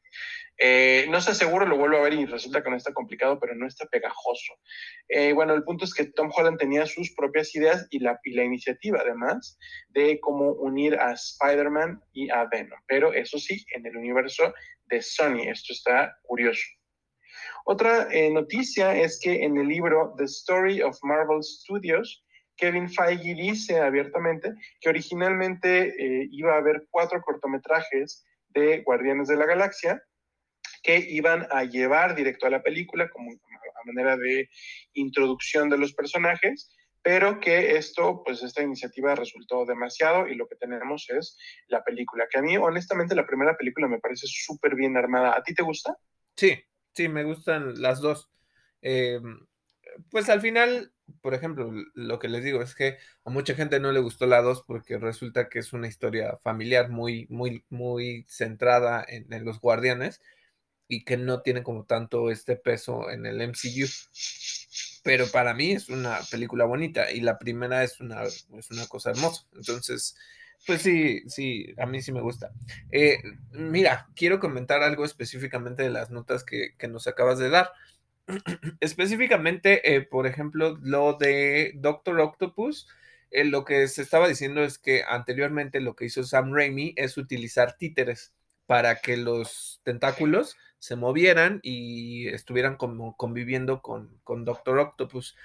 Eh, 0.58 1.06
no 1.08 1.20
sé, 1.20 1.34
seguro 1.34 1.66
lo 1.66 1.78
vuelvo 1.78 1.96
a 1.96 2.02
ver 2.02 2.14
y 2.14 2.26
resulta 2.26 2.62
que 2.62 2.68
no 2.68 2.76
está 2.76 2.92
complicado, 2.92 3.38
pero 3.40 3.54
no 3.54 3.66
está 3.66 3.86
pegajoso. 3.86 4.54
bueno, 5.34 5.54
el 5.54 5.62
punto 5.62 5.84
es 5.84 5.94
que 5.94 6.06
Tom 6.06 6.30
Holland 6.36 6.58
tenía 6.58 6.84
sus 6.84 7.14
propias 7.14 7.54
ideas 7.54 7.86
y 7.90 8.00
la, 8.00 8.20
y 8.24 8.32
la 8.34 8.44
iniciativa, 8.44 9.00
además, 9.00 9.56
de 9.88 10.18
cómo 10.20 10.52
unir 10.52 10.96
a 10.96 11.12
Spider-Man 11.12 12.02
y 12.12 12.28
a 12.28 12.44
Venom. 12.44 12.80
Pero 12.86 13.14
eso 13.14 13.38
sí, 13.38 13.64
en 13.74 13.86
el 13.86 13.96
universo 13.96 14.52
de 14.86 15.00
Sony. 15.00 15.48
Esto 15.48 15.72
está 15.72 16.18
curioso. 16.22 16.62
Otra 17.64 18.08
eh, 18.10 18.30
noticia 18.30 18.96
es 18.96 19.18
que 19.22 19.44
en 19.44 19.56
el 19.58 19.68
libro 19.68 20.14
The 20.16 20.24
Story 20.24 20.82
of 20.82 20.98
Marvel 21.02 21.42
Studios, 21.42 22.24
Kevin 22.56 22.88
Feige 22.90 23.34
dice 23.34 23.80
abiertamente 23.80 24.54
que 24.80 24.88
originalmente 24.88 25.88
eh, 25.88 26.28
iba 26.30 26.54
a 26.54 26.58
haber 26.58 26.86
cuatro 26.90 27.20
cortometrajes 27.22 28.24
de 28.48 28.82
Guardianes 28.82 29.28
de 29.28 29.36
la 29.36 29.46
Galaxia 29.46 30.02
que 30.82 30.98
iban 30.98 31.46
a 31.50 31.64
llevar 31.64 32.14
directo 32.14 32.46
a 32.46 32.50
la 32.50 32.62
película 32.62 33.08
como 33.10 33.30
a 33.32 33.86
manera 33.86 34.16
de 34.16 34.48
introducción 34.94 35.70
de 35.70 35.78
los 35.78 35.94
personajes, 35.94 36.70
pero 37.02 37.40
que 37.40 37.76
esto, 37.76 38.22
pues 38.24 38.42
esta 38.42 38.62
iniciativa 38.62 39.14
resultó 39.14 39.64
demasiado 39.64 40.28
y 40.28 40.34
lo 40.34 40.46
que 40.46 40.56
tenemos 40.56 41.08
es 41.08 41.38
la 41.68 41.82
película, 41.82 42.26
que 42.30 42.38
a 42.38 42.42
mí 42.42 42.56
honestamente 42.56 43.14
la 43.14 43.26
primera 43.26 43.56
película 43.56 43.88
me 43.88 44.00
parece 44.00 44.26
súper 44.26 44.74
bien 44.74 44.96
armada. 44.96 45.34
¿A 45.36 45.42
ti 45.42 45.54
te 45.54 45.62
gusta? 45.62 45.96
Sí, 46.36 46.58
Sí, 46.94 47.08
me 47.08 47.24
gustan 47.24 47.80
las 47.80 48.00
dos. 48.00 48.30
Em, 48.82 49.46
pues 50.10 50.28
al 50.28 50.40
final, 50.40 50.92
por 51.22 51.34
ejemplo, 51.34 51.72
lo 51.94 52.18
que 52.18 52.28
les 52.28 52.44
digo 52.44 52.62
es 52.62 52.74
que 52.74 52.98
a 53.24 53.30
mucha 53.30 53.54
gente 53.54 53.80
no 53.80 53.92
le 53.92 54.00
gustó 54.00 54.26
la 54.26 54.42
2 54.42 54.64
porque 54.66 54.98
resulta 54.98 55.48
que 55.48 55.60
es 55.60 55.72
una 55.72 55.88
historia 55.88 56.38
familiar 56.42 56.90
muy, 56.90 57.26
muy, 57.30 57.64
muy 57.70 58.26
centrada 58.28 59.04
en, 59.08 59.32
en 59.32 59.44
los 59.44 59.60
guardianes 59.60 60.20
y 60.88 61.04
que 61.04 61.16
no 61.16 61.42
tiene 61.42 61.62
como 61.64 61.84
tanto 61.86 62.30
este 62.30 62.56
peso 62.56 63.10
en 63.10 63.26
el 63.26 63.40
MCU. 63.42 63.86
Pero 65.02 65.26
para 65.30 65.54
mí 65.54 65.72
es 65.72 65.88
una 65.88 66.20
película 66.30 66.64
bonita 66.64 67.10
y 67.10 67.20
la 67.20 67.38
primera 67.38 67.84
es 67.84 68.00
una, 68.00 68.24
es 68.24 68.70
una 68.70 68.86
cosa 68.88 69.10
hermosa. 69.10 69.46
Entonces, 69.54 70.16
pues 70.66 70.82
sí, 70.82 71.22
sí, 71.28 71.74
a 71.78 71.86
mí 71.86 72.02
sí 72.02 72.12
me 72.12 72.20
gusta. 72.20 72.52
Eh, 72.90 73.18
mira, 73.52 74.08
quiero 74.14 74.40
comentar 74.40 74.82
algo 74.82 75.04
específicamente 75.04 75.82
de 75.82 75.90
las 75.90 76.10
notas 76.10 76.44
que, 76.44 76.74
nos 76.88 77.06
acabas 77.06 77.38
de 77.38 77.50
dar. 77.50 77.72
Específicamente, 78.80 79.94
eh, 79.94 80.02
por 80.02 80.26
ejemplo, 80.26 80.78
lo 80.82 81.14
de 81.14 81.72
Doctor 81.76 82.20
Octopus, 82.20 82.88
eh, 83.30 83.44
lo 83.44 83.64
que 83.64 83.88
se 83.88 84.02
estaba 84.02 84.28
diciendo 84.28 84.62
es 84.62 84.78
que 84.78 85.02
anteriormente 85.08 85.80
lo 85.80 85.96
que 85.96 86.06
hizo 86.06 86.24
Sam 86.24 86.52
Raimi 86.52 86.94
es 86.96 87.16
utilizar 87.16 87.76
títeres 87.76 88.34
para 88.66 88.96
que 88.96 89.16
los 89.16 89.80
tentáculos 89.82 90.56
se 90.78 90.96
movieran 90.96 91.60
y 91.62 92.28
estuvieran 92.28 92.76
como 92.76 93.16
conviviendo 93.16 93.82
con, 93.82 94.20
con 94.24 94.44
Doctor 94.44 94.78
Octopus. 94.78 95.36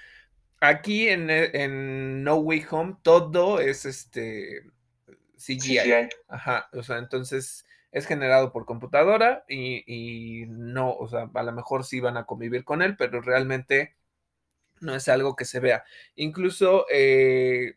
Aquí 0.60 1.08
en, 1.08 2.24
No 2.24 2.36
Way 2.36 2.66
Home 2.70 2.96
todo 3.02 3.60
es 3.60 3.84
este 3.84 4.64
CGI. 5.46 6.08
Ajá, 6.28 6.68
o 6.72 6.82
sea, 6.82 6.98
entonces 6.98 7.64
es 7.92 8.06
generado 8.06 8.52
por 8.52 8.66
computadora 8.66 9.44
y, 9.48 10.44
no, 10.48 10.92
o 10.92 11.08
sea, 11.08 11.30
a 11.32 11.42
lo 11.42 11.52
mejor 11.52 11.84
sí 11.84 12.00
van 12.00 12.16
a 12.16 12.26
convivir 12.26 12.64
con 12.64 12.82
él, 12.82 12.96
pero 12.96 13.20
realmente 13.20 13.96
no 14.80 14.94
es 14.94 15.08
algo 15.08 15.36
que 15.36 15.44
se 15.44 15.60
vea. 15.60 15.84
Incluso 16.14 16.86
eh, 16.90 17.76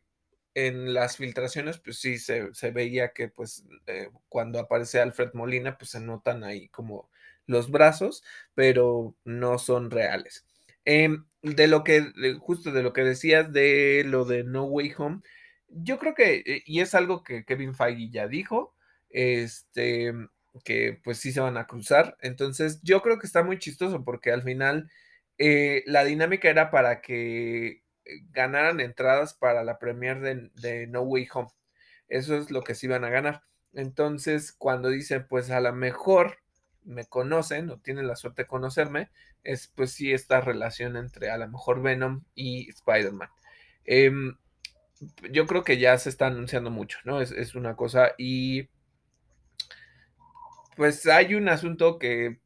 en 0.54 0.94
las 0.94 1.18
filtraciones, 1.18 1.80
pues 1.80 2.00
sí 2.00 2.18
se, 2.18 2.52
veía 2.72 3.14
que 3.14 3.30
pues 3.30 3.66
eh, 3.88 4.10
cuando 4.28 4.60
aparece 4.60 5.00
Alfred 5.00 5.30
Molina, 5.34 5.78
pues 5.78 5.92
se 5.92 6.00
notan 6.00 6.44
ahí 6.44 6.68
como 6.70 7.10
los 7.46 7.72
brazos, 7.72 8.24
pero 8.54 9.16
no 9.24 9.58
son 9.58 9.90
reales. 9.90 10.46
Em, 10.86 11.26
de 11.42 11.68
lo 11.68 11.84
que, 11.84 12.12
justo 12.40 12.72
de 12.72 12.84
lo 12.84 12.94
que 12.94 13.04
decías 13.04 13.54
de 13.54 14.04
lo 14.06 14.26
de 14.26 14.44
No 14.44 14.66
Way 14.66 14.94
Home, 14.98 15.22
yo 15.70 16.00
creo 16.00 16.16
que, 16.16 16.44
eh, 16.46 16.64
y 16.66 16.82
es 16.82 16.96
algo 16.96 17.24
que 17.24 17.46
Kevin 17.46 17.76
Feige 17.76 18.10
ya 18.10 18.28
dijo, 18.28 18.76
este, 19.10 20.14
que 20.64 21.00
pues 21.04 21.20
sí 21.20 21.32
se 21.32 21.42
van 21.42 21.58
a 21.58 21.68
cruzar. 21.68 22.18
Entonces, 22.22 22.82
yo 22.84 23.02
creo 23.02 23.20
que 23.20 23.28
está 23.28 23.44
muy 23.44 23.60
chistoso 23.60 24.04
porque 24.04 24.32
al 24.32 24.44
final 24.44 24.90
eh, 25.38 25.84
la 25.88 26.04
dinámica 26.04 26.50
era 26.50 26.72
para 26.72 27.02
que 27.02 27.68
eh, 27.70 27.82
ganaran 28.32 28.80
entradas 28.80 29.34
para 29.34 29.64
la 29.64 29.80
premier 29.80 30.20
de, 30.20 30.88
No 30.88 31.02
Way 31.02 31.28
Home. 31.34 31.50
Eso 32.10 32.38
es 32.38 32.52
lo 32.52 32.64
que 32.64 32.76
sí 32.76 32.88
van 32.88 33.06
a 33.06 33.10
ganar. 33.10 33.44
Entonces, 33.74 34.52
cuando 34.52 34.90
dicen, 34.90 35.28
pues 35.28 35.52
a 35.52 35.62
lo 35.62 35.74
mejor 35.74 36.40
me 36.84 37.06
conocen 37.06 37.70
o 37.70 37.80
tienen 37.80 38.08
la 38.08 38.16
suerte 38.16 38.44
de 38.44 38.48
conocerme, 38.48 39.10
es 39.44 39.68
pues 39.68 39.92
sí 39.92 40.12
esta 40.14 40.42
relación 40.42 40.98
entre 40.98 41.30
a 41.30 41.38
lo 41.38 41.48
mejor 41.48 41.82
Venom 41.82 42.24
y 42.36 42.70
Spider-Man. 42.70 43.30
Em, 43.86 44.38
yo 45.32 45.46
creo 45.48 45.64
que 45.64 45.78
ya 45.78 45.98
se 45.98 46.10
está 46.10 46.28
anunciando 46.28 46.70
mucho, 46.70 47.00
¿no? 47.04 47.22
Es, 47.22 47.32
es, 47.32 47.56
una 47.56 47.76
cosa 47.76 48.14
y 48.18 48.70
pues 50.76 51.06
hay 51.08 51.36
un 51.36 51.50
asunto 51.50 52.00
que 52.00 52.40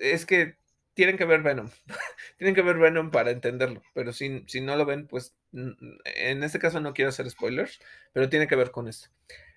es 0.00 0.26
que 0.26 0.56
tienen 0.94 1.16
que 1.16 1.24
ver 1.24 1.42
Venom, 1.42 1.70
tienen 2.38 2.54
que 2.54 2.62
ver 2.62 2.78
Venom 2.78 3.10
para 3.10 3.30
entenderlo, 3.30 3.82
pero 3.94 4.12
si, 4.12 4.44
si 4.46 4.60
no 4.60 4.76
lo 4.76 4.84
ven, 4.86 5.06
pues 5.06 5.34
en 5.52 6.42
este 6.42 6.58
caso 6.58 6.80
no 6.80 6.94
quiero 6.94 7.10
hacer 7.10 7.28
spoilers, 7.28 7.80
pero 8.12 8.28
tiene 8.28 8.46
que 8.46 8.56
ver 8.56 8.70
con 8.70 8.88
esto. 8.88 9.08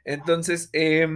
Entonces, 0.03 0.69
eh, 0.73 1.07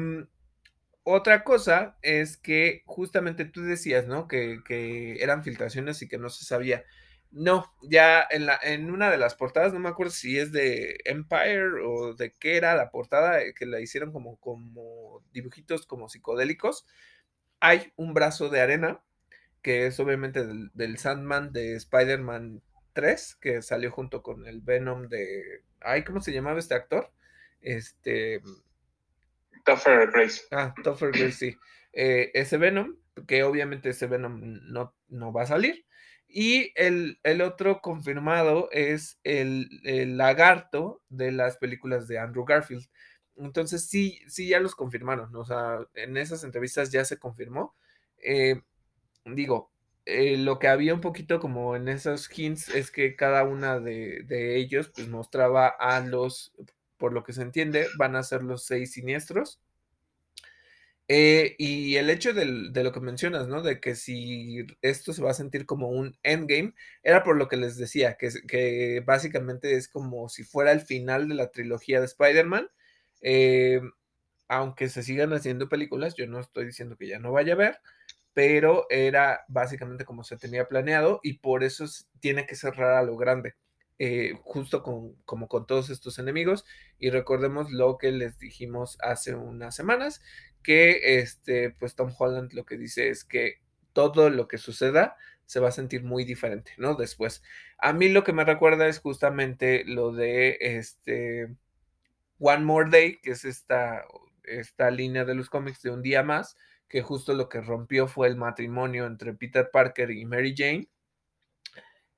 otra 1.11 1.43
cosa 1.43 1.97
es 2.01 2.37
que 2.37 2.83
justamente 2.85 3.45
tú 3.45 3.63
decías, 3.63 4.07
¿no? 4.07 4.27
Que, 4.27 4.61
eran 5.19 5.43
filtraciones 5.43 6.01
y 6.01 6.07
que 6.07 6.17
no 6.17 6.29
se 6.29 6.45
sabía. 6.45 6.83
No, 7.31 7.71
ya 7.83 8.25
en, 8.29 8.47
la, 8.47 8.59
en 8.61 8.89
una 8.89 9.11
de 9.11 9.17
las 9.17 9.35
portadas, 9.35 9.71
no 9.71 9.79
me 9.79 9.89
acuerdo 9.89 10.11
si 10.11 10.39
es 10.39 10.51
de 10.51 10.97
Empire 11.05 11.83
o 11.85 12.15
de 12.15 12.33
qué 12.33 12.57
era 12.57 12.75
la 12.75 12.89
portada, 12.89 13.41
eh, 13.41 13.53
que 13.53 13.67
la 13.67 13.79
hicieron 13.79 14.11
como, 14.11 14.37
como 14.39 15.23
dibujitos 15.31 15.85
como 15.85 16.09
psicodélicos. 16.09 16.87
Hay 17.59 17.93
un 17.97 18.15
brazo 18.15 18.49
de 18.49 18.61
arena, 18.61 19.01
que 19.61 19.85
es 19.85 19.99
obviamente 19.99 20.45
del, 20.45 20.71
del 20.73 20.97
Sandman 20.97 21.53
de 21.53 21.75
Spider-Man 21.75 22.63
3, 22.93 23.35
que 23.35 23.61
salió 23.61 23.91
junto 23.91 24.23
con 24.23 24.47
el 24.47 24.61
Venom 24.61 25.07
de... 25.07 25.63
Ay, 25.81 26.03
¿cómo 26.03 26.21
se 26.21 26.33
llamaba 26.33 26.57
este 26.59 26.73
actor? 26.73 27.11
Este... 27.61 28.41
Topher 29.65 30.09
Grace. 30.11 30.41
Ah, 30.51 30.73
Topher 30.83 31.11
Grace, 31.11 31.31
sí. 31.33 31.57
Eh, 31.93 32.31
ese 32.33 32.57
Venom, 32.57 32.95
que 33.27 33.43
obviamente 33.43 33.89
ese 33.89 34.07
Venom 34.07 34.39
no, 34.63 34.95
no 35.09 35.31
va 35.31 35.43
a 35.43 35.47
salir. 35.47 35.85
Y 36.29 36.71
el, 36.75 37.19
el 37.23 37.41
otro 37.41 37.81
confirmado 37.81 38.69
es 38.71 39.19
el, 39.23 39.81
el, 39.83 40.17
lagarto 40.17 41.01
de 41.09 41.31
las 41.31 41.57
películas 41.57 42.07
de 42.07 42.19
Andrew 42.19 42.45
Garfield. 42.45 42.87
Entonces 43.35 43.87
sí, 43.87 44.19
sí, 44.27 44.47
ya 44.47 44.59
los 44.59 44.75
confirmaron. 44.75 45.35
O 45.35 45.43
sea, 45.45 45.79
en 45.95 46.17
esas 46.17 46.43
entrevistas 46.43 46.91
ya 46.91 47.03
se 47.03 47.17
confirmó. 47.17 47.75
Eh, 48.23 48.61
digo, 49.25 49.71
eh, 50.05 50.37
lo 50.37 50.59
que 50.59 50.67
había 50.67 50.93
un 50.93 51.01
poquito 51.01 51.39
como 51.39 51.75
en 51.75 51.87
esos 51.89 52.29
hints 52.37 52.69
es 52.69 52.91
que 52.91 53.15
cada 53.15 53.43
una 53.43 53.79
de, 53.79 54.23
de 54.25 54.57
ellos 54.57 54.91
pues 54.93 55.07
mostraba 55.07 55.67
a 55.67 55.99
los 56.01 56.53
por 56.99 57.13
lo 57.13 57.23
que 57.23 57.33
se 57.33 57.41
entiende, 57.41 57.87
van 57.97 58.15
a 58.15 58.23
ser 58.23 58.43
los 58.43 58.65
seis 58.65 58.91
siniestros. 58.91 59.59
Eh, 61.11 61.55
y 61.57 61.95
el 61.95 62.11
hecho 62.11 62.33
de 62.33 62.45
lo 62.83 62.91
que 62.91 62.99
mencionas, 62.99 63.47
¿no? 63.47 63.63
De 63.63 63.79
que 63.81 63.95
si 63.95 64.67
esto 64.83 65.11
se 65.11 65.23
va 65.23 65.31
a 65.31 65.33
sentir 65.33 65.65
como 65.65 65.89
un 65.89 66.15
endgame, 66.21 66.75
era 67.01 67.23
por 67.23 67.35
lo 67.35 67.47
que 67.47 67.57
les 67.57 67.77
decía, 67.77 68.15
que, 68.15 69.01
básicamente 69.05 69.73
es 69.75 69.87
como 69.87 70.29
si 70.29 70.43
fuera 70.43 70.71
el 70.71 70.81
final 70.81 71.27
de 71.27 71.33
la 71.35 71.51
trilogía 71.51 71.99
de 71.99 72.05
Spider-Man. 72.05 72.69
Eh, 73.21 73.81
aunque 74.47 74.89
se 74.89 75.03
sigan 75.03 75.33
haciendo 75.33 75.69
películas, 75.69 76.15
yo 76.15 76.27
no 76.27 76.39
estoy 76.39 76.65
diciendo 76.67 76.95
que 76.97 77.07
ya 77.07 77.19
no 77.19 77.31
vaya 77.31 77.53
a 77.53 77.57
ver, 77.57 77.79
pero 78.33 78.85
era 78.89 79.45
básicamente 79.47 80.05
como 80.05 80.23
se 80.23 80.37
tenía 80.37 80.67
planeado 80.67 81.21
y 81.23 81.39
por 81.39 81.63
eso 81.63 81.85
tiene 82.19 82.45
que 82.47 82.55
cerrar 82.55 82.93
a 82.97 83.03
lo 83.03 83.17
grande. 83.17 83.55
Eh, 84.01 84.31
justo 84.43 84.81
con, 84.81 85.15
como 85.25 85.49
con 85.49 85.67
todos 85.67 85.89
estos 85.89 86.19
enemigos. 86.19 86.65
Y 86.99 87.09
recordemos 87.09 87.69
lo 87.71 87.97
que 87.97 88.11
les 88.11 88.39
dijimos 88.39 88.97
hace 89.01 89.35
unas 89.35 89.75
semanas, 89.75 90.21
que 90.63 91.19
este, 91.19 91.71
pues 91.71 91.95
Tom 91.95 92.13
Holland 92.17 92.53
lo 92.53 92.65
que 92.65 92.77
dice 92.77 93.09
es 93.09 93.23
que 93.23 93.61
todo 93.93 94.29
lo 94.29 94.47
que 94.47 94.57
suceda 94.57 95.17
se 95.45 95.59
va 95.59 95.69
a 95.69 95.73
sentir 95.73 96.03
muy 96.03 96.25
diferente, 96.25 96.73
¿no? 96.77 96.95
Después. 96.95 97.41
A 97.79 97.93
mí 97.93 98.09
lo 98.09 98.23
que 98.23 98.33
me 98.33 98.45
recuerda 98.45 98.87
es 98.87 98.99
justamente 98.99 99.83
lo 99.85 100.11
de 100.11 100.57
este 100.59 101.55
One 102.39 102.65
More 102.65 102.89
Day, 102.91 103.19
que 103.21 103.31
es 103.31 103.45
esta, 103.45 104.05
esta 104.43 104.91
línea 104.91 105.25
de 105.25 105.35
los 105.35 105.49
cómics 105.49 105.81
de 105.81 105.91
un 105.91 106.01
día 106.01 106.23
más, 106.23 106.55
que 106.87 107.01
justo 107.01 107.33
lo 107.33 107.49
que 107.49 107.61
rompió 107.61 108.07
fue 108.07 108.27
el 108.27 108.35
matrimonio 108.35 109.05
entre 109.05 109.33
Peter 109.33 109.69
Parker 109.71 110.11
y 110.11 110.25
Mary 110.25 110.53
Jane. 110.55 110.87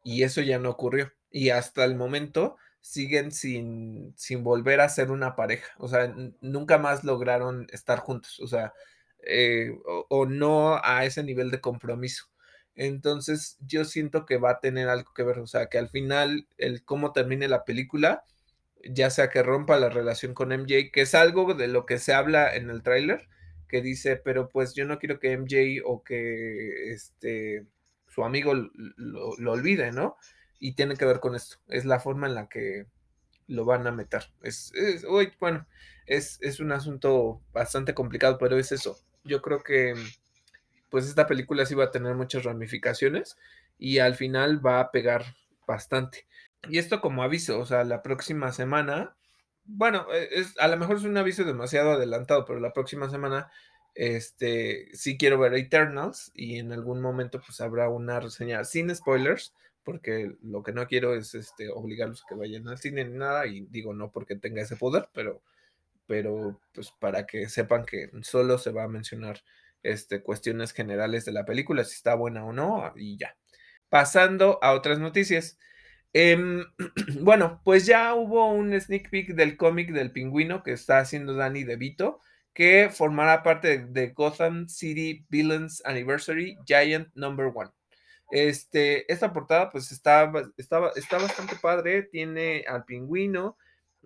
Y 0.03 0.23
eso 0.23 0.41
ya 0.41 0.59
no 0.59 0.69
ocurrió 0.69 1.11
y 1.31 1.49
hasta 1.49 1.85
el 1.85 1.95
momento 1.95 2.57
siguen 2.81 3.31
sin, 3.31 4.13
sin 4.17 4.43
volver 4.43 4.81
a 4.81 4.89
ser 4.89 5.11
una 5.11 5.35
pareja. 5.35 5.73
O 5.77 5.87
sea, 5.87 6.13
nunca 6.41 6.77
más 6.77 7.03
lograron 7.03 7.67
estar 7.71 7.99
juntos. 7.99 8.39
O 8.41 8.47
sea, 8.47 8.73
eh, 9.23 9.71
o, 10.09 10.25
no 10.25 10.79
a 10.83 11.05
ese 11.05 11.23
nivel 11.23 11.51
de 11.51 11.61
compromiso. 11.61 12.25
Entonces, 12.75 13.57
yo 13.61 13.85
siento 13.85 14.25
que 14.25 14.37
va 14.37 14.51
a 14.51 14.59
tener 14.59 14.89
algo 14.89 15.13
que 15.13 15.23
ver. 15.23 15.39
O 15.39 15.47
sea, 15.47 15.67
que 15.67 15.77
al 15.77 15.89
final, 15.89 16.47
el 16.57 16.83
cómo 16.83 17.13
termine 17.13 17.47
la 17.47 17.65
película, 17.65 18.25
ya 18.83 19.09
sea 19.09 19.29
que 19.29 19.43
rompa 19.43 19.77
la 19.79 19.89
relación 19.89 20.33
con 20.33 20.51
MJ, 20.51 20.91
que 20.91 21.01
es 21.01 21.15
algo 21.15 21.53
de 21.53 21.67
lo 21.67 21.85
que 21.85 21.99
se 21.99 22.13
habla 22.13 22.55
en 22.55 22.69
el 22.69 22.83
tráiler, 22.83 23.27
que 23.67 23.81
dice, 23.81 24.17
pero 24.17 24.49
pues 24.49 24.73
yo 24.73 24.85
no 24.85 24.99
quiero 24.99 25.19
que 25.19 25.37
MJ 25.37 25.81
o 25.85 26.03
que 26.03 26.91
este 26.93 27.65
su 28.07 28.23
amigo 28.25 28.53
lo, 28.53 29.37
lo 29.37 29.51
olvide, 29.53 29.91
¿no? 29.91 30.17
Y 30.61 30.75
tiene 30.75 30.95
que 30.95 31.05
ver 31.05 31.19
con 31.19 31.35
esto. 31.35 31.57
Es 31.67 31.83
la 31.83 31.99
forma 31.99 32.27
en 32.27 32.35
la 32.35 32.47
que 32.47 32.85
lo 33.47 33.65
van 33.65 33.85
a 33.87 33.91
meter. 33.91 34.31
Es, 34.43 34.71
hoy, 35.09 35.33
bueno, 35.39 35.67
es, 36.05 36.37
es, 36.41 36.61
un 36.61 36.71
asunto 36.71 37.41
bastante 37.51 37.93
complicado, 37.93 38.37
pero 38.37 38.57
es 38.57 38.71
eso. 38.71 38.97
Yo 39.25 39.41
creo 39.41 39.63
que 39.63 39.95
pues 40.89 41.07
esta 41.07 41.25
película 41.25 41.65
sí 41.65 41.73
va 41.73 41.85
a 41.85 41.91
tener 41.91 42.15
muchas 42.15 42.43
ramificaciones 42.43 43.37
y 43.79 43.99
al 43.99 44.15
final 44.15 44.63
va 44.63 44.79
a 44.79 44.91
pegar 44.91 45.35
bastante. 45.65 46.27
Y 46.69 46.77
esto 46.77 47.01
como 47.01 47.23
aviso, 47.23 47.59
o 47.59 47.65
sea, 47.65 47.83
la 47.83 48.03
próxima 48.03 48.51
semana, 48.51 49.15
bueno, 49.65 50.05
e, 50.13 50.29
es, 50.39 50.57
a 50.59 50.67
lo 50.67 50.77
mejor 50.77 50.97
es 50.97 51.03
un 51.03 51.17
aviso 51.17 51.43
demasiado 51.43 51.93
adelantado, 51.93 52.45
pero 52.45 52.59
la 52.59 52.73
próxima 52.73 53.09
semana 53.09 53.51
este 53.95 54.95
sí 54.95 55.17
quiero 55.17 55.39
ver 55.39 55.53
Eternals 55.55 56.31
y 56.33 56.59
en 56.59 56.71
algún 56.71 57.01
momento 57.01 57.41
pues 57.45 57.59
habrá 57.59 57.89
una 57.89 58.21
reseña 58.21 58.63
sin 58.63 58.93
spoilers 58.95 59.53
porque 59.83 60.35
lo 60.41 60.63
que 60.63 60.73
no 60.73 60.87
quiero 60.87 61.15
es 61.15 61.35
este, 61.35 61.69
obligarlos 61.69 62.23
a 62.23 62.25
que 62.29 62.35
vayan 62.35 62.67
al 62.67 62.77
cine 62.77 63.05
ni 63.05 63.17
nada, 63.17 63.47
y 63.47 63.61
digo 63.69 63.93
no 63.93 64.11
porque 64.11 64.35
tenga 64.35 64.61
ese 64.61 64.75
poder, 64.75 65.09
pero, 65.13 65.41
pero 66.07 66.59
pues 66.73 66.91
para 66.91 67.25
que 67.25 67.49
sepan 67.49 67.85
que 67.85 68.09
solo 68.21 68.57
se 68.57 68.71
va 68.71 68.83
a 68.83 68.87
mencionar 68.87 69.41
este, 69.83 70.21
cuestiones 70.21 70.73
generales 70.73 71.25
de 71.25 71.31
la 71.31 71.45
película, 71.45 71.83
si 71.83 71.95
está 71.95 72.15
buena 72.15 72.45
o 72.45 72.53
no, 72.53 72.93
y 72.95 73.17
ya. 73.17 73.35
Pasando 73.89 74.59
a 74.61 74.73
otras 74.73 74.99
noticias. 74.99 75.57
Em, 76.13 76.65
bueno, 77.21 77.61
pues 77.63 77.85
ya 77.85 78.13
hubo 78.15 78.51
un 78.51 78.79
sneak 78.79 79.09
peek 79.09 79.33
del 79.35 79.57
cómic 79.57 79.91
del 79.91 80.11
pingüino 80.11 80.63
que 80.63 80.71
está 80.73 80.99
haciendo 80.99 81.35
Danny 81.35 81.63
DeVito, 81.63 82.19
que 82.53 82.89
formará 82.91 83.43
parte 83.43 83.85
de, 83.85 84.09
Gotham 84.09 84.67
City 84.67 85.25
Villains 85.29 85.81
Anniversary 85.85 86.57
Giant 86.65 87.09
Number 87.15 87.51
One. 87.53 87.71
Este, 88.31 89.11
esta 89.11 89.33
portada 89.33 89.69
pues 89.69 89.91
está, 89.91 90.31
está, 90.57 90.91
está 90.95 91.17
bastante 91.17 91.55
padre, 91.61 92.03
tiene 92.03 92.63
al 92.67 92.85
pingüino, 92.85 93.57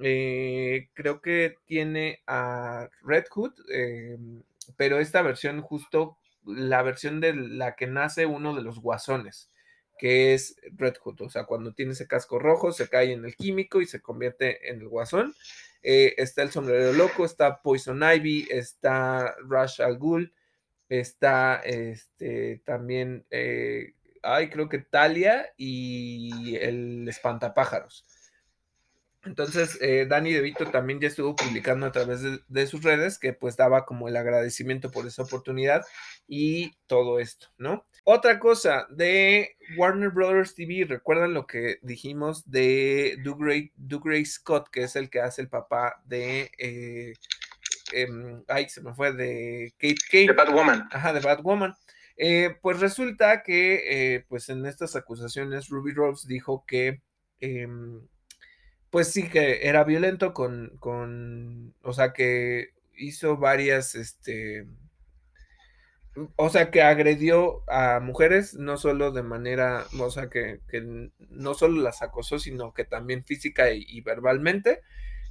eh, 0.02 0.90
creo 0.94 1.22
que 1.22 1.56
tiene 1.66 2.22
a 2.28 2.90
Red 3.04 3.26
Hood, 3.30 3.54
em, 3.72 4.44
pero 4.78 5.00
esta 5.00 5.22
versión 5.22 5.62
justo, 5.62 6.18
la 6.44 6.82
versión 6.82 7.22
de 7.22 7.34
la 7.34 7.76
que 7.76 7.88
nace 7.88 8.26
uno 8.26 8.56
de 8.56 8.62
los 8.64 8.80
guasones 8.80 9.52
que 9.98 10.34
es 10.34 10.58
Red 10.76 10.96
Hood. 11.02 11.22
O 11.22 11.30
sea, 11.30 11.46
cuando 11.46 11.74
tiene 11.74 11.94
ese 11.94 12.08
casco 12.08 12.40
rojo, 12.40 12.72
se 12.72 12.90
cae 12.90 13.14
en 13.14 13.26
el 13.26 13.36
químico 13.36 13.82
y 13.82 13.86
se 13.86 14.02
convierte 14.02 14.70
en 14.70 14.82
el 14.82 14.88
guasón. 14.90 15.34
Eh, 15.84 16.16
está 16.18 16.42
el 16.42 16.52
sombrero 16.52 16.94
loco, 16.94 17.26
está 17.26 17.62
Poison 17.62 18.02
Ivy, 18.02 18.48
está 18.50 19.36
Rush 19.40 19.82
al 19.82 19.98
Ghul, 19.98 20.34
está 20.90 21.62
este, 21.64 22.62
también, 22.66 23.26
eh, 23.30 23.94
ay, 24.26 24.50
creo 24.50 24.70
que 24.70 24.80
Talia 24.80 25.54
y 25.58 26.56
el 26.56 27.08
espantapájaros. 27.08 28.06
Entonces, 29.26 29.80
eh, 29.82 30.06
Danny 30.08 30.34
DeVito 30.34 30.70
también 30.70 31.00
ya 31.00 31.08
estuvo 31.08 31.36
publicando 31.36 31.88
a 31.88 31.92
través 31.92 32.22
de, 32.48 32.68
sus 32.68 32.84
redes 32.84 33.18
que 33.18 33.34
pues 33.34 33.58
daba 33.58 33.86
como 33.86 34.08
el 34.08 34.16
agradecimiento 34.18 34.92
por 34.92 35.08
esa 35.08 35.24
oportunidad 35.24 35.84
y 36.28 36.74
todo 36.86 37.20
esto, 37.20 37.48
¿no? 37.58 37.86
Otra 38.04 38.40
cosa 38.40 38.86
de 38.92 39.58
Warner 39.78 40.12
Brothers 40.12 40.54
TV, 40.54 40.86
recuerdan 40.88 41.34
lo 41.34 41.48
que 41.48 41.80
dijimos 41.82 42.50
de 42.50 43.18
Dougray, 43.24 44.26
Scott, 44.26 44.70
que 44.70 44.84
es 44.84 44.96
el 44.96 45.10
que 45.10 45.22
hace 45.22 45.42
el 45.42 45.50
papá 45.50 46.04
de... 46.06 46.52
Eh, 46.60 47.14
em, 47.94 48.44
ay, 48.48 48.70
se 48.70 48.82
me 48.82 48.94
fue 48.94 49.12
de 49.12 49.74
Kate 49.80 49.96
Kane. 50.12 50.28
De 50.28 50.34
Batwoman. 50.34 50.88
Ajá, 50.92 51.14
de 51.14 51.20
Batwoman. 51.20 51.76
Eh, 52.18 52.56
pues 52.62 52.80
resulta 52.80 53.44
que, 53.44 54.16
eh, 54.16 54.26
pues 54.30 54.50
en 54.50 54.66
estas 54.66 54.96
acusaciones, 54.96 55.70
Ruby 55.70 55.94
Rose 55.94 56.28
dijo 56.28 56.64
que 56.66 57.02
em, 57.42 58.08
pues 58.90 59.12
sí 59.12 59.28
que 59.30 59.68
era 59.68 59.84
violento 59.84 60.34
con, 60.34 60.78
con, 60.80 61.76
o 61.84 61.94
sea, 61.94 62.14
que 62.14 62.70
hizo 62.98 63.38
varias, 63.38 63.96
este, 63.96 64.66
o 66.38 66.50
sea, 66.50 66.72
que 66.72 66.82
agredió 66.82 67.70
a 67.70 68.00
mujeres, 68.00 68.54
no 68.54 68.78
solo 68.78 69.12
de 69.12 69.24
manera, 69.24 69.86
o 70.00 70.10
sea, 70.10 70.30
que, 70.30 70.62
no 71.30 71.54
solo 71.56 71.82
las 71.82 72.02
acosó, 72.02 72.40
sino 72.40 72.74
que 72.74 72.86
también 72.86 73.26
física 73.26 73.72
y, 73.72 74.00
verbalmente. 74.02 74.82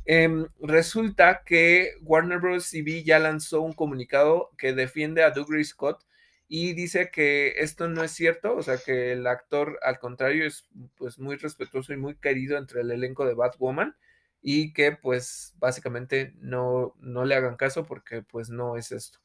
Em, 0.04 0.46
resulta 0.60 1.42
que 1.46 1.92
Warner 2.02 2.38
Bros. 2.40 2.70
TV 2.70 3.02
ya 3.04 3.18
lanzó 3.18 3.62
un 3.62 3.72
comunicado 3.72 4.50
que 4.58 4.74
defiende 4.74 5.22
a 5.22 5.30
Douglas 5.30 5.68
Scott 5.68 6.04
y 6.48 6.74
dice 6.74 7.10
que 7.10 7.54
esto 7.58 7.88
no 7.88 8.02
es 8.04 8.12
cierto, 8.12 8.54
o 8.56 8.62
sea 8.62 8.78
que 8.78 9.12
el 9.12 9.26
actor 9.26 9.78
al 9.82 9.98
contrario 9.98 10.46
es 10.46 10.66
pues 10.96 11.18
muy 11.18 11.36
respetuoso 11.36 11.92
y 11.92 11.96
muy 11.96 12.16
querido 12.16 12.58
entre 12.58 12.82
el 12.82 12.90
elenco 12.90 13.26
de 13.26 13.34
Batwoman 13.34 13.96
y 14.42 14.72
que 14.74 14.92
pues 14.92 15.54
básicamente 15.58 16.34
no, 16.36 16.94
no 17.00 17.24
le 17.24 17.34
hagan 17.34 17.56
caso 17.56 17.84
porque 17.86 18.22
pues 18.22 18.50
no 18.50 18.76
es 18.76 18.92
esto. 18.92 19.20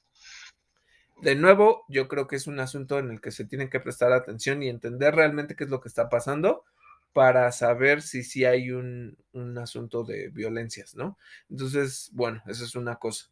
De 1.22 1.36
nuevo, 1.36 1.84
yo 1.90 2.08
creo 2.08 2.28
que 2.28 2.38
es 2.38 2.48
un 2.48 2.62
asunto 2.62 2.98
en 2.98 3.12
el 3.12 3.20
que 3.20 3.32
se 3.32 3.44
tiene 3.44 3.70
que 3.70 3.82
prestar 3.82 4.14
atención 4.14 4.64
y 4.64 4.70
entender 4.70 5.14
realmente 5.14 5.56
qué 5.58 5.66
es 5.66 5.70
lo 5.70 5.82
que 5.82 5.90
está 5.90 6.08
pasando 6.08 6.64
para 7.12 7.52
saber 7.52 8.02
si 8.02 8.24
sí 8.24 8.46
hay 8.46 8.72
un, 8.72 9.18
un 9.34 9.58
asunto 9.58 10.06
de 10.06 10.30
violencias, 10.30 10.96
¿no? 10.96 11.18
Entonces, 11.50 12.10
bueno, 12.14 12.42
esa 12.48 12.64
es 12.64 12.76
una 12.76 12.96
cosa. 12.96 13.30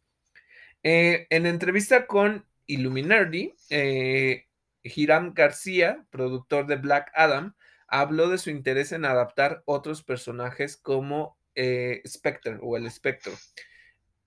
Eh, 0.82 1.26
en 1.30 1.46
entrevista 1.46 2.06
con 2.06 2.44
Illuminati, 2.68 3.54
eh, 3.70 4.46
Hiram 4.84 5.34
García, 5.34 6.06
productor 6.10 6.66
de 6.66 6.76
Black 6.76 7.10
Adam, 7.14 7.56
habló 7.88 8.28
de 8.28 8.38
su 8.38 8.50
interés 8.50 8.92
en 8.92 9.04
adaptar 9.04 9.62
otros 9.64 10.04
personajes 10.04 10.76
como 10.76 11.38
eh, 11.54 12.02
Spectre 12.06 12.58
o 12.62 12.76
el 12.76 12.86
Espectro. 12.86 13.32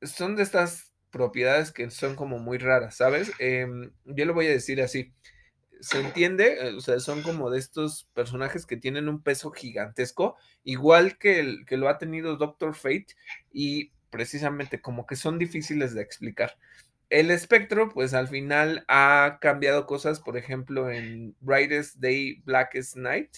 Son 0.02 0.36
de 0.36 0.44
estas 0.44 0.92
propiedades 1.12 1.72
que 1.72 1.90
son 1.92 2.16
como 2.16 2.40
muy 2.40 2.58
raras, 2.58 2.96
¿sabes? 2.96 3.32
Em, 3.40 3.92
yo 4.06 4.26
lo 4.26 4.34
voy 4.34 4.48
a 4.48 4.52
decir 4.52 4.82
así. 4.82 5.14
Se 5.80 6.00
entiende, 6.00 6.58
eh, 6.60 6.74
o 6.76 6.82
sea, 6.82 7.00
son 7.00 7.22
como 7.22 7.50
de 7.50 7.60
estos 7.60 8.10
personajes 8.14 8.66
que 8.66 8.78
tienen 8.78 9.08
un 9.08 9.22
peso 9.22 9.52
gigantesco, 9.52 10.36
igual 10.64 11.18
que, 11.18 11.40
el, 11.40 11.66
que 11.66 11.78
lo 11.78 11.90
ha 11.90 11.98
tenido 12.00 12.38
Doctor 12.38 12.76
Fate, 12.76 13.08
y 13.52 13.92
precisamente 14.10 14.82
como 14.82 15.06
que 15.06 15.16
son 15.16 15.38
difíciles 15.38 15.94
de 15.94 16.02
explicar. 16.02 16.58
El 17.12 17.30
espectro, 17.30 17.90
pues 17.90 18.14
al 18.14 18.30
final 18.30 18.86
ha 18.88 19.40
cambiado 19.42 19.86
cosas, 19.86 20.22
por 20.22 20.38
ejemplo, 20.38 20.90
en 20.90 21.36
Brightest 21.42 21.98
Day, 21.98 22.42
Blackest 22.46 22.96
Night, 22.96 23.36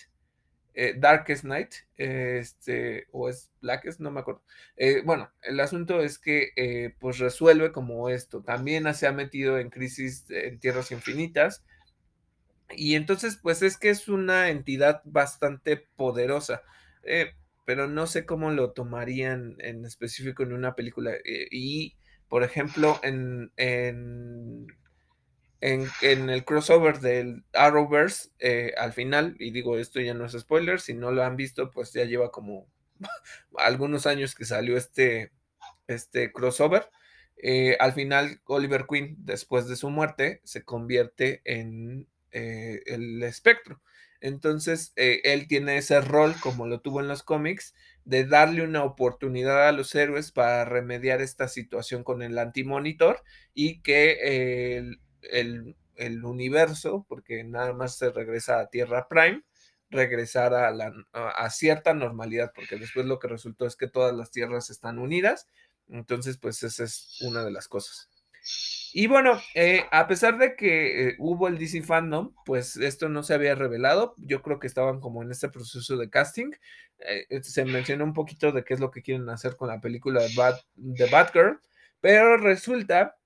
eh, 0.75 0.93
Darkest 0.95 1.43
Night, 1.43 1.73
este, 1.97 3.07
o 3.11 3.29
es 3.29 3.51
Blackest, 3.61 3.99
no 3.99 4.11
me 4.11 4.19
acuerdo. 4.19 4.43
Eh, 4.77 5.01
bueno, 5.03 5.31
el 5.41 5.59
asunto 5.59 6.01
es 6.01 6.19
que 6.19 6.49
eh, 6.55 6.93
pues 6.99 7.17
resuelve 7.17 7.71
como 7.71 8.09
esto. 8.09 8.43
También 8.43 8.93
se 8.93 9.07
ha 9.07 9.11
metido 9.11 9.57
en 9.57 9.71
crisis 9.71 10.25
en 10.29 10.59
tierras 10.59 10.91
infinitas. 10.91 11.63
Y 12.75 12.93
entonces, 12.93 13.39
pues 13.41 13.63
es 13.63 13.77
que 13.77 13.89
es 13.89 14.07
una 14.07 14.49
entidad 14.49 15.01
bastante 15.03 15.77
poderosa. 15.77 16.61
pero 17.65 17.87
no 17.87 18.05
sé 18.05 18.25
cómo 18.27 18.51
lo 18.51 18.71
tomarían 18.71 19.55
en 19.59 19.83
específico 19.85 20.43
en 20.43 20.53
una 20.53 20.75
película. 20.75 21.13
y 21.49 21.95
por 22.27 22.43
ejemplo, 22.43 22.99
en, 23.03 23.51
en, 25.61 26.29
el 26.29 26.43
crossover 26.45 26.99
del 26.99 27.43
Arrowverse, 27.53 28.29
eh, 28.39 28.73
al 28.77 28.91
final, 28.93 29.35
y 29.39 29.51
digo, 29.51 29.77
esto 29.77 30.01
ya 30.01 30.13
no 30.13 30.25
es 30.25 30.33
spoiler, 30.33 30.81
si 30.81 30.93
no 30.93 31.11
lo 31.11 31.23
han 31.23 31.37
visto, 31.37 31.71
pues 31.71 31.93
ya 31.93 32.03
lleva 32.05 32.31
como 32.31 32.67
algunos 33.57 34.05
años 34.05 34.35
que 34.35 34.45
salió 34.45 34.77
este, 34.77 35.31
este 35.87 36.31
crossover. 36.31 36.89
Eh, 37.37 37.77
al 37.79 37.93
final, 37.93 38.41
Oliver 38.45 38.85
Queen, 38.89 39.15
después 39.19 39.67
de 39.67 39.75
su 39.75 39.89
muerte, 39.89 40.41
se 40.43 40.63
convierte 40.63 41.41
en 41.45 42.07
eh, 42.31 42.81
el 42.85 43.23
espectro. 43.23 43.81
Entonces, 44.21 44.93
él 44.95 45.47
tiene 45.49 45.77
ese 45.77 45.99
rol, 45.99 46.33
como 46.39 46.65
lo 46.65 46.79
tuvo 46.79 47.01
en 47.01 47.09
los 47.09 47.23
cómics, 47.23 47.73
de 48.05 48.25
darle 48.25 48.63
una 48.63 48.83
oportunidad 48.83 49.67
a 49.67 49.71
los 49.71 49.93
héroes 49.95 50.31
para 50.31 50.65
remediar 50.65 51.21
esta 51.21 51.47
situación 51.47 52.03
con 52.03 52.21
el 52.21 52.37
antimonitor 52.37 53.23
y 53.53 53.81
que 53.81 54.77
el, 55.21 56.25
universo, 56.25 57.05
porque 57.07 57.43
nada 57.43 57.73
más 57.73 57.97
se 57.97 58.11
regresa 58.11 58.59
a 58.59 58.69
Tierra 58.69 59.07
Prime, 59.07 59.43
regresara 59.89 60.67
a, 60.69 61.29
a, 61.29 61.49
cierta 61.49 61.93
normalidad, 61.93 62.51
porque 62.53 62.77
después 62.77 63.05
lo 63.05 63.19
que 63.19 63.27
resultó 63.27 63.65
es 63.65 63.75
que 63.75 63.87
todas 63.87 64.13
las 64.13 64.31
tierras 64.31 64.69
están 64.69 64.99
unidas, 64.99 65.47
entonces 65.87 66.37
pues 66.37 66.63
esa 66.63 66.83
es 66.83 67.19
una 67.21 67.43
de 67.43 67.51
las 67.51 67.67
cosas. 67.67 68.09
Y 68.93 69.07
bueno, 69.07 69.41
eh, 69.55 69.85
a 69.91 70.07
pesar 70.07 70.37
de 70.37 70.55
que 70.55 71.09
eh, 71.09 71.15
hubo 71.17 71.47
el 71.47 71.57
DC 71.57 71.81
Fandom, 71.81 72.33
pues 72.45 72.75
esto 72.77 73.09
no 73.09 73.23
se 73.23 73.33
había 73.33 73.55
revelado. 73.55 74.13
Yo 74.17 74.41
creo 74.41 74.59
que 74.59 74.67
estaban 74.67 74.99
como 74.99 75.23
en 75.23 75.31
este 75.31 75.49
proceso 75.49 75.97
de 75.97 76.09
casting. 76.09 76.51
Eh, 76.99 77.41
se 77.41 77.65
mencionó 77.65 78.03
un 78.03 78.13
poquito 78.13 78.51
de 78.51 78.63
qué 78.63 78.75
es 78.75 78.79
lo 78.79 78.91
que 78.91 79.01
quieren 79.01 79.27
hacer 79.29 79.55
con 79.55 79.69
la 79.69 79.81
película 79.81 80.21
de, 80.21 80.29
Bat, 80.35 80.61
de 80.75 81.09
Batgirl, 81.09 81.59
pero 82.01 82.37
resulta 82.37 83.17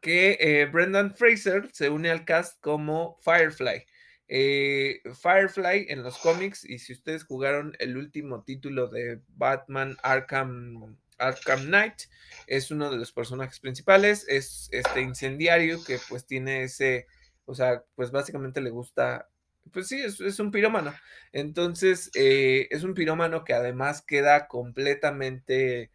que 0.00 0.68
Brendan 0.72 1.14
Fraser 1.14 1.68
se 1.72 1.90
une 1.90 2.10
al 2.10 2.24
cast 2.24 2.60
como 2.60 3.18
Firefly. 3.22 3.84
Firefly 4.28 5.86
en 5.88 6.02
los 6.02 6.18
cómics, 6.18 6.64
y 6.64 6.78
si 6.78 6.92
ustedes 6.92 7.24
jugaron 7.24 7.74
el 7.80 7.96
último 7.96 8.44
título 8.44 8.88
de 8.88 9.20
Batman 9.28 9.96
Arkham 10.02 10.96
Arkham 11.18 11.66
Knight 11.66 12.02
es 12.46 12.70
uno 12.70 12.90
de 12.90 12.96
los 12.96 13.12
personajes 13.12 13.60
principales, 13.60 14.24
es 14.28 14.68
este 14.72 15.00
incendiario 15.00 15.82
que 15.84 15.98
pues 16.08 16.26
tiene 16.26 16.62
ese, 16.62 17.06
o 17.44 17.54
sea, 17.54 17.84
pues 17.94 18.10
básicamente 18.10 18.60
le 18.60 18.70
gusta, 18.70 19.28
pues 19.72 19.88
sí, 19.88 20.00
es, 20.00 20.38
un 20.40 20.50
pirómano. 20.50 20.94
Entonces, 21.32 22.10
eh, 22.14 22.68
es 22.70 22.82
un 22.84 22.94
pirómano 22.94 23.44
que 23.44 23.54
además 23.54 24.02
queda 24.02 24.46
completamente, 24.46 25.90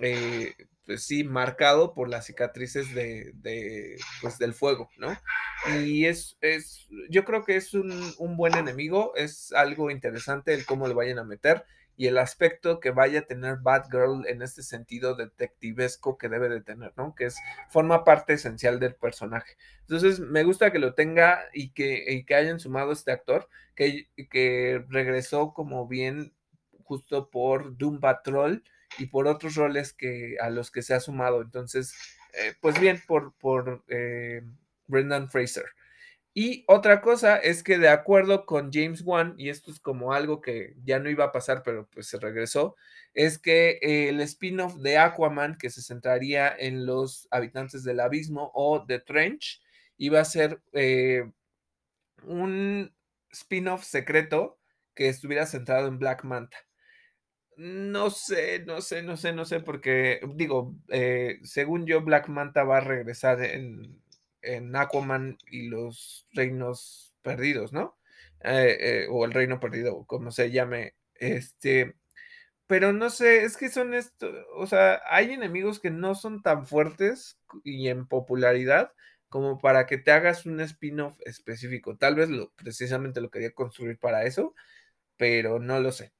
eh, 0.00 0.54
pues 0.84 1.04
sí, 1.04 1.24
marcado 1.24 1.94
por 1.94 2.08
las 2.08 2.26
cicatrices 2.26 2.94
de, 2.94 3.32
de 3.34 3.96
pues, 4.20 4.38
del 4.38 4.54
fuego, 4.54 4.90
¿no? 4.98 5.16
Y 5.84 6.06
es, 6.06 6.36
es, 6.40 6.86
yo 7.10 7.24
creo 7.24 7.44
que 7.44 7.56
es 7.56 7.74
un, 7.74 8.14
un, 8.18 8.36
buen 8.36 8.56
enemigo, 8.56 9.14
es 9.16 9.52
algo 9.52 9.90
interesante 9.90 10.54
el 10.54 10.66
cómo 10.66 10.86
le 10.86 10.94
vayan 10.94 11.18
a 11.18 11.24
meter 11.24 11.64
y 11.96 12.08
el 12.08 12.18
aspecto 12.18 12.78
que 12.78 12.90
vaya 12.90 13.20
a 13.20 13.26
tener 13.26 13.56
Batgirl 13.56 14.26
en 14.28 14.42
este 14.42 14.62
sentido 14.62 15.14
detectivesco 15.14 16.18
que 16.18 16.28
debe 16.28 16.48
de 16.48 16.60
tener, 16.60 16.92
¿no? 16.96 17.14
Que 17.14 17.26
es, 17.26 17.36
forma 17.70 18.04
parte 18.04 18.34
esencial 18.34 18.78
del 18.78 18.94
personaje. 18.94 19.56
Entonces, 19.80 20.20
me 20.20 20.44
gusta 20.44 20.70
que 20.72 20.78
lo 20.78 20.94
tenga 20.94 21.40
y 21.54 21.70
que, 21.70 22.04
y 22.08 22.24
que 22.24 22.34
hayan 22.34 22.60
sumado 22.60 22.92
este 22.92 23.12
actor, 23.12 23.48
que, 23.74 24.08
que 24.30 24.84
regresó 24.88 25.54
como 25.54 25.88
bien 25.88 26.34
justo 26.84 27.30
por 27.30 27.76
Doom 27.76 28.00
Patrol 28.00 28.62
y 28.98 29.06
por 29.06 29.26
otros 29.26 29.54
roles 29.54 29.92
que, 29.92 30.36
a 30.40 30.50
los 30.50 30.70
que 30.70 30.82
se 30.82 30.94
ha 30.94 31.00
sumado. 31.00 31.40
Entonces, 31.40 31.94
eh, 32.34 32.54
pues 32.60 32.78
bien, 32.78 33.02
por, 33.06 33.34
por 33.34 33.84
eh, 33.88 34.42
Brendan 34.86 35.30
Fraser. 35.30 35.64
Y 36.38 36.64
otra 36.68 37.00
cosa 37.00 37.38
es 37.38 37.62
que 37.62 37.78
de 37.78 37.88
acuerdo 37.88 38.44
con 38.44 38.70
James 38.70 39.00
Wan, 39.02 39.34
y 39.38 39.48
esto 39.48 39.70
es 39.70 39.80
como 39.80 40.12
algo 40.12 40.42
que 40.42 40.74
ya 40.84 40.98
no 40.98 41.08
iba 41.08 41.24
a 41.24 41.32
pasar, 41.32 41.62
pero 41.64 41.88
pues 41.88 42.08
se 42.08 42.18
regresó, 42.18 42.76
es 43.14 43.38
que 43.38 43.78
el 43.80 44.20
spin-off 44.20 44.74
de 44.76 44.98
Aquaman, 44.98 45.56
que 45.56 45.70
se 45.70 45.80
centraría 45.80 46.54
en 46.54 46.84
los 46.84 47.26
habitantes 47.30 47.84
del 47.84 48.00
abismo 48.00 48.50
o 48.52 48.84
The 48.84 48.98
Trench, 48.98 49.62
iba 49.96 50.20
a 50.20 50.26
ser 50.26 50.60
eh, 50.74 51.24
un 52.24 52.94
spin-off 53.30 53.84
secreto 53.84 54.58
que 54.94 55.08
estuviera 55.08 55.46
centrado 55.46 55.88
en 55.88 55.98
Black 55.98 56.22
Manta. 56.24 56.58
No 57.56 58.10
sé, 58.10 58.62
no 58.66 58.82
sé, 58.82 59.02
no 59.02 59.16
sé, 59.16 59.32
no 59.32 59.46
sé, 59.46 59.60
porque 59.60 60.20
digo, 60.34 60.76
eh, 60.88 61.38
según 61.44 61.86
yo, 61.86 62.02
Black 62.02 62.28
Manta 62.28 62.62
va 62.64 62.76
a 62.76 62.80
regresar 62.80 63.42
en, 63.42 64.02
en 64.54 64.74
Aquaman 64.76 65.38
y 65.50 65.68
los 65.68 66.26
reinos 66.32 67.14
perdidos, 67.22 67.72
¿no? 67.72 67.98
Eh, 68.40 68.76
eh, 68.80 69.06
o 69.10 69.24
el 69.24 69.32
reino 69.32 69.60
perdido, 69.60 70.04
como 70.06 70.30
se 70.30 70.50
llame. 70.50 70.94
Este, 71.14 71.96
pero 72.66 72.92
no 72.92 73.10
sé, 73.10 73.44
es 73.44 73.56
que 73.56 73.68
son 73.68 73.94
esto, 73.94 74.30
o 74.56 74.66
sea, 74.66 75.00
hay 75.08 75.32
enemigos 75.32 75.80
que 75.80 75.90
no 75.90 76.14
son 76.14 76.42
tan 76.42 76.66
fuertes 76.66 77.38
y 77.64 77.88
en 77.88 78.06
popularidad 78.08 78.92
como 79.28 79.58
para 79.58 79.86
que 79.86 79.98
te 79.98 80.12
hagas 80.12 80.46
un 80.46 80.60
spin-off 80.60 81.18
específico. 81.24 81.96
Tal 81.96 82.16
vez 82.16 82.28
lo, 82.30 82.52
precisamente 82.54 83.20
lo 83.20 83.30
quería 83.30 83.52
construir 83.52 83.98
para 83.98 84.24
eso, 84.24 84.54
pero 85.16 85.58
no 85.60 85.80
lo 85.80 85.92
sé. 85.92 86.12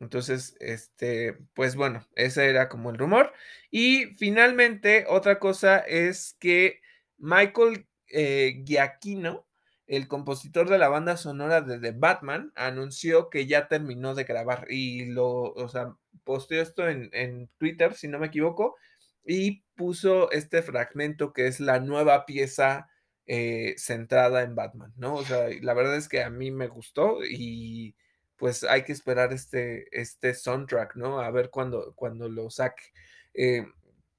Entonces, 0.00 0.56
este, 0.60 1.34
pues 1.54 1.76
bueno, 1.76 2.06
ese 2.16 2.48
era 2.50 2.68
como 2.68 2.90
el 2.90 2.98
rumor. 2.98 3.32
Y 3.70 4.06
finalmente, 4.16 5.06
otra 5.08 5.38
cosa 5.38 5.78
es 5.78 6.36
que 6.40 6.80
Michael 7.22 7.86
eh, 8.08 8.62
Giacchino, 8.64 9.46
el 9.86 10.08
compositor 10.08 10.68
de 10.68 10.78
la 10.78 10.88
banda 10.88 11.16
sonora 11.16 11.60
de 11.60 11.78
The 11.78 11.92
Batman, 11.92 12.52
anunció 12.56 13.30
que 13.30 13.46
ya 13.46 13.68
terminó 13.68 14.14
de 14.14 14.24
grabar 14.24 14.66
y 14.68 15.06
lo, 15.06 15.28
o 15.28 15.68
sea, 15.68 15.96
posteó 16.24 16.60
esto 16.60 16.88
en, 16.88 17.10
en 17.12 17.48
Twitter, 17.58 17.94
si 17.94 18.08
no 18.08 18.18
me 18.18 18.26
equivoco, 18.26 18.76
y 19.24 19.62
puso 19.76 20.32
este 20.32 20.62
fragmento 20.62 21.32
que 21.32 21.46
es 21.46 21.60
la 21.60 21.78
nueva 21.78 22.26
pieza 22.26 22.88
eh, 23.26 23.76
centrada 23.78 24.42
en 24.42 24.56
Batman, 24.56 24.92
¿no? 24.96 25.14
O 25.14 25.24
sea, 25.24 25.46
la 25.60 25.74
verdad 25.74 25.96
es 25.96 26.08
que 26.08 26.24
a 26.24 26.30
mí 26.30 26.50
me 26.50 26.66
gustó 26.66 27.24
y 27.24 27.94
pues 28.36 28.64
hay 28.64 28.82
que 28.82 28.90
esperar 28.90 29.32
este, 29.32 29.86
este 29.92 30.34
soundtrack, 30.34 30.96
¿no? 30.96 31.20
A 31.20 31.30
ver 31.30 31.50
cuándo 31.50 31.92
cuando 31.94 32.28
lo 32.28 32.50
saque. 32.50 32.82
Eh, 33.34 33.64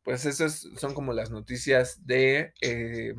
pues 0.03 0.25
esas 0.25 0.67
son 0.77 0.93
como 0.93 1.13
las 1.13 1.31
noticias 1.31 2.05
de, 2.05 2.53
eh, 2.61 3.13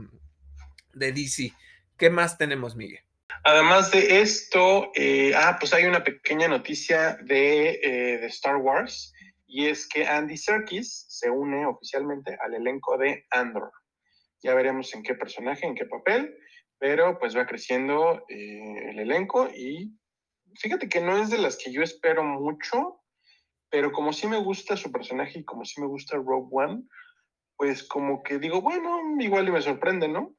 de 0.92 1.12
DC. 1.12 1.52
¿Qué 1.96 2.10
más 2.10 2.36
tenemos, 2.38 2.76
Miguel? 2.76 3.00
Además 3.44 3.90
de 3.90 4.20
esto, 4.20 4.90
eh, 4.94 5.32
ah, 5.34 5.56
pues 5.58 5.72
hay 5.74 5.84
una 5.84 6.04
pequeña 6.04 6.48
noticia 6.48 7.16
de, 7.22 7.80
eh, 7.82 8.18
de, 8.18 8.26
Star 8.26 8.56
Wars 8.56 9.12
y 9.46 9.66
es 9.66 9.88
que 9.88 10.06
Andy 10.06 10.36
Serkis 10.36 11.06
se 11.08 11.30
une 11.30 11.66
oficialmente 11.66 12.36
al 12.40 12.54
elenco 12.54 12.96
de 12.98 13.26
Andor. 13.30 13.70
Ya 14.42 14.54
veremos 14.54 14.94
en 14.94 15.02
qué 15.02 15.14
personaje, 15.14 15.66
en 15.66 15.74
qué 15.74 15.86
papel, 15.86 16.36
pero 16.78 17.18
pues 17.18 17.36
va 17.36 17.46
creciendo 17.46 18.24
el 18.28 18.98
elenco 18.98 19.48
y 19.48 19.96
fíjate 20.56 20.88
que 20.88 21.00
no 21.00 21.16
es 21.22 21.30
de 21.30 21.38
las 21.38 21.56
que 21.56 21.72
yo 21.72 21.82
espero 21.82 22.24
mucho, 22.24 23.03
pero 23.74 23.90
como 23.90 24.12
sí 24.12 24.28
me 24.28 24.38
gusta 24.38 24.76
su 24.76 24.92
personaje 24.92 25.40
y 25.40 25.44
como 25.44 25.64
sí 25.64 25.80
me 25.80 25.88
gusta 25.88 26.16
Rogue 26.16 26.46
One, 26.52 26.84
pues 27.56 27.82
como 27.82 28.22
que 28.22 28.38
digo, 28.38 28.62
bueno, 28.62 29.00
igual 29.18 29.48
y 29.48 29.50
me 29.50 29.60
sorprende, 29.60 30.06
¿no? 30.06 30.32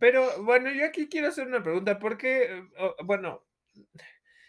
Pero 0.00 0.42
bueno, 0.42 0.72
yo 0.72 0.84
aquí 0.84 1.08
quiero 1.08 1.28
hacer 1.28 1.46
una 1.46 1.62
pregunta, 1.62 2.00
porque, 2.00 2.64
bueno, 3.04 3.46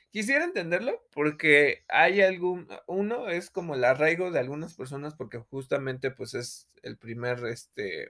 quisiera 0.10 0.46
entenderlo, 0.46 1.06
porque 1.14 1.86
hay 1.90 2.22
algún, 2.22 2.68
uno 2.88 3.30
es 3.30 3.52
como 3.52 3.76
el 3.76 3.84
arraigo 3.84 4.32
de 4.32 4.40
algunas 4.40 4.74
personas, 4.74 5.14
porque 5.14 5.38
justamente 5.38 6.10
pues 6.10 6.34
es 6.34 6.72
el 6.82 6.98
primer, 6.98 7.46
este, 7.46 8.10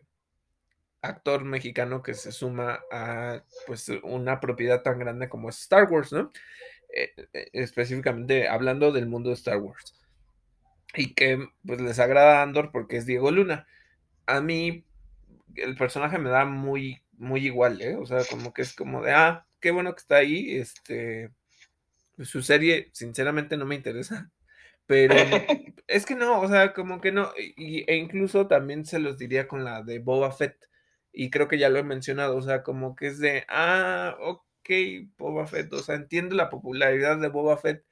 actor 1.02 1.44
mexicano 1.44 2.02
que 2.02 2.14
se 2.14 2.32
suma 2.32 2.80
a 2.92 3.44
pues 3.68 3.90
una 4.04 4.40
propiedad 4.40 4.82
tan 4.82 5.00
grande 5.00 5.30
como 5.30 5.50
es 5.50 5.60
Star 5.62 5.92
Wars, 5.92 6.12
¿no? 6.12 6.32
Eh, 6.94 7.14
eh, 7.34 7.50
específicamente 7.54 8.48
hablando 8.48 8.92
del 8.92 9.08
mundo 9.08 9.30
de 9.30 9.36
Star 9.36 9.58
Wars. 9.58 9.97
Y 10.96 11.14
que 11.14 11.48
pues 11.66 11.82
les 11.82 12.00
agrada 12.00 12.42
Andor 12.42 12.72
porque 12.72 12.98
es 12.98 13.06
Diego 13.06 13.32
Luna. 13.32 13.68
A 14.26 14.42
mí 14.42 14.86
el 15.56 15.76
personaje 15.76 16.18
me 16.18 16.30
da 16.30 16.46
muy, 16.46 17.02
muy 17.14 17.46
igual, 17.46 17.82
¿eh? 17.82 17.96
O 17.96 18.06
sea, 18.06 18.24
como 18.30 18.54
que 18.54 18.62
es 18.62 18.74
como 18.74 19.02
de, 19.02 19.12
ah, 19.14 19.46
qué 19.60 19.72
bueno 19.72 19.94
que 19.94 20.02
está 20.02 20.18
ahí. 20.18 20.58
Este, 20.58 21.32
pues, 22.16 22.30
su 22.30 22.42
serie, 22.42 22.90
sinceramente, 22.94 23.58
no 23.58 23.66
me 23.66 23.76
interesa. 23.76 24.32
Pero 24.88 25.16
es 25.88 26.06
que 26.06 26.16
no, 26.16 26.42
o 26.42 26.48
sea, 26.48 26.74
como 26.74 27.02
que 27.02 27.12
no. 27.12 27.32
Y, 27.38 27.90
e 27.92 27.96
incluso 27.98 28.48
también 28.48 28.86
se 28.86 29.00
los 29.00 29.18
diría 29.18 29.48
con 29.48 29.64
la 29.64 29.84
de 29.84 30.00
Boba 30.00 30.32
Fett. 30.32 30.58
Y 31.14 31.30
creo 31.32 31.48
que 31.48 31.58
ya 31.58 31.70
lo 31.70 31.80
he 31.80 31.84
mencionado, 31.84 32.38
o 32.38 32.42
sea, 32.42 32.64
como 32.64 32.96
que 32.96 33.08
es 33.08 33.20
de, 33.20 33.46
ah, 33.50 34.16
ok 34.20 34.38
Boba 35.18 35.48
Fett, 35.48 35.72
o 35.74 35.80
sea, 35.80 35.96
entiendo 35.96 36.36
la 36.36 36.50
popularidad 36.50 37.18
de 37.18 37.30
Boba 37.30 37.58
Fett, 37.58 37.86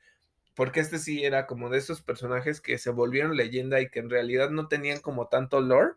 porque 0.56 0.80
este 0.80 1.00
sí 1.00 1.24
era 1.24 1.46
como 1.46 1.70
de 1.70 1.78
esos 1.78 2.02
personajes 2.02 2.62
que 2.62 2.78
se 2.78 2.90
volvieron 2.90 3.36
leyenda 3.36 3.82
y 3.82 3.90
que 3.90 4.00
en 4.00 4.10
realidad 4.10 4.50
no 4.50 4.68
tenían 4.68 5.00
como 5.00 5.28
tanto 5.28 5.60
lore 5.60 5.92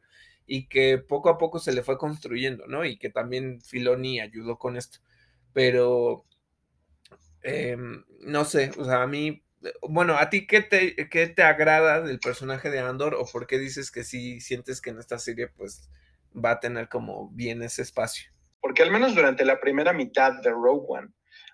y 0.46 0.66
que 0.66 0.98
poco 0.98 1.28
a 1.28 1.38
poco 1.38 1.60
se 1.60 1.72
le 1.72 1.82
fue 1.82 1.98
construyendo, 1.98 2.66
¿no? 2.66 2.84
Y 2.84 2.98
que 2.98 3.10
también 3.10 3.60
Filoni 3.60 4.20
ayudó 4.20 4.58
con 4.58 4.76
esto. 4.76 4.98
Pero, 5.52 6.24
em, 7.42 8.04
no 8.20 8.44
sé, 8.44 8.72
o 8.78 8.84
sea, 8.84 9.02
a 9.02 9.06
mí, 9.06 9.44
bueno, 9.88 10.16
¿a 10.16 10.30
ti 10.30 10.46
qué 10.46 10.62
te, 10.62 11.08
qué 11.08 11.26
te 11.28 11.42
agrada 11.42 12.00
del 12.00 12.18
personaje 12.18 12.70
de 12.70 12.80
Andor 12.80 13.14
o 13.14 13.26
por 13.26 13.46
qué 13.46 13.58
dices 13.58 13.90
que 13.90 14.04
sí 14.04 14.40
sientes 14.40 14.80
que 14.80 14.90
en 14.90 14.98
esta 14.98 15.18
serie 15.18 15.48
pues 15.48 15.88
va 16.34 16.52
a 16.52 16.60
tener 16.60 16.88
como 16.88 17.30
bien 17.30 17.62
ese 17.62 17.82
espacio? 17.82 18.32
Porque 18.60 18.82
al 18.82 18.90
menos 18.90 19.14
durante 19.14 19.44
la 19.44 19.60
primera 19.60 19.92
mitad 19.92 20.40
de 20.42 20.50
Rogue 20.50 20.86
One, 20.88 21.08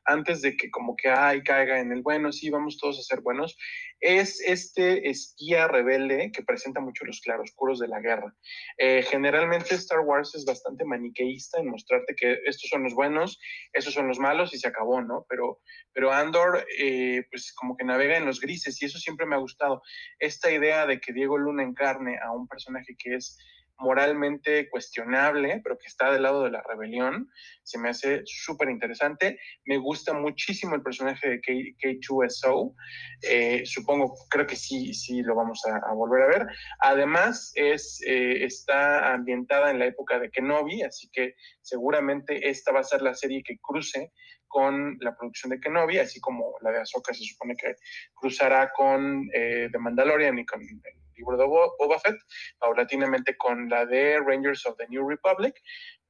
antes 0.05 0.43
de 0.43 0.57
que 0.57 0.71
como 0.71 0.97
que 0.97 1.09
ay 1.09 1.43
caiga 1.43 1.81
en 1.81 1.93
el 1.93 2.03
bueno, 2.03 2.33
sí, 2.33 2.51
vamos 2.51 2.79
todos 2.79 2.99
a 2.99 3.03
ser 3.03 3.21
buenos, 3.21 3.57
es 4.01 4.41
este 4.41 5.09
espía 5.09 5.67
rebelde 5.69 6.31
que 6.33 6.43
presenta 6.43 6.81
mucho 6.81 7.05
los 7.05 7.21
claroscuros 7.21 7.79
de 7.79 7.89
la 7.89 8.01
guerra. 8.01 8.35
Eh, 8.79 9.03
generalmente 9.03 9.75
Star 9.75 10.01
Wars 10.01 10.35
es 10.35 10.45
bastante 10.45 10.85
maniqueísta 10.85 11.61
en 11.61 11.71
mostrarte 11.71 12.15
que 12.15 12.39
estos 12.45 12.69
son 12.69 12.85
los 12.85 12.95
buenos, 12.95 13.39
estos 13.73 13.95
son 13.95 14.09
los 14.09 14.19
malos 14.19 14.53
y 14.55 14.59
se 14.59 14.69
acabó, 14.69 15.01
¿no? 15.01 15.25
Pero, 15.29 15.61
pero 15.93 16.13
Andor, 16.13 16.67
eh, 16.79 17.25
pues 17.31 17.53
como 17.55 17.77
que 17.77 17.85
navega 17.85 18.17
en 18.17 18.27
los 18.27 18.41
grises 18.41 18.81
y 18.83 18.87
eso 18.87 18.99
siempre 18.99 19.27
me 19.27 19.37
ha 19.37 19.39
gustado. 19.39 19.83
Esta 20.19 20.51
idea 20.51 20.87
de 20.87 21.01
que 21.01 21.13
Diego 21.13 21.39
Luna 21.39 21.63
encarne 21.63 22.19
a 22.23 22.33
un 22.33 22.47
personaje 22.47 22.95
que 22.99 23.15
es 23.15 23.39
moralmente 23.79 24.69
cuestionable, 24.71 25.61
pero 25.63 25.79
que 25.79 25.87
está 25.87 26.13
del 26.13 26.23
lado 26.23 26.45
de 26.45 26.51
la 26.51 26.63
rebelión, 26.63 27.31
se 27.63 27.79
me 27.79 27.91
hace 27.91 28.23
súper 28.25 28.71
interesante. 28.71 29.39
Me 29.65 29.79
gusta 29.79 30.13
muchísimo 30.15 30.75
el 30.75 30.83
personaje 30.83 31.29
de 31.29 31.41
K2SO. 31.41 32.75
Eh, 33.23 33.63
supongo, 33.65 34.15
creo 34.31 34.47
que 34.47 34.57
sí, 34.57 34.95
sí 34.95 35.23
lo 35.23 35.35
vamos 35.35 35.63
a, 35.67 35.93
volver 35.95 36.23
a 36.23 36.27
ver. 36.27 36.47
Además, 36.81 37.53
es, 37.55 38.01
eh, 38.07 38.45
está 38.45 39.13
ambientada 39.13 39.71
en 39.71 39.79
la 39.79 39.87
época 39.87 40.19
de 40.19 40.31
Kenobi, 40.31 40.83
así 40.83 41.09
que 41.13 41.35
seguramente 41.63 42.49
esta 42.49 42.73
va 42.73 42.81
a 42.81 42.85
ser 42.85 43.03
la 43.03 43.15
serie 43.15 43.43
que 43.45 43.59
cruce 43.61 44.13
con 44.55 44.97
la 45.01 45.17
producción 45.17 45.51
de 45.51 45.59
Kenobi, 45.59 45.99
así 45.99 46.21
como 46.21 46.55
la 46.63 46.71
de 46.71 46.79
Ahsoka 46.79 47.13
se 47.13 47.25
supone 47.25 47.57
que 47.57 47.75
cruzará 48.15 48.71
con 48.71 49.29
eh, 49.35 49.69
The 49.73 49.79
Mandalorian 49.79 50.39
y 50.39 50.47
con 50.47 50.63
el 50.63 51.04
libro 51.16 51.36
de 51.36 51.47
Boba 51.47 51.99
Fett, 52.01 52.16
paulatinamente 52.59 53.36
con 53.36 53.69
la 53.69 53.86
de 53.86 54.20
Rangers 54.20 54.66
of 54.66 54.77
the 54.77 54.86
New 54.89 55.09
Republic, 55.09 55.55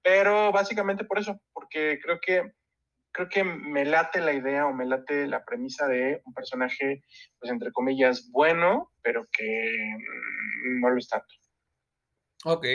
pero 0.03 0.53
básicamente 0.53 1.05
por 1.05 1.19
eso, 1.19 1.41
porque 1.53 1.99
creo 2.03 2.19
que 2.21 2.53
creo 3.15 3.29
que 3.29 3.45
me 3.45 3.85
late 3.85 4.21
la 4.21 4.33
idea 4.33 4.67
o 4.67 4.75
me 4.75 4.85
late 4.85 5.29
la 5.29 5.45
premisa 5.45 5.87
de 5.87 6.21
un 6.25 6.35
personaje, 6.35 7.05
pues 7.39 7.51
entre 7.53 7.71
comillas, 7.71 8.29
bueno, 8.33 8.93
pero 9.03 9.27
que 9.31 9.97
mm, 9.97 10.81
no 10.81 10.91
lo 10.91 10.99
es 10.99 11.09
tanto. 11.09 11.33
Ok. 12.45 12.67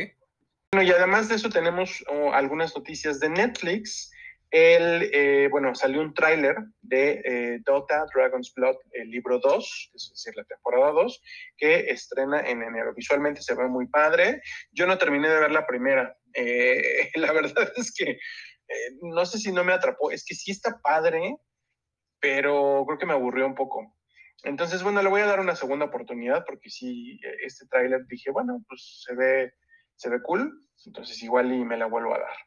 Bueno, 0.71 0.87
y 0.87 0.91
además 0.91 1.27
de 1.27 1.35
eso 1.35 1.49
tenemos 1.49 2.03
oh, 2.07 2.31
algunas 2.31 2.75
noticias 2.75 3.19
de 3.19 3.29
Netflix. 3.29 4.11
El, 4.51 5.11
eh, 5.13 5.47
bueno, 5.51 5.75
salió 5.75 6.01
un 6.01 6.13
tráiler 6.13 6.55
de 6.81 7.21
eh, 7.23 7.59
Dota 7.63 8.05
Dragon's 8.13 8.51
Blood, 8.55 8.77
el 8.93 9.11
libro 9.11 9.39
2, 9.39 9.91
es 9.93 10.09
decir, 10.09 10.33
la 10.35 10.43
temporada 10.43 10.91
2, 10.91 11.21
que 11.55 11.91
estrena 11.91 12.39
en 12.41 12.63
enero. 12.63 12.93
Visualmente 12.95 13.41
se 13.43 13.53
ve 13.53 13.67
muy 13.67 13.87
padre. 13.87 14.41
Yo 14.71 14.87
no 14.87 14.97
terminé 14.97 15.29
de 15.29 15.39
ver 15.39 15.51
la 15.51 15.67
primera. 15.67 16.17
Eh, 16.33 17.11
la 17.15 17.31
verdad 17.31 17.71
es 17.75 17.93
que 17.93 18.17
no 19.01 19.25
sé 19.25 19.37
si 19.37 19.51
no 19.51 19.63
me 19.63 19.73
atrapó. 19.73 20.09
Es 20.11 20.25
que 20.25 20.33
sí 20.33 20.51
está 20.51 20.79
padre, 20.81 21.35
pero 22.19 22.83
creo 22.87 22.97
que 22.97 23.05
me 23.05 23.13
aburrió 23.13 23.45
un 23.45 23.55
poco. 23.55 23.95
Entonces, 24.43 24.81
bueno, 24.81 25.03
le 25.03 25.09
voy 25.09 25.21
a 25.21 25.27
dar 25.27 25.39
una 25.41 25.55
segunda 25.55 25.85
oportunidad 25.85 26.43
porque 26.45 26.69
sí, 26.69 27.19
este 27.43 27.67
tráiler 27.67 28.05
dije, 28.07 28.31
bueno, 28.31 28.63
pues 28.67 29.03
se 29.05 29.13
ve, 29.13 29.53
se 29.95 30.09
ve 30.09 30.21
cool 30.23 30.68
entonces 30.85 31.21
igual 31.21 31.51
y 31.53 31.63
me 31.63 31.77
la 31.77 31.85
vuelvo 31.85 32.15
a 32.15 32.19
dar. 32.19 32.37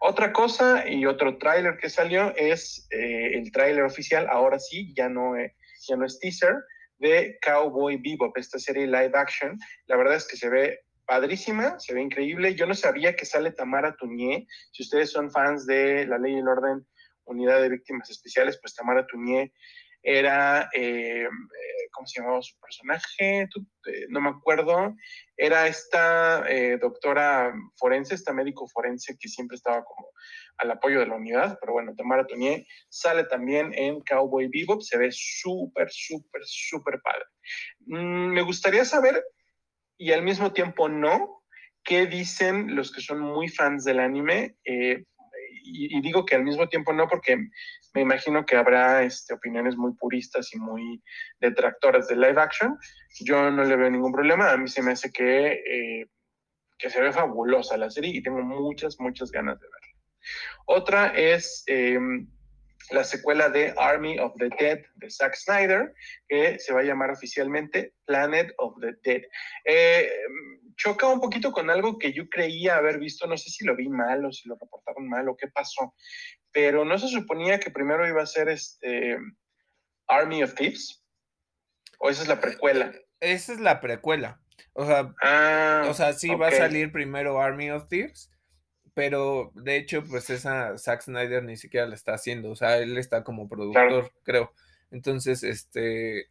Otra 0.00 0.32
cosa 0.32 0.88
y 0.88 1.06
otro 1.06 1.38
tráiler 1.38 1.78
que 1.78 1.88
salió 1.88 2.34
es 2.36 2.86
eh, 2.90 3.38
el 3.38 3.52
tráiler 3.52 3.84
oficial, 3.84 4.26
ahora 4.30 4.58
sí, 4.58 4.92
ya 4.94 5.08
no, 5.08 5.36
eh, 5.36 5.54
ya 5.88 5.96
no 5.96 6.04
es 6.04 6.18
teaser, 6.18 6.56
de 6.98 7.38
Cowboy 7.44 7.96
Bebop, 7.96 8.36
esta 8.38 8.58
serie 8.58 8.86
live 8.86 9.12
action. 9.14 9.58
La 9.86 9.96
verdad 9.96 10.16
es 10.16 10.26
que 10.26 10.36
se 10.36 10.48
ve 10.48 10.80
padrísima, 11.04 11.78
se 11.80 11.94
ve 11.94 12.00
increíble. 12.00 12.54
Yo 12.54 12.66
no 12.66 12.74
sabía 12.74 13.16
que 13.16 13.26
sale 13.26 13.50
Tamara 13.50 13.96
Tuñé. 13.96 14.46
Si 14.70 14.84
ustedes 14.84 15.10
son 15.10 15.30
fans 15.30 15.66
de 15.66 16.06
La 16.06 16.18
Ley 16.18 16.34
y 16.34 16.38
el 16.38 16.48
Orden, 16.48 16.86
Unidad 17.24 17.60
de 17.60 17.70
Víctimas 17.70 18.08
Especiales, 18.08 18.58
pues 18.62 18.74
Tamara 18.74 19.06
Tuñé 19.06 19.52
era, 20.02 20.68
eh, 20.74 21.28
¿cómo 21.92 22.06
se 22.06 22.20
llamaba 22.20 22.42
su 22.42 22.58
personaje? 22.58 23.48
no 24.08 24.20
me 24.20 24.30
acuerdo. 24.30 24.94
Era 25.36 25.66
esta 25.66 26.44
eh, 26.48 26.78
doctora 26.78 27.52
forense, 27.76 28.14
esta 28.14 28.32
médico 28.32 28.66
forense 28.68 29.16
que 29.18 29.28
siempre 29.28 29.56
estaba 29.56 29.84
como 29.84 30.08
al 30.58 30.70
apoyo 30.70 31.00
de 31.00 31.06
la 31.06 31.16
unidad, 31.16 31.58
pero 31.60 31.72
bueno, 31.72 31.94
Tamara 31.96 32.26
Tonier 32.26 32.64
sale 32.88 33.24
también 33.24 33.72
en 33.74 34.00
Cowboy 34.00 34.48
Bebop, 34.48 34.82
se 34.82 34.98
ve 34.98 35.08
súper, 35.10 35.88
súper, 35.90 36.42
súper 36.44 37.00
padre. 37.02 37.24
Mm, 37.86 38.32
me 38.32 38.42
gustaría 38.42 38.84
saber, 38.84 39.24
y 39.96 40.12
al 40.12 40.22
mismo 40.22 40.52
tiempo 40.52 40.88
no, 40.88 41.42
qué 41.84 42.06
dicen 42.06 42.76
los 42.76 42.92
que 42.92 43.00
son 43.00 43.20
muy 43.20 43.48
fans 43.48 43.84
del 43.84 44.00
anime. 44.00 44.56
Eh, 44.64 45.04
y, 45.64 46.00
digo 46.00 46.24
que 46.24 46.34
al 46.34 46.44
mismo 46.44 46.68
tiempo 46.68 46.92
no, 46.92 47.08
porque 47.08 47.36
me 47.94 48.00
imagino 48.00 48.44
que 48.44 48.56
habrá 48.56 49.02
este, 49.02 49.34
opiniones 49.34 49.76
muy 49.76 49.92
puristas 49.94 50.52
y 50.54 50.58
muy 50.58 51.02
detractoras 51.40 52.08
de 52.08 52.16
live 52.16 52.40
action. 52.40 52.78
Yo 53.20 53.50
no 53.50 53.64
le 53.64 53.76
veo 53.76 53.90
ningún 53.90 54.12
problema. 54.12 54.52
A 54.52 54.56
mí 54.56 54.68
se 54.68 54.82
me 54.82 54.92
hace 54.92 55.10
que, 55.12 55.52
eh, 55.52 56.06
que 56.78 56.90
se 56.90 57.00
ve 57.00 57.12
fabulosa 57.12 57.76
la 57.76 57.90
serie 57.90 58.12
y 58.14 58.22
tengo 58.22 58.42
muchas, 58.42 58.98
muchas 58.98 59.30
ganas 59.30 59.60
de 59.60 59.66
verla. 59.66 59.92
Otra 60.66 61.08
es 61.08 61.64
em, 61.66 62.28
la 62.90 63.04
secuela 63.04 63.48
de 63.48 63.74
Army 63.76 64.18
of 64.18 64.32
the 64.38 64.48
Dead 64.58 64.80
de 64.96 65.10
Zack 65.10 65.34
Snyder, 65.36 65.94
que 66.28 66.58
se 66.58 66.72
va 66.72 66.80
a 66.80 66.84
llamar 66.84 67.10
oficialmente 67.10 67.94
Planet 68.06 68.52
of 68.58 68.74
the 68.80 68.94
Dead. 69.02 69.22
Eh, 69.64 70.10
choca 70.76 71.06
un 71.06 71.20
poquito 71.20 71.52
con 71.52 71.70
algo 71.70 71.98
que 71.98 72.12
yo 72.12 72.28
creía 72.28 72.76
haber 72.76 72.98
visto, 72.98 73.26
no 73.26 73.36
sé 73.36 73.50
si 73.50 73.64
lo 73.64 73.76
vi 73.76 73.88
mal 73.88 74.24
o 74.24 74.32
si 74.32 74.48
lo 74.48 74.56
reportaron 74.60 75.08
mal 75.08 75.28
o 75.28 75.36
qué 75.36 75.48
pasó, 75.48 75.94
pero 76.50 76.84
no 76.84 76.98
se 76.98 77.08
suponía 77.08 77.60
que 77.60 77.70
primero 77.70 78.06
iba 78.06 78.22
a 78.22 78.26
ser 78.26 78.48
este 78.48 79.16
Army 80.08 80.42
of 80.42 80.54
Thieves, 80.54 81.04
o 81.98 82.10
esa 82.10 82.22
es 82.22 82.28
la 82.28 82.40
precuela. 82.40 82.92
Esa 83.20 83.52
es 83.52 83.60
la 83.60 83.80
precuela. 83.80 84.40
O 84.74 84.86
sea, 84.86 85.14
ah, 85.22 85.84
o 85.88 85.94
sea 85.94 86.12
sí 86.12 86.34
va 86.34 86.48
a 86.48 86.52
salir 86.52 86.90
primero 86.92 87.40
Army 87.40 87.70
of 87.70 87.88
Thieves, 87.88 88.31
pero 88.94 89.52
de 89.54 89.76
hecho, 89.76 90.04
pues 90.04 90.30
esa 90.30 90.76
Zack 90.78 91.02
Snyder 91.02 91.42
ni 91.44 91.56
siquiera 91.56 91.86
la 91.86 91.94
está 91.94 92.14
haciendo. 92.14 92.50
O 92.50 92.56
sea, 92.56 92.78
él 92.78 92.98
está 92.98 93.24
como 93.24 93.48
productor, 93.48 94.12
creo. 94.22 94.52
Entonces, 94.90 95.42
este. 95.42 96.26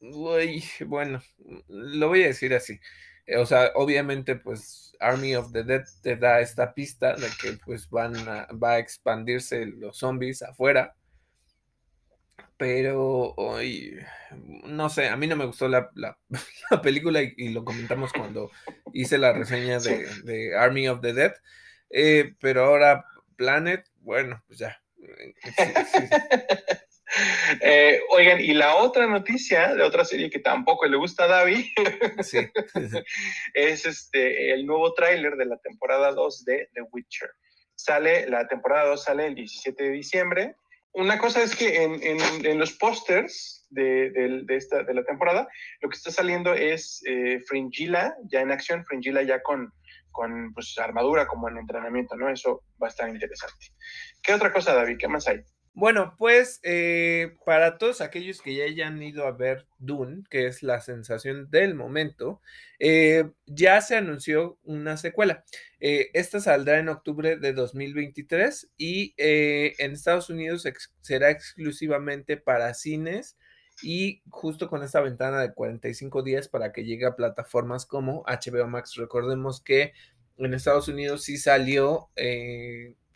Uy, 0.00 0.64
bueno, 0.86 1.22
lo 1.68 2.08
voy 2.08 2.24
a 2.24 2.28
decir 2.28 2.54
así. 2.54 2.80
Eh, 3.26 3.38
o 3.38 3.46
sea, 3.46 3.72
obviamente, 3.74 4.36
pues 4.36 4.92
Army 5.00 5.34
of 5.36 5.52
the 5.52 5.64
Dead 5.64 5.84
te 6.02 6.16
da 6.16 6.40
esta 6.40 6.74
pista 6.74 7.14
de 7.16 7.28
que 7.40 7.58
pues 7.64 7.88
van 7.90 8.16
a, 8.28 8.46
va 8.52 8.72
a 8.72 8.78
expandirse 8.78 9.66
los 9.66 9.98
zombies 9.98 10.42
afuera. 10.42 10.94
Pero 12.58 13.34
hoy, 13.36 13.98
no 14.64 14.88
sé, 14.88 15.08
a 15.08 15.16
mí 15.16 15.26
no 15.26 15.36
me 15.36 15.44
gustó 15.44 15.68
la, 15.68 15.90
película 16.82 17.20
y, 17.22 17.50
lo 17.50 17.64
comentamos 17.64 18.12
cuando 18.14 18.50
hice 18.94 19.18
la 19.18 19.34
reseña 19.34 19.78
de, 19.78 20.56
Army 20.56 20.88
of 20.88 21.02
the 21.02 21.12
Dead. 21.12 21.34
Eh, 21.90 22.34
pero 22.40 22.64
ahora 22.64 23.04
Planet, 23.36 23.86
bueno, 24.00 24.42
pues 24.46 24.58
ya. 24.58 24.80
Eh, 27.60 28.00
oigan, 28.10 28.40
y 28.40 28.52
la 28.52 28.76
otra 28.76 29.06
noticia 29.06 29.74
de 29.74 29.82
otra 29.82 30.04
serie 30.04 30.28
que 30.28 30.40
tampoco 30.40 30.86
le 30.86 30.96
gusta 30.96 31.24
a 31.24 31.28
David 31.28 31.64
es 33.54 33.86
este, 33.86 34.52
el 34.52 34.66
nuevo 34.66 34.92
tráiler 34.92 35.36
de 35.36 35.46
la 35.46 35.56
temporada 35.58 36.12
2 36.12 36.44
de 36.44 36.68
The 36.74 36.82
Witcher. 36.92 37.30
Sale, 37.76 38.28
la 38.28 38.48
temporada 38.48 38.88
2 38.88 39.02
sale 39.02 39.26
el 39.26 39.34
17 39.34 39.84
de 39.84 39.90
diciembre. 39.90 40.56
Una 40.92 41.18
cosa 41.18 41.42
es 41.42 41.54
que 41.54 41.82
en, 41.82 42.58
los 42.58 42.72
pósters 42.72 43.66
de, 43.68 44.44
esta, 44.48 44.82
de 44.82 44.94
la 44.94 45.04
temporada, 45.04 45.46
lo 45.82 45.90
que 45.90 45.96
está 45.96 46.10
saliendo 46.10 46.54
es 46.54 47.02
eh, 47.06 47.38
Fringilla 47.46 48.14
ya 48.30 48.40
en 48.40 48.50
acción, 48.50 48.84
Fringilla 48.86 49.20
ya 49.22 49.42
con, 49.42 49.72
con 50.16 50.52
pues, 50.54 50.76
armadura 50.78 51.26
como 51.26 51.48
en 51.48 51.58
entrenamiento, 51.58 52.16
¿no? 52.16 52.30
Eso 52.30 52.64
va 52.82 52.86
a 52.86 52.90
estar 52.90 53.08
interesante. 53.08 53.66
¿Qué 54.22 54.32
otra 54.32 54.52
cosa, 54.52 54.74
David? 54.74 54.96
¿Qué 54.98 55.08
más 55.08 55.28
hay? 55.28 55.44
Bueno, 55.74 56.14
pues 56.16 56.58
eh, 56.62 57.34
para 57.44 57.76
todos 57.76 58.00
aquellos 58.00 58.40
que 58.40 58.54
ya 58.54 58.64
hayan 58.64 59.02
ido 59.02 59.26
a 59.26 59.32
ver 59.32 59.66
Dune, 59.78 60.22
que 60.30 60.46
es 60.46 60.62
la 60.62 60.80
sensación 60.80 61.50
del 61.50 61.74
momento, 61.74 62.40
eh, 62.78 63.28
ya 63.44 63.82
se 63.82 63.94
anunció 63.94 64.58
una 64.62 64.96
secuela. 64.96 65.44
Eh, 65.78 66.08
esta 66.14 66.40
saldrá 66.40 66.78
en 66.78 66.88
octubre 66.88 67.36
de 67.36 67.52
2023 67.52 68.70
y 68.78 69.12
en 69.18 69.92
Estados 69.92 70.30
Unidos 70.30 70.66
será 71.02 71.28
exclusivamente 71.28 72.38
para 72.38 72.72
cines 72.72 73.36
y 73.82 74.22
justo 74.30 74.68
con 74.68 74.82
esta 74.82 75.00
ventana 75.00 75.40
de 75.40 75.52
45 75.52 76.22
días 76.22 76.48
para 76.48 76.72
que 76.72 76.84
llegue 76.84 77.06
a 77.06 77.16
plataformas 77.16 77.86
como 77.86 78.24
HBO 78.26 78.66
Max. 78.68 78.94
Recordemos 78.96 79.60
que 79.60 79.92
en 80.38 80.54
Estados 80.54 80.88
Unidos 80.88 81.22
sí 81.24 81.38
salió, 81.38 82.10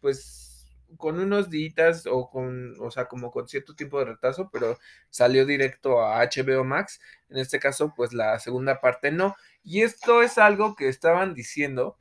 pues 0.00 0.50
con 0.96 1.18
unos 1.20 1.50
días 1.50 2.06
o 2.06 2.30
con, 2.30 2.74
o 2.80 2.90
sea, 2.90 3.06
como 3.06 3.30
con 3.30 3.48
cierto 3.48 3.74
tiempo 3.74 3.98
de 3.98 4.06
retraso, 4.06 4.50
pero 4.52 4.78
salió 5.10 5.46
directo 5.46 6.02
a 6.02 6.22
HBO 6.24 6.64
Max. 6.64 7.00
En 7.28 7.38
este 7.38 7.58
caso, 7.60 7.92
pues 7.96 8.12
la 8.12 8.38
segunda 8.38 8.80
parte 8.80 9.10
no. 9.10 9.36
Y 9.62 9.82
esto 9.82 10.22
es 10.22 10.38
algo 10.38 10.74
que 10.74 10.88
estaban 10.88 11.34
diciendo, 11.34 11.98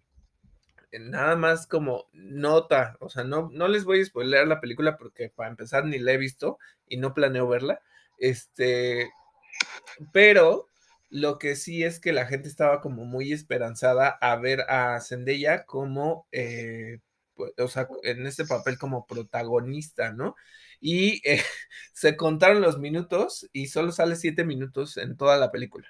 eh, 0.91 0.99
nada 0.99 1.36
más 1.36 1.68
como 1.68 2.06
nota, 2.14 2.98
o 2.99 3.10
sea, 3.10 3.23
no, 3.23 3.49
no 3.52 3.68
les 3.68 3.86
voy 3.86 4.02
a 4.02 4.06
spoiler 4.06 4.48
la 4.48 4.61
película 4.61 4.98
porque 4.98 5.30
para 5.30 5.49
empezar 5.49 5.86
ni 5.86 5.99
la 5.99 6.14
he 6.14 6.18
visto 6.18 6.57
y 6.88 6.98
no 6.98 7.14
planeo 7.14 7.48
verla. 7.48 7.81
Este, 8.20 9.12
pero 10.14 10.68
lo 11.10 11.40
que 11.40 11.56
sí 11.56 11.84
es 11.84 12.00
que 12.00 12.14
la 12.14 12.28
gente 12.28 12.48
estaba 12.48 12.82
como 12.82 13.06
muy 13.06 13.34
esperanzada 13.34 14.10
a 14.22 14.36
ver 14.36 14.62
a 14.70 15.00
Zendaya 15.02 15.66
como 15.66 16.28
eh, 16.32 17.00
pues, 17.40 17.54
o 17.58 17.70
sea, 17.70 17.88
en 18.04 18.28
este 18.28 18.46
papel 18.46 18.78
como 18.78 19.08
protagonista, 19.08 20.12
¿no? 20.12 20.36
Y 20.82 21.22
eh, 21.28 21.41
se 21.94 22.18
contaron 22.18 22.62
los 22.62 22.80
minutos 22.80 23.48
y 23.54 23.68
solo 23.68 23.94
sale 23.94 24.18
siete 24.18 24.44
minutos 24.44 24.98
en 24.98 25.16
toda 25.18 25.38
la 25.38 25.52
película. 25.52 25.88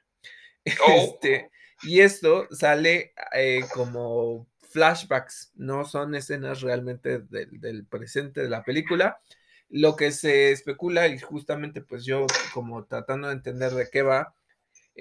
Oh. 0.88 0.92
Este, 0.92 1.50
y 1.82 2.02
esto 2.02 2.48
sale 2.52 3.14
eh, 3.34 3.62
como 3.74 4.48
flashbacks, 4.70 5.52
no 5.56 5.86
son 5.86 6.14
escenas 6.14 6.62
realmente 6.62 7.20
del 7.20 7.86
presente 7.88 8.42
de 8.42 8.50
la 8.50 8.64
película. 8.64 9.20
Lo 9.70 9.96
que 9.96 10.12
se 10.12 10.52
especula, 10.52 11.08
y 11.08 11.20
justamente 11.20 11.82
pues 11.82 12.04
yo 12.06 12.26
como 12.54 12.86
tratando 12.86 13.28
de 13.28 13.36
entender 13.36 13.72
de 13.72 13.90
qué 13.90 14.02
va, 14.02 14.34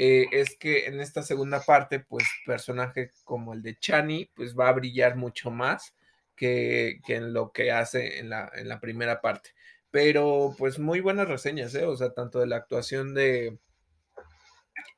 eh, 0.01 0.27
es 0.31 0.57
que 0.57 0.87
en 0.87 1.01
esta 1.01 1.23
segunda 1.23 1.61
parte, 1.61 1.99
pues 1.99 2.25
personaje 2.47 3.11
como 3.25 3.53
el 3.53 3.63
de 3.63 3.77
Chani, 3.79 4.31
pues 4.35 4.57
va 4.57 4.69
a 4.69 4.73
brillar 4.73 5.17
mucho 5.17 5.51
más 5.51 5.95
que, 6.37 7.01
en 7.09 7.33
lo 7.33 7.51
que 7.53 7.73
hace 7.73 8.21
en 8.21 8.31
la, 8.31 8.51
en 8.55 8.69
la 8.69 8.79
primera 8.79 9.21
parte. 9.21 9.51
Pero 9.91 10.55
pues 10.57 10.79
muy 10.79 11.01
buenas 11.01 11.29
reseñas, 11.29 11.75
¿eh? 11.75 11.85
O 11.85 11.97
sea, 11.97 12.11
tanto 12.15 12.39
de 12.39 12.47
la 12.47 12.57
actuación 12.57 13.13
de... 13.13 13.59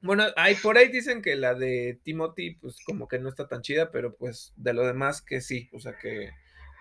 Bueno, 0.03 0.27
hay, 0.37 0.55
por 0.57 0.77
ahí 0.77 0.89
dicen 0.89 1.23
que 1.23 1.37
la 1.37 1.55
de 1.55 1.99
Timothy, 2.03 2.57
pues 2.57 2.77
como 2.85 3.09
que 3.09 3.19
no 3.19 3.31
está 3.31 3.49
tan 3.49 3.63
chida, 3.63 3.91
pero 3.91 4.17
pues 4.17 4.53
de 4.57 4.75
lo 4.75 4.87
demás 4.87 5.23
que 5.23 5.41
sí, 5.41 5.71
o 5.73 5.81
sea 5.81 5.97
que, 5.97 6.31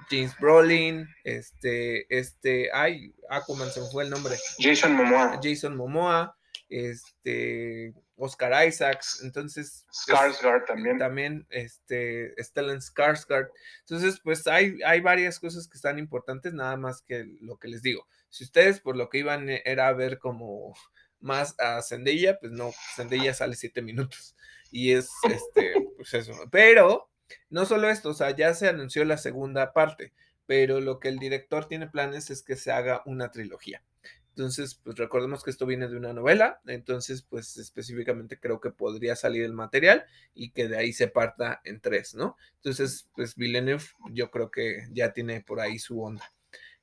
James 0.10 0.36
Brolin, 0.40 1.08
este, 1.24 2.06
este, 2.16 2.70
ay, 2.74 3.14
Aquaman 3.30 3.70
se 3.70 3.82
me 3.82 3.88
fue 3.90 4.04
el 4.04 4.10
nombre. 4.10 4.36
Jason 4.58 4.94
Momoa. 4.94 5.40
Jason 5.42 5.76
Momoa, 5.76 6.38
este, 6.68 7.94
Oscar 8.16 8.68
Isaacs, 8.68 9.22
entonces. 9.24 9.86
Skarsgård 9.92 10.66
también. 10.66 10.98
También, 10.98 11.48
este, 11.50 12.34
Stellan 12.42 12.82
Skarsgård. 12.82 13.50
Entonces, 13.82 14.20
pues 14.24 14.46
hay, 14.48 14.80
hay 14.86 15.02
varias 15.02 15.40
cosas 15.40 15.68
que 15.68 15.78
están 15.78 16.00
importantes, 16.00 16.54
nada 16.54 16.76
más 16.78 17.02
que 17.02 17.26
lo 17.42 17.58
que 17.58 17.68
les 17.70 17.82
digo. 17.82 18.08
Si 18.30 18.44
ustedes 18.44 18.80
por 18.80 18.96
lo 18.96 19.10
que 19.10 19.20
iban 19.20 19.50
era 19.50 19.88
a 19.88 19.94
ver 19.94 20.20
como 20.20 20.74
más 21.20 21.56
a 21.60 21.82
Zendaya, 21.82 22.38
pues 22.40 22.52
no, 22.52 22.72
Zendaya 22.96 23.34
sale 23.34 23.56
siete 23.56 23.82
minutos. 23.82 24.36
Y 24.72 24.92
es, 24.92 25.10
este, 25.24 25.74
pues 25.96 26.14
eso. 26.14 26.34
Pero, 26.52 27.09
no 27.50 27.66
solo 27.66 27.90
esto, 27.90 28.10
o 28.10 28.14
sea, 28.14 28.32
ya 28.36 28.54
se 28.54 28.68
anunció 28.68 29.06
la 29.06 29.18
segunda 29.18 29.74
parte, 29.74 30.14
pero 30.46 30.82
lo 30.82 31.00
que 31.00 31.10
el 31.10 31.20
director 31.20 31.66
tiene 31.68 31.88
planes 31.88 32.30
es 32.30 32.44
que 32.44 32.56
se 32.56 32.72
haga 32.72 33.02
una 33.06 33.32
trilogía. 33.32 33.84
Entonces, 34.30 34.76
pues 34.76 34.98
recordemos 34.98 35.44
que 35.44 35.52
esto 35.52 35.66
viene 35.66 35.90
de 35.90 35.98
una 35.98 36.14
novela, 36.14 36.62
entonces, 36.66 37.24
pues 37.24 37.58
específicamente 37.58 38.40
creo 38.40 38.62
que 38.62 38.72
podría 38.72 39.18
salir 39.18 39.44
el 39.44 39.54
material 39.54 40.06
y 40.34 40.52
que 40.52 40.70
de 40.70 40.78
ahí 40.78 40.94
se 40.94 41.10
parta 41.10 41.60
en 41.66 41.82
tres, 41.82 42.16
¿no? 42.16 42.38
Entonces, 42.56 43.10
pues 43.16 43.36
Villeneuve 43.36 43.84
yo 44.12 44.32
creo 44.32 44.50
que 44.50 44.88
ya 44.92 45.12
tiene 45.12 45.42
por 45.42 45.60
ahí 45.60 45.78
su 45.78 46.02
onda. 46.02 46.24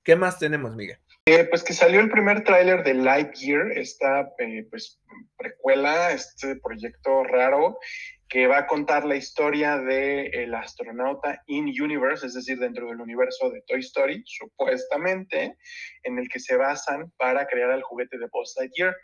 ¿Qué 0.03 0.17
más 0.17 0.39
tenemos, 0.39 0.77
Miguel? 0.77 0.99
Eh, 1.29 1.43
pues 1.43 1.65
que 1.65 1.73
salió 1.73 1.99
el 1.99 2.09
primer 2.09 2.45
tráiler 2.45 2.85
de 2.85 2.95
Lightyear, 2.95 3.73
esta 3.73 4.33
eh, 4.39 4.65
pues, 4.71 5.01
precuela, 5.37 6.13
este 6.13 6.55
proyecto 6.55 7.25
raro 7.25 7.81
que 8.29 8.47
va 8.47 8.59
a 8.59 8.67
contar 8.69 9.05
la 9.05 9.17
historia 9.17 9.77
del 9.77 10.33
el 10.33 10.55
astronauta 10.55 11.43
in 11.49 11.65
universe, 11.83 12.25
es 12.25 12.35
decir, 12.35 12.61
dentro 12.61 12.87
del 12.87 13.01
universo 13.01 13.51
de 13.51 13.61
Toy 13.63 13.81
Story, 13.81 14.23
supuestamente, 14.25 15.57
en 16.05 16.19
el 16.21 16.29
que 16.29 16.39
se 16.39 16.55
basan 16.55 17.11
para 17.17 17.45
crear 17.49 17.73
el 17.73 17.83
juguete 17.83 18.19
de 18.19 18.29
Buzz 18.31 18.55
Lightyear. 18.57 18.97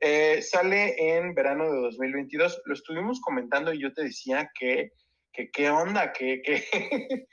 Eh, 0.00 0.40
sale 0.40 1.18
en 1.18 1.34
verano 1.34 1.70
de 1.70 1.82
2022. 1.82 2.62
Lo 2.64 2.72
estuvimos 2.72 3.20
comentando 3.20 3.74
y 3.74 3.82
yo 3.82 3.92
te 3.92 4.04
decía 4.04 4.50
que, 4.58 4.92
que 5.38 5.50
qué 5.52 5.70
onda, 5.70 6.12
que, 6.12 6.42
que 6.42 6.64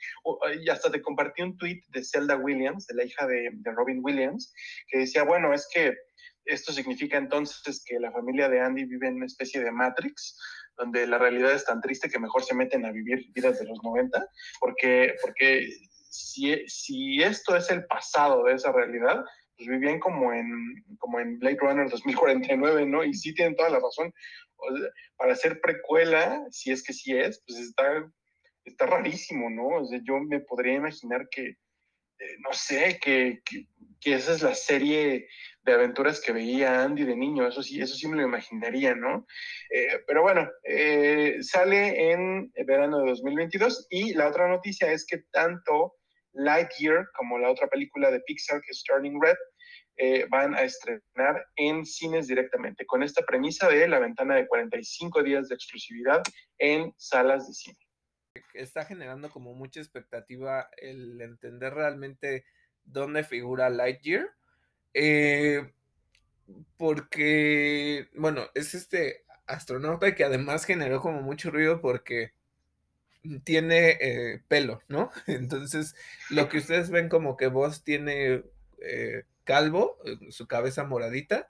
y 0.64 0.70
hasta 0.70 0.92
te 0.92 1.02
compartí 1.02 1.42
un 1.42 1.58
tweet 1.58 1.82
de 1.88 2.04
Zelda 2.04 2.36
Williams, 2.36 2.86
de 2.86 2.94
la 2.94 3.04
hija 3.04 3.26
de, 3.26 3.50
Robin 3.64 4.00
Williams, 4.00 4.54
que 4.86 4.98
decía, 4.98 5.24
bueno, 5.24 5.52
es 5.52 5.68
que 5.72 5.92
esto 6.44 6.72
significa 6.72 7.18
entonces 7.18 7.82
que 7.84 7.98
la 7.98 8.12
familia 8.12 8.48
de 8.48 8.60
Andy 8.60 8.84
vive 8.84 9.08
en 9.08 9.16
una 9.16 9.26
especie 9.26 9.60
de 9.60 9.72
Matrix, 9.72 10.38
donde 10.76 11.04
la 11.08 11.18
realidad 11.18 11.52
es 11.52 11.64
tan 11.64 11.80
triste 11.80 12.08
que 12.08 12.20
mejor 12.20 12.44
se 12.44 12.54
meten 12.54 12.84
a 12.84 12.92
vivir 12.92 13.26
vidas 13.34 13.58
de 13.58 13.66
los 13.66 13.82
90, 13.82 14.24
porque, 14.60 15.16
porque 15.20 15.68
si, 16.08 16.64
si 16.68 17.20
esto 17.20 17.56
es 17.56 17.68
el 17.70 17.86
pasado 17.86 18.44
de 18.44 18.54
esa 18.54 18.70
realidad, 18.70 19.24
pues 19.56 19.68
vivían 19.68 19.98
como 19.98 20.32
en, 20.32 20.84
como 20.98 21.20
en 21.20 21.38
Blade 21.38 21.58
Runner 21.60 21.88
2049, 21.88 22.86
¿no? 22.86 23.04
Y 23.04 23.14
sí 23.14 23.34
tienen 23.34 23.56
toda 23.56 23.70
la 23.70 23.80
razón. 23.80 24.12
para 25.16 25.32
hacer 25.32 25.60
precuela, 25.60 26.44
si 26.50 26.72
es 26.72 26.82
que 26.82 26.92
sí 26.92 27.16
es, 27.16 27.42
pues 27.46 27.58
está, 27.60 28.10
está 28.64 28.86
rarísimo, 28.86 29.50
¿no? 29.50 29.68
O 29.68 29.86
sea, 29.86 30.00
yo 30.02 30.18
me 30.20 30.40
podría 30.40 30.74
imaginar 30.74 31.28
que, 31.30 31.46
eh, 32.18 32.36
no 32.40 32.52
sé, 32.52 32.98
que, 33.02 33.40
que, 33.44 34.14
esa 34.14 34.34
es 34.34 34.42
la 34.42 34.54
serie 34.54 35.26
de 35.62 35.72
aventuras 35.72 36.20
que 36.20 36.32
veía 36.32 36.84
Andy 36.84 37.02
de 37.04 37.16
niño, 37.16 37.48
eso 37.48 37.60
sí, 37.60 37.80
eso 37.80 37.96
sí 37.96 38.06
me 38.06 38.16
lo 38.16 38.22
imaginaría, 38.22 38.94
¿no? 38.94 39.26
Eh, 39.70 40.00
pero 40.06 40.22
bueno, 40.22 40.48
eh, 40.62 41.38
sale 41.40 42.12
en 42.12 42.52
verano 42.66 43.00
de 43.00 43.10
2022 43.10 43.88
y 43.90 44.14
la 44.14 44.28
otra 44.28 44.48
noticia 44.48 44.92
es 44.92 45.04
que 45.04 45.24
tanto 45.32 45.96
Lightyear 46.36 47.06
como 47.16 47.38
la 47.38 47.50
otra 47.50 47.66
película 47.68 48.10
de 48.10 48.20
Pixar 48.20 48.60
que 48.60 48.70
es 48.70 48.82
Turning 48.84 49.20
Red 49.20 49.36
eh, 49.98 50.26
van 50.30 50.54
a 50.54 50.62
estrenar 50.62 51.46
en 51.56 51.86
cines 51.86 52.26
directamente, 52.26 52.84
con 52.84 53.02
esta 53.02 53.24
premisa 53.24 53.68
de 53.68 53.88
la 53.88 53.98
ventana 53.98 54.34
de 54.34 54.46
45 54.46 55.22
días 55.22 55.48
de 55.48 55.54
exclusividad 55.54 56.22
en 56.58 56.92
salas 56.98 57.48
de 57.48 57.54
cine. 57.54 57.78
Está 58.52 58.84
generando 58.84 59.30
como 59.30 59.54
mucha 59.54 59.80
expectativa 59.80 60.68
el 60.76 61.20
entender 61.20 61.72
realmente 61.72 62.44
dónde 62.84 63.24
figura 63.24 63.70
Lightyear 63.70 64.28
eh, 64.92 65.72
porque, 66.76 68.08
bueno, 68.14 68.46
es 68.54 68.74
este 68.74 69.24
astronauta 69.46 70.14
que 70.14 70.24
además 70.24 70.64
generó 70.64 71.00
como 71.00 71.22
mucho 71.22 71.50
ruido 71.50 71.80
porque 71.80 72.32
tiene 73.44 73.98
eh, 74.00 74.42
pelo, 74.48 74.80
¿no? 74.88 75.10
Entonces, 75.26 75.94
lo 76.30 76.48
que 76.48 76.58
ustedes 76.58 76.90
ven 76.90 77.08
como 77.08 77.36
que 77.36 77.48
vos 77.48 77.84
tiene 77.84 78.42
eh, 78.80 79.24
calvo, 79.44 79.98
su 80.30 80.46
cabeza 80.46 80.84
moradita, 80.84 81.48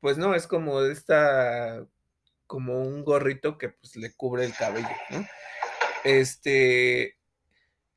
pues 0.00 0.18
no, 0.18 0.34
es 0.34 0.46
como 0.46 0.82
esta, 0.82 1.86
como 2.46 2.82
un 2.82 3.04
gorrito 3.04 3.58
que 3.58 3.70
pues 3.70 3.96
le 3.96 4.12
cubre 4.12 4.44
el 4.44 4.54
cabello, 4.54 4.88
¿no? 5.10 5.26
Este, 6.04 7.16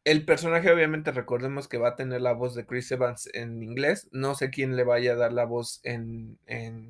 el 0.07 0.23
personaje, 0.23 0.71
obviamente, 0.71 1.11
recordemos 1.11 1.67
que 1.67 1.77
va 1.77 1.89
a 1.89 1.95
tener 1.97 2.21
la 2.21 2.31
voz 2.31 2.55
de 2.55 2.65
Chris 2.65 2.89
Evans 2.91 3.29
en 3.33 3.61
inglés. 3.61 4.07
No 4.13 4.35
sé 4.35 4.49
quién 4.49 4.77
le 4.77 4.85
vaya 4.85 5.11
a 5.11 5.15
dar 5.17 5.33
la 5.33 5.43
voz 5.43 5.81
en, 5.83 6.39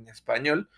español, 0.08 0.70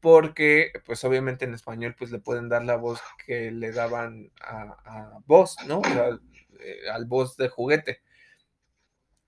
porque, 0.00 0.72
pues, 0.86 1.04
obviamente 1.04 1.44
en 1.44 1.54
español, 1.54 1.94
pues 1.98 2.10
le 2.10 2.18
pueden 2.18 2.48
dar 2.48 2.64
la 2.64 2.76
voz 2.76 3.00
que 3.26 3.50
le 3.50 3.72
daban 3.72 4.30
a, 4.40 5.18
voz, 5.26 5.56
¿no? 5.66 5.80
O 5.80 5.84
sea, 5.84 6.18
eh, 6.60 6.90
al 6.92 7.06
voz 7.06 7.36
de 7.36 7.48
juguete. 7.48 8.02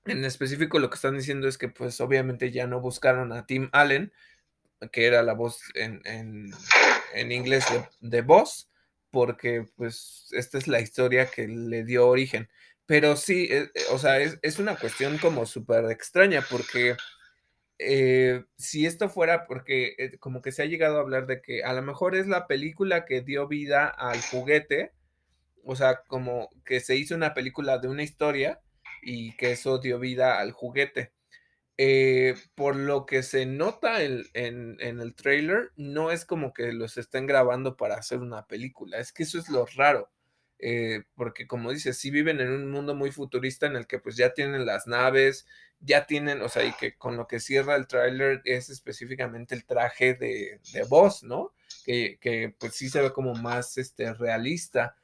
En 0.06 0.24
específico, 0.24 0.78
lo 0.78 0.90
que 0.90 0.96
están 0.96 1.16
diciendo 1.16 1.48
es 1.48 1.58
que, 1.58 1.68
pues, 1.68 2.00
obviamente 2.00 2.50
ya 2.50 2.66
no 2.66 2.80
buscaron 2.80 3.32
a 3.32 3.46
Tim 3.46 3.68
Allen, 3.72 4.12
que 4.92 5.06
era 5.06 5.22
la 5.22 5.34
voz 5.34 5.62
en, 5.74 6.52
inglés 7.14 7.66
de, 7.70 7.88
de 8.00 8.22
voz 8.22 8.70
porque 9.10 9.66
pues 9.76 10.28
esta 10.32 10.58
es 10.58 10.68
la 10.68 10.80
historia 10.80 11.26
que 11.26 11.48
le 11.48 11.84
dio 11.84 12.08
origen. 12.08 12.48
Pero 12.86 13.16
sí, 13.16 13.46
eh, 13.50 13.70
eh, 13.74 13.82
o 13.92 13.98
sea, 13.98 14.18
es, 14.18 14.58
una 14.58 14.76
cuestión 14.76 15.18
como 15.18 15.46
súper 15.46 15.84
extraña 15.90 16.44
porque 16.50 16.96
eh, 17.82 18.44
si 18.56 18.86
esto 18.86 19.08
fuera, 19.08 19.46
porque 19.46 20.16
como 20.20 20.42
que 20.42 20.52
se 20.52 20.62
ha 20.62 20.66
llegado 20.66 20.98
a 20.98 21.00
hablar 21.00 21.26
de 21.26 21.40
que 21.40 21.64
a 21.64 21.72
lo 21.72 21.82
mejor 21.82 22.14
es 22.14 22.26
la 22.26 22.46
película 22.46 23.06
que 23.06 23.22
dio 23.22 23.48
vida 23.48 23.88
al 23.88 24.20
juguete, 24.20 24.92
o 25.64 25.76
sea, 25.76 26.02
como 26.06 26.50
que 26.64 26.80
se 26.80 26.96
hizo 26.96 27.14
una 27.14 27.34
película 27.34 27.78
de 27.78 27.88
una 27.88 28.02
historia 28.02 28.60
y 29.02 29.36
que 29.36 29.52
eso 29.52 29.78
dio 29.78 29.98
vida 29.98 30.38
al 30.38 30.52
juguete. 30.52 31.12
Eh, 31.78 32.34
por 32.54 32.76
lo 32.76 33.06
que 33.06 33.22
se 33.22 33.46
nota 33.46 34.02
en, 34.02 34.26
el 34.34 35.14
trailer, 35.14 35.72
no 35.76 36.10
es 36.10 36.26
como 36.26 36.52
que 36.52 36.72
los 36.74 36.98
estén 36.98 37.26
grabando 37.26 37.76
para 37.78 37.94
hacer 37.94 38.18
una 38.18 38.46
película, 38.46 38.98
es 38.98 39.12
que 39.14 39.22
eso 39.22 39.38
es 39.38 39.48
lo 39.48 39.64
raro, 39.76 40.10
eh, 40.58 41.04
porque 41.14 41.46
como 41.46 41.72
dices, 41.72 41.96
sí 41.98 42.10
viven 42.10 42.40
en 42.40 42.50
un 42.50 42.70
mundo 42.70 42.94
muy 42.94 43.12
futurista 43.12 43.66
en 43.66 43.76
el 43.76 43.86
que 43.86 43.98
pues 43.98 44.16
ya 44.16 44.34
tienen 44.34 44.66
las 44.66 44.86
naves, 44.86 45.46
ya 45.80 46.06
tienen, 46.06 46.42
o 46.42 46.48
sea, 46.48 46.64
y 46.64 46.72
que 46.72 46.96
con 46.96 47.16
lo 47.16 47.26
que 47.26 47.40
cierra 47.40 47.76
el 47.76 47.86
trailer 47.86 48.42
es 48.44 48.70
específicamente 48.70 49.54
el 49.54 49.64
traje 49.64 50.14
de, 50.14 50.60
de 50.72 50.82
voz, 50.84 51.22
¿no? 51.22 51.52
Que, 51.84 52.54
pues 52.58 52.74
sí 52.74 52.88
se 52.88 53.00
ve 53.00 53.12
como 53.12 53.34
más 53.34 53.78
este, 53.78 54.12
realista. 54.14 54.96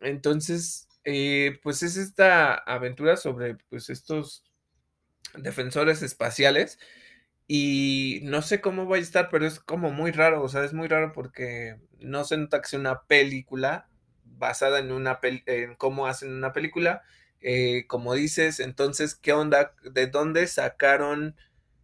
Entonces, 0.00 0.88
eh, 1.04 1.58
pues 1.62 1.82
es 1.82 1.96
esta 1.96 2.54
aventura 2.54 3.16
sobre 3.16 3.56
pues 3.68 3.90
estos 3.90 4.44
defensores 5.36 6.02
espaciales. 6.02 6.78
Y 7.46 8.20
no 8.24 8.42
sé 8.42 8.60
cómo 8.60 8.88
va 8.88 8.96
a 8.96 9.00
estar, 9.00 9.28
pero 9.30 9.46
es 9.46 9.60
como 9.60 9.90
muy 9.90 10.12
raro, 10.12 10.42
o 10.42 10.48
sea, 10.48 10.64
es 10.64 10.72
muy 10.72 10.88
raro 10.88 11.12
porque 11.12 11.76
no 12.00 12.24
se 12.24 12.38
nota 12.38 12.60
que 12.62 12.68
sea 12.68 12.78
una 12.78 13.02
película 13.02 13.88
basada 14.24 14.78
en 14.78 14.92
una 14.92 15.18
en 15.22 15.74
cómo 15.76 16.06
hacen 16.06 16.32
una 16.32 16.52
película. 16.52 17.02
Eh, 17.46 17.86
como 17.86 18.14
dices, 18.14 18.58
entonces, 18.58 19.14
¿qué 19.14 19.34
onda? 19.34 19.74
¿De 19.82 20.06
dónde 20.06 20.46
sacaron 20.46 21.36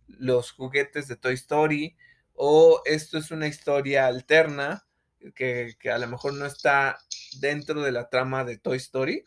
los 0.09 0.53
juguetes 0.53 1.07
de 1.07 1.16
Toy 1.16 1.35
Story? 1.35 1.97
O 2.32 2.82
esto 2.87 3.19
es 3.19 3.31
una 3.31 3.47
historia 3.47 4.07
alterna 4.07 4.87
que, 5.35 5.77
que 5.78 5.91
a 5.91 5.99
lo 5.99 6.09
mejor 6.09 6.32
no 6.32 6.47
está 6.47 6.99
dentro 7.41 7.82
de 7.82 7.93
la 7.93 8.09
trama 8.09 8.45
de 8.45 8.57
Toy 8.59 8.78
Story. 8.78 9.24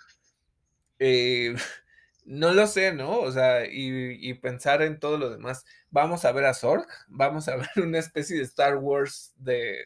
Eh, 0.99 1.55
no 2.25 2.53
lo 2.53 2.67
sé, 2.67 2.93
¿no? 2.93 3.19
O 3.19 3.31
sea, 3.31 3.65
y, 3.69 4.33
pensar 4.35 4.81
en 4.81 4.99
todo 4.99 5.17
lo 5.17 5.29
demás. 5.29 5.65
Vamos 5.89 6.25
a 6.25 6.31
ver 6.31 6.45
a 6.45 6.53
Zorg, 6.53 6.87
vamos 7.07 7.47
a 7.47 7.55
ver 7.57 7.69
una 7.77 7.99
especie 7.99 8.37
de 8.37 8.43
Star 8.43 8.77
Wars 8.77 9.33
de... 9.37 9.85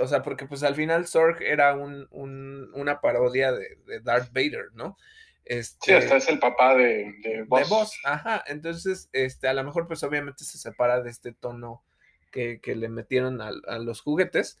O 0.00 0.06
sea, 0.08 0.22
porque 0.22 0.46
pues 0.46 0.62
al 0.62 0.74
final 0.74 1.06
Zorg 1.06 1.42
era 1.42 1.74
un, 1.74 2.08
una 2.10 3.00
parodia 3.00 3.52
de, 3.52 3.76
Darth 4.02 4.32
Vader, 4.32 4.70
¿no? 4.72 4.96
Este, 5.44 5.78
sí, 5.86 5.92
hasta 5.92 6.16
es 6.16 6.28
el 6.28 6.38
papá 6.38 6.74
de, 6.74 7.14
de 7.22 7.44
Boss. 7.44 7.98
ajá. 8.04 8.42
Entonces, 8.46 9.10
este, 9.12 9.48
a 9.48 9.54
lo 9.54 9.62
mejor 9.64 9.86
pues 9.86 10.02
obviamente 10.02 10.44
se 10.44 10.58
separa 10.58 11.02
de 11.02 11.10
este 11.10 11.32
tono 11.32 11.82
que, 12.30 12.60
le 12.64 12.88
metieron 12.88 13.40
a, 13.40 13.50
a 13.68 13.78
los 13.78 14.00
juguetes 14.00 14.58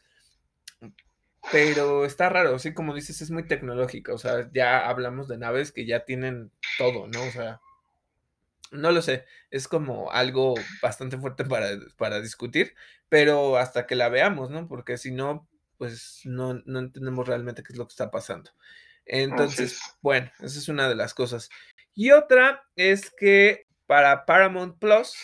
pero 1.52 2.04
está 2.04 2.28
raro, 2.28 2.54
así 2.54 2.72
como 2.72 2.94
dices, 2.94 3.20
es 3.20 3.30
muy 3.30 3.46
tecnológica, 3.46 4.14
o 4.14 4.18
sea, 4.18 4.50
ya 4.52 4.88
hablamos 4.88 5.28
de 5.28 5.38
naves 5.38 5.72
que 5.72 5.86
ya 5.86 6.04
tienen 6.04 6.50
todo, 6.78 7.06
¿no? 7.08 7.22
O 7.22 7.30
sea, 7.30 7.60
no 8.72 8.90
lo 8.90 9.02
sé, 9.02 9.24
es 9.50 9.68
como 9.68 10.10
algo 10.10 10.54
bastante 10.82 11.18
fuerte 11.18 11.44
para, 11.44 11.68
para 11.96 12.20
discutir, 12.20 12.74
pero 13.08 13.56
hasta 13.58 13.86
que 13.86 13.94
la 13.94 14.08
veamos, 14.08 14.50
¿no? 14.50 14.66
Porque 14.68 14.96
si 14.96 15.10
no, 15.10 15.46
pues 15.78 16.22
no, 16.24 16.54
no 16.64 16.78
entendemos 16.78 17.28
realmente 17.28 17.62
qué 17.62 17.72
es 17.72 17.78
lo 17.78 17.86
que 17.86 17.92
está 17.92 18.10
pasando. 18.10 18.50
Entonces, 19.06 19.80
bueno, 20.00 20.30
esa 20.40 20.58
es 20.58 20.68
una 20.68 20.88
de 20.88 20.94
las 20.94 21.14
cosas. 21.14 21.50
Y 21.94 22.10
otra 22.10 22.64
es 22.76 23.10
que 23.10 23.66
para 23.86 24.24
Paramount 24.24 24.78
Plus 24.78 25.14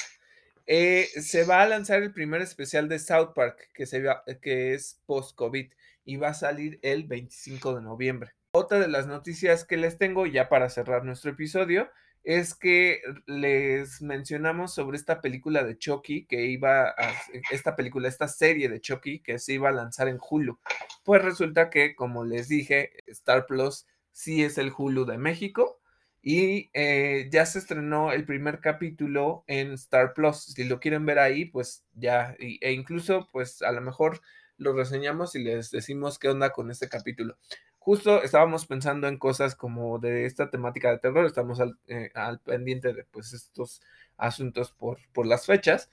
eh, 0.66 1.09
se 1.20 1.44
va 1.44 1.62
a 1.62 1.69
lanzar 1.69 2.02
el 2.02 2.12
primer 2.12 2.43
especial 2.43 2.89
de 2.89 2.98
South 2.98 3.32
Park 3.35 3.70
que, 3.74 3.86
se 3.86 4.05
que 4.40 4.74
es 4.74 5.01
post-COVID 5.07 5.73
y 6.05 6.16
va 6.16 6.28
a 6.28 6.35
salir 6.35 6.78
el 6.82 7.05
25 7.05 7.74
de 7.74 7.82
noviembre. 7.82 8.32
Otra 8.52 8.78
de 8.78 8.89
las 8.89 9.07
noticias 9.07 9.65
que 9.65 9.77
les 9.77 9.98
tengo 9.98 10.27
ya 10.27 10.48
para 10.48 10.70
cerrar 10.70 11.05
nuestro 11.05 11.31
episodio 11.31 11.90
es 12.23 12.55
que 12.55 13.01
les 13.27 14.03
mencionamos 14.03 14.75
sobre 14.75 14.97
esta 14.97 15.21
película 15.21 15.65
de 15.65 15.79
Chucky 15.79 16.27
que 16.27 16.47
iba 16.47 16.89
a, 16.89 17.15
esta 17.51 17.77
película, 17.77 18.09
esta 18.09 18.29
serie 18.29 18.69
de 18.69 18.81
Chucky 18.81 19.21
que 19.21 19.39
se 19.39 19.55
iba 19.55 19.69
a 19.71 19.73
lanzar 19.73 20.09
en 20.09 20.19
Hulu. 20.21 20.59
Pues 21.05 21.23
resulta 21.23 21.71
que, 21.71 21.95
como 21.95 22.25
les 22.25 22.49
dije, 22.49 22.93
Star 23.07 23.47
Plus 23.47 23.87
sí 24.13 24.43
es 24.43 24.59
el 24.59 24.73
Hulu 24.77 25.07
de 25.07 25.19
México 25.19 25.81
y 26.23 26.71
eh, 26.75 27.29
ya 27.33 27.47
se 27.47 27.59
estrenó 27.59 28.13
el 28.13 28.27
primer 28.27 28.61
capítulo 28.61 29.45
en 29.47 29.73
Star 29.73 30.13
Plus. 30.13 30.45
Si 30.45 30.65
lo 30.65 30.81
quieren 30.81 31.07
ver 31.07 31.19
ahí, 31.19 31.47
pues 31.47 31.87
ya, 31.95 32.37
e 32.39 32.73
incluso, 32.73 33.29
pues 33.33 33.63
a 33.63 33.73
lo 33.73 33.81
mejor 33.81 34.21
lo 34.59 34.75
reseñamos 34.75 35.35
y 35.35 35.43
les 35.43 35.71
decimos 35.71 36.19
qué 36.19 36.29
onda 36.29 36.51
con 36.51 36.71
este 36.71 36.89
capítulo 36.89 37.39
justo 37.81 38.23
estábamos 38.23 38.66
pensando 38.66 39.09
en 39.09 39.19
cosas 39.19 39.57
como 39.57 39.98
de 39.98 40.27
esta 40.27 40.51
temática 40.51 40.90
de 40.90 40.98
terror, 40.98 41.27
estamos 41.27 41.59
al, 41.61 41.78
eh, 41.89 42.11
pendiente 42.44 42.93
de 42.93 43.05
pues 43.05 43.32
estos 43.32 43.82
asuntos 44.16 44.70
por, 44.70 44.98
por 45.12 45.27
las 45.27 45.47
fechas. 45.47 45.90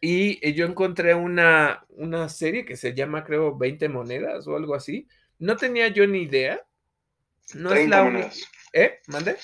Y 0.00 0.44
eh, 0.46 0.52
yo 0.52 0.66
encontré 0.66 1.14
una, 1.14 1.86
una 1.90 2.28
serie 2.28 2.64
que 2.64 2.76
se 2.76 2.92
llama, 2.92 3.22
creo, 3.22 3.56
20 3.56 3.88
monedas 3.88 4.48
o 4.48 4.56
algo 4.56 4.74
así. 4.74 5.06
No 5.38 5.56
tenía 5.56 5.88
yo 5.88 6.06
ni 6.08 6.22
idea. 6.22 6.60
No 7.54 7.72
es 7.72 7.88
la 7.88 8.02
única. 8.02 8.30
¿Eh? 8.72 8.98
¿Mande? 9.06 9.36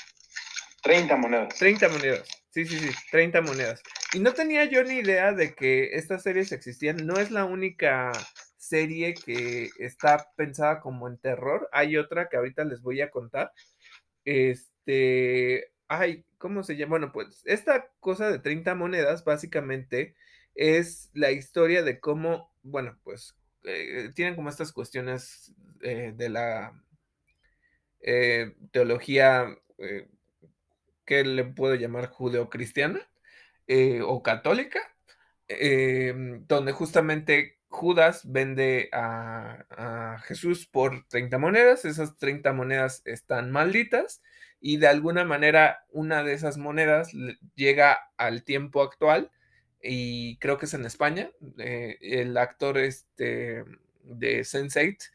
30 0.82 1.16
monedas. 1.16 1.58
30 1.58 1.88
monedas. 1.90 2.28
Sí, 2.50 2.64
sí, 2.64 2.76
sí, 2.76 2.90
30 3.12 3.40
monedas. 3.42 3.80
Y 4.12 4.18
no 4.18 4.32
tenía 4.32 4.64
yo 4.64 4.82
ni 4.82 4.94
idea 4.94 5.32
de 5.32 5.54
que 5.54 5.90
estas 5.92 6.24
series 6.24 6.50
existían. 6.50 7.06
No 7.06 7.14
es 7.20 7.30
la 7.30 7.44
única 7.44 8.10
serie 8.68 9.14
que 9.14 9.70
está 9.78 10.30
pensada 10.36 10.80
como 10.80 11.08
en 11.08 11.18
terror. 11.18 11.68
Hay 11.72 11.96
otra 11.96 12.28
que 12.28 12.36
ahorita 12.36 12.64
les 12.64 12.82
voy 12.82 13.00
a 13.00 13.10
contar. 13.10 13.52
Este, 14.24 15.72
ay, 15.88 16.24
¿cómo 16.38 16.62
se 16.62 16.76
llama? 16.76 16.90
Bueno, 16.90 17.12
pues 17.12 17.42
esta 17.44 17.90
cosa 18.00 18.30
de 18.30 18.38
30 18.38 18.74
monedas 18.74 19.24
básicamente 19.24 20.14
es 20.54 21.10
la 21.14 21.30
historia 21.30 21.82
de 21.82 22.00
cómo, 22.00 22.52
bueno, 22.62 22.98
pues 23.04 23.36
eh, 23.64 24.10
tienen 24.14 24.34
como 24.34 24.48
estas 24.48 24.72
cuestiones 24.72 25.52
eh, 25.82 26.12
de 26.16 26.28
la 26.28 26.72
eh, 28.00 28.54
teología, 28.72 29.56
que 31.04 31.22
le 31.24 31.44
puedo 31.44 31.76
llamar 31.76 32.08
judeocristiana 32.08 33.00
o 34.04 34.22
católica, 34.24 34.80
em, 35.46 36.44
donde 36.48 36.72
justamente 36.72 37.57
Judas 37.68 38.22
vende 38.24 38.88
a, 38.92 40.18
Jesús 40.24 40.66
por 40.66 41.06
30 41.08 41.38
monedas, 41.38 41.84
esas 41.84 42.16
30 42.16 42.52
monedas 42.52 43.02
están 43.04 43.50
malditas 43.50 44.22
y 44.60 44.78
de 44.78 44.88
alguna 44.88 45.24
manera 45.24 45.84
una 45.90 46.22
de 46.24 46.34
esas 46.34 46.58
monedas 46.58 47.12
llega 47.54 47.98
al 48.16 48.42
tiempo 48.42 48.82
actual 48.82 49.30
y 49.82 50.38
creo 50.38 50.58
que 50.58 50.66
es 50.66 50.74
en 50.74 50.84
España, 50.84 51.30
eh, 51.58 51.98
el 52.00 52.36
actor 52.36 52.78
este 52.78 53.64
de 54.02 54.40
Sense8, 54.40 55.10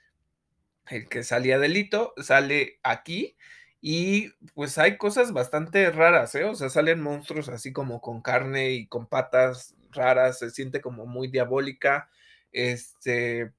el 0.89 1.09
que 1.09 1.23
salía 1.23 1.59
delito, 1.59 2.13
sale 2.17 2.79
aquí 2.83 3.35
y 3.81 4.29
pues 4.53 4.77
hay 4.77 4.97
cosas 4.97 5.33
bastante 5.33 5.91
raras, 5.91 6.35
¿eh? 6.35 6.45
O 6.45 6.55
sea, 6.55 6.69
salen 6.69 7.01
monstruos 7.01 7.49
así 7.49 7.73
como 7.73 7.99
con 7.99 8.21
carne 8.21 8.71
y 8.71 8.87
con 8.87 9.07
patas 9.07 9.75
raras, 9.91 10.39
se 10.39 10.51
siente 10.51 10.81
como 10.81 11.05
muy 11.05 11.27
diabólica 11.27 12.09
este, 12.53 13.51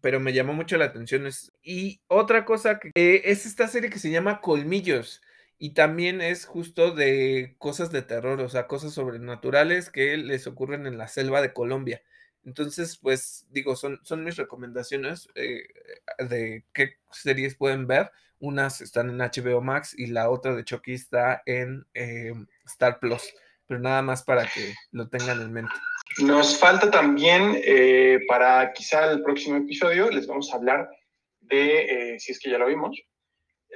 pero 0.00 0.20
me 0.20 0.32
llamó 0.32 0.52
mucho 0.52 0.76
la 0.76 0.86
atención. 0.86 1.26
Y 1.62 2.02
otra 2.08 2.44
cosa 2.44 2.78
que 2.78 2.90
eh, 2.94 3.22
es 3.24 3.46
esta 3.46 3.68
serie 3.68 3.90
que 3.90 3.98
se 3.98 4.10
llama 4.10 4.40
Colmillos. 4.40 5.22
Y 5.58 5.70
también 5.70 6.20
es 6.20 6.44
justo 6.46 6.90
de 6.90 7.54
cosas 7.58 7.90
de 7.90 8.02
terror, 8.02 8.40
o 8.40 8.48
sea, 8.48 8.66
cosas 8.66 8.92
sobrenaturales 8.92 9.88
que 9.88 10.16
les 10.18 10.46
ocurren 10.46 10.86
en 10.86 10.98
la 10.98 11.08
selva 11.08 11.40
de 11.40 11.52
Colombia. 11.54 12.02
Entonces, 12.44 12.98
pues 12.98 13.46
digo, 13.50 13.76
son, 13.76 14.00
son 14.02 14.24
mis 14.24 14.36
recomendaciones 14.36 15.28
eh, 15.34 15.66
de 16.18 16.64
qué 16.74 16.96
series 17.10 17.54
pueden 17.54 17.86
ver. 17.86 18.10
Unas 18.38 18.82
están 18.82 19.08
en 19.08 19.18
HBO 19.18 19.62
Max 19.62 19.94
y 19.96 20.08
la 20.08 20.28
otra 20.28 20.54
de 20.54 20.64
Chucky 20.64 20.92
está 20.92 21.42
en 21.46 21.86
eh, 21.94 22.34
Star 22.66 22.98
Plus. 23.00 23.22
Pero 23.66 23.80
nada 23.80 24.02
más 24.02 24.22
para 24.22 24.46
que 24.46 24.74
lo 24.90 25.08
tengan 25.08 25.40
en 25.40 25.52
mente. 25.52 25.74
Nos 26.18 26.58
falta 26.58 26.90
también, 26.90 27.60
eh, 27.64 28.20
para 28.28 28.72
quizá 28.72 29.10
el 29.10 29.22
próximo 29.22 29.56
episodio, 29.56 30.10
les 30.10 30.26
vamos 30.26 30.52
a 30.52 30.56
hablar 30.56 30.88
de, 31.40 32.14
eh, 32.14 32.20
si 32.20 32.32
es 32.32 32.38
que 32.38 32.50
ya 32.50 32.58
lo 32.58 32.66
vimos, 32.66 32.96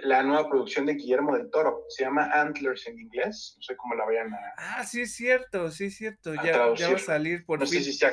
la 0.02 0.23
nueva 0.23 0.48
producción 0.48 0.86
de 0.86 0.94
Guillermo 0.94 1.36
del 1.36 1.51
Toro. 1.51 1.85
Se 1.89 2.05
llama 2.05 2.31
Antlers 2.32 2.86
en 2.86 2.98
inglés. 2.98 3.55
No 3.56 3.62
sé 3.62 3.77
cómo 3.77 3.94
la 3.94 4.05
vayan 4.05 4.32
a. 4.32 4.39
Ah, 4.56 4.85
sí, 4.85 5.02
es 5.02 5.15
cierto, 5.15 5.70
sí, 5.70 5.86
es 5.86 5.97
cierto. 5.97 6.35
Ya, 6.35 6.74
ya, 6.77 6.90
va 6.90 6.97
a 6.97 6.98
salir 6.98 7.44
por 7.44 7.59
no 7.59 7.66
fin. 7.66 7.82
Sé 7.82 7.93
si 7.93 7.98
sea, 7.98 8.12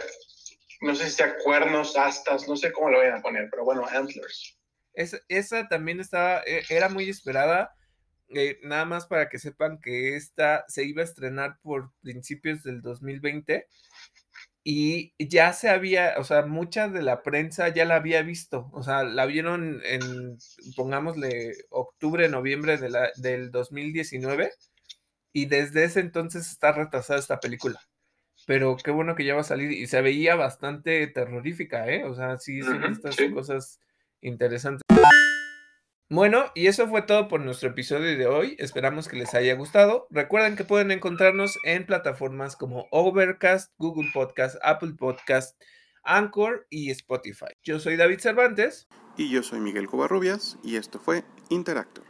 no 0.82 0.96
sé 0.96 1.06
si 1.06 1.12
sea 1.12 1.38
cuernos, 1.38 1.96
astas, 1.96 2.48
no 2.48 2.56
sé 2.56 2.72
cómo 2.72 2.90
lo 2.90 3.00
vayan 3.00 3.18
a 3.18 3.22
poner, 3.22 3.48
pero 3.52 3.64
bueno, 3.64 3.86
Antlers. 3.86 4.58
esa 4.94 5.68
también 5.68 6.00
estaba, 6.00 6.42
e, 6.46 6.64
era 6.70 6.90
muy 6.90 7.10
esperada. 7.10 7.74
Eh, 8.30 8.58
nada 8.64 8.86
más 8.86 9.06
para 9.06 9.30
que 9.30 9.38
sepan 9.38 9.80
que 9.80 10.16
esta 10.16 10.66
se 10.68 10.84
iba 10.84 11.04
a 11.04 11.06
estrenar 11.06 11.60
por 11.62 11.92
principios 12.02 12.64
del 12.64 12.82
2020 12.82 13.68
y 14.68 15.14
ya 15.20 15.54
se 15.54 15.70
había, 15.70 16.16
o 16.18 16.24
sea, 16.24 16.44
mucha 16.48 16.90
de 16.90 17.04
la 17.04 17.22
prensa 17.22 17.70
ya 17.70 17.86
la 17.86 17.98
había 17.98 18.24
visto, 18.24 18.72
o 18.74 18.82
sea, 18.82 19.04
la 19.04 19.28
vieron 19.28 19.80
en, 19.86 20.40
pongámosle, 20.76 21.54
octubre, 21.70 22.28
noviembre 22.30 22.78
de 22.80 22.90
la, 22.90 23.12
del 23.18 23.52
2019 23.52 24.52
y 25.32 25.46
desde 25.46 25.84
ese 25.84 26.00
entonces 26.00 26.50
está 26.50 26.72
retrasada 26.72 27.20
esta 27.20 27.40
película. 27.40 27.80
Pero 28.48 28.76
qué 28.84 28.90
bueno 28.90 29.14
que 29.16 29.24
ya 29.26 29.36
va 29.36 29.42
a 29.42 29.44
salir 29.44 29.72
y 29.72 29.86
se 29.86 30.02
veía 30.02 30.36
bastante 30.36 31.06
terrorífica, 31.08 31.88
¿eh? 31.88 32.04
O 32.04 32.16
sea, 32.16 32.40
sí, 32.40 32.64
son 32.64 32.84
estas 32.86 33.18
cosas 33.32 33.80
interesantes. 34.22 34.85
Bueno, 36.10 36.46
y 36.54 36.68
eso 36.68 36.88
fue 36.88 37.02
todo 37.02 37.28
por 37.28 37.42
nuestro 37.42 37.70
episodio 37.70 38.16
de 38.16 38.28
hoy. 38.28 38.56
Esperamos 38.60 39.08
que 39.08 39.18
les 39.18 39.34
haya 39.34 39.56
gustado. 39.56 40.06
Recuerden 40.12 40.56
que 40.56 40.64
pueden 40.64 40.92
encontrarnos 40.92 41.58
en 41.64 41.88
plataformas 41.88 42.56
como 42.56 42.88
Overcast, 42.92 43.74
Google 43.80 44.12
Podcast, 44.14 44.56
Apple 44.62 44.94
Podcast, 45.00 45.60
Anchor 46.04 46.68
y 46.70 46.92
Spotify. 46.92 47.48
Yo 47.64 47.80
soy 47.80 47.98
David 47.98 48.20
Cervantes. 48.20 48.88
Y 49.18 49.32
yo 49.32 49.42
soy 49.42 49.60
Miguel 49.60 49.88
Covarrubias 49.88 50.60
y 50.64 50.76
esto 50.76 51.00
fue 51.00 51.24
Interactor. 51.50 52.06